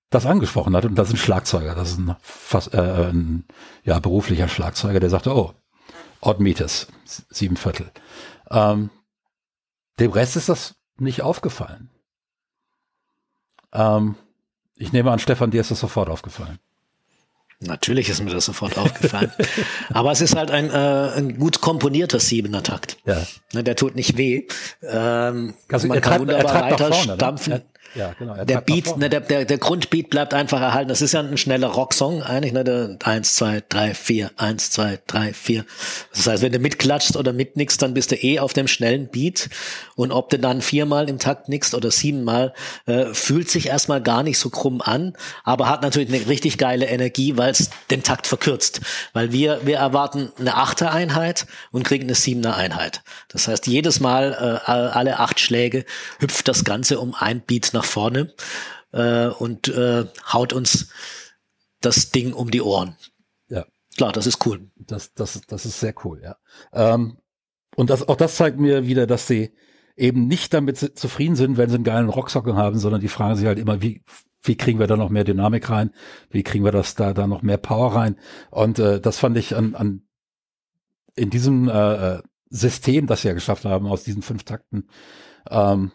das 0.09 0.25
angesprochen 0.25 0.75
hat. 0.75 0.83
Und 0.83 0.95
das 0.95 1.07
ist 1.07 1.13
ein 1.13 1.17
Schlagzeuger, 1.19 1.73
das 1.73 1.91
ist 1.91 1.99
ein, 1.99 2.17
fast, 2.19 2.73
äh, 2.73 3.11
ein 3.11 3.45
ja, 3.85 3.97
beruflicher 3.99 4.49
Schlagzeuger, 4.49 4.99
der 4.99 5.09
sagte, 5.09 5.33
oh, 5.33 5.53
Odd 6.21 6.39
Meters, 6.39 6.87
sieben 7.29 7.57
Viertel. 7.57 7.91
Ähm, 8.51 8.89
dem 9.99 10.11
Rest 10.11 10.35
ist 10.35 10.49
das 10.49 10.75
nicht 10.97 11.21
aufgefallen. 11.21 11.89
Ähm, 13.71 14.15
ich 14.75 14.91
nehme 14.91 15.11
an, 15.11 15.19
Stefan, 15.19 15.51
dir 15.51 15.61
ist 15.61 15.71
das 15.71 15.79
sofort 15.79 16.09
aufgefallen. 16.09 16.59
Natürlich 17.61 18.07
ist 18.07 18.23
mir 18.23 18.31
das 18.31 18.45
sofort 18.45 18.77
aufgefallen. 18.77 19.31
Aber 19.89 20.11
es 20.11 20.21
ist 20.21 20.35
halt 20.35 20.49
ein, 20.49 20.69
äh, 20.69 21.17
ein 21.17 21.37
gut 21.37 21.59
komponierter 21.59 22.19
Siebener 22.19 22.63
Takt. 22.63 22.97
Ja. 23.05 23.21
Ne, 23.53 23.63
der 23.63 23.75
tut 23.75 23.95
nicht 23.95 24.17
weh. 24.17 24.47
Ähm, 24.81 25.55
also 25.69 25.87
man 25.87 25.99
kann 25.99 26.11
treibt, 26.11 26.21
wunderbar 26.21 26.61
weiter 26.61 26.87
vorne, 26.93 27.07
ne? 27.07 27.15
stampfen. 27.15 27.53
Ne? 27.53 27.61
Ja, 27.95 28.13
genau. 28.17 28.43
Der 28.45 28.61
Beat, 28.61 28.97
ne, 28.97 29.09
der, 29.09 29.21
der, 29.21 29.45
der 29.45 29.57
Grundbeat 29.57 30.09
bleibt 30.09 30.33
einfach 30.33 30.61
erhalten. 30.61 30.89
Das 30.89 31.01
ist 31.01 31.13
ja 31.13 31.21
ein 31.21 31.37
schneller 31.37 31.67
Rocksong 31.67 32.21
eigentlich, 32.21 32.53
ne? 32.53 32.63
Der 32.63 32.97
eins, 33.03 33.35
zwei, 33.35 33.63
drei, 33.67 33.93
vier, 33.93 34.31
eins, 34.37 34.69
zwei, 34.69 34.99
drei, 35.07 35.33
vier. 35.33 35.65
Das 36.13 36.27
heißt, 36.27 36.43
wenn 36.43 36.51
du 36.51 36.59
mitklatschst 36.59 37.17
oder 37.17 37.33
mitnickst, 37.33 37.81
dann 37.81 37.93
bist 37.93 38.11
du 38.11 38.15
eh 38.15 38.39
auf 38.39 38.53
dem 38.53 38.67
schnellen 38.67 39.07
Beat. 39.07 39.49
Und 39.95 40.11
ob 40.11 40.29
du 40.29 40.37
dann 40.37 40.61
viermal 40.61 41.09
im 41.09 41.17
Takt 41.17 41.49
nickst 41.49 41.73
oder 41.73 41.89
siebenmal, 41.89 42.53
äh, 42.85 43.05
fühlt 43.13 43.49
sich 43.49 43.67
erstmal 43.67 44.01
gar 44.01 44.23
nicht 44.23 44.37
so 44.37 44.49
krumm 44.49 44.81
an, 44.81 45.13
aber 45.43 45.67
hat 45.67 45.81
natürlich 45.81 46.13
eine 46.13 46.27
richtig 46.27 46.57
geile 46.57 46.85
Energie, 46.85 47.37
weil 47.37 47.48
es 47.49 47.69
den 47.89 48.03
Takt 48.03 48.27
verkürzt. 48.27 48.81
Weil 49.13 49.31
wir, 49.31 49.61
wir 49.65 49.77
erwarten 49.77 50.31
eine 50.39 50.55
achte 50.55 50.91
Einheit 50.91 51.47
und 51.71 51.83
kriegen 51.83 52.03
eine 52.03 52.15
siebener 52.15 52.55
Einheit. 52.55 53.01
Das 53.29 53.47
heißt, 53.47 53.65
jedes 53.67 53.99
Mal, 53.99 54.33
äh, 54.33 54.69
alle 54.69 55.19
acht 55.19 55.39
Schläge 55.39 55.85
hüpft 56.19 56.47
das 56.47 56.63
Ganze 56.63 56.99
um 56.99 57.15
ein 57.15 57.41
Beat 57.41 57.71
nach 57.73 57.79
nach 57.79 57.85
vorne 57.85 58.33
äh, 58.91 59.27
und 59.27 59.69
äh, 59.69 60.05
haut 60.31 60.51
uns 60.51 60.89
das 61.79 62.11
Ding 62.11 62.33
um 62.33 62.51
die 62.51 62.61
Ohren. 62.61 62.97
Ja. 63.47 63.65
Klar, 63.95 64.11
das 64.11 64.27
ist 64.27 64.45
cool. 64.45 64.69
Das, 64.75 65.13
das, 65.13 65.41
das 65.47 65.65
ist 65.65 65.79
sehr 65.79 65.95
cool, 66.03 66.21
ja. 66.21 66.35
Ähm, 66.73 67.17
und 67.75 67.89
das, 67.89 68.07
auch 68.07 68.17
das 68.17 68.35
zeigt 68.35 68.59
mir 68.59 68.85
wieder, 68.85 69.07
dass 69.07 69.27
sie 69.27 69.53
eben 69.95 70.27
nicht 70.27 70.53
damit 70.53 70.77
zufrieden 70.77 71.35
sind, 71.37 71.57
wenn 71.57 71.69
sie 71.69 71.75
einen 71.75 71.83
geilen 71.85 72.09
Rocksocken 72.09 72.57
haben, 72.57 72.79
sondern 72.79 72.99
die 72.99 73.07
fragen 73.07 73.37
sich 73.37 73.47
halt 73.47 73.59
immer, 73.59 73.81
wie, 73.81 74.03
wie 74.41 74.55
kriegen 74.55 74.79
wir 74.79 74.87
da 74.87 74.97
noch 74.97 75.09
mehr 75.09 75.23
Dynamik 75.23 75.69
rein? 75.69 75.91
Wie 76.29 76.43
kriegen 76.43 76.63
wir 76.63 76.71
das 76.71 76.95
da, 76.95 77.13
da 77.13 77.27
noch 77.27 77.41
mehr 77.41 77.57
Power 77.57 77.95
rein? 77.95 78.17
Und 78.51 78.79
äh, 78.79 78.99
das 78.99 79.19
fand 79.19 79.37
ich 79.37 79.55
an, 79.55 79.75
an 79.75 80.01
in 81.15 81.29
diesem 81.29 81.67
äh, 81.67 82.15
äh 82.15 82.21
System, 82.51 83.05
das 83.05 83.21
ja 83.21 83.33
geschafft 83.33 83.65
haben, 83.65 83.85
aus 83.85 84.03
diesen 84.03 84.23
fünf 84.23 84.43
Takten, 84.43 84.87
ähm, 85.51 85.91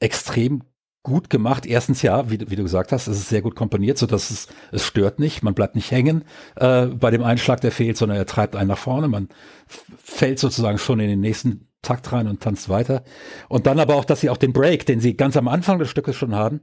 extrem 0.00 0.64
gut 1.04 1.30
gemacht. 1.30 1.66
Erstens 1.66 2.02
ja, 2.02 2.30
wie, 2.30 2.50
wie, 2.50 2.56
du 2.56 2.62
gesagt 2.62 2.92
hast, 2.92 3.06
es 3.06 3.18
ist 3.18 3.28
sehr 3.28 3.42
gut 3.42 3.54
komponiert, 3.54 3.96
so 3.96 4.06
dass 4.06 4.30
es, 4.30 4.48
es 4.72 4.84
stört 4.84 5.18
nicht. 5.18 5.42
Man 5.42 5.54
bleibt 5.54 5.76
nicht 5.76 5.90
hängen 5.90 6.24
äh, 6.56 6.86
bei 6.86 7.10
dem 7.10 7.22
Einschlag, 7.22 7.60
der 7.60 7.72
fehlt, 7.72 7.96
sondern 7.96 8.18
er 8.18 8.26
treibt 8.26 8.56
einen 8.56 8.68
nach 8.68 8.78
vorne. 8.78 9.08
Man 9.08 9.28
fällt 9.66 10.38
sozusagen 10.38 10.78
schon 10.78 11.00
in 11.00 11.08
den 11.08 11.20
nächsten 11.20 11.67
Takt 11.82 12.12
rein 12.12 12.26
und 12.26 12.42
tanzt 12.42 12.68
weiter. 12.68 13.04
Und 13.48 13.66
dann 13.66 13.78
aber 13.78 13.96
auch, 13.96 14.04
dass 14.04 14.20
sie 14.20 14.30
auch 14.30 14.36
den 14.36 14.52
Break, 14.52 14.86
den 14.86 15.00
sie 15.00 15.16
ganz 15.16 15.36
am 15.36 15.48
Anfang 15.48 15.78
des 15.78 15.88
Stückes 15.90 16.16
schon 16.16 16.34
haben, 16.34 16.60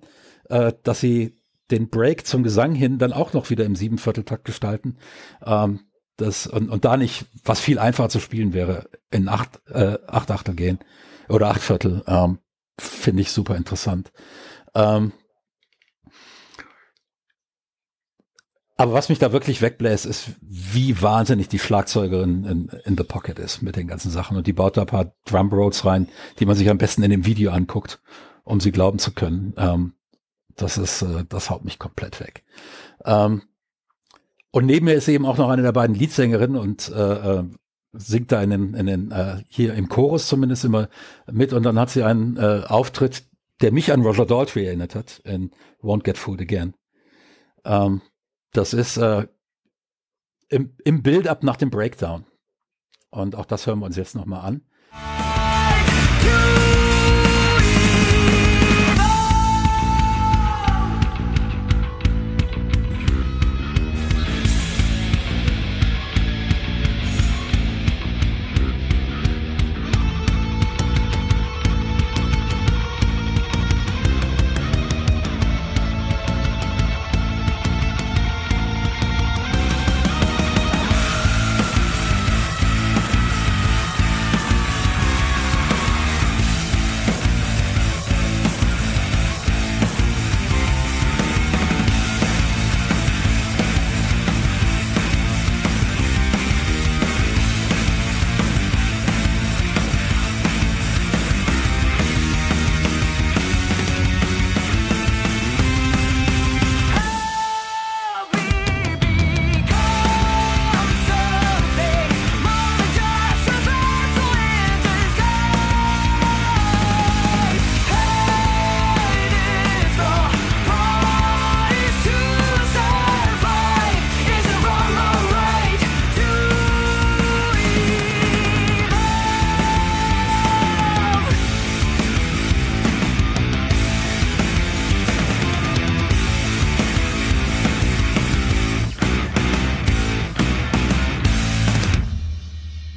äh, 0.50 0.74
dass 0.84 1.00
sie 1.00 1.40
den 1.72 1.90
Break 1.90 2.28
zum 2.28 2.44
Gesang 2.44 2.76
hin 2.76 2.98
dann 2.98 3.14
auch 3.14 3.34
noch 3.34 3.50
wieder 3.50 3.66
im 3.66 3.76
Siebenvierteltakt 3.76 4.46
gestalten. 4.46 4.98
Ähm, 5.44 5.82
das, 6.18 6.48
und, 6.48 6.70
und 6.70 6.86
da 6.86 6.98
nicht, 6.98 7.26
was 7.44 7.60
viel 7.60 7.80
einfacher 7.80 8.10
zu 8.10 8.20
spielen 8.20 8.54
wäre, 8.54 8.90
in 9.12 9.28
acht, 9.28 9.62
äh, 9.70 9.98
acht 10.08 10.32
Achtel 10.32 10.56
gehen 10.56 10.80
oder 11.28 11.50
acht 11.50 11.62
Viertel. 11.62 12.04
Ähm, 12.08 12.40
Finde 12.78 13.22
ich 13.22 13.32
super 13.32 13.56
interessant. 13.56 14.12
Ähm, 14.74 15.14
aber 18.78 18.94
was 18.94 19.10
mich 19.10 19.20
da 19.20 19.32
wirklich 19.32 19.62
wegbläst, 19.62 20.06
ist, 20.06 20.32
wie 20.42 21.02
wahnsinnig 21.02 21.48
die 21.48 21.60
Schlagzeugerin 21.60 22.44
in, 22.44 22.68
in, 22.84 22.98
The 22.98 23.04
Pocket 23.04 23.40
ist 23.40 23.62
mit 23.62 23.78
den 23.78 23.88
ganzen 23.88 24.12
Sachen. 24.12 24.36
Und 24.36 24.48
die 24.48 24.54
baut 24.54 24.76
da 24.76 24.82
ein 24.82 24.88
paar 24.88 25.14
Drum 25.26 25.52
Rolls 25.54 25.86
rein, 25.86 26.10
die 26.40 26.46
man 26.46 26.58
sich 26.58 26.70
am 26.70 26.78
besten 26.78 27.02
in 27.04 27.12
dem 27.12 27.26
Video 27.26 27.52
anguckt, 27.52 28.02
um 28.44 28.60
sie 28.60 28.72
glauben 28.72 29.00
zu 29.00 29.14
können. 29.14 29.54
Ähm, 29.58 29.94
das 30.58 30.78
ist, 30.78 31.02
äh, 31.04 31.24
das 31.30 31.50
haut 31.50 31.64
mich 31.64 31.80
komplett 31.80 32.20
weg. 32.20 32.44
Ähm, 33.06 33.44
und 34.52 34.66
neben 34.66 34.86
mir 34.86 34.94
ist 34.94 35.08
eben 35.08 35.26
auch 35.26 35.38
noch 35.38 35.50
eine 35.50 35.62
der 35.62 35.72
beiden 35.72 35.96
Leadsängerinnen 35.96 36.58
und 36.58 36.90
äh, 36.90 37.40
äh 37.40 37.44
singt 37.98 38.34
da 38.34 38.42
in 38.42 38.50
den, 38.50 38.74
in 38.74 38.88
den 38.88 39.12
äh, 39.12 39.42
hier 39.48 39.74
im 39.74 39.88
Chorus 39.88 40.28
zumindest 40.28 40.66
immer 40.66 40.90
mit 41.32 41.54
und 41.54 41.64
dann 41.64 41.80
hat 41.80 41.90
sie 41.90 42.04
einen 42.04 42.36
äh, 42.36 42.64
Auftritt, 42.68 43.24
der 43.62 43.72
mich 43.72 43.94
an 43.94 44.02
Roger 44.02 44.26
Daltrey 44.26 44.66
erinnert 44.66 44.96
hat 44.96 45.22
in 45.24 45.52
Won't 45.82 46.04
Get 46.04 46.18
Food 46.18 46.42
Again. 46.42 46.74
Ähm, 47.64 48.02
das 48.58 48.74
ist 48.74 48.98
äh, 48.98 49.28
im, 50.50 50.76
im 50.84 51.04
Build-up 51.04 51.44
nach 51.44 51.58
dem 51.58 51.70
Breakdown. 51.70 52.26
Und 53.10 53.36
auch 53.36 53.46
das 53.46 53.68
hören 53.68 53.80
wir 53.80 53.86
uns 53.86 53.98
jetzt 53.98 54.16
nochmal 54.16 54.42
an. 54.46 54.62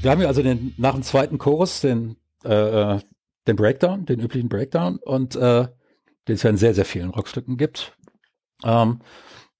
Wir 0.08 0.12
haben 0.12 0.22
ja 0.22 0.28
also 0.28 0.42
den, 0.42 0.72
nach 0.78 0.94
dem 0.94 1.02
zweiten 1.02 1.36
Chorus 1.36 1.82
den, 1.82 2.16
äh, 2.42 2.98
den 3.46 3.56
Breakdown, 3.56 4.06
den 4.06 4.20
üblichen 4.20 4.48
Breakdown 4.48 4.96
und 5.04 5.36
äh, 5.36 5.68
den 6.26 6.34
es 6.34 6.42
ja 6.42 6.48
in 6.48 6.56
sehr, 6.56 6.74
sehr 6.74 6.86
vielen 6.86 7.10
Rockstücken 7.10 7.58
gibt. 7.58 7.94
Ähm, 8.64 9.00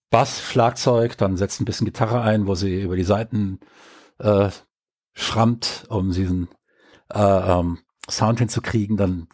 Bass, 0.08 0.40
Schlagzeug, 0.40 1.18
dann 1.18 1.36
setzt 1.36 1.60
ein 1.60 1.66
bisschen 1.66 1.84
Gitarre 1.84 2.22
ein, 2.22 2.46
wo 2.46 2.54
sie 2.54 2.80
über 2.80 2.96
die 2.96 3.04
Seiten 3.04 3.60
äh, 4.20 4.48
schrammt, 5.12 5.84
um 5.90 6.12
diesen 6.12 6.48
äh, 7.12 7.18
ähm, 7.20 7.80
Sound 8.08 8.38
hinzukriegen, 8.38 8.96
dann 8.96 9.28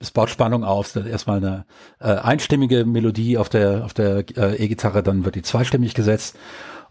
es 0.00 0.10
baut 0.10 0.28
Spannung 0.28 0.64
auf, 0.64 0.90
dann 0.92 1.06
erstmal 1.06 1.36
eine 1.36 1.66
äh, 2.00 2.16
einstimmige 2.16 2.84
Melodie 2.84 3.38
auf 3.38 3.48
der 3.48 3.84
auf 3.84 3.94
der 3.94 4.24
äh, 4.36 4.56
E-Gitarre, 4.56 5.04
dann 5.04 5.24
wird 5.24 5.36
die 5.36 5.42
zweistimmig 5.42 5.94
gesetzt 5.94 6.36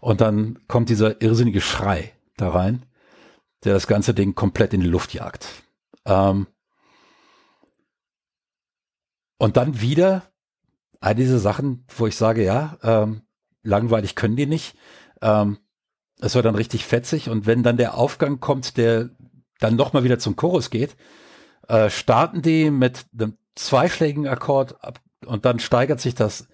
und 0.00 0.22
dann 0.22 0.58
kommt 0.68 0.88
dieser 0.88 1.20
irrsinnige 1.20 1.60
Schrei 1.60 2.12
da 2.38 2.48
rein, 2.48 2.86
der 3.64 3.74
das 3.74 3.86
ganze 3.86 4.14
Ding 4.14 4.34
komplett 4.34 4.74
in 4.74 4.80
die 4.80 4.88
Luft 4.88 5.14
jagt. 5.14 5.48
Ähm, 6.04 6.46
und 9.38 9.56
dann 9.56 9.80
wieder 9.80 10.22
all 11.00 11.14
diese 11.14 11.38
Sachen, 11.38 11.84
wo 11.96 12.06
ich 12.06 12.16
sage, 12.16 12.44
ja, 12.44 12.78
ähm, 12.82 13.22
langweilig 13.62 14.14
können 14.14 14.36
die 14.36 14.46
nicht. 14.46 14.76
Ähm, 15.22 15.58
es 16.20 16.34
wird 16.34 16.44
dann 16.44 16.56
richtig 16.56 16.84
fetzig 16.84 17.28
und 17.28 17.46
wenn 17.46 17.62
dann 17.62 17.76
der 17.76 17.96
Aufgang 17.96 18.40
kommt, 18.40 18.76
der 18.76 19.10
dann 19.60 19.76
nochmal 19.76 20.04
wieder 20.04 20.18
zum 20.18 20.36
Chorus 20.36 20.70
geht, 20.70 20.96
äh, 21.68 21.90
starten 21.90 22.42
die 22.42 22.70
mit 22.70 23.06
einem 23.12 23.36
zweischlägigen 23.54 24.26
Akkord 24.26 24.82
ab 24.82 25.00
und 25.26 25.44
dann 25.44 25.60
steigert 25.60 26.00
sich 26.00 26.14
das 26.14 26.48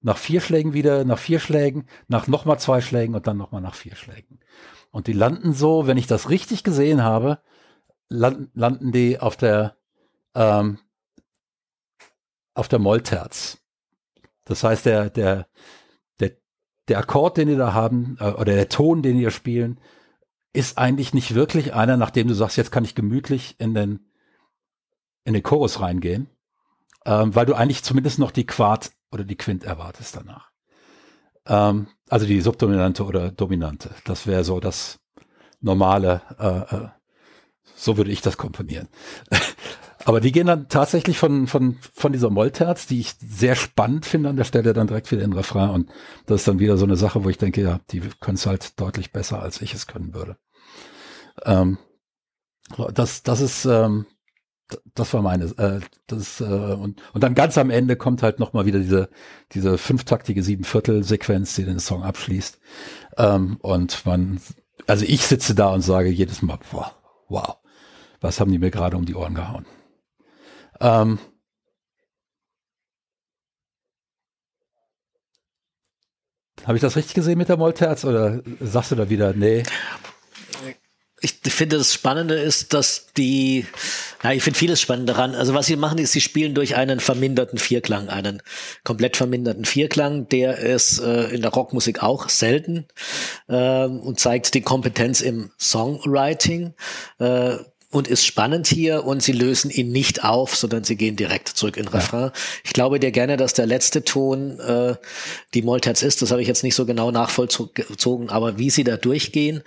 nach 0.00 0.18
vier 0.18 0.40
Schlägen 0.40 0.72
wieder, 0.72 1.04
nach 1.04 1.18
vier 1.18 1.40
Schlägen, 1.40 1.86
nach 2.08 2.26
nochmal 2.26 2.58
zwei 2.58 2.80
Schlägen 2.80 3.14
und 3.14 3.26
dann 3.26 3.36
nochmal 3.36 3.60
nach 3.60 3.74
vier 3.74 3.96
Schlägen. 3.96 4.40
Und 4.96 5.08
die 5.08 5.12
landen 5.12 5.52
so, 5.52 5.86
wenn 5.86 5.98
ich 5.98 6.06
das 6.06 6.30
richtig 6.30 6.64
gesehen 6.64 7.02
habe, 7.02 7.38
landen, 8.08 8.50
landen 8.54 8.92
die 8.92 9.20
auf 9.20 9.36
der 9.36 9.76
ähm, 10.34 10.78
auf 12.54 12.68
der 12.68 12.78
Mollterz. 12.78 13.58
Das 14.46 14.64
heißt, 14.64 14.86
der, 14.86 15.10
der, 15.10 15.48
der, 16.18 16.38
der 16.88 16.98
Akkord, 16.98 17.36
den 17.36 17.48
die 17.48 17.56
da 17.56 17.74
haben, 17.74 18.16
äh, 18.20 18.30
oder 18.30 18.54
der 18.54 18.70
Ton, 18.70 19.02
den 19.02 19.18
die 19.18 19.30
spielen, 19.30 19.78
ist 20.54 20.78
eigentlich 20.78 21.12
nicht 21.12 21.34
wirklich 21.34 21.74
einer, 21.74 21.98
nachdem 21.98 22.28
du 22.28 22.32
sagst, 22.32 22.56
jetzt 22.56 22.72
kann 22.72 22.86
ich 22.86 22.94
gemütlich 22.94 23.56
in 23.58 23.74
den, 23.74 24.10
in 25.24 25.34
den 25.34 25.42
Chorus 25.42 25.78
reingehen, 25.78 26.30
ähm, 27.04 27.34
weil 27.34 27.44
du 27.44 27.52
eigentlich 27.52 27.82
zumindest 27.82 28.18
noch 28.18 28.30
die 28.30 28.46
Quart 28.46 28.92
oder 29.10 29.24
die 29.24 29.36
Quint 29.36 29.62
erwartest 29.62 30.16
danach. 30.16 30.55
Ähm, 31.46 31.88
also 32.08 32.26
die 32.26 32.40
Subdominante 32.40 33.04
oder 33.04 33.30
Dominante. 33.30 33.90
Das 34.04 34.26
wäre 34.26 34.44
so 34.44 34.60
das 34.60 34.98
normale, 35.60 36.22
äh, 36.38 36.76
äh, 36.76 36.88
so 37.74 37.96
würde 37.96 38.10
ich 38.10 38.20
das 38.20 38.36
komponieren. 38.36 38.88
Aber 40.04 40.20
die 40.20 40.30
gehen 40.30 40.46
dann 40.46 40.68
tatsächlich 40.68 41.18
von, 41.18 41.48
von, 41.48 41.78
von 41.92 42.12
dieser 42.12 42.30
Mollterz, 42.30 42.86
die 42.86 43.00
ich 43.00 43.16
sehr 43.18 43.56
spannend 43.56 44.06
finde 44.06 44.28
an 44.28 44.36
der 44.36 44.44
Stelle, 44.44 44.72
dann 44.72 44.86
direkt 44.86 45.10
wieder 45.10 45.24
in 45.24 45.32
Refrain. 45.32 45.70
Und 45.70 45.90
das 46.26 46.42
ist 46.42 46.48
dann 46.48 46.60
wieder 46.60 46.76
so 46.76 46.84
eine 46.84 46.96
Sache, 46.96 47.24
wo 47.24 47.28
ich 47.28 47.38
denke, 47.38 47.60
ja, 47.60 47.80
die 47.90 48.02
können 48.20 48.36
es 48.36 48.46
halt 48.46 48.78
deutlich 48.78 49.10
besser, 49.10 49.42
als 49.42 49.60
ich 49.60 49.74
es 49.74 49.88
können 49.88 50.14
würde. 50.14 50.36
Ähm, 51.44 51.78
das, 52.94 53.24
das 53.24 53.40
ist, 53.40 53.64
ähm, 53.64 54.06
das 54.94 55.12
war 55.14 55.22
meine, 55.22 55.44
äh, 55.58 55.80
das, 56.06 56.40
äh, 56.40 56.44
und, 56.44 57.00
und 57.12 57.22
dann 57.22 57.34
ganz 57.34 57.56
am 57.58 57.70
Ende 57.70 57.96
kommt 57.96 58.22
halt 58.22 58.38
nochmal 58.38 58.66
wieder 58.66 58.78
diese, 58.78 59.08
diese 59.52 59.78
fünftaktige 59.78 60.42
Siebenviertel-Sequenz, 60.42 61.54
die 61.54 61.64
den 61.64 61.78
Song 61.78 62.02
abschließt. 62.02 62.58
Ähm, 63.18 63.58
und 63.60 64.04
man, 64.06 64.40
also 64.86 65.04
ich 65.06 65.26
sitze 65.26 65.54
da 65.54 65.68
und 65.68 65.82
sage 65.82 66.08
jedes 66.08 66.42
Mal, 66.42 66.58
boah, 66.70 66.92
wow, 67.28 67.56
was 68.20 68.40
haben 68.40 68.50
die 68.50 68.58
mir 68.58 68.70
gerade 68.70 68.96
um 68.96 69.04
die 69.04 69.14
Ohren 69.14 69.34
gehauen? 69.34 69.66
Ähm, 70.80 71.18
Habe 76.66 76.76
ich 76.78 76.82
das 76.82 76.96
richtig 76.96 77.14
gesehen 77.14 77.38
mit 77.38 77.48
der 77.48 77.56
Molterz 77.56 78.04
oder 78.04 78.42
sagst 78.60 78.90
du 78.90 78.96
da 78.96 79.08
wieder, 79.08 79.32
nee? 79.34 79.62
Ich 81.26 81.52
finde, 81.52 81.78
das 81.78 81.92
Spannende 81.92 82.34
ist, 82.36 82.72
dass 82.72 83.06
die, 83.16 83.66
ja, 84.22 84.30
ich 84.30 84.44
finde 84.44 84.58
vieles 84.58 84.80
spannend 84.80 85.08
daran. 85.08 85.34
Also 85.34 85.54
was 85.54 85.66
sie 85.66 85.74
machen, 85.74 85.98
ist, 85.98 86.12
sie 86.12 86.20
spielen 86.20 86.54
durch 86.54 86.76
einen 86.76 87.00
verminderten 87.00 87.58
Vierklang, 87.58 88.08
einen 88.08 88.42
komplett 88.84 89.16
verminderten 89.16 89.64
Vierklang, 89.64 90.28
der 90.28 90.58
ist 90.58 91.00
äh, 91.00 91.24
in 91.30 91.42
der 91.42 91.50
Rockmusik 91.50 92.00
auch 92.02 92.28
selten 92.28 92.86
äh, 93.48 93.86
und 93.86 94.20
zeigt 94.20 94.54
die 94.54 94.62
Kompetenz 94.62 95.20
im 95.20 95.50
Songwriting. 95.58 96.74
Äh, 97.18 97.56
und 97.96 98.08
ist 98.08 98.26
spannend 98.26 98.66
hier 98.66 99.04
und 99.06 99.22
sie 99.22 99.32
lösen 99.32 99.70
ihn 99.70 99.90
nicht 99.90 100.22
auf, 100.22 100.54
sondern 100.54 100.84
sie 100.84 100.96
gehen 100.96 101.16
direkt 101.16 101.48
zurück 101.48 101.78
in 101.78 101.88
Refrain. 101.88 102.24
Ja. 102.24 102.32
Ich 102.62 102.74
glaube 102.74 103.00
dir 103.00 103.10
gerne, 103.10 103.38
dass 103.38 103.54
der 103.54 103.64
letzte 103.64 104.04
Ton 104.04 104.60
äh, 104.60 104.96
die 105.54 105.62
Molterz 105.62 106.02
ist. 106.02 106.20
Das 106.20 106.30
habe 106.30 106.42
ich 106.42 106.48
jetzt 106.48 106.62
nicht 106.62 106.74
so 106.74 106.84
genau 106.84 107.10
nachvollzogen, 107.10 108.28
aber 108.28 108.58
wie 108.58 108.68
sie 108.68 108.84
da 108.84 108.98
durchgehen, 108.98 109.62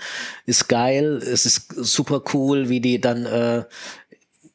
ist 0.45 0.67
geil. 0.67 1.17
Es 1.17 1.47
ist 1.47 1.73
super 1.75 2.21
cool, 2.35 2.69
wie 2.69 2.81
die 2.81 3.01
dann 3.01 3.25
äh, 3.25 3.63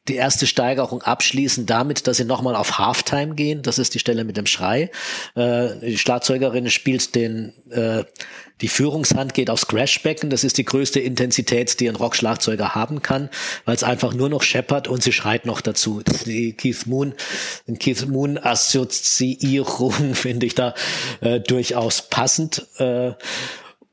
die 0.08 0.16
erste 0.16 0.46
Steigerung 0.46 1.02
abschließen 1.02 1.64
damit, 1.66 2.06
dass 2.06 2.18
sie 2.18 2.24
nochmal 2.24 2.56
auf 2.56 2.78
Halftime 2.78 3.34
gehen. 3.34 3.62
Das 3.62 3.78
ist 3.78 3.94
die 3.94 3.98
Stelle 3.98 4.24
mit 4.24 4.36
dem 4.36 4.46
Schrei. 4.46 4.90
Äh, 5.34 5.68
die 5.80 5.98
Schlagzeugerin 5.98 6.68
spielt 6.68 7.14
den, 7.14 7.54
äh, 7.70 8.04
die 8.60 8.68
Führungshand 8.68 9.32
geht 9.32 9.48
aufs 9.48 9.66
Crashbecken. 9.66 10.28
Das 10.28 10.44
ist 10.44 10.58
die 10.58 10.64
größte 10.64 11.00
Intensität, 11.00 11.80
die 11.80 11.88
ein 11.88 11.96
Rockschlagzeuger 11.96 12.74
haben 12.74 13.00
kann, 13.00 13.30
weil 13.64 13.76
es 13.76 13.82
einfach 13.82 14.12
nur 14.12 14.28
noch 14.28 14.42
scheppert 14.42 14.88
und 14.88 15.02
sie 15.02 15.12
schreit 15.12 15.46
noch 15.46 15.62
dazu. 15.62 16.02
Die 16.26 16.52
Keith 16.52 16.86
Moon, 16.86 17.14
Keith 17.78 18.06
Moon 18.06 18.36
Assoziierung 18.36 19.92
finde 20.14 20.46
ich 20.46 20.54
da 20.54 20.74
äh, 21.22 21.40
durchaus 21.40 22.02
passend. 22.02 22.66
Äh, 22.78 23.12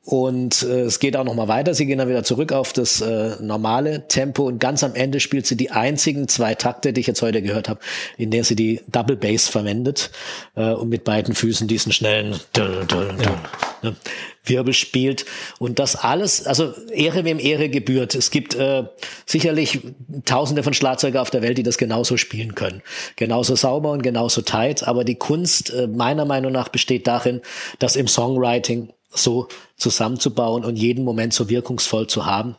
und 0.03 0.63
äh, 0.63 0.81
es 0.81 0.99
geht 0.99 1.15
auch 1.15 1.23
noch 1.23 1.35
mal 1.35 1.47
weiter. 1.47 1.75
Sie 1.75 1.85
gehen 1.85 1.99
dann 1.99 2.09
wieder 2.09 2.23
zurück 2.23 2.53
auf 2.53 2.73
das 2.73 3.01
äh, 3.01 3.35
normale 3.39 4.07
Tempo 4.07 4.47
und 4.47 4.59
ganz 4.59 4.83
am 4.83 4.95
Ende 4.95 5.19
spielt 5.19 5.45
sie 5.45 5.55
die 5.55 5.69
einzigen 5.69 6.27
zwei 6.27 6.55
Takte, 6.55 6.91
die 6.91 7.01
ich 7.01 7.07
jetzt 7.07 7.21
heute 7.21 7.43
gehört 7.43 7.69
habe, 7.69 7.79
in 8.17 8.31
der 8.31 8.43
sie 8.43 8.55
die 8.55 8.81
Double 8.87 9.15
Bass 9.15 9.47
verwendet 9.47 10.09
äh, 10.55 10.71
und 10.71 10.89
mit 10.89 11.03
beiden 11.03 11.35
Füßen 11.35 11.67
diesen 11.67 11.91
schnellen 11.91 12.39
dun, 12.53 12.87
dun, 12.87 13.09
dun, 13.17 13.37
ne, 13.83 13.95
Wirbel 14.43 14.73
spielt. 14.73 15.25
Und 15.59 15.77
das 15.77 15.95
alles, 15.95 16.47
also 16.47 16.73
Ehre 16.91 17.23
wem 17.23 17.37
Ehre 17.37 17.69
gebührt. 17.69 18.15
Es 18.15 18.31
gibt 18.31 18.55
äh, 18.55 18.85
sicherlich 19.27 19.81
Tausende 20.25 20.63
von 20.63 20.73
Schlagzeuger 20.73 21.21
auf 21.21 21.29
der 21.29 21.43
Welt, 21.43 21.59
die 21.59 21.63
das 21.63 21.77
genauso 21.77 22.17
spielen 22.17 22.55
können, 22.55 22.81
genauso 23.17 23.55
sauber 23.55 23.91
und 23.91 24.01
genauso 24.01 24.41
tight. 24.41 24.87
Aber 24.87 25.03
die 25.03 25.15
Kunst 25.15 25.71
äh, 25.71 25.85
meiner 25.85 26.25
Meinung 26.25 26.51
nach 26.51 26.69
besteht 26.69 27.05
darin, 27.05 27.41
dass 27.77 27.95
im 27.95 28.07
Songwriting 28.07 28.91
so 29.11 29.47
zusammenzubauen 29.75 30.63
und 30.65 30.77
jeden 30.77 31.03
Moment 31.03 31.33
so 31.33 31.49
wirkungsvoll 31.49 32.07
zu 32.07 32.25
haben. 32.25 32.55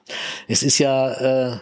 Es 0.49 0.63
ist 0.63 0.79
ja 0.79 1.53
äh, 1.53 1.59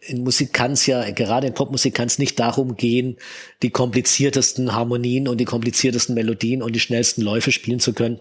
in 0.00 0.22
Musik 0.22 0.52
kann 0.52 0.72
es 0.72 0.86
ja, 0.86 1.10
gerade 1.10 1.46
in 1.46 1.54
Popmusik 1.54 1.94
kann 1.94 2.06
es 2.06 2.18
nicht 2.18 2.38
darum 2.38 2.76
gehen, 2.76 3.16
die 3.62 3.70
kompliziertesten 3.70 4.72
Harmonien 4.72 5.28
und 5.28 5.38
die 5.38 5.44
kompliziertesten 5.44 6.14
Melodien 6.14 6.62
und 6.62 6.72
die 6.72 6.80
schnellsten 6.80 7.22
Läufe 7.22 7.52
spielen 7.52 7.80
zu 7.80 7.92
können. 7.92 8.20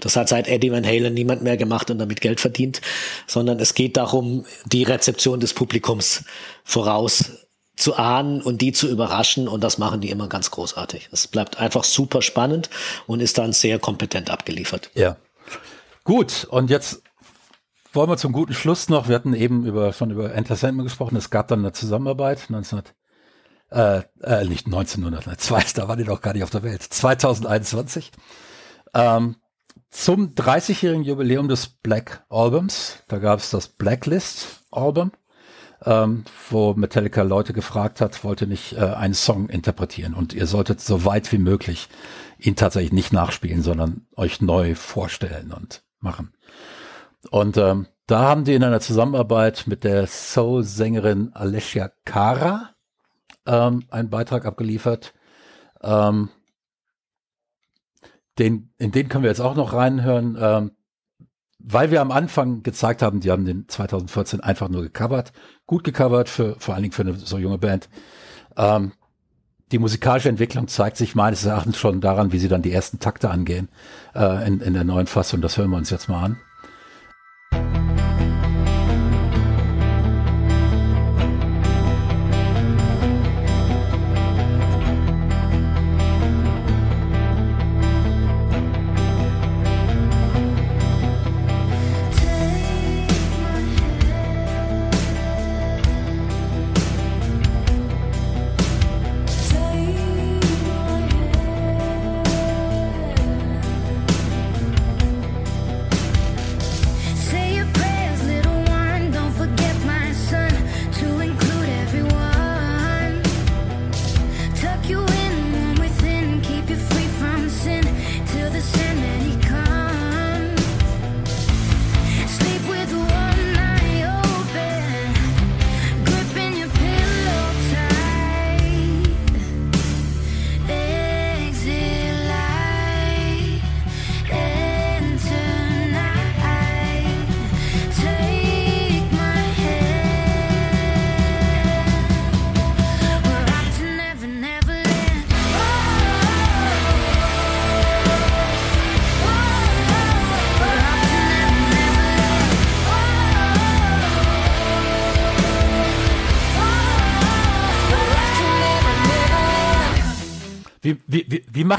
Das 0.00 0.16
hat 0.16 0.28
seit 0.28 0.48
Eddie 0.48 0.72
Van 0.72 0.84
Halen 0.84 1.14
niemand 1.14 1.42
mehr 1.42 1.56
gemacht 1.56 1.90
und 1.90 1.98
damit 1.98 2.20
Geld 2.20 2.40
verdient, 2.40 2.80
sondern 3.26 3.60
es 3.60 3.74
geht 3.74 3.96
darum, 3.96 4.44
die 4.66 4.82
Rezeption 4.82 5.40
des 5.40 5.54
Publikums 5.54 6.24
voraus 6.64 7.43
zu 7.76 7.96
ahnen 7.96 8.40
und 8.40 8.60
die 8.60 8.72
zu 8.72 8.88
überraschen 8.88 9.48
und 9.48 9.62
das 9.64 9.78
machen 9.78 10.00
die 10.00 10.10
immer 10.10 10.28
ganz 10.28 10.50
großartig. 10.50 11.08
Es 11.12 11.26
bleibt 11.26 11.58
einfach 11.58 11.84
super 11.84 12.22
spannend 12.22 12.70
und 13.06 13.20
ist 13.20 13.38
dann 13.38 13.52
sehr 13.52 13.78
kompetent 13.78 14.30
abgeliefert. 14.30 14.90
Ja. 14.94 15.16
Gut, 16.04 16.46
und 16.50 16.70
jetzt 16.70 17.02
wollen 17.92 18.10
wir 18.10 18.16
zum 18.16 18.32
guten 18.32 18.54
Schluss 18.54 18.88
noch, 18.88 19.08
wir 19.08 19.14
hatten 19.14 19.34
eben 19.34 19.64
über, 19.64 19.92
schon 19.92 20.10
über 20.10 20.34
Enter 20.34 20.56
gesprochen, 20.72 21.16
es 21.16 21.30
gab 21.30 21.48
dann 21.48 21.60
eine 21.60 21.72
Zusammenarbeit 21.72 22.46
19, 22.48 22.82
äh, 23.70 24.02
äh, 24.22 24.44
nicht 24.44 24.66
1902, 24.66 25.64
da 25.74 25.88
war 25.88 25.96
die 25.96 26.04
doch 26.04 26.20
gar 26.20 26.34
nicht 26.34 26.42
auf 26.42 26.50
der 26.50 26.62
Welt, 26.62 26.82
2021, 26.82 28.12
ähm, 28.94 29.36
zum 29.90 30.34
30-jährigen 30.34 31.04
Jubiläum 31.04 31.48
des 31.48 31.68
Black 31.68 32.24
Albums, 32.28 32.98
da 33.08 33.18
gab 33.18 33.38
es 33.38 33.50
das 33.50 33.68
Blacklist 33.68 34.64
Album 34.70 35.12
ähm, 35.84 36.24
wo 36.50 36.74
Metallica 36.74 37.22
Leute 37.22 37.52
gefragt 37.52 38.00
hat, 38.00 38.24
wollte 38.24 38.46
nicht 38.46 38.74
äh, 38.74 38.80
einen 38.80 39.14
Song 39.14 39.48
interpretieren 39.48 40.14
und 40.14 40.32
ihr 40.32 40.46
solltet 40.46 40.80
so 40.80 41.04
weit 41.04 41.30
wie 41.32 41.38
möglich 41.38 41.88
ihn 42.38 42.56
tatsächlich 42.56 42.92
nicht 42.92 43.12
nachspielen, 43.12 43.62
sondern 43.62 44.06
euch 44.16 44.40
neu 44.40 44.74
vorstellen 44.74 45.52
und 45.52 45.82
machen. 46.00 46.32
Und 47.30 47.56
ähm, 47.56 47.86
da 48.06 48.20
haben 48.20 48.44
die 48.44 48.54
in 48.54 48.64
einer 48.64 48.80
Zusammenarbeit 48.80 49.64
mit 49.66 49.84
der 49.84 50.06
Soul-Sängerin 50.06 51.32
Alessia 51.32 51.90
Cara 52.04 52.74
ähm, 53.46 53.84
einen 53.90 54.10
Beitrag 54.10 54.44
abgeliefert. 54.44 55.14
Ähm, 55.82 56.28
den, 58.38 58.72
in 58.78 58.92
den 58.92 59.08
können 59.08 59.24
wir 59.24 59.30
jetzt 59.30 59.40
auch 59.40 59.54
noch 59.54 59.72
reinhören. 59.72 60.36
Ähm, 60.38 60.70
weil 61.66 61.90
wir 61.90 62.02
am 62.02 62.10
Anfang 62.10 62.62
gezeigt 62.62 63.00
haben, 63.00 63.20
die 63.20 63.30
haben 63.30 63.46
den 63.46 63.66
2014 63.68 64.40
einfach 64.40 64.68
nur 64.68 64.82
gecovert, 64.82 65.32
gut 65.66 65.84
gecovert, 65.84 66.28
für, 66.28 66.56
vor 66.58 66.74
allen 66.74 66.82
Dingen 66.82 66.92
für 66.92 67.02
eine 67.02 67.14
so 67.14 67.38
junge 67.38 67.58
Band. 67.58 67.88
Ähm, 68.56 68.92
die 69.72 69.78
musikalische 69.78 70.28
Entwicklung 70.28 70.68
zeigt 70.68 70.96
sich 70.96 71.14
meines 71.14 71.44
Erachtens 71.44 71.78
schon 71.78 72.00
daran, 72.00 72.32
wie 72.32 72.38
sie 72.38 72.48
dann 72.48 72.62
die 72.62 72.72
ersten 72.72 73.00
Takte 73.00 73.30
angehen 73.30 73.68
äh, 74.14 74.46
in, 74.46 74.60
in 74.60 74.74
der 74.74 74.84
neuen 74.84 75.06
Fassung. 75.06 75.40
Das 75.40 75.56
hören 75.56 75.70
wir 75.70 75.78
uns 75.78 75.90
jetzt 75.90 76.08
mal 76.08 76.24
an. 76.24 77.93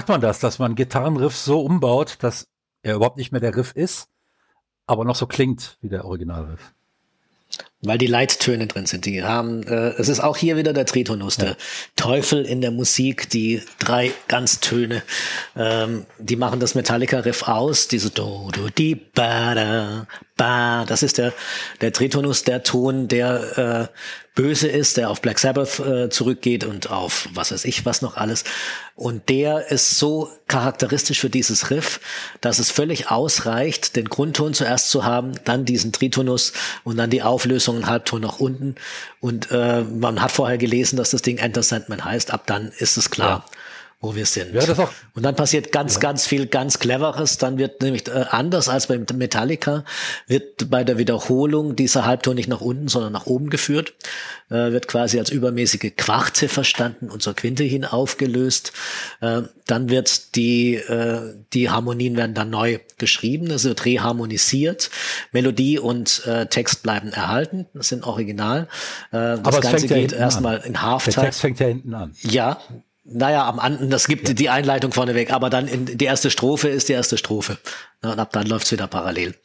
Macht 0.05 0.09
man 0.09 0.21
das, 0.21 0.37
dass 0.37 0.59
man 0.59 0.75
Gitarrenriff 0.75 1.35
so 1.35 1.61
umbaut, 1.61 2.17
dass 2.19 2.47
er 2.83 2.93
überhaupt 2.93 3.17
nicht 3.17 3.31
mehr 3.31 3.41
der 3.41 3.55
Riff 3.55 3.71
ist, 3.71 4.07
aber 4.85 5.03
noch 5.03 5.15
so 5.15 5.25
klingt 5.25 5.79
wie 5.81 5.89
der 5.89 6.05
Originalriff? 6.05 6.75
Weil 7.81 7.97
die 7.97 8.05
Leittöne 8.05 8.67
drin 8.67 8.85
sind. 8.85 9.07
Die 9.07 9.23
haben, 9.23 9.63
äh, 9.63 9.93
es 9.97 10.07
ist 10.07 10.19
auch 10.19 10.37
hier 10.37 10.57
wieder 10.57 10.73
der 10.73 10.85
Tritonus, 10.85 11.37
ja. 11.37 11.45
der 11.45 11.57
Teufel 11.95 12.45
in 12.45 12.61
der 12.61 12.69
Musik, 12.69 13.31
die 13.31 13.63
drei 13.79 14.11
Ganztöne, 14.27 15.01
ähm, 15.55 16.05
die 16.19 16.35
machen 16.35 16.59
das 16.59 16.75
Metallica-Riff 16.75 17.47
aus, 17.47 17.87
diese 17.87 18.11
Do, 18.11 18.51
Do, 18.53 18.69
Di, 18.69 18.93
Ba, 18.93 19.55
Da, 19.55 20.07
Ba. 20.37 20.85
Das 20.85 21.01
ist 21.03 21.17
der, 21.17 21.33
der 21.81 21.93
Tritonus, 21.93 22.43
der 22.43 22.63
Ton, 22.63 23.07
der 23.07 23.89
äh, 23.91 23.97
böse 24.35 24.67
ist, 24.67 24.97
der 24.97 25.09
auf 25.09 25.21
Black 25.21 25.39
Sabbath 25.39 25.79
äh, 25.79 26.09
zurückgeht 26.09 26.65
und 26.65 26.91
auf 26.91 27.29
was 27.33 27.51
weiß 27.53 27.63
ich 27.63 27.85
was 27.85 28.01
noch 28.01 28.17
alles. 28.17 28.43
Und 28.95 29.29
der 29.29 29.71
ist 29.71 29.97
so 29.97 30.29
charakteristisch 30.47 31.21
für 31.21 31.29
dieses 31.29 31.71
Riff, 31.71 32.01
dass 32.41 32.59
es 32.59 32.69
völlig 32.69 33.09
ausreicht, 33.09 33.95
den 33.95 34.09
Grundton 34.09 34.53
zuerst 34.53 34.89
zu 34.89 35.05
haben, 35.05 35.31
dann 35.45 35.63
diesen 35.63 35.93
Tritonus 35.93 36.51
und 36.83 36.97
dann 36.97 37.09
die 37.09 37.23
Auflösung 37.23 37.75
einen 37.75 37.87
Halbton 37.87 38.21
nach 38.21 38.39
unten. 38.39 38.75
Und 39.21 39.51
äh, 39.51 39.83
man 39.83 40.21
hat 40.21 40.33
vorher 40.33 40.57
gelesen, 40.57 40.97
dass 40.97 41.11
das 41.11 41.21
Ding 41.21 41.37
Enter 41.37 41.63
Sandman 41.63 42.03
heißt. 42.03 42.31
Ab 42.31 42.43
dann 42.45 42.73
ist 42.77 42.97
es 42.97 43.09
klar. 43.09 43.45
Wo 44.01 44.13
wir 44.13 44.25
sind. 44.25 44.53
Ja, 44.53 44.65
das 44.65 44.77
auch. 44.77 44.91
Und 45.13 45.23
dann 45.23 45.35
passiert 45.35 45.71
ganz, 45.71 45.95
ja. 45.95 45.99
ganz 46.01 46.27
viel 46.27 46.47
ganz 46.47 46.79
Cleveres. 46.79 47.37
Dann 47.37 47.57
wird 47.57 47.81
nämlich 47.81 48.07
äh, 48.07 48.25
anders 48.29 48.67
als 48.69 48.87
bei 48.87 48.99
Metallica, 49.13 49.85
wird 50.27 50.69
bei 50.69 50.83
der 50.83 50.97
Wiederholung 50.97 51.75
dieser 51.75 52.05
Halbton 52.05 52.35
nicht 52.35 52.49
nach 52.49 52.61
unten, 52.61 52.87
sondern 52.87 53.13
nach 53.13 53.25
oben 53.25 53.49
geführt. 53.49 53.93
Äh, 54.49 54.71
wird 54.73 54.87
quasi 54.87 55.17
als 55.17 55.31
übermäßige 55.31 55.93
Quarze 55.95 56.49
verstanden 56.49 57.09
und 57.09 57.23
zur 57.23 57.33
Quinte 57.33 57.63
hin 57.63 57.83
aufgelöst. 57.83 58.73
Äh, 59.21 59.43
dann 59.65 59.89
wird 59.89 60.35
die, 60.35 60.75
äh, 60.75 61.33
die 61.53 61.69
Harmonien 61.71 62.15
werden 62.15 62.35
dann 62.35 62.51
neu 62.51 62.79
geschrieben. 62.97 63.49
Es 63.49 63.63
wird 63.63 63.85
reharmonisiert. 63.85 64.91
Melodie 65.31 65.79
und 65.79 66.27
äh, 66.27 66.45
Text 66.45 66.83
bleiben 66.83 67.11
erhalten. 67.11 67.65
Das 67.73 67.87
sind 67.87 68.03
original. 68.03 68.67
Äh, 69.11 69.37
das 69.37 69.39
Aber 69.39 69.61
Ganze 69.61 69.87
geht 69.87 70.11
ja 70.11 70.17
erstmal 70.19 70.57
in 70.57 70.81
Halftime. 70.81 71.15
Der 71.15 71.23
Text 71.23 71.41
fängt 71.41 71.59
ja 71.59 71.67
hinten 71.67 71.93
an. 71.93 72.13
Ja, 72.21 72.59
naja, 73.05 73.47
am 73.47 73.59
Anden, 73.59 73.89
das 73.89 74.07
gibt 74.07 74.27
ja. 74.27 74.33
die 74.33 74.49
Einleitung 74.49 74.91
vorneweg, 74.91 75.31
aber 75.31 75.49
dann 75.49 75.67
in 75.67 75.85
die 75.85 76.05
erste 76.05 76.31
Strophe 76.31 76.69
ist 76.69 76.89
die 76.89 76.93
erste 76.93 77.17
Strophe. 77.17 77.57
Und 78.01 78.19
ab 78.19 78.31
dann 78.33 78.47
läuft's 78.47 78.71
wieder 78.71 78.87
parallel. 78.87 79.35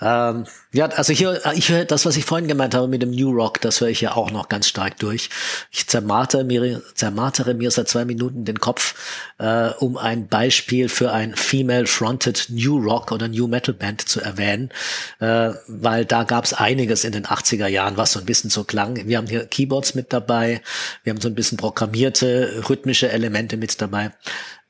Ähm, 0.00 0.44
ja, 0.72 0.86
also 0.86 1.12
hier, 1.12 1.40
ich 1.54 1.70
höre 1.70 1.84
das, 1.84 2.06
was 2.06 2.16
ich 2.16 2.24
vorhin 2.24 2.46
gemeint 2.46 2.74
habe 2.74 2.86
mit 2.86 3.02
dem 3.02 3.10
New 3.10 3.32
Rock, 3.32 3.60
das 3.60 3.80
höre 3.80 3.88
ich 3.88 4.00
ja 4.00 4.14
auch 4.14 4.30
noch 4.30 4.48
ganz 4.48 4.68
stark 4.68 4.98
durch. 4.98 5.28
Ich 5.72 5.88
zermartere 5.88 6.44
mir, 6.44 6.82
zermartere 6.94 7.54
mir 7.54 7.70
seit 7.72 7.88
zwei 7.88 8.04
Minuten 8.04 8.44
den 8.44 8.60
Kopf, 8.60 8.94
äh, 9.38 9.70
um 9.78 9.96
ein 9.96 10.28
Beispiel 10.28 10.88
für 10.88 11.10
ein 11.10 11.34
Female-Fronted 11.34 12.46
New 12.50 12.78
Rock 12.78 13.10
oder 13.10 13.26
New 13.26 13.48
Metal 13.48 13.74
Band 13.74 14.08
zu 14.08 14.20
erwähnen, 14.20 14.70
äh, 15.18 15.50
weil 15.66 16.04
da 16.04 16.22
gab 16.22 16.44
es 16.44 16.54
einiges 16.54 17.02
in 17.02 17.12
den 17.12 17.26
80er 17.26 17.66
Jahren, 17.66 17.96
was 17.96 18.12
so 18.12 18.20
ein 18.20 18.26
bisschen 18.26 18.50
so 18.50 18.62
klang. 18.62 19.08
Wir 19.08 19.18
haben 19.18 19.26
hier 19.26 19.46
Keyboards 19.46 19.96
mit 19.96 20.12
dabei, 20.12 20.62
wir 21.02 21.12
haben 21.12 21.20
so 21.20 21.28
ein 21.28 21.34
bisschen 21.34 21.58
programmierte 21.58 22.62
rhythmische 22.68 23.10
Elemente 23.10 23.56
mit 23.56 23.80
dabei. 23.80 24.12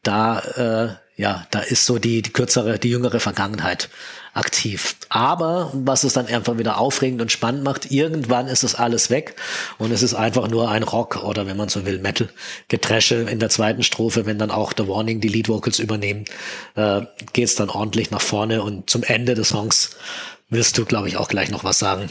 Da, 0.03 0.39
äh, 0.41 1.21
ja, 1.21 1.47
da 1.51 1.61
ist 1.61 1.85
so 1.85 1.99
die, 1.99 2.23
die 2.23 2.33
kürzere, 2.33 2.79
die 2.79 2.91
jüngere 2.91 3.21
Vergangenheit 3.21 3.91
aktiv. 4.35 4.97
Aber 5.09 5.71
was 5.75 6.05
es 6.05 6.13
dann 6.13 6.27
einfach 6.27 6.59
wieder 6.59 6.79
aufregend 6.79 7.21
und 7.21 7.33
spannend 7.33 7.65
macht, 7.65 7.91
irgendwann 7.91 8.47
ist 8.47 8.65
das 8.65 8.75
alles 8.75 9.11
weg 9.11 9.37
und 9.79 9.93
es 9.93 10.03
ist 10.03 10.15
einfach 10.15 10.49
nur 10.49 10.71
ein 10.71 10.83
Rock 10.83 11.23
oder 11.23 11.47
wenn 11.47 11.57
man 11.57 11.69
so 11.69 11.87
will, 11.87 11.99
Metal. 11.99 12.29
Geträsche 12.69 13.17
in 13.17 13.39
der 13.39 13.51
zweiten 13.51 13.83
Strophe, 13.83 14.27
wenn 14.27 14.39
dann 14.39 14.51
auch 14.51 14.73
The 14.77 14.89
Warning 14.89 15.21
die 15.21 15.29
Lead 15.29 15.49
Vocals 15.49 15.79
übernehmen, 15.79 16.25
äh, 16.75 17.03
geht's 17.33 17.55
dann 17.55 17.71
ordentlich 17.71 18.11
nach 18.11 18.23
vorne 18.23 18.63
und 18.63 18.91
zum 18.91 19.03
Ende 19.03 19.35
des 19.35 19.49
Songs 19.49 19.91
wirst 20.51 20.79
du, 20.79 20.85
glaube 20.85 21.09
ich, 21.09 21.17
auch 21.17 21.29
gleich 21.29 21.51
noch 21.51 21.65
was 21.65 21.79
sagen 21.79 22.09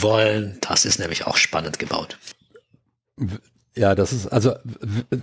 wollen. 0.00 0.58
Das 0.60 0.84
ist 0.84 0.98
nämlich 0.98 1.26
auch 1.26 1.36
spannend 1.36 1.78
gebaut. 1.78 2.18
Ja, 3.74 3.94
das 3.94 4.12
ist, 4.12 4.28
also 4.28 4.54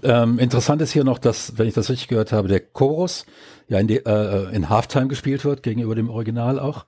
ähm, 0.03 0.37
interessant 0.37 0.81
ist 0.81 0.91
hier 0.91 1.03
noch, 1.03 1.17
dass, 1.17 1.57
wenn 1.57 1.67
ich 1.67 1.73
das 1.73 1.89
richtig 1.89 2.07
gehört 2.07 2.31
habe, 2.31 2.47
der 2.47 2.59
Chorus 2.59 3.25
ja 3.67 3.79
in, 3.79 3.87
die, 3.87 3.97
äh, 3.97 4.53
in 4.53 4.69
Halftime 4.69 5.07
gespielt 5.07 5.45
wird, 5.45 5.63
gegenüber 5.63 5.95
dem 5.95 6.09
Original 6.09 6.59
auch. 6.59 6.85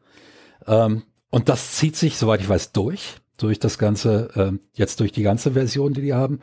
Ähm, 0.67 1.03
und 1.29 1.49
das 1.49 1.73
zieht 1.73 1.95
sich, 1.95 2.17
soweit 2.17 2.41
ich 2.41 2.49
weiß, 2.49 2.71
durch, 2.71 3.15
durch 3.37 3.59
das 3.59 3.77
ganze, 3.77 4.29
äh, 4.35 4.57
jetzt 4.73 4.99
durch 4.99 5.11
die 5.11 5.23
ganze 5.23 5.51
Version, 5.51 5.93
die 5.93 6.01
die 6.01 6.13
haben. 6.13 6.39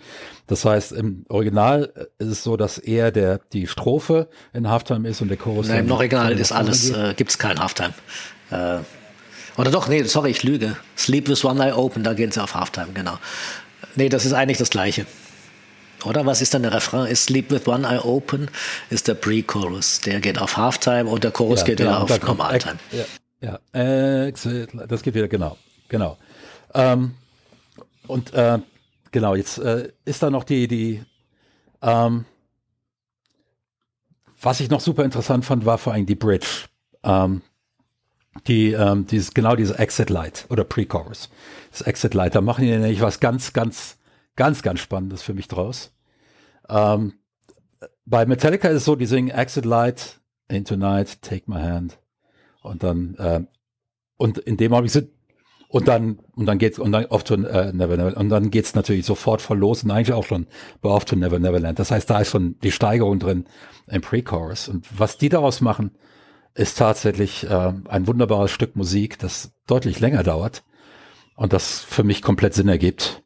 Das 0.46 0.64
heißt, 0.64 0.92
im 0.92 1.24
Original 1.28 1.92
ist 2.18 2.28
es 2.28 2.42
so, 2.42 2.56
dass 2.56 2.78
eher 2.78 3.10
der, 3.10 3.40
die 3.52 3.66
Strophe 3.66 4.28
in 4.52 4.68
Halftime 4.68 5.08
ist 5.08 5.20
und 5.22 5.28
der 5.28 5.38
Chorus. 5.38 5.68
Nein, 5.68 5.86
im 5.86 5.90
Original 5.90 6.38
ist 6.38 6.52
alles, 6.52 6.90
äh, 6.90 7.14
gibt's 7.16 7.38
kein 7.38 7.58
Halftime. 7.58 7.94
Äh, 8.50 8.78
oder 9.56 9.70
doch, 9.70 9.88
nee, 9.88 10.02
sorry, 10.04 10.30
ich 10.30 10.42
lüge. 10.42 10.76
Sleep 10.96 11.28
with 11.28 11.44
One 11.44 11.62
Eye 11.62 11.72
Open, 11.72 12.04
da 12.04 12.14
gehen 12.14 12.30
sie 12.30 12.42
auf 12.42 12.54
Halftime, 12.54 12.88
genau. 12.94 13.18
Nee, 13.96 14.08
das 14.08 14.24
ist 14.24 14.32
eigentlich 14.32 14.58
das 14.58 14.70
Gleiche. 14.70 15.06
Oder 16.06 16.26
was 16.26 16.40
ist 16.40 16.54
dann 16.54 16.62
der 16.62 16.72
Refrain? 16.72 17.06
Ist 17.06 17.24
Sleep 17.24 17.50
with 17.50 17.66
One 17.66 17.86
Eye 17.86 18.00
Open, 18.00 18.50
ist 18.90 19.08
der 19.08 19.14
Pre-Chorus. 19.14 20.00
Der 20.00 20.20
geht 20.20 20.38
auf 20.38 20.56
Halftime 20.56 21.08
und 21.08 21.24
der 21.24 21.30
Chorus 21.30 21.60
ja, 21.60 21.66
geht 21.66 21.78
genau, 21.78 22.04
wieder 22.04 22.16
auf 22.16 22.22
Normaltime. 22.22 22.78
Ja, 23.40 23.58
ja. 23.72 24.30
Das 24.86 25.02
geht 25.02 25.14
wieder, 25.14 25.28
genau. 25.28 25.56
Genau. 25.88 26.16
Ähm, 26.74 27.14
und 28.06 28.32
äh, 28.34 28.58
genau, 29.10 29.34
jetzt 29.34 29.58
äh, 29.58 29.90
ist 30.04 30.22
da 30.22 30.30
noch 30.30 30.44
die, 30.44 30.68
die 30.68 31.02
ähm, 31.82 32.24
was 34.42 34.60
ich 34.60 34.70
noch 34.70 34.80
super 34.80 35.04
interessant 35.04 35.44
fand, 35.44 35.64
war 35.64 35.78
vor 35.78 35.92
allem 35.92 36.06
die 36.06 36.14
Bridge. 36.14 36.66
Ähm, 37.04 37.42
die, 38.46 38.72
ähm, 38.72 39.06
dieses, 39.06 39.34
genau 39.34 39.56
diese 39.56 39.78
Exit 39.78 40.10
Light 40.10 40.46
oder 40.48 40.64
Pre-Chorus. 40.64 41.30
Das 41.70 41.82
Exit 41.82 42.14
Light, 42.14 42.34
da 42.34 42.40
machen 42.40 42.64
die 42.64 42.70
nämlich 42.70 43.00
was 43.00 43.20
ganz, 43.20 43.52
ganz, 43.52 43.98
ganz, 44.36 44.62
ganz 44.62 44.80
Spannendes 44.80 45.22
für 45.22 45.34
mich 45.34 45.48
draus. 45.48 45.94
Ähm, 46.68 47.14
bei 48.04 48.26
Metallica 48.26 48.68
ist 48.68 48.78
es 48.78 48.84
so, 48.84 48.96
die 48.96 49.06
singen 49.06 49.30
Exit 49.30 49.64
Light, 49.64 50.20
Into 50.48 50.76
Night, 50.76 51.22
Take 51.22 51.50
My 51.50 51.60
Hand. 51.60 51.98
Und 52.62 52.82
dann, 52.82 53.14
äh, 53.16 53.40
und 54.16 54.38
in 54.38 54.56
dem 54.56 54.72
Augenblick 54.72 54.92
sind, 54.92 55.10
und 55.68 55.88
dann, 55.88 56.18
und 56.36 56.44
dann 56.46 56.58
geht's, 56.58 56.78
und 56.78 56.92
dann 56.92 57.06
off 57.06 57.24
to 57.24 57.34
äh, 57.34 57.72
Never 57.72 57.96
Never, 57.96 58.16
und 58.16 58.28
dann 58.28 58.50
geht's 58.50 58.74
natürlich 58.74 59.06
sofort 59.06 59.40
voll 59.40 59.58
los 59.58 59.82
und 59.82 59.90
eigentlich 59.90 60.12
auch 60.12 60.26
schon 60.26 60.46
bei 60.82 60.90
Off 60.90 61.06
to 61.06 61.16
Never 61.16 61.38
Neverland. 61.38 61.78
Das 61.78 61.90
heißt, 61.90 62.10
da 62.10 62.20
ist 62.20 62.30
schon 62.30 62.58
die 62.62 62.72
Steigerung 62.72 63.18
drin 63.18 63.46
im 63.86 64.02
Pre-Chorus. 64.02 64.68
Und 64.68 64.86
was 64.98 65.16
die 65.16 65.30
daraus 65.30 65.62
machen, 65.62 65.92
ist 66.54 66.76
tatsächlich 66.76 67.48
äh, 67.48 67.72
ein 67.88 68.06
wunderbares 68.06 68.50
Stück 68.50 68.76
Musik, 68.76 69.18
das 69.18 69.52
deutlich 69.66 70.00
länger 70.00 70.22
dauert 70.22 70.62
und 71.36 71.54
das 71.54 71.80
für 71.80 72.04
mich 72.04 72.20
komplett 72.20 72.52
Sinn 72.54 72.68
ergibt. 72.68 73.21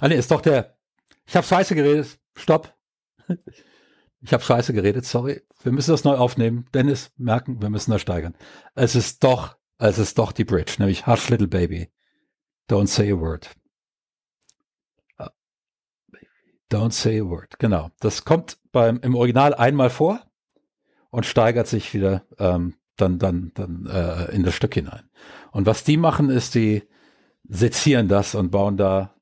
Ah 0.00 0.08
nee, 0.08 0.16
ist 0.16 0.30
doch 0.30 0.40
der. 0.40 0.76
Ich 1.26 1.36
habe 1.36 1.46
scheiße 1.46 1.74
geredet. 1.74 2.18
Stopp. 2.34 2.74
Ich 4.22 4.32
habe 4.32 4.42
scheiße 4.42 4.72
geredet, 4.72 5.06
sorry. 5.06 5.42
Wir 5.62 5.72
müssen 5.72 5.92
das 5.92 6.04
neu 6.04 6.16
aufnehmen. 6.16 6.66
Dennis, 6.74 7.10
merken, 7.16 7.62
wir 7.62 7.70
müssen 7.70 7.90
das 7.90 8.02
steigern. 8.02 8.34
Es 8.74 8.94
ist 8.94 9.24
doch, 9.24 9.56
es 9.78 9.98
ist 9.98 10.18
doch 10.18 10.32
die 10.32 10.44
Bridge, 10.44 10.74
nämlich 10.78 11.06
Hush 11.06 11.28
Little 11.30 11.48
Baby. 11.48 11.90
Don't 12.68 12.88
say 12.88 13.10
a 13.10 13.18
word. 13.18 13.50
Ah. 15.16 15.30
Don't 16.70 16.92
say 16.92 17.18
a 17.20 17.24
word. 17.24 17.58
Genau. 17.58 17.90
Das 18.00 18.24
kommt 18.24 18.58
beim, 18.72 19.00
im 19.00 19.14
Original 19.14 19.54
einmal 19.54 19.90
vor 19.90 20.20
und 21.10 21.24
steigert 21.26 21.66
sich 21.66 21.94
wieder 21.94 22.24
ähm, 22.38 22.74
dann, 22.96 23.18
dann, 23.18 23.52
dann 23.54 23.86
äh, 23.86 24.34
in 24.34 24.42
das 24.42 24.54
Stück 24.54 24.74
hinein. 24.74 25.08
Und 25.52 25.66
was 25.66 25.84
die 25.84 25.96
machen, 25.96 26.30
ist, 26.30 26.54
die 26.54 26.82
sezieren 27.48 28.08
das 28.08 28.34
und 28.34 28.50
bauen 28.50 28.76
da 28.76 29.14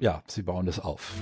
ja, 0.00 0.22
sie 0.26 0.42
bauen 0.42 0.68
es 0.68 0.78
auf. 0.78 1.14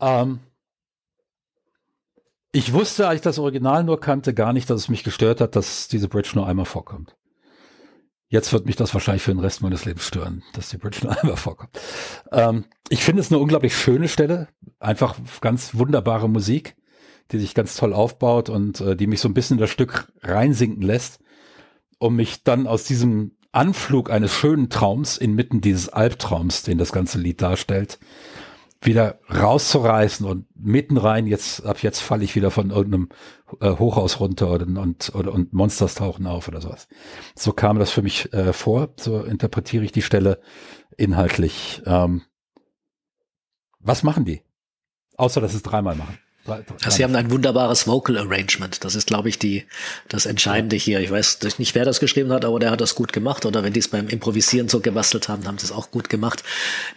Ähm, 0.00 0.40
ich 2.52 2.72
wusste, 2.72 3.06
als 3.06 3.16
ich 3.16 3.22
das 3.22 3.38
Original 3.38 3.84
nur 3.84 4.00
kannte, 4.00 4.34
gar 4.34 4.52
nicht, 4.52 4.68
dass 4.68 4.80
es 4.82 4.88
mich 4.88 5.04
gestört 5.04 5.40
hat, 5.40 5.54
dass 5.54 5.88
diese 5.88 6.08
Bridge 6.08 6.32
nur 6.34 6.46
einmal 6.46 6.64
vorkommt. 6.64 7.16
Jetzt 8.28 8.52
wird 8.52 8.66
mich 8.66 8.76
das 8.76 8.94
wahrscheinlich 8.94 9.22
für 9.22 9.32
den 9.32 9.40
Rest 9.40 9.60
meines 9.60 9.84
Lebens 9.84 10.04
stören, 10.04 10.42
dass 10.52 10.68
die 10.68 10.78
Bridge 10.78 11.00
nur 11.02 11.20
einmal 11.20 11.36
vorkommt. 11.36 11.78
Ähm, 12.32 12.64
ich 12.88 13.04
finde 13.04 13.20
es 13.20 13.30
eine 13.30 13.38
unglaublich 13.38 13.76
schöne 13.76 14.08
Stelle. 14.08 14.48
Einfach 14.78 15.16
ganz 15.40 15.74
wunderbare 15.74 16.28
Musik, 16.28 16.76
die 17.32 17.38
sich 17.38 17.54
ganz 17.54 17.76
toll 17.76 17.92
aufbaut 17.92 18.48
und 18.48 18.80
äh, 18.80 18.96
die 18.96 19.06
mich 19.06 19.20
so 19.20 19.28
ein 19.28 19.34
bisschen 19.34 19.58
in 19.58 19.60
das 19.60 19.70
Stück 19.70 20.12
reinsinken 20.22 20.82
lässt, 20.82 21.20
um 21.98 22.16
mich 22.16 22.42
dann 22.42 22.66
aus 22.66 22.84
diesem 22.84 23.36
Anflug 23.52 24.10
eines 24.10 24.32
schönen 24.32 24.70
Traums 24.70 25.18
inmitten 25.18 25.60
dieses 25.60 25.88
Albtraums, 25.88 26.62
den 26.62 26.78
das 26.78 26.92
ganze 26.92 27.18
Lied 27.18 27.42
darstellt, 27.42 27.98
wieder 28.82 29.20
rauszureißen 29.28 30.24
und 30.26 30.46
mitten 30.54 30.96
rein, 30.96 31.26
jetzt, 31.26 31.66
ab 31.66 31.82
jetzt 31.82 32.00
falle 32.00 32.24
ich 32.24 32.34
wieder 32.34 32.50
von 32.50 32.70
irgendeinem 32.70 33.10
äh, 33.60 33.76
Hochhaus 33.76 34.20
runter 34.20 34.50
und, 34.50 34.78
und, 34.78 35.14
oder, 35.14 35.32
und 35.32 35.52
Monsters 35.52 35.94
tauchen 35.94 36.26
auf 36.26 36.48
oder 36.48 36.60
sowas. 36.60 36.88
So 37.34 37.52
kam 37.52 37.78
das 37.78 37.90
für 37.90 38.02
mich 38.02 38.32
äh, 38.32 38.52
vor, 38.52 38.94
so 38.98 39.22
interpretiere 39.22 39.84
ich 39.84 39.92
die 39.92 40.02
Stelle 40.02 40.40
inhaltlich. 40.96 41.82
Ähm, 41.84 42.22
was 43.80 44.02
machen 44.02 44.24
die? 44.24 44.42
Außer, 45.16 45.42
dass 45.42 45.54
es 45.54 45.62
dreimal 45.62 45.94
machen. 45.94 46.18
Sie 46.88 47.04
haben 47.04 47.14
ein 47.14 47.30
wunderbares 47.30 47.86
Vocal 47.86 48.16
Arrangement. 48.18 48.84
Das 48.84 48.94
ist, 48.94 49.06
glaube 49.06 49.28
ich, 49.28 49.38
die, 49.38 49.66
das 50.08 50.26
Entscheidende 50.26 50.76
hier. 50.76 51.00
Ich 51.00 51.10
weiß 51.10 51.38
nicht, 51.58 51.74
wer 51.74 51.84
das 51.84 52.00
geschrieben 52.00 52.32
hat, 52.32 52.44
aber 52.44 52.58
der 52.58 52.70
hat 52.70 52.80
das 52.80 52.94
gut 52.94 53.12
gemacht. 53.12 53.44
Oder 53.44 53.62
wenn 53.62 53.72
die 53.72 53.80
es 53.80 53.88
beim 53.88 54.08
Improvisieren 54.08 54.68
so 54.68 54.80
gebastelt 54.80 55.28
haben, 55.28 55.46
haben 55.46 55.58
sie 55.58 55.66
es 55.66 55.72
auch 55.72 55.90
gut 55.90 56.08
gemacht. 56.08 56.42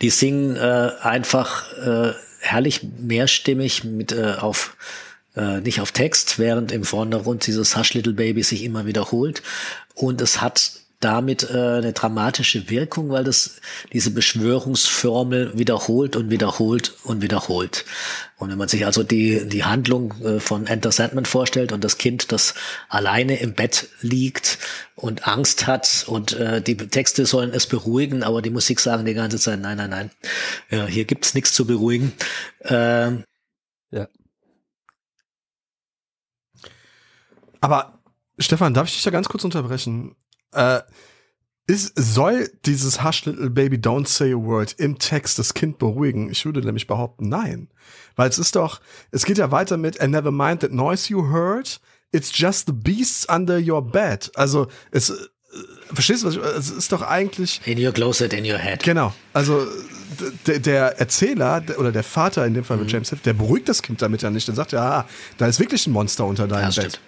Die 0.02 0.10
singen 0.10 0.56
äh, 0.56 0.92
einfach 1.02 1.72
äh, 1.78 2.14
herrlich 2.40 2.82
mehrstimmig 3.00 3.84
mit 3.84 4.12
äh, 4.12 4.36
auf 4.40 4.76
äh, 5.36 5.62
nicht 5.62 5.82
auf 5.82 5.92
Text, 5.92 6.40
während 6.40 6.72
im 6.72 6.84
Vordergrund 6.84 7.48
dieses 7.48 7.76
Hush 7.76 7.94
Little 7.94 8.14
Baby 8.14 8.44
sich 8.44 8.64
immer 8.64 8.86
wiederholt. 8.86 9.42
Und 9.96 10.22
es 10.22 10.42
hat 10.42 10.72
damit 11.04 11.44
äh, 11.50 11.58
eine 11.58 11.94
dramatische 11.94 12.70
Wirkung, 12.70 13.10
weil 13.10 13.24
das 13.24 13.60
diese 13.92 14.12
Beschwörungsformel 14.12 15.58
wiederholt 15.58 16.16
und 16.16 16.30
wiederholt 16.30 16.94
und 17.04 17.22
wiederholt. 17.22 17.86
Und 18.38 18.50
wenn 18.50 18.58
man 18.58 18.68
sich 18.68 18.86
also 18.86 19.04
die, 19.04 19.48
die 19.48 19.64
Handlung 19.64 20.14
äh, 20.22 20.40
von 20.40 20.68
Enter 20.68 20.92
Sandman 20.92 21.26
vorstellt 21.26 21.72
und 21.72 21.84
das 21.84 21.98
Kind, 21.98 22.32
das 22.32 22.56
alleine 22.90 23.40
im 23.40 23.54
Bett 23.54 23.90
liegt 24.02 24.60
und 24.96 25.28
Angst 25.28 25.68
hat 25.68 26.06
und 26.08 26.34
äh, 26.34 26.62
die 26.62 26.76
Texte 26.76 27.26
sollen 27.26 27.52
es 27.54 27.68
beruhigen, 27.68 28.24
aber 28.24 28.42
die 28.42 28.50
Musik 28.50 28.80
sagen 28.80 29.06
die 29.06 29.14
ganze 29.14 29.40
Zeit, 29.40 29.60
nein, 29.60 29.78
nein, 29.78 29.90
nein, 29.90 30.12
ja, 30.70 30.86
hier 30.86 31.06
gibt's 31.06 31.34
nichts 31.34 31.54
zu 31.54 31.66
beruhigen. 31.66 32.14
Ähm, 32.64 33.24
ja. 33.92 34.08
Aber 37.62 38.00
Stefan, 38.40 38.74
darf 38.74 38.88
ich 38.88 38.96
dich 38.96 39.04
da 39.04 39.10
ganz 39.10 39.30
kurz 39.30 39.44
unterbrechen? 39.44 40.16
Äh, 40.54 40.82
ist, 41.66 41.94
soll 41.96 42.50
dieses 42.66 43.04
Hush 43.04 43.26
Little 43.26 43.50
Baby 43.50 43.78
Don't 43.78 44.08
Say 44.08 44.34
a 44.34 44.38
Word 44.38 44.76
im 44.78 45.00
Text 45.00 45.40
das 45.40 45.54
Kind 45.54 45.78
beruhigen? 45.78 46.30
Ich 46.30 46.46
würde 46.46 46.60
nämlich 46.60 46.88
behaupten, 46.88 47.30
nein. 47.30 47.70
Weil 48.16 48.30
es 48.30 48.38
ist 48.38 48.56
doch, 48.58 48.82
es 49.12 49.26
geht 49.26 49.38
ja 49.38 49.50
weiter 49.50 49.78
mit 49.78 50.02
And 50.02 50.12
never 50.12 50.32
mind 50.32 50.62
that 50.62 50.74
noise 50.74 51.10
you 51.10 51.32
heard. 51.32 51.80
It's 52.12 52.38
just 52.38 52.68
the 52.68 52.74
beasts 52.74 53.28
under 53.30 53.58
your 53.58 53.82
bed. 53.82 54.30
Also 54.36 54.68
es, 54.92 55.10
äh, 55.10 55.16
verstehst 55.94 56.24
du, 56.24 56.28
was 56.28 56.36
ich, 56.36 56.42
es 56.42 56.70
ist 56.70 56.92
doch 56.92 57.02
eigentlich. 57.02 57.62
In 57.66 57.84
your 57.84 57.94
closet, 57.94 58.34
in 58.34 58.46
your 58.46 58.58
head. 58.58 58.84
Genau. 58.84 59.14
Also 59.32 59.66
der 60.46 61.00
Erzähler 61.00 61.64
oder 61.78 61.92
der 61.92 62.04
Vater 62.04 62.46
in 62.46 62.54
dem 62.54 62.64
Fall 62.66 62.78
mit 62.78 62.88
mhm. 62.88 62.92
James 62.92 63.10
Hiff, 63.10 63.22
der 63.22 63.34
beruhigt 63.34 63.70
das 63.70 63.82
Kind 63.82 64.02
damit 64.02 64.22
ja 64.22 64.30
nicht. 64.30 64.48
Dann 64.48 64.56
sagt 64.56 64.74
er, 64.74 64.82
ah, 64.82 65.06
da 65.38 65.48
ist 65.48 65.60
wirklich 65.60 65.88
ein 65.88 65.94
Monster 65.94 66.26
unter 66.26 66.48
deinem 66.48 66.70
ja, 66.70 66.84
Bett. 66.84 66.94
Stimmt. 66.94 67.00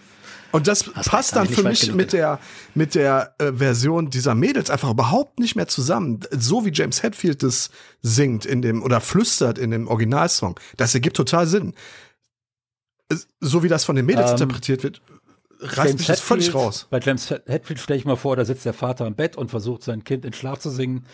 Und 0.56 0.68
das 0.68 0.90
Hast 0.96 1.10
passt 1.10 1.36
dann 1.36 1.50
für 1.50 1.64
mich 1.64 1.94
mit 1.94 2.14
der, 2.14 2.40
mit 2.76 2.96
der 2.96 3.36
äh, 3.40 3.52
Version 3.52 4.10
dieser 4.10 4.36
Mädels 4.36 4.70
einfach 4.70 4.90
überhaupt 4.90 5.38
nicht 5.38 5.58
mehr 5.58 5.68
zusammen. 5.68 6.22
So 6.32 6.66
wie 6.66 6.72
James 6.72 7.04
Hetfield 7.04 7.44
das 7.44 7.72
singt 8.02 8.46
in 8.46 8.62
dem 8.62 8.82
oder 8.82 9.02
flüstert 9.02 9.58
in 9.58 9.72
dem 9.72 9.90
Originalsong. 9.90 10.58
Das 10.78 10.96
ergibt 10.96 11.18
total 11.18 11.46
Sinn. 11.46 11.74
So 13.42 13.64
wie 13.64 13.68
das 13.68 13.84
von 13.84 13.98
den 13.98 14.06
Mädels 14.06 14.30
ähm, 14.30 14.36
interpretiert 14.36 14.84
wird, 14.84 15.02
reißt 15.60 15.98
mich 15.98 16.08
das 16.08 16.22
völlig 16.22 16.56
raus. 16.56 16.88
Bei 16.90 17.02
James 17.02 17.30
Hetfield 17.30 17.82
stelle 17.82 18.00
ich 18.00 18.06
mal 18.06 18.16
vor, 18.16 18.38
da 18.38 18.46
sitzt 18.46 18.66
der 18.66 18.74
Vater 18.74 19.06
im 19.08 19.16
Bett 19.16 19.36
und 19.36 19.50
versucht 19.50 19.84
sein 19.84 20.06
Kind 20.06 20.24
in 20.24 20.32
Schlaf 20.32 20.60
zu 20.60 20.70
singen 20.70 21.06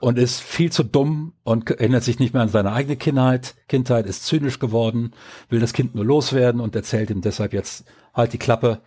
und 0.00 0.18
ist 0.18 0.40
viel 0.40 0.72
zu 0.72 0.82
dumm 0.82 1.34
und 1.44 1.70
erinnert 1.70 2.02
sich 2.02 2.18
nicht 2.18 2.34
mehr 2.34 2.42
an 2.42 2.48
seine 2.48 2.72
eigene 2.72 2.96
Kindheit. 2.96 3.54
Kindheit 3.68 4.06
ist 4.06 4.26
zynisch 4.26 4.58
geworden, 4.58 5.14
will 5.50 5.60
das 5.60 5.72
Kind 5.72 5.94
nur 5.94 6.04
loswerden 6.04 6.60
und 6.60 6.74
erzählt 6.74 7.10
ihm 7.10 7.20
deshalb 7.20 7.52
jetzt 7.52 7.84
halt 8.12 8.32
die 8.32 8.38
Klappe. 8.38 8.80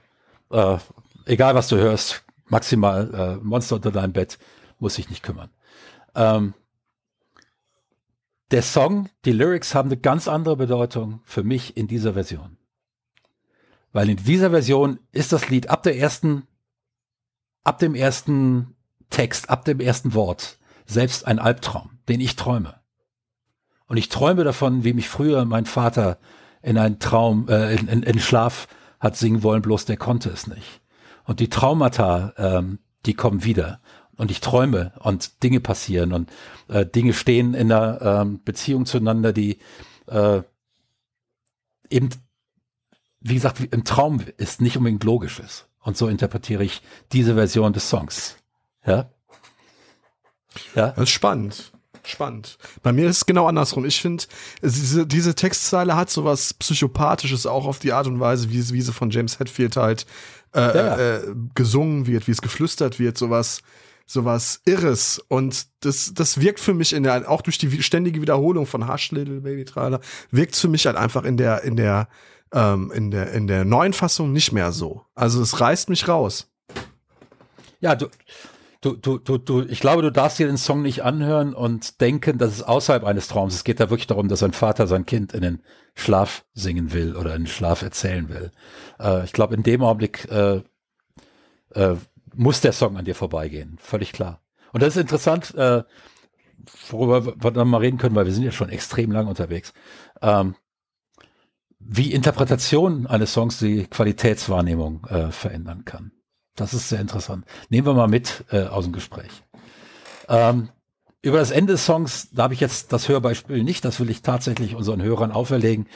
Äh, 0.51 0.77
egal 1.25 1.55
was 1.55 1.67
du 1.69 1.77
hörst, 1.77 2.23
maximal 2.47 3.13
äh, 3.13 3.43
Monster 3.43 3.75
unter 3.75 3.91
deinem 3.91 4.13
Bett, 4.13 4.37
muss 4.79 4.95
sich 4.95 5.09
nicht 5.09 5.23
kümmern. 5.23 5.49
Ähm, 6.15 6.53
der 8.51 8.61
Song, 8.61 9.09
die 9.23 9.31
Lyrics 9.31 9.73
haben 9.73 9.89
eine 9.89 9.97
ganz 9.97 10.27
andere 10.27 10.57
Bedeutung 10.57 11.21
für 11.23 11.43
mich 11.43 11.77
in 11.77 11.87
dieser 11.87 12.13
Version. 12.13 12.57
Weil 13.93 14.09
in 14.09 14.17
dieser 14.17 14.49
Version 14.49 14.99
ist 15.11 15.31
das 15.31 15.49
Lied 15.49 15.69
ab 15.69 15.83
der 15.83 15.97
ersten, 15.97 16.47
ab 17.63 17.79
dem 17.79 17.95
ersten 17.95 18.75
Text, 19.09 19.49
ab 19.49 19.63
dem 19.65 19.79
ersten 19.79 20.13
Wort 20.13 20.57
selbst 20.85 21.25
ein 21.27 21.39
Albtraum, 21.39 21.99
den 22.09 22.19
ich 22.19 22.35
träume. 22.35 22.81
Und 23.87 23.97
ich 23.97 24.09
träume 24.09 24.43
davon, 24.43 24.83
wie 24.83 24.93
mich 24.93 25.07
früher 25.07 25.45
mein 25.45 25.65
Vater 25.65 26.17
in 26.61 26.77
einen 26.77 26.99
Traum, 26.99 27.47
äh, 27.47 27.73
in, 27.75 27.87
in, 27.87 28.03
in 28.03 28.19
Schlaf 28.19 28.67
hat 29.01 29.17
singen 29.17 29.43
wollen, 29.43 29.61
bloß 29.61 29.85
der 29.85 29.97
konnte 29.97 30.29
es 30.29 30.47
nicht. 30.47 30.79
Und 31.25 31.41
die 31.41 31.49
Traumata, 31.49 32.33
ähm, 32.37 32.79
die 33.05 33.15
kommen 33.15 33.43
wieder. 33.43 33.81
Und 34.15 34.31
ich 34.31 34.39
träume 34.39 34.93
und 34.99 35.43
Dinge 35.43 35.59
passieren 35.59 36.13
und 36.13 36.31
äh, 36.67 36.85
Dinge 36.85 37.13
stehen 37.13 37.55
in 37.55 37.71
einer 37.71 38.21
ähm, 38.21 38.43
Beziehung 38.43 38.85
zueinander, 38.85 39.33
die 39.33 39.57
äh, 40.05 40.43
eben, 41.89 42.09
wie 43.19 43.33
gesagt, 43.33 43.59
im 43.59 43.83
Traum 43.83 44.21
ist, 44.37 44.61
nicht 44.61 44.77
unbedingt 44.77 45.03
logisch 45.03 45.39
ist. 45.39 45.67
Und 45.79 45.97
so 45.97 46.07
interpretiere 46.07 46.63
ich 46.63 46.83
diese 47.11 47.33
Version 47.33 47.73
des 47.73 47.89
Songs. 47.89 48.37
Ja. 48.85 49.09
Ja. 50.75 50.89
Das 50.89 51.03
ist 51.03 51.09
spannend. 51.09 51.71
Spannend. 52.03 52.57
Bei 52.81 52.91
mir 52.91 53.07
ist 53.07 53.17
es 53.17 53.25
genau 53.25 53.47
andersrum. 53.47 53.85
Ich 53.85 54.01
finde, 54.01 54.23
diese, 54.61 55.05
diese 55.05 55.35
Textzeile 55.35 55.95
hat 55.95 56.09
sowas 56.09 56.53
Psychopathisches 56.55 57.45
auch 57.45 57.65
auf 57.65 57.79
die 57.79 57.93
Art 57.93 58.07
und 58.07 58.19
Weise, 58.19 58.49
wie, 58.49 58.69
wie 58.71 58.81
sie 58.81 58.93
von 58.93 59.11
James 59.11 59.39
Hetfield 59.39 59.75
halt 59.77 60.05
äh, 60.55 60.59
ja. 60.59 60.97
äh, 60.97 61.21
gesungen 61.53 62.07
wird, 62.07 62.27
wie 62.27 62.31
es 62.31 62.41
geflüstert 62.41 62.99
wird, 62.99 63.17
sowas, 63.17 63.61
sowas 64.05 64.61
Irres. 64.65 65.23
Und 65.27 65.67
das, 65.81 66.13
das 66.13 66.41
wirkt 66.41 66.59
für 66.59 66.73
mich 66.73 66.93
in 66.93 67.03
der, 67.03 67.29
auch 67.29 67.41
durch 67.41 67.57
die 67.57 67.83
ständige 67.83 68.21
Wiederholung 68.21 68.65
von 68.65 68.91
Hush 68.91 69.11
Little 69.11 69.41
Baby 69.41 69.65
Trailer, 69.65 70.01
wirkt 70.31 70.55
für 70.55 70.67
mich 70.67 70.85
halt 70.85 70.97
einfach 70.97 71.23
in 71.23 71.37
der, 71.37 71.63
in 71.63 71.75
der, 71.75 72.07
ähm, 72.51 72.91
in 72.93 73.11
der, 73.11 73.31
in 73.31 73.47
der 73.47 73.63
neuen 73.63 73.93
Fassung 73.93 74.33
nicht 74.33 74.51
mehr 74.51 74.71
so. 74.71 75.05
Also 75.13 75.41
es 75.41 75.59
reißt 75.59 75.89
mich 75.89 76.07
raus. 76.07 76.47
Ja, 77.79 77.95
du, 77.95 78.07
du, 78.81 78.95
du, 78.95 79.17
du, 79.19 79.37
du, 79.37 79.61
ich 79.61 79.79
glaube, 79.79 80.01
du 80.01 80.11
darfst 80.11 80.39
dir 80.39 80.47
den 80.47 80.57
Song 80.57 80.81
nicht 80.81 81.03
anhören 81.03 81.53
und 81.53 82.01
denken, 82.01 82.37
dass 82.37 82.51
es 82.51 82.63
außerhalb 82.63 83.03
eines 83.03 83.27
Traums. 83.27 83.53
Es 83.53 83.63
geht 83.63 83.79
da 83.79 83.89
wirklich 83.89 84.07
darum, 84.07 84.27
dass 84.27 84.43
ein 84.43 84.53
Vater 84.53 84.87
sein 84.87 85.05
Kind 85.05 85.33
in 85.33 85.41
den 85.41 85.61
Schlaf 85.93 86.45
singen 86.53 86.91
will 86.91 87.15
oder 87.15 87.35
in 87.35 87.43
den 87.43 87.47
Schlaf 87.47 87.81
erzählen 87.83 88.27
will. 88.29 88.51
Äh, 88.99 89.23
ich 89.23 89.33
glaube, 89.33 89.55
in 89.55 89.63
dem 89.63 89.83
Augenblick 89.83 90.29
äh, 90.31 90.61
äh, 91.75 91.95
muss 92.33 92.61
der 92.61 92.73
Song 92.73 92.97
an 92.97 93.05
dir 93.05 93.15
vorbeigehen. 93.15 93.77
Völlig 93.79 94.13
klar. 94.13 94.41
Und 94.73 94.81
das 94.81 94.95
ist 94.95 95.01
interessant, 95.01 95.53
äh, 95.55 95.83
worüber 96.89 97.25
wir 97.25 97.51
dann 97.51 97.67
mal 97.67 97.79
reden 97.79 97.97
können, 97.97 98.15
weil 98.15 98.25
wir 98.25 98.33
sind 98.33 98.43
ja 98.43 98.51
schon 98.51 98.69
extrem 98.69 99.11
lang 99.11 99.27
unterwegs. 99.27 99.73
Ähm, 100.21 100.55
wie 101.79 102.13
Interpretation 102.13 103.07
eines 103.07 103.33
Songs 103.33 103.59
die 103.59 103.85
Qualitätswahrnehmung 103.87 105.05
äh, 105.05 105.31
verändern 105.31 105.83
kann. 105.83 106.11
Das 106.55 106.73
ist 106.73 106.89
sehr 106.89 106.99
interessant. 106.99 107.45
Nehmen 107.69 107.87
wir 107.87 107.93
mal 107.93 108.07
mit 108.07 108.43
äh, 108.51 108.63
aus 108.63 108.83
dem 108.85 108.93
Gespräch. 108.93 109.43
Ähm, 110.27 110.69
über 111.21 111.37
das 111.37 111.51
Ende 111.51 111.73
des 111.73 111.85
Songs, 111.85 112.29
da 112.31 112.43
habe 112.43 112.53
ich 112.53 112.59
jetzt 112.59 112.91
das 112.93 113.07
Hörbeispiel 113.07 113.63
nicht, 113.63 113.85
das 113.85 113.99
will 113.99 114.09
ich 114.09 114.21
tatsächlich 114.21 114.75
unseren 114.75 115.01
Hörern 115.01 115.31
auferlegen. 115.31 115.87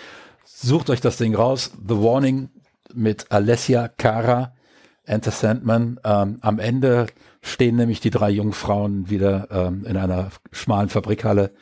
Sucht 0.44 0.90
euch 0.90 1.02
das 1.02 1.18
Ding 1.18 1.36
raus. 1.36 1.72
The 1.88 1.96
Warning 1.96 2.50
mit 2.94 3.32
Alessia 3.32 3.88
Cara, 3.88 4.56
Enter 5.04 5.32
Sandman. 5.32 6.00
Ähm, 6.04 6.38
am 6.42 6.60
Ende 6.60 7.08
stehen 7.42 7.76
nämlich 7.76 8.00
die 8.00 8.12
drei 8.12 8.30
jungen 8.30 8.54
Frauen 8.54 9.10
wieder 9.10 9.48
ähm, 9.52 9.86
in 9.86 9.98
einer 9.98 10.30
schmalen 10.52 10.90
Fabrikhalle 10.90 11.54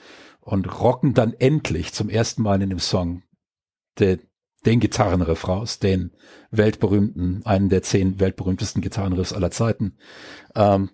und 0.42 0.80
rocken 0.80 1.14
dann 1.14 1.34
endlich 1.34 1.94
zum 1.94 2.10
ersten 2.10 2.42
Mal 2.42 2.62
in 2.62 2.70
dem 2.70 2.80
Song 2.80 3.24
den, 4.00 4.20
den 4.66 4.80
Gitarrenriff 4.80 5.46
den 5.82 6.12
weltberühmten, 6.52 7.46
einen 7.46 7.70
der 7.70 7.84
zehn 7.84 8.20
weltberühmtesten 8.20 8.82
Gitarrenriffs 8.82 9.34
aller 9.34 9.52
Zeiten. 9.52 9.98
Ähm, 10.56 10.90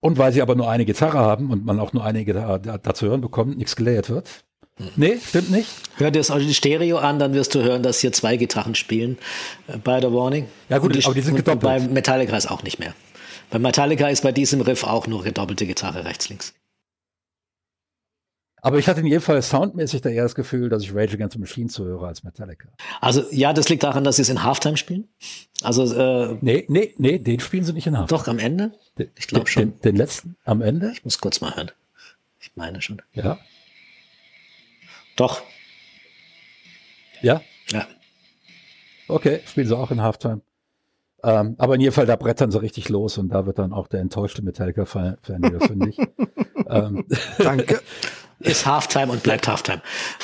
und 0.00 0.18
weil 0.18 0.32
sie 0.32 0.42
aber 0.42 0.54
nur 0.54 0.70
eine 0.70 0.84
Gitarre 0.84 1.18
haben 1.18 1.50
und 1.50 1.64
man 1.64 1.80
auch 1.80 1.92
nur 1.92 2.04
eine 2.04 2.24
Gitarre 2.24 2.60
dazu 2.60 3.06
hören 3.06 3.20
bekommt, 3.20 3.56
nichts 3.56 3.76
gelayert 3.76 4.10
wird. 4.10 4.44
Nee, 4.96 5.18
stimmt 5.24 5.50
nicht. 5.50 5.68
Hör 5.96 6.10
dir 6.10 6.18
das 6.18 6.30
also 6.30 6.46
die 6.46 6.54
Stereo 6.54 6.98
an, 6.98 7.18
dann 7.18 7.32
wirst 7.32 7.54
du 7.54 7.62
hören, 7.62 7.82
dass 7.82 8.00
hier 8.00 8.12
zwei 8.12 8.36
Gitarren 8.36 8.74
spielen 8.74 9.18
äh, 9.68 9.78
bei 9.78 10.00
der 10.00 10.12
Warning. 10.12 10.48
Ja 10.68 10.78
gut, 10.78 10.94
die, 10.94 11.04
aber 11.04 11.14
die 11.14 11.20
sind 11.20 11.36
gedoppelt. 11.36 11.62
Bei 11.62 11.80
Metallica 11.80 12.36
ist 12.36 12.50
auch 12.50 12.62
nicht 12.64 12.80
mehr. 12.80 12.92
Bei 13.50 13.58
Metallica 13.58 14.08
ist 14.08 14.22
bei 14.22 14.32
diesem 14.32 14.60
Riff 14.62 14.84
auch 14.84 15.06
nur 15.06 15.22
gedoppelte 15.22 15.64
Gitarre 15.66 16.04
rechts, 16.04 16.28
links. 16.28 16.54
Aber 18.64 18.78
ich 18.78 18.88
hatte 18.88 19.00
in 19.00 19.06
jedem 19.06 19.20
Fall 19.20 19.42
soundmäßig 19.42 20.00
da 20.00 20.08
eher 20.08 20.22
das 20.22 20.34
Gefühl, 20.34 20.70
dass 20.70 20.82
ich 20.82 20.94
Rage 20.94 21.12
Against 21.12 21.34
the 21.34 21.38
Machine 21.38 21.68
zuhöre 21.68 22.06
als 22.06 22.24
Metallica. 22.24 22.70
Also 22.98 23.22
ja, 23.30 23.52
das 23.52 23.68
liegt 23.68 23.82
daran, 23.82 24.04
dass 24.04 24.16
sie 24.16 24.22
es 24.22 24.30
in 24.30 24.42
Halftime 24.42 24.78
spielen. 24.78 25.06
Also 25.62 25.84
äh, 25.94 26.38
nee, 26.40 26.64
nee, 26.68 26.94
nee, 26.96 27.18
den 27.18 27.40
spielen 27.40 27.64
sie 27.64 27.74
nicht 27.74 27.86
in 27.86 27.98
Halftime. 27.98 28.18
Doch 28.18 28.26
am 28.26 28.38
Ende? 28.38 28.72
Ich 29.16 29.26
glaube 29.26 29.48
schon. 29.48 29.64
Den, 29.64 29.80
den, 29.82 29.96
letzten 29.96 30.36
am 30.46 30.62
Ende? 30.62 30.90
Ich 30.92 31.04
muss 31.04 31.18
kurz 31.18 31.42
mal 31.42 31.54
hören. 31.54 31.72
Ich 32.40 32.52
meine 32.54 32.80
schon. 32.80 33.02
Ja. 33.12 33.38
Doch. 35.16 35.42
Ja? 37.20 37.42
Ja. 37.68 37.86
Okay, 39.08 39.40
spielen 39.46 39.66
sie 39.66 39.76
auch 39.76 39.90
in 39.90 40.00
Halftime. 40.00 40.40
Ähm, 41.22 41.54
aber 41.58 41.74
in 41.74 41.82
jedem 41.82 41.92
Fall, 41.92 42.06
da 42.06 42.16
brettern 42.16 42.50
sie 42.50 42.62
richtig 42.62 42.88
los 42.88 43.18
und 43.18 43.28
da 43.28 43.44
wird 43.44 43.58
dann 43.58 43.74
auch 43.74 43.88
der 43.88 44.00
enttäuschte 44.00 44.40
Metallica-Fan 44.40 45.18
wieder 45.22 45.60
fündig. 45.60 45.98
ähm. 46.66 47.04
Danke. 47.36 47.82
ist 48.44 48.66
Halftime 48.66 49.10
und 49.10 49.22
bleibt 49.22 49.48
Halftime. 49.48 49.80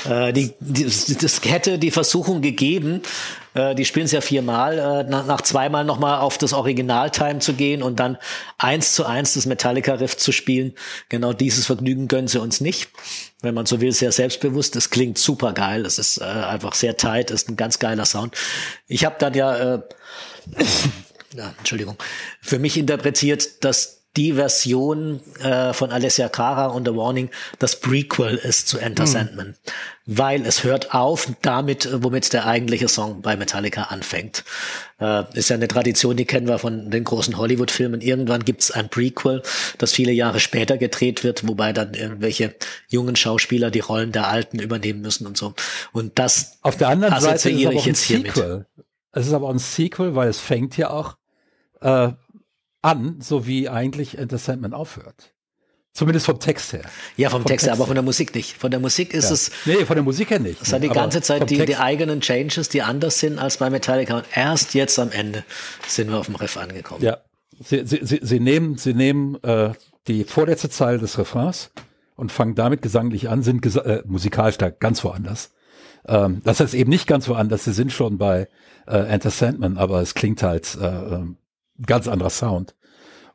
Äh, 0.08 0.32
die, 0.32 0.52
die, 0.60 0.84
das 0.84 1.40
hätte 1.44 1.78
die 1.78 1.90
Versuchung 1.90 2.42
gegeben, 2.42 3.02
äh, 3.54 3.74
die 3.74 3.84
spielen 3.84 4.06
es 4.06 4.12
ja 4.12 4.20
viermal, 4.20 4.78
äh, 4.78 5.10
nach, 5.10 5.26
nach 5.26 5.40
zweimal 5.40 5.84
nochmal 5.84 6.20
auf 6.20 6.38
das 6.38 6.52
Original-Time 6.52 7.40
zu 7.40 7.54
gehen 7.54 7.82
und 7.82 7.98
dann 7.98 8.18
eins 8.58 8.94
zu 8.94 9.06
eins 9.06 9.34
das 9.34 9.46
Metallica-Riff 9.46 10.16
zu 10.16 10.32
spielen. 10.32 10.74
Genau 11.08 11.32
dieses 11.32 11.66
Vergnügen 11.66 12.08
gönnen 12.08 12.28
sie 12.28 12.40
uns 12.40 12.60
nicht. 12.60 12.90
Wenn 13.40 13.54
man 13.54 13.64
so 13.66 13.80
will, 13.80 13.92
sehr 13.92 14.12
selbstbewusst. 14.12 14.76
Es 14.76 14.90
klingt 14.90 15.16
super 15.16 15.52
geil. 15.52 15.86
Es 15.86 15.98
ist 15.98 16.18
äh, 16.18 16.24
einfach 16.24 16.74
sehr 16.74 16.96
tight, 16.96 17.30
ist 17.30 17.48
ein 17.48 17.56
ganz 17.56 17.78
geiler 17.78 18.04
Sound. 18.04 18.36
Ich 18.86 19.04
habe 19.04 19.16
dann 19.18 19.32
ja, 19.34 19.56
äh, 19.56 19.80
ja, 21.34 21.54
Entschuldigung, 21.58 21.96
für 22.42 22.58
mich 22.58 22.76
interpretiert, 22.76 23.64
dass 23.64 23.99
die 24.16 24.32
Version 24.32 25.20
äh, 25.40 25.72
von 25.72 25.92
Alessia 25.92 26.28
Cara 26.28 26.66
und 26.66 26.86
The 26.86 26.96
Warning 26.96 27.30
das 27.60 27.78
Prequel 27.78 28.36
ist 28.36 28.66
zu 28.66 28.78
Enter 28.78 29.04
mhm. 29.04 29.08
Sandman. 29.08 29.54
Weil 30.06 30.44
es 30.44 30.64
hört 30.64 30.92
auf 30.92 31.30
damit, 31.42 31.88
womit 32.02 32.32
der 32.32 32.46
eigentliche 32.46 32.88
Song 32.88 33.22
bei 33.22 33.36
Metallica 33.36 33.84
anfängt. 33.84 34.44
Äh, 34.98 35.22
ist 35.34 35.50
ja 35.50 35.56
eine 35.56 35.68
Tradition, 35.68 36.16
die 36.16 36.24
kennen 36.24 36.48
wir 36.48 36.58
von 36.58 36.90
den 36.90 37.04
großen 37.04 37.36
Hollywood-Filmen. 37.38 38.00
Irgendwann 38.00 38.44
gibt's 38.44 38.72
ein 38.72 38.88
Prequel, 38.88 39.42
das 39.78 39.92
viele 39.92 40.10
Jahre 40.10 40.40
später 40.40 40.76
gedreht 40.76 41.22
wird, 41.22 41.46
wobei 41.46 41.72
dann 41.72 41.94
irgendwelche 41.94 42.56
jungen 42.88 43.14
Schauspieler 43.14 43.70
die 43.70 43.80
Rollen 43.80 44.10
der 44.10 44.26
Alten 44.26 44.58
übernehmen 44.58 45.02
müssen 45.02 45.26
und 45.28 45.36
so. 45.36 45.54
Und 45.92 46.18
das 46.18 46.58
auf 46.62 46.76
der 46.76 46.88
anderen 46.88 47.20
Seite 47.20 47.50
ist 47.50 47.60
es 47.60 47.66
aber 47.66 47.76
auch 47.76 47.86
ein 47.86 47.94
Sequel. 47.94 48.66
Es 49.12 49.26
ist 49.28 49.32
aber 49.32 49.50
ein 49.50 49.58
Sequel, 49.58 50.16
weil 50.16 50.28
es 50.28 50.40
fängt 50.40 50.76
ja 50.76 50.90
auch 50.90 51.16
äh, 51.80 52.10
an, 52.82 53.16
so 53.20 53.46
wie 53.46 53.68
eigentlich 53.68 54.18
Enter 54.18 54.38
Sandman 54.38 54.72
aufhört. 54.72 55.32
Zumindest 55.92 56.26
vom 56.26 56.38
Text 56.38 56.72
her. 56.72 56.82
Ja, 57.16 57.30
vom, 57.30 57.42
vom 57.42 57.48
Text 57.48 57.66
her, 57.66 57.72
aber 57.72 57.86
von 57.86 57.94
der 57.94 58.04
Musik 58.04 58.34
nicht. 58.34 58.56
Von 58.56 58.70
der 58.70 58.78
Musik 58.78 59.12
ist 59.12 59.24
ja. 59.26 59.32
es. 59.32 59.50
Nee, 59.64 59.84
von 59.84 59.96
der 59.96 60.04
Musik 60.04 60.30
her 60.30 60.38
nicht. 60.38 60.62
Es 60.62 60.72
hat 60.72 60.82
die 60.82 60.88
ganze 60.88 61.20
Zeit 61.20 61.50
die, 61.50 61.64
die, 61.66 61.76
eigenen 61.76 62.20
Changes, 62.20 62.68
die 62.68 62.82
anders 62.82 63.18
sind 63.18 63.38
als 63.38 63.56
bei 63.56 63.70
Metallica. 63.70 64.18
Und 64.18 64.26
erst 64.34 64.74
jetzt 64.74 64.98
am 65.00 65.10
Ende 65.10 65.44
sind 65.88 66.10
wir 66.10 66.18
auf 66.18 66.26
dem 66.26 66.36
Riff 66.36 66.56
angekommen. 66.56 67.02
Ja. 67.02 67.18
Sie, 67.62 67.84
sie, 67.84 68.00
sie, 68.02 68.20
sie 68.22 68.40
nehmen, 68.40 68.78
sie 68.78 68.94
nehmen 68.94 69.42
äh, 69.42 69.72
die 70.06 70.24
vorletzte 70.24 70.70
Zeile 70.70 70.98
des 70.98 71.18
Refrains 71.18 71.72
und 72.14 72.30
fangen 72.30 72.54
damit 72.54 72.82
gesanglich 72.82 73.28
an, 73.28 73.42
sind 73.42 73.60
gesa 73.60 73.80
äh, 73.80 74.02
musikalisch 74.06 74.58
da 74.58 74.70
ganz 74.70 75.04
woanders. 75.04 75.50
Ähm, 76.06 76.40
das 76.44 76.60
heißt 76.60 76.74
eben 76.74 76.88
nicht 76.88 77.06
ganz 77.06 77.28
woanders, 77.28 77.64
sie 77.64 77.72
sind 77.72 77.92
schon 77.92 78.16
bei 78.16 78.48
äh, 78.86 78.96
Enter 78.96 79.30
Sandman, 79.30 79.76
aber 79.76 80.00
es 80.00 80.14
klingt 80.14 80.42
halt 80.42 80.78
äh, 80.80 80.86
ähm, 80.86 81.36
ganz 81.86 82.08
anderer 82.08 82.30
Sound. 82.30 82.74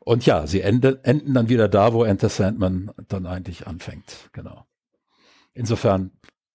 Und 0.00 0.24
ja, 0.24 0.46
sie 0.46 0.60
ende, 0.60 1.00
enden 1.02 1.34
dann 1.34 1.48
wieder 1.48 1.68
da, 1.68 1.92
wo 1.92 2.04
Enter 2.04 2.28
Sandman 2.28 2.92
dann 3.08 3.26
eigentlich 3.26 3.66
anfängt. 3.66 4.30
Genau. 4.32 4.66
Insofern. 5.52 6.12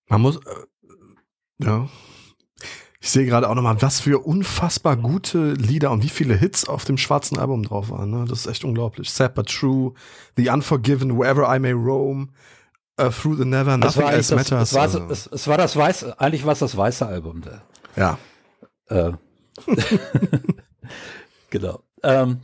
Man 0.07 0.21
muss, 0.21 0.37
äh, 0.37 1.65
ja. 1.65 1.89
Ich 3.01 3.09
sehe 3.09 3.25
gerade 3.25 3.49
auch 3.49 3.55
nochmal, 3.55 3.81
was 3.81 3.99
für 3.99 4.19
unfassbar 4.19 4.95
gute 4.95 5.53
Lieder 5.53 5.91
und 5.91 6.03
wie 6.03 6.09
viele 6.09 6.35
Hits 6.35 6.69
auf 6.69 6.85
dem 6.85 6.97
schwarzen 6.97 7.39
Album 7.39 7.63
drauf 7.63 7.89
waren. 7.89 8.11
Ne? 8.11 8.25
Das 8.29 8.41
ist 8.41 8.47
echt 8.47 8.63
unglaublich. 8.63 9.09
Sad 9.09 9.33
but 9.33 9.49
True, 9.49 9.95
The 10.37 10.49
Unforgiven, 10.49 11.17
Wherever 11.17 11.53
I 11.53 11.59
May 11.59 11.71
Roam, 11.71 12.29
uh, 13.01 13.09
Through 13.09 13.37
the 13.37 13.45
Never, 13.45 13.75
Nothing 13.75 14.03
Else 14.03 14.35
Matters. 14.35 14.69
Es 14.69 14.75
war, 14.75 14.83
also. 14.83 15.07
es, 15.09 15.27
es 15.27 15.47
war 15.47 15.57
das 15.57 15.75
weiße, 15.75 16.19
eigentlich 16.19 16.45
war 16.45 16.53
es 16.53 16.59
das 16.59 16.77
weiße 16.77 17.05
Album. 17.05 17.41
Da. 17.41 17.63
Ja. 17.97 18.17
Äh. 18.87 19.13
Genau. 21.51 21.83
Ähm, 22.01 22.39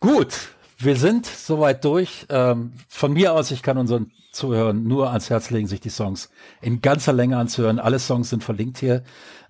gut, 0.00 0.34
wir 0.78 0.96
sind 0.96 1.26
soweit 1.26 1.84
durch. 1.84 2.26
Ähm, 2.28 2.72
von 2.88 3.12
mir 3.12 3.34
aus, 3.34 3.52
ich 3.52 3.62
kann 3.62 3.78
unseren 3.78 4.10
Zuhörern 4.32 4.82
nur 4.82 5.10
ans 5.10 5.30
Herz 5.30 5.50
legen, 5.50 5.68
sich 5.68 5.80
die 5.80 5.90
Songs 5.90 6.30
in 6.60 6.80
ganzer 6.80 7.12
Länge 7.12 7.36
anzuhören. 7.36 7.78
Alle 7.78 8.00
Songs 8.00 8.30
sind 8.30 8.42
verlinkt 8.42 8.78
hier. 8.78 9.04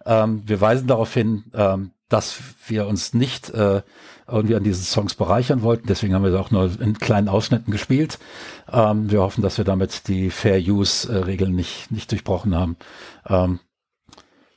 Ähm, 0.04 0.42
wir 0.44 0.60
weisen 0.60 0.88
darauf 0.88 1.14
hin, 1.14 1.44
ähm, 1.54 1.92
dass 2.08 2.36
wir 2.66 2.86
uns 2.86 3.14
nicht 3.14 3.50
äh, 3.50 3.82
irgendwie 4.26 4.56
an 4.56 4.64
diesen 4.64 4.84
Songs 4.84 5.14
bereichern 5.14 5.62
wollten. 5.62 5.86
Deswegen 5.86 6.14
haben 6.14 6.24
wir 6.24 6.38
auch 6.38 6.50
nur 6.50 6.80
in 6.80 6.98
kleinen 6.98 7.28
Ausschnitten 7.28 7.70
gespielt. 7.70 8.18
Ähm, 8.70 9.10
wir 9.10 9.20
hoffen, 9.20 9.42
dass 9.42 9.58
wir 9.58 9.64
damit 9.64 10.08
die 10.08 10.30
Fair 10.30 10.58
Use-Regeln 10.58 11.54
nicht, 11.54 11.90
nicht 11.90 12.10
durchbrochen 12.10 12.54
haben. 12.54 12.76
Ähm, 13.26 13.60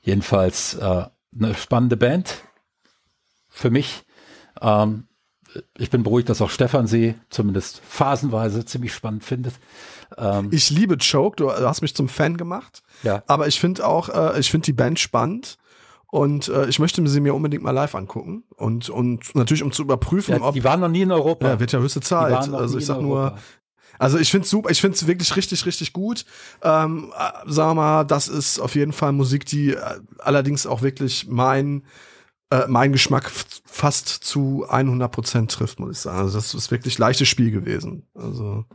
jedenfalls 0.01 0.73
äh, 0.73 1.05
eine 1.39 1.53
spannende 1.53 1.97
Band 1.97 2.41
für 3.49 3.69
mich. 3.69 4.04
Ähm, 4.61 5.07
ich 5.77 5.89
bin 5.89 6.03
beruhigt, 6.03 6.29
dass 6.29 6.41
auch 6.41 6.49
Stefan 6.49 6.87
sie 6.87 7.15
zumindest 7.29 7.81
phasenweise 7.87 8.65
ziemlich 8.65 8.93
spannend 8.93 9.23
findet. 9.23 9.55
Ähm, 10.17 10.49
ich 10.51 10.69
liebe 10.69 10.97
Choke, 10.97 11.37
du 11.37 11.51
hast 11.51 11.81
mich 11.81 11.95
zum 11.95 12.09
Fan 12.09 12.37
gemacht. 12.37 12.83
Ja. 13.03 13.23
Aber 13.27 13.47
ich 13.47 13.59
finde 13.59 13.85
auch, 13.85 14.09
äh, 14.09 14.39
ich 14.39 14.51
finde 14.51 14.65
die 14.65 14.73
Band 14.73 14.99
spannend. 14.99 15.57
Und 16.11 16.47
äh, 16.47 16.67
ich 16.67 16.79
möchte 16.79 17.05
sie 17.07 17.19
mir 17.19 17.33
unbedingt 17.33 17.63
mal 17.63 17.71
live 17.71 17.93
angucken. 17.93 18.43
Und, 18.55 18.89
und 18.89 19.35
natürlich, 19.35 19.63
um 19.63 19.73
zu 19.73 19.81
überprüfen, 19.81 20.35
ja, 20.35 20.41
ob. 20.41 20.53
Die 20.53 20.63
waren 20.63 20.79
noch 20.79 20.87
nie 20.87 21.01
in 21.01 21.11
Europa. 21.11 21.45
Ja, 21.47 21.59
wird 21.59 21.73
ja 21.73 21.79
höchste 21.79 21.99
Zeit. 21.99 22.53
Also 22.53 22.77
ich 22.77 22.85
sag 22.85 23.01
nur. 23.01 23.37
Also 23.97 24.17
ich 24.17 24.29
finde 24.29 24.47
super, 24.47 24.69
ich 24.69 24.81
finde 24.81 24.95
es 24.95 25.07
wirklich 25.07 25.35
richtig, 25.35 25.65
richtig 25.65 25.93
gut. 25.93 26.25
Ähm, 26.61 27.13
äh, 27.17 27.51
sagen 27.51 27.71
wir 27.71 27.75
mal, 27.75 28.03
das 28.03 28.27
ist 28.27 28.59
auf 28.59 28.75
jeden 28.75 28.91
Fall 28.91 29.13
Musik, 29.13 29.45
die 29.45 29.71
äh, 29.71 29.99
allerdings 30.19 30.67
auch 30.67 30.81
wirklich 30.81 31.27
mein 31.29 31.83
äh, 32.55 32.67
mein 32.67 32.91
Geschmack 32.91 33.31
fast 33.65 34.07
zu 34.07 34.65
100 34.67 35.11
Prozent 35.11 35.51
trifft, 35.51 35.79
muss 35.79 35.97
ich 35.97 35.99
sagen. 35.99 36.19
Also 36.19 36.37
das 36.37 36.53
ist 36.53 36.71
wirklich 36.71 36.97
leichtes 36.97 37.27
Spiel 37.27 37.51
gewesen. 37.51 38.03
Also 38.15 38.65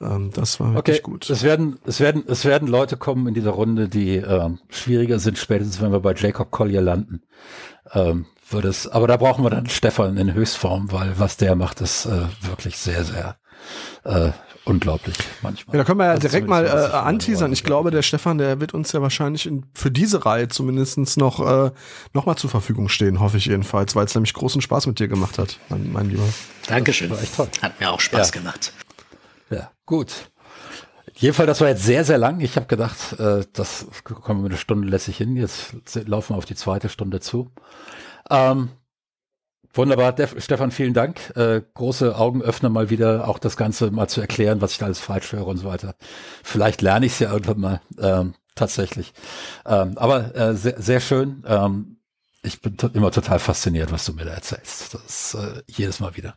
ähm, 0.00 0.30
das 0.32 0.60
war 0.60 0.74
wirklich 0.74 1.00
okay. 1.00 1.10
gut. 1.10 1.30
Es 1.30 1.42
werden, 1.42 1.78
es 1.86 2.00
werden, 2.00 2.24
es 2.26 2.44
werden 2.44 2.68
Leute 2.68 2.96
kommen 2.96 3.26
in 3.26 3.34
dieser 3.34 3.52
Runde, 3.52 3.88
die 3.88 4.16
ähm, 4.16 4.58
schwieriger 4.68 5.18
sind, 5.18 5.38
spätestens 5.38 5.80
wenn 5.80 5.92
wir 5.92 6.00
bei 6.00 6.14
Jacob 6.14 6.50
Collier 6.50 6.82
landen. 6.82 7.22
Ähm, 7.92 8.26
wird 8.50 8.66
es, 8.66 8.86
aber 8.86 9.06
da 9.06 9.16
brauchen 9.16 9.42
wir 9.42 9.50
dann 9.50 9.68
Stefan 9.68 10.18
in 10.18 10.34
Höchstform, 10.34 10.92
weil 10.92 11.18
was 11.18 11.38
der 11.38 11.56
macht, 11.56 11.80
ist 11.80 12.06
äh, 12.06 12.26
wirklich 12.42 12.76
sehr, 12.76 13.04
sehr 13.04 13.36
äh, 14.04 14.32
unglaublich 14.64 15.16
manchmal. 15.42 15.76
Ja, 15.76 15.82
da 15.82 15.84
können 15.84 15.98
wir 15.98 16.06
ja 16.06 16.18
direkt 16.18 16.48
mal 16.48 16.66
äh, 16.66 16.68
anteasern. 16.68 17.52
Ich 17.52 17.64
glaube, 17.64 17.90
der 17.90 18.02
Stefan, 18.02 18.38
der 18.38 18.60
wird 18.60 18.74
uns 18.74 18.92
ja 18.92 19.02
wahrscheinlich 19.02 19.46
in, 19.46 19.66
für 19.74 19.90
diese 19.90 20.24
Reihe 20.24 20.48
zumindestens 20.48 21.16
noch, 21.16 21.40
äh, 21.40 21.70
noch 22.12 22.26
mal 22.26 22.36
zur 22.36 22.50
Verfügung 22.50 22.88
stehen, 22.88 23.20
hoffe 23.20 23.36
ich 23.36 23.46
jedenfalls, 23.46 23.94
weil 23.94 24.06
es 24.06 24.14
nämlich 24.14 24.32
großen 24.34 24.60
Spaß 24.60 24.86
mit 24.86 24.98
dir 24.98 25.08
gemacht 25.08 25.38
hat, 25.38 25.58
mein, 25.68 25.92
mein 25.92 26.10
Lieber. 26.10 26.24
Dankeschön. 26.66 27.10
Das 27.10 27.18
war 27.18 27.24
echt 27.24 27.36
toll. 27.36 27.48
Hat 27.62 27.80
mir 27.80 27.90
auch 27.90 28.00
Spaß 28.00 28.32
ja. 28.34 28.40
gemacht. 28.40 28.72
Ja, 29.50 29.70
gut. 29.86 30.30
Jedenfalls, 31.16 31.46
das 31.46 31.60
war 31.60 31.68
jetzt 31.68 31.84
sehr, 31.84 32.04
sehr 32.04 32.18
lang. 32.18 32.40
Ich 32.40 32.56
habe 32.56 32.66
gedacht, 32.66 33.18
äh, 33.20 33.44
das 33.52 33.86
kommen 34.02 34.42
wir 34.42 34.50
eine 34.50 34.56
Stunde 34.56 34.88
lässig 34.88 35.16
hin. 35.16 35.36
Jetzt 35.36 35.74
laufen 36.06 36.34
wir 36.34 36.38
auf 36.38 36.44
die 36.44 36.56
zweite 36.56 36.88
Stunde 36.88 37.20
zu. 37.20 37.52
Ähm, 38.30 38.70
Wunderbar, 39.74 40.14
Stefan, 40.38 40.70
vielen 40.70 40.94
Dank. 40.94 41.36
Äh, 41.36 41.62
große 41.74 42.16
Augenöffner 42.16 42.68
mal 42.68 42.90
wieder, 42.90 43.26
auch 43.26 43.40
das 43.40 43.56
Ganze 43.56 43.90
mal 43.90 44.06
zu 44.06 44.20
erklären, 44.20 44.60
was 44.60 44.72
ich 44.72 44.78
da 44.78 44.86
alles 44.86 45.00
falsch 45.00 45.32
höre 45.32 45.48
und 45.48 45.56
so 45.56 45.66
weiter. 45.66 45.96
Vielleicht 46.44 46.80
lerne 46.80 47.06
ich 47.06 47.12
es 47.12 47.18
ja 47.18 47.32
irgendwann 47.32 47.60
mal 47.60 47.80
ähm, 47.98 48.34
tatsächlich. 48.54 49.12
Ähm, 49.66 49.98
aber 49.98 50.34
äh, 50.36 50.54
sehr, 50.54 50.80
sehr 50.80 51.00
schön. 51.00 51.42
Ähm, 51.46 51.96
ich 52.42 52.60
bin 52.60 52.76
to 52.76 52.88
immer 52.88 53.10
total 53.10 53.40
fasziniert, 53.40 53.90
was 53.90 54.04
du 54.04 54.12
mir 54.12 54.24
da 54.24 54.32
erzählst. 54.32 54.94
Das 54.94 55.34
äh, 55.34 55.62
jedes 55.66 55.98
Mal 55.98 56.16
wieder. 56.16 56.36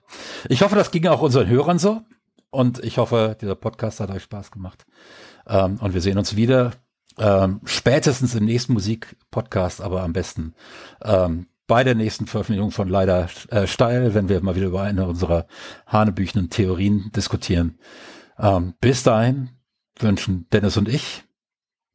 Ich 0.50 0.64
hoffe, 0.64 0.76
das 0.76 0.90
ging 0.90 1.06
auch 1.06 1.22
unseren 1.22 1.48
Hörern 1.48 1.78
so. 1.78 2.02
Und 2.50 2.84
ich 2.84 2.98
hoffe, 2.98 3.38
dieser 3.40 3.56
Podcast 3.56 4.00
hat 4.00 4.10
euch 4.10 4.24
Spaß 4.24 4.50
gemacht. 4.50 4.86
Ähm, 5.46 5.78
und 5.80 5.94
wir 5.94 6.02
sehen 6.02 6.18
uns 6.18 6.36
wieder. 6.36 6.72
Ähm, 7.20 7.62
spätestens 7.66 8.34
im 8.36 8.46
nächsten 8.46 8.74
Musikpodcast, 8.74 9.82
aber 9.82 10.02
am 10.04 10.14
besten 10.14 10.56
ähm, 11.04 11.48
bei 11.68 11.84
der 11.84 11.95
nächsten 11.95 12.26
Veröffentlichung 12.26 12.72
von 12.72 12.88
Leider 12.88 13.30
äh, 13.49 13.68
Steil, 13.68 14.14
wenn 14.14 14.30
wir 14.30 14.41
mal 14.41 14.56
wieder 14.56 14.68
über 14.68 14.81
eine 14.81 15.07
unserer 15.07 15.48
hanebüchenden 15.85 16.49
Theorien 16.49 17.11
diskutieren. 17.15 17.77
Ähm, 18.39 18.73
bis 18.80 19.03
dahin 19.03 19.49
wünschen 19.99 20.48
Dennis 20.52 20.77
und 20.77 20.88
ich 20.88 21.23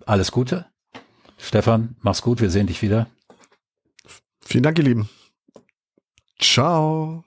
alles 0.06 0.32
Gute. 0.32 0.66
Stefan, 1.38 1.96
mach's 2.00 2.22
gut, 2.22 2.40
wir 2.40 2.50
sehen 2.50 2.66
dich 2.66 2.82
wieder. 2.82 3.08
Vielen 4.44 4.62
Dank, 4.62 4.78
ihr 4.78 4.84
Lieben. 4.84 5.08
Ciao. 6.38 7.24